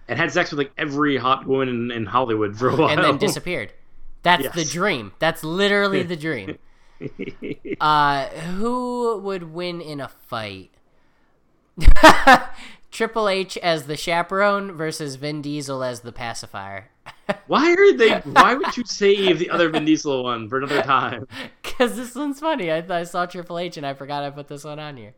and 0.08 0.18
had 0.18 0.32
sex 0.32 0.52
with 0.52 0.60
like 0.60 0.72
every 0.78 1.18
hot 1.18 1.46
woman 1.46 1.68
in, 1.70 1.92
in 1.92 2.06
Hollywood 2.06 2.58
for 2.58 2.70
a 2.70 2.76
while. 2.76 2.90
And 2.90 3.04
then 3.04 3.18
disappeared. 3.28 3.74
That's 4.24 4.50
the 4.56 4.66
dream. 4.66 5.14
That's 5.20 5.44
literally 5.44 6.04
the 6.04 6.16
dream. 6.18 6.58
Uh, 7.80 8.26
who 8.28 9.18
would 9.20 9.54
win 9.54 9.80
in 9.80 10.02
a 10.02 10.10
fight? 10.10 10.70
Triple 12.92 13.30
H 13.30 13.58
as 13.58 13.84
the 13.86 13.96
chaperone 13.96 14.72
versus 14.72 15.16
Vin 15.16 15.42
Diesel 15.42 15.84
as 15.84 16.02
the 16.02 16.12
pacifier. 16.12 16.90
why 17.48 17.72
are 17.72 17.94
they? 17.98 18.16
Why 18.20 18.56
would 18.56 18.76
you 18.76 18.84
save 18.86 19.38
the 19.40 19.50
other 19.52 19.70
Vin 19.70 19.86
Diesel 19.86 20.24
one 20.24 20.50
for 20.50 20.58
another 20.58 20.82
time? 20.82 21.28
Because 21.80 21.96
this 21.96 22.14
one's 22.14 22.42
funny. 22.42 22.70
I, 22.70 22.84
I 22.90 23.04
saw 23.04 23.26
Triple 23.26 23.58
H 23.58 23.78
and 23.78 23.86
I 23.86 23.94
forgot 23.94 24.22
I 24.24 24.32
put 24.32 24.50
this 24.50 24.66
one 24.66 24.80
on 24.80 24.98
here. 24.98 25.14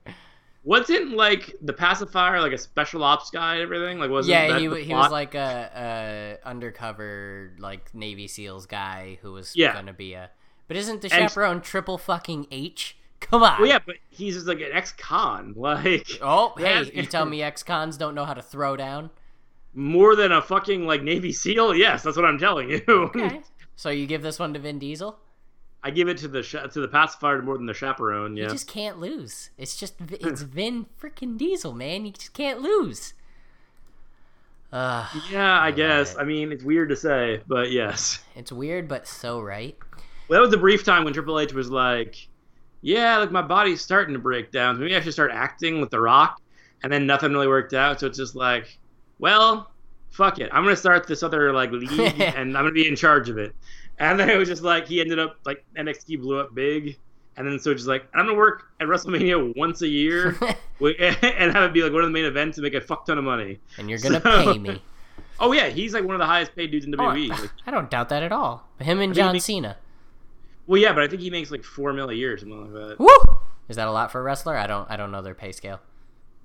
Wasn't 0.63 1.15
like 1.15 1.55
the 1.59 1.73
pacifier 1.73 2.39
like 2.39 2.51
a 2.51 2.57
special 2.59 3.03
ops 3.03 3.31
guy 3.31 3.53
and 3.55 3.63
everything? 3.63 3.97
Like 3.97 4.11
wasn't 4.11 4.33
Yeah, 4.33 4.47
that 4.49 4.61
he, 4.61 4.83
he 4.83 4.93
was 4.93 5.09
like 5.11 5.33
a, 5.33 6.37
a 6.45 6.47
undercover 6.47 7.53
like 7.57 7.95
Navy 7.95 8.27
SEALs 8.27 8.67
guy 8.67 9.17
who 9.23 9.31
was 9.31 9.55
Yeah. 9.55 9.73
gonna 9.73 9.93
be 9.93 10.13
a. 10.13 10.29
But 10.67 10.77
isn't 10.77 11.01
the 11.01 11.11
And- 11.11 11.31
chaperone 11.31 11.61
triple 11.61 11.97
fucking 11.97 12.45
H? 12.51 12.95
Come 13.21 13.43
on. 13.43 13.59
Well, 13.59 13.69
yeah, 13.69 13.79
but 13.85 13.95
he's 14.09 14.33
just 14.33 14.47
like 14.47 14.59
an 14.59 14.71
ex-con, 14.73 15.53
like 15.57 16.07
Oh, 16.21 16.53
hey, 16.57 16.91
you 16.93 17.05
tell 17.05 17.25
me 17.25 17.41
ex-cons 17.41 17.97
don't 17.97 18.13
know 18.13 18.25
how 18.25 18.33
to 18.33 18.41
throw 18.41 18.75
down? 18.75 19.09
more 19.73 20.15
than 20.15 20.31
a 20.31 20.41
fucking 20.41 20.85
like 20.85 21.01
Navy 21.01 21.31
SEAL. 21.31 21.75
Yes, 21.75 22.03
that's 22.03 22.17
what 22.17 22.25
I'm 22.25 22.37
telling 22.37 22.69
you. 22.69 22.81
Okay. 22.87 23.41
so 23.75 23.89
you 23.89 24.05
give 24.05 24.21
this 24.21 24.39
one 24.39 24.53
to 24.53 24.59
Vin 24.59 24.79
Diesel? 24.79 25.17
I 25.83 25.89
give 25.89 26.07
it 26.07 26.17
to 26.19 26.27
the 26.27 26.43
to 26.43 26.79
the 26.79 26.87
pacifier 26.87 27.41
more 27.41 27.57
than 27.57 27.65
the 27.65 27.73
chaperone. 27.73 28.37
Yeah, 28.37 28.45
you 28.45 28.49
just 28.49 28.67
can't 28.67 28.99
lose. 28.99 29.49
It's 29.57 29.75
just 29.75 29.95
it's 30.11 30.41
Vin 30.41 30.85
freaking 31.01 31.37
Diesel, 31.37 31.73
man. 31.73 32.05
You 32.05 32.11
just 32.11 32.33
can't 32.33 32.61
lose. 32.61 33.13
Uh, 34.71 35.05
yeah, 35.29 35.59
I 35.59 35.67
love 35.67 35.75
guess. 35.75 36.15
I 36.17 36.23
mean, 36.23 36.51
it's 36.51 36.63
weird 36.63 36.89
to 36.89 36.95
say, 36.95 37.41
but 37.45 37.71
yes. 37.71 38.19
it's 38.35 38.53
weird, 38.53 38.87
but 38.87 39.05
so 39.05 39.41
right. 39.41 39.75
Well, 40.29 40.37
that 40.37 40.41
was 40.41 40.51
the 40.51 40.57
brief 40.57 40.85
time 40.85 41.03
when 41.03 41.13
Triple 41.13 41.37
H 41.39 41.51
was 41.51 41.69
like, 41.69 42.29
"Yeah, 42.81 43.17
like 43.17 43.31
my 43.31 43.41
body's 43.41 43.81
starting 43.81 44.13
to 44.13 44.19
break 44.19 44.51
down. 44.51 44.79
Maybe 44.79 44.95
I 44.95 45.01
should 45.01 45.13
start 45.13 45.31
acting 45.33 45.81
with 45.81 45.89
The 45.89 45.99
Rock." 45.99 46.41
And 46.83 46.91
then 46.91 47.05
nothing 47.05 47.31
really 47.31 47.47
worked 47.47 47.73
out, 47.73 47.99
so 47.99 48.07
it's 48.07 48.17
just 48.17 48.35
like, 48.35 48.79
well, 49.19 49.69
fuck 50.09 50.39
it. 50.39 50.49
I'm 50.51 50.63
gonna 50.63 50.75
start 50.75 51.05
this 51.07 51.21
other 51.23 51.53
like 51.53 51.71
league, 51.71 51.91
and 52.19 52.57
I'm 52.57 52.63
gonna 52.63 52.71
be 52.71 52.87
in 52.87 52.95
charge 52.95 53.29
of 53.29 53.37
it. 53.37 53.55
And 53.99 54.19
then 54.19 54.29
it 54.31 54.37
was 54.37 54.47
just 54.49 54.63
like 54.63 54.87
he 54.87 54.99
ended 54.99 55.19
up 55.19 55.37
like 55.45 55.63
NXT 55.77 56.19
blew 56.21 56.39
up 56.39 56.55
big, 56.55 56.97
and 57.37 57.45
then 57.47 57.59
so 57.59 57.69
it's 57.71 57.81
just 57.81 57.87
like 57.87 58.05
I'm 58.15 58.25
gonna 58.25 58.37
work 58.37 58.63
at 58.79 58.87
WrestleMania 58.87 59.55
once 59.55 59.83
a 59.83 59.87
year, 59.87 60.35
and 60.81 61.53
have 61.53 61.63
it 61.69 61.73
be 61.73 61.83
like 61.83 61.93
one 61.93 62.01
of 62.01 62.07
the 62.07 62.13
main 62.13 62.25
events 62.25 62.57
and 62.57 62.63
make 62.63 62.73
a 62.73 62.81
fuck 62.81 63.05
ton 63.05 63.19
of 63.19 63.23
money. 63.23 63.59
and 63.77 63.87
you're 63.89 63.99
gonna 63.99 64.19
So- 64.21 64.53
pay 64.53 64.57
me. 64.59 64.81
Oh 65.39 65.51
yeah, 65.53 65.69
he's 65.69 65.93
like 65.93 66.03
one 66.03 66.15
of 66.15 66.19
the 66.19 66.25
highest 66.25 66.55
paid 66.55 66.71
dudes 66.71 66.85
in 66.85 66.93
Oh, 66.95 66.97
WWE. 67.03 67.29
Like, 67.29 67.49
I 67.67 67.71
don't 67.71 67.89
doubt 67.91 68.09
that 68.09 68.21
at 68.23 68.31
all. 68.31 68.67
Him 68.79 68.99
and 68.99 69.13
think 69.13 69.15
John 69.15 69.33
he- 69.35 69.39
Cena. 69.39 69.77
Well, 70.71 70.79
yeah, 70.81 70.93
but 70.93 71.03
I 71.03 71.07
think 71.07 71.21
he 71.21 71.29
makes 71.29 71.51
like 71.51 71.63
four 71.65 71.91
mil 71.91 72.09
a 72.09 72.13
year, 72.13 72.33
or 72.33 72.37
something 72.37 72.73
like 72.73 72.87
that. 72.87 72.99
Woo! 72.99 73.09
Is 73.67 73.75
that 73.75 73.87
a 73.87 73.91
lot 73.91 74.11
for 74.11 74.19
a 74.19 74.23
wrestler? 74.23 74.55
I 74.57 74.67
don't. 74.67 74.89
I 74.89 74.95
don't 74.95 75.11
know 75.11 75.21
their 75.21 75.35
pay 75.35 75.51
scale. 75.51 75.81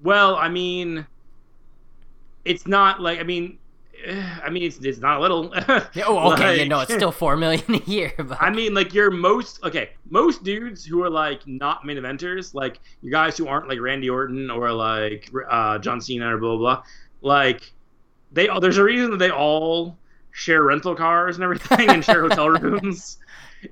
Well, 0.02 0.34
I 0.34 0.48
mean, 0.48 1.06
it's 2.44 2.66
not 2.66 3.00
like 3.00 3.18
I 3.20 3.22
mean, 3.22 3.58
eh, 4.04 4.38
I 4.44 4.50
mean 4.50 4.62
it's 4.62 4.78
it's 4.78 4.98
not 4.98 5.18
a 5.18 5.20
little. 5.20 5.52
Yeah, 5.94 6.04
Oh, 6.06 6.32
okay. 6.32 6.48
Like- 6.50 6.58
you 6.60 6.68
know, 6.68 6.80
it's 6.80 6.92
still 6.92 7.12
four 7.12 7.36
million 7.36 7.62
a 7.74 7.78
year, 7.90 8.12
but 8.18 8.40
I 8.40 8.50
mean, 8.50 8.74
like 8.74 8.92
your 8.94 9.10
most 9.10 9.62
okay, 9.64 9.90
most 10.10 10.44
dudes 10.44 10.84
who 10.84 11.02
are 11.02 11.10
like 11.10 11.46
not 11.46 11.84
main 11.84 11.96
eventers, 11.96 12.52
like 12.54 12.80
your 13.02 13.10
guys 13.12 13.36
who 13.38 13.48
aren't 13.48 13.68
like 13.68 13.80
Randy 13.80 14.10
Orton 14.10 14.50
or 14.50 14.72
like 14.72 15.30
uh, 15.48 15.78
John 15.78 16.00
Cena 16.00 16.34
or 16.34 16.38
blah 16.38 16.56
blah 16.56 16.74
blah, 16.76 16.82
like 17.22 17.72
they 18.32 18.48
there's 18.60 18.78
a 18.78 18.84
reason 18.84 19.10
that 19.12 19.18
they 19.18 19.30
all 19.30 19.96
share 20.32 20.64
rental 20.64 20.94
cars 20.94 21.36
and 21.36 21.44
everything 21.44 21.88
and 21.88 22.04
share 22.04 22.20
hotel 22.22 22.50
rooms. 22.60 23.18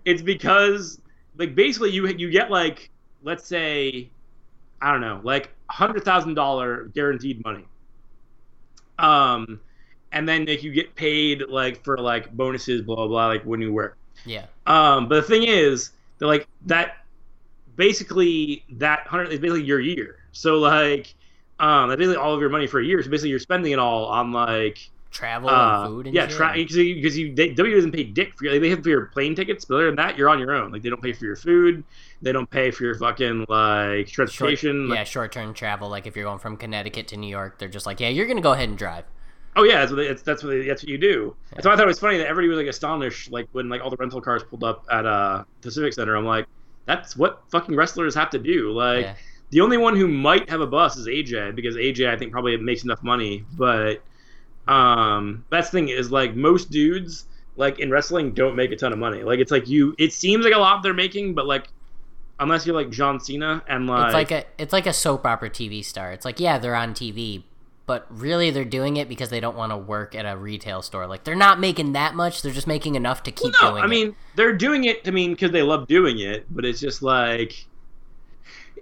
It's 0.05 0.23
because 0.23 1.01
like 1.37 1.55
basically 1.55 1.91
you 1.91 2.07
you 2.09 2.31
get 2.31 2.51
like 2.51 2.91
let's 3.23 3.47
say 3.47 4.11
I 4.81 4.93
don't 4.93 5.01
know 5.01 5.21
like 5.23 5.51
hundred 5.71 6.05
thousand 6.05 6.35
dollar 6.35 6.85
guaranteed 6.95 7.43
money, 7.45 7.65
um, 8.99 9.61
and 10.13 10.29
then 10.29 10.47
like 10.47 10.63
you 10.63 10.73
get 10.73 10.95
paid 10.95 11.43
like 11.49 11.83
for 11.85 11.99
like 11.99 12.33
bonuses 12.37 12.83
blah 12.83 12.97
blah 12.97 13.09
blah 13.09 13.27
like 13.29 13.43
when 13.45 13.61
you 13.61 13.73
work. 13.73 13.97
yeah, 14.25 14.47
Um, 14.67 15.09
but 15.09 15.17
the 15.17 15.23
thing 15.23 15.45
is, 15.45 15.91
that 16.19 16.27
like 16.27 16.47
that, 16.67 17.05
basically 17.77 18.65
that 18.73 19.07
hundred 19.07 19.33
is 19.33 19.39
basically 19.41 19.65
your 19.65 19.81
year. 19.81 20.19
So 20.33 20.59
like, 20.59 21.15
um, 21.59 21.89
that's 21.89 21.99
basically 21.99 22.17
all 22.17 22.35
of 22.35 22.41
your 22.41 22.51
money 22.51 22.67
for 22.67 22.81
a 22.81 22.85
year. 22.85 23.03
So 23.03 23.11
basically, 23.11 23.31
you're 23.31 23.39
spending 23.39 23.73
it 23.73 23.79
all 23.79 24.07
on 24.07 24.33
like, 24.33 24.91
travel 25.15 25.49
uh, 25.49 25.85
and 25.85 25.89
food 25.89 26.07
and 26.07 26.15
yeah, 26.15 26.27
shit. 26.29 26.37
tra- 26.37 26.53
because 26.55 26.77
you, 26.77 26.95
because 26.97 27.17
you 27.17 27.35
they, 27.35 27.49
W 27.55 27.75
doesn't 27.75 27.93
pay 27.93 28.05
dick 28.05 28.37
for 28.37 28.45
you. 28.45 28.51
Like, 28.53 28.61
they 28.61 28.69
have 28.71 28.83
for 28.83 28.89
your 28.91 29.07
plane 29.07 29.35
tickets, 29.35 29.65
but 29.65 29.77
other 29.77 29.87
than 29.87 29.97
that, 29.97 30.19
you're 30.19 30.29
on 30.29 30.39
your 30.39 30.53
own. 30.53 30.73
Like 30.73 30.83
they 30.83 30.91
don't 30.91 31.01
pay 31.03 31.13
for 31.13 31.25
your 31.25 31.37
food, 31.37 31.83
they 32.21 32.33
don't 32.33 32.51
pay 32.51 32.71
for 32.71 32.85
your 32.85 32.95
fucking 32.97 33.47
like 33.49 34.09
Short, 34.09 34.29
transportation. 34.29 34.89
like- 34.89 34.97
yeah, 34.99 35.05
short-term 35.05 35.55
travel. 35.55 35.89
Like 35.89 36.07
if 36.07 36.17
you're 36.17 36.25
going 36.27 36.39
from 36.41 36.57
Connecticut 36.59 37.09
to 37.09 37.17
New 37.17 37.29
York, 37.29 37.59
they're 37.59 37.69
just 37.69 37.87
like, 37.87 38.01
yeah, 38.01 38.09
you're 38.11 38.27
gonna 38.27 38.41
go 38.43 38.53
ahead 38.53 38.69
and 38.69 38.77
drive. 38.77 39.05
Oh 39.57 39.63
yeah, 39.63 39.79
that's 39.81 39.93
what 39.93 39.97
they, 39.99 40.07
it's, 40.09 40.23
that's 40.23 40.43
what 40.43 40.51
they, 40.51 40.67
that's 40.67 40.83
what 40.83 40.89
you 40.89 40.99
do. 40.99 41.37
That's 41.53 41.65
why 41.65 41.73
I 41.73 41.77
thought 41.77 41.85
it 41.85 41.87
was 41.87 42.01
funny 42.01 42.19
that 42.19 42.27
everybody 42.27 42.49
was 42.49 42.59
like 42.59 42.67
astonished, 42.67 43.31
like 43.31 43.47
when 43.53 43.69
like 43.69 43.81
all 43.83 43.91
the 43.91 43.97
rental 43.97 44.21
cars 44.21 44.43
pulled 44.43 44.65
up 44.65 44.85
at 44.91 45.07
uh 45.07 45.45
the 45.61 45.71
Civic 45.71 45.93
Center. 45.93 46.17
I'm 46.17 46.25
like, 46.27 46.47
that's 46.87 47.17
what 47.17 47.43
fucking 47.53 47.77
wrestlers 47.77 48.15
have 48.17 48.31
to 48.31 48.39
do. 48.41 48.73
Like 48.73 49.05
Yeah. 49.05 49.15
the 49.51 49.61
only 49.61 49.77
one 49.77 49.95
who 49.95 50.09
might 50.09 50.51
have 50.51 50.61
a 50.61 50.67
bus 50.67 50.97
is 50.97 51.07
AJ 51.07 51.55
because 51.55 51.77
AJ 51.77 52.09
I 52.13 52.19
think 52.19 52.33
probably 52.33 52.57
makes 52.57 52.83
enough 52.83 53.05
money. 53.05 53.45
But 53.57 54.03
um, 54.69 55.45
that's 55.51 55.71
the 55.71 55.79
thing 55.79 55.89
is 55.89 56.11
like 56.11 56.35
most 56.35 56.71
dudes 56.71 57.27
like 57.57 57.79
in 57.79 57.91
wrestling 57.91 58.33
don't 58.33 58.57
make 58.57 58.73
a 58.73 58.77
ton 58.77 58.93
of 58.93 58.99
money. 58.99 59.23
Like 59.23 59.39
it's 59.39 59.51
like 59.51 59.69
you, 59.69 59.95
it 59.99 60.13
seems 60.13 60.45
like 60.45 60.55
a 60.55 60.59
lot 60.59 60.83
they're 60.83 60.95
making, 60.95 61.35
but 61.35 61.47
like 61.47 61.69
unless 62.41 62.67
you're 62.67 62.75
like 62.75 62.91
John 62.91 63.21
Cena 63.21 63.63
and 63.69 63.87
like, 63.87 64.07
It's 64.07 64.15
like 64.15 64.31
a 64.31 64.45
it's 64.59 64.73
like 64.73 64.87
a 64.87 64.93
soap 64.93 65.27
opera 65.27 65.51
TV 65.51 65.85
star. 65.85 66.13
It's 66.13 66.25
like 66.25 66.41
yeah, 66.41 66.59
they're 66.59 66.75
on 66.75 66.95
TV, 66.95 67.45
but 67.87 68.07
really 68.11 68.51
they're 68.51 68.65
doing 68.65 68.97
it 68.97 69.09
because 69.09 69.29
they 69.29 69.41
don't 69.41 69.57
want 69.57 69.71
to 69.71 69.77
work 69.77 70.15
at 70.15 70.25
a 70.25 70.37
retail 70.37 70.83
store. 70.83 71.07
Like 71.07 71.25
they're 71.25 71.37
not 71.37 71.61
making 71.61 71.93
that 71.93 72.15
much. 72.15 72.43
They're 72.43 72.53
just 72.53 72.67
making 72.67 72.97
enough 72.97 73.23
to 73.25 73.31
keep 73.31 73.55
no, 73.63 73.71
doing. 73.71 73.83
I 73.83 73.87
it. 73.87 73.91
mean 73.91 74.17
they're 74.35 74.57
doing 74.57 74.85
it. 74.85 75.07
I 75.07 75.11
mean 75.11 75.33
because 75.33 75.53
they 75.53 75.63
love 75.63 75.87
doing 75.87 76.19
it, 76.19 76.47
but 76.51 76.65
it's 76.65 76.81
just 76.81 77.03
like 77.03 77.67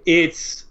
it's 0.05 0.62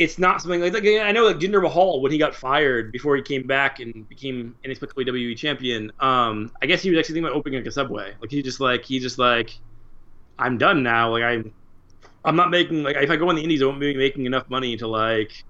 it's 0.00 0.18
not 0.18 0.40
something 0.40 0.62
like, 0.62 0.72
like 0.72 0.82
I 0.82 1.12
know 1.12 1.26
like 1.26 1.36
Jinder 1.36 1.62
Mahal 1.62 2.00
when 2.00 2.10
he 2.10 2.16
got 2.16 2.34
fired 2.34 2.90
before 2.90 3.16
he 3.16 3.22
came 3.22 3.46
back 3.46 3.80
and 3.80 4.08
became 4.08 4.56
inexplicably 4.64 5.04
WWE 5.04 5.36
champion. 5.36 5.92
Um, 6.00 6.50
I 6.62 6.66
guess 6.66 6.80
he 6.80 6.88
was 6.88 6.98
actually 6.98 7.16
thinking 7.16 7.26
about 7.26 7.36
opening 7.36 7.60
like 7.60 7.66
a 7.66 7.70
Subway. 7.70 8.14
Like 8.18 8.30
he 8.30 8.42
just 8.42 8.60
like 8.60 8.82
he 8.82 8.98
just 8.98 9.18
like 9.18 9.58
I'm 10.38 10.56
done 10.56 10.82
now. 10.82 11.10
Like 11.10 11.22
I'm 11.22 11.52
I'm 12.24 12.34
not 12.34 12.50
making 12.50 12.82
like 12.82 12.96
if 12.96 13.10
I 13.10 13.16
go 13.16 13.28
in 13.28 13.36
the 13.36 13.42
Indies, 13.42 13.60
I 13.62 13.66
won't 13.66 13.78
be 13.78 13.94
making 13.94 14.24
enough 14.24 14.48
money 14.48 14.74
to 14.78 14.86
like 14.88 15.44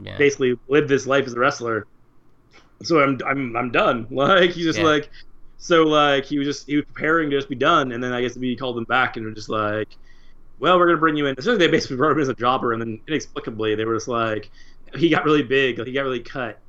yeah. 0.00 0.16
basically 0.16 0.56
live 0.68 0.86
this 0.86 1.08
life 1.08 1.26
as 1.26 1.32
a 1.32 1.38
wrestler. 1.40 1.88
So 2.84 3.02
I'm 3.02 3.18
I'm 3.26 3.56
I'm 3.56 3.72
done. 3.72 4.06
Like 4.12 4.50
he's 4.52 4.66
just 4.66 4.78
Yeah. 4.78 4.84
like 4.84 5.10
so 5.58 5.82
like 5.82 6.26
he 6.26 6.38
was 6.38 6.46
just 6.46 6.68
he 6.68 6.76
was 6.76 6.84
preparing 6.84 7.28
to 7.30 7.36
just 7.36 7.48
be 7.48 7.56
done, 7.56 7.90
and 7.90 8.02
then 8.02 8.12
I 8.12 8.20
guess 8.22 8.36
we 8.36 8.54
called 8.54 8.78
him 8.78 8.84
back 8.84 9.16
and 9.16 9.26
were 9.26 9.32
just 9.32 9.48
like, 9.48 9.88
well, 10.62 10.78
we're 10.78 10.86
gonna 10.86 10.98
bring 10.98 11.16
you 11.16 11.26
in. 11.26 11.34
As 11.36 11.44
soon 11.44 11.54
as 11.54 11.58
they 11.58 11.66
basically 11.66 11.96
brought 11.96 12.12
him 12.12 12.18
in 12.18 12.22
as 12.22 12.28
a 12.28 12.34
jobber, 12.34 12.72
and 12.72 12.80
then 12.80 13.00
inexplicably 13.08 13.74
they 13.74 13.84
were 13.84 13.96
just 13.96 14.06
like, 14.06 14.48
he 14.94 15.08
got 15.08 15.24
really 15.24 15.42
big, 15.42 15.76
like 15.76 15.88
he 15.88 15.92
got 15.92 16.04
really 16.04 16.20
cut. 16.20 16.60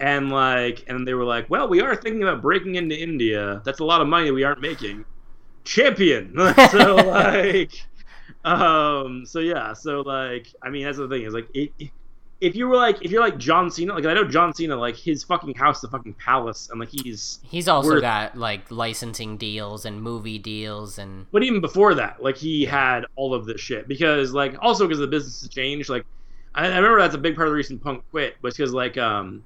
And 0.00 0.30
like, 0.30 0.84
and 0.86 1.08
they 1.08 1.14
were 1.14 1.24
like, 1.24 1.48
"Well, 1.48 1.66
we 1.66 1.80
are 1.80 1.96
thinking 1.96 2.22
about 2.22 2.42
breaking 2.42 2.74
into 2.74 2.94
India. 2.94 3.62
That's 3.64 3.80
a 3.80 3.84
lot 3.84 4.02
of 4.02 4.08
money 4.08 4.26
that 4.26 4.34
we 4.34 4.44
aren't 4.44 4.60
making." 4.60 5.06
Champion. 5.64 6.34
so 6.70 6.94
like, 7.06 7.72
um, 8.44 9.24
so 9.24 9.38
yeah, 9.38 9.72
so 9.72 10.02
like, 10.02 10.48
I 10.62 10.68
mean, 10.68 10.84
that's 10.84 10.98
the 10.98 11.08
thing 11.08 11.22
is 11.22 11.32
like, 11.32 11.48
it, 11.54 11.72
if 12.42 12.56
you 12.56 12.66
were 12.66 12.74
like, 12.76 13.00
if 13.04 13.12
you're 13.12 13.22
like 13.22 13.38
John 13.38 13.70
Cena, 13.70 13.94
like 13.94 14.04
I 14.04 14.14
know 14.14 14.24
John 14.24 14.52
Cena, 14.52 14.74
like 14.74 14.96
his 14.96 15.22
fucking 15.22 15.54
house, 15.54 15.80
the 15.80 15.86
fucking 15.86 16.14
palace, 16.14 16.68
and 16.70 16.80
like 16.80 16.88
he's. 16.90 17.38
He's 17.44 17.68
also 17.68 17.90
worth- 17.90 18.00
got 18.00 18.36
like 18.36 18.68
licensing 18.68 19.36
deals 19.36 19.84
and 19.84 20.02
movie 20.02 20.40
deals 20.40 20.98
and 20.98 21.30
But 21.30 21.44
even 21.44 21.60
before 21.60 21.94
that, 21.94 22.20
like 22.20 22.36
he 22.36 22.64
had 22.64 23.06
all 23.14 23.32
of 23.32 23.46
this 23.46 23.60
shit 23.60 23.86
because 23.86 24.32
like 24.32 24.56
also 24.60 24.88
because 24.88 24.98
the 24.98 25.06
business 25.06 25.40
has 25.42 25.50
changed. 25.50 25.88
Like 25.88 26.04
I, 26.52 26.64
I 26.66 26.76
remember 26.76 26.98
that's 26.98 27.14
a 27.14 27.18
big 27.18 27.36
part 27.36 27.46
of 27.46 27.52
the 27.52 27.56
reason 27.56 27.78
Punk 27.78 28.02
quit 28.10 28.34
was 28.42 28.56
because 28.56 28.74
like 28.74 28.98
um 28.98 29.44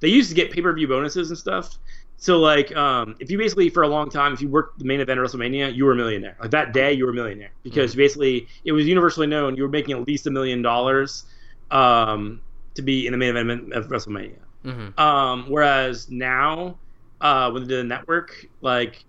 they 0.00 0.08
used 0.08 0.28
to 0.28 0.34
get 0.34 0.52
pay 0.52 0.60
per 0.60 0.72
view 0.74 0.86
bonuses 0.86 1.30
and 1.30 1.38
stuff. 1.38 1.78
So 2.18 2.38
like 2.38 2.76
um 2.76 3.16
if 3.20 3.30
you 3.30 3.38
basically 3.38 3.70
for 3.70 3.84
a 3.84 3.88
long 3.88 4.10
time 4.10 4.34
if 4.34 4.42
you 4.42 4.50
worked 4.50 4.78
the 4.78 4.84
main 4.84 5.00
event 5.00 5.18
of 5.18 5.26
WrestleMania 5.26 5.74
you 5.74 5.86
were 5.86 5.92
a 5.92 5.96
millionaire. 5.96 6.36
Like 6.38 6.50
that 6.50 6.74
day 6.74 6.92
you 6.92 7.06
were 7.06 7.12
a 7.12 7.14
millionaire 7.14 7.52
because 7.62 7.94
basically 7.94 8.48
it 8.66 8.72
was 8.72 8.86
universally 8.86 9.26
known 9.26 9.56
you 9.56 9.62
were 9.62 9.68
making 9.70 9.96
at 9.96 10.06
least 10.06 10.26
a 10.26 10.30
million 10.30 10.60
dollars 10.60 11.24
um 11.70 12.40
to 12.74 12.82
be 12.82 13.06
in 13.06 13.12
the 13.12 13.18
main 13.18 13.36
event 13.36 13.72
of 13.72 13.88
WrestleMania. 13.88 14.38
Mhm. 14.64 14.98
Um, 14.98 15.44
whereas 15.48 16.10
now, 16.10 16.76
uh, 17.20 17.50
with 17.52 17.68
the 17.68 17.84
network, 17.84 18.46
like 18.62 19.04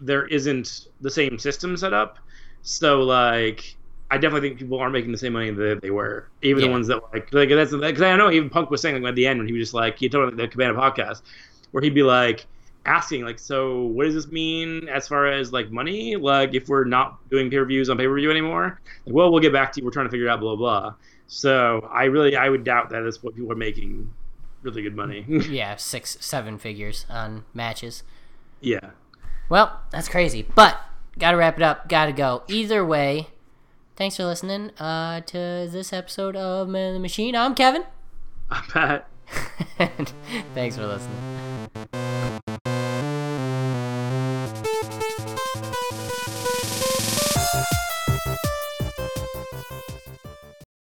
there 0.00 0.26
isn't 0.26 0.88
the 1.00 1.10
same 1.10 1.38
system 1.38 1.76
set 1.76 1.92
up. 1.92 2.18
So 2.62 3.02
like, 3.02 3.76
I 4.10 4.16
definitely 4.18 4.48
think 4.48 4.58
people 4.58 4.78
aren't 4.78 4.92
making 4.92 5.12
the 5.12 5.18
same 5.18 5.34
money 5.34 5.50
that 5.50 5.80
they 5.82 5.90
were. 5.90 6.28
Even 6.42 6.62
the 6.64 6.70
ones 6.70 6.86
that 6.88 7.02
like, 7.12 7.32
like 7.32 7.50
that's 7.50 7.72
because 7.72 8.02
I 8.02 8.16
know 8.16 8.30
even 8.30 8.48
Punk 8.48 8.70
was 8.70 8.80
saying 8.80 9.02
like 9.02 9.10
at 9.10 9.14
the 9.14 9.26
end 9.26 9.38
when 9.38 9.46
he 9.46 9.52
was 9.52 9.62
just 9.62 9.74
like 9.74 9.98
he 9.98 10.08
told 10.08 10.36
the 10.36 10.48
Cabana 10.48 10.74
podcast 10.74 11.22
where 11.70 11.82
he'd 11.82 11.94
be 11.94 12.02
like 12.02 12.46
asking 12.86 13.24
like, 13.24 13.38
so 13.38 13.82
what 13.82 14.04
does 14.04 14.14
this 14.14 14.28
mean 14.28 14.88
as 14.88 15.06
far 15.06 15.26
as 15.26 15.52
like 15.52 15.70
money? 15.70 16.16
Like 16.16 16.54
if 16.54 16.68
we're 16.68 16.84
not 16.84 17.28
doing 17.28 17.50
pay 17.50 17.58
per 17.58 17.66
views 17.66 17.90
on 17.90 17.98
pay 17.98 18.06
per 18.06 18.14
view 18.14 18.30
anymore, 18.30 18.80
like, 19.04 19.14
well 19.14 19.30
we'll 19.30 19.42
get 19.42 19.52
back 19.52 19.72
to 19.72 19.80
you. 19.80 19.84
We're 19.84 19.92
trying 19.92 20.06
to 20.06 20.10
figure 20.10 20.26
it 20.26 20.30
out 20.30 20.40
blah 20.40 20.56
blah. 20.56 20.94
So 21.28 21.88
I 21.92 22.04
really 22.04 22.34
I 22.36 22.48
would 22.48 22.64
doubt 22.64 22.90
that 22.90 23.04
is 23.04 23.22
what 23.22 23.36
people 23.36 23.52
are 23.52 23.56
making 23.56 24.12
really 24.62 24.82
good 24.82 24.96
money. 24.96 25.24
yeah, 25.28 25.76
six 25.76 26.16
seven 26.20 26.58
figures 26.58 27.06
on 27.08 27.44
matches. 27.54 28.02
yeah. 28.60 28.90
Well, 29.50 29.80
that's 29.90 30.08
crazy. 30.10 30.46
But 30.54 30.78
gotta 31.18 31.36
wrap 31.36 31.56
it 31.56 31.62
up. 31.62 31.88
Gotta 31.88 32.12
go. 32.12 32.42
Either 32.48 32.84
way, 32.84 33.28
thanks 33.96 34.16
for 34.16 34.24
listening 34.24 34.72
uh, 34.78 35.20
to 35.22 35.68
this 35.70 35.92
episode 35.92 36.36
of 36.36 36.68
Man 36.68 36.88
of 36.88 36.94
the 36.94 37.00
Machine. 37.00 37.34
I'm 37.36 37.54
Kevin. 37.54 37.84
I 38.50 38.62
bet. 38.74 39.06
thanks 40.54 40.76
for 40.76 40.86
listening. 40.86 42.77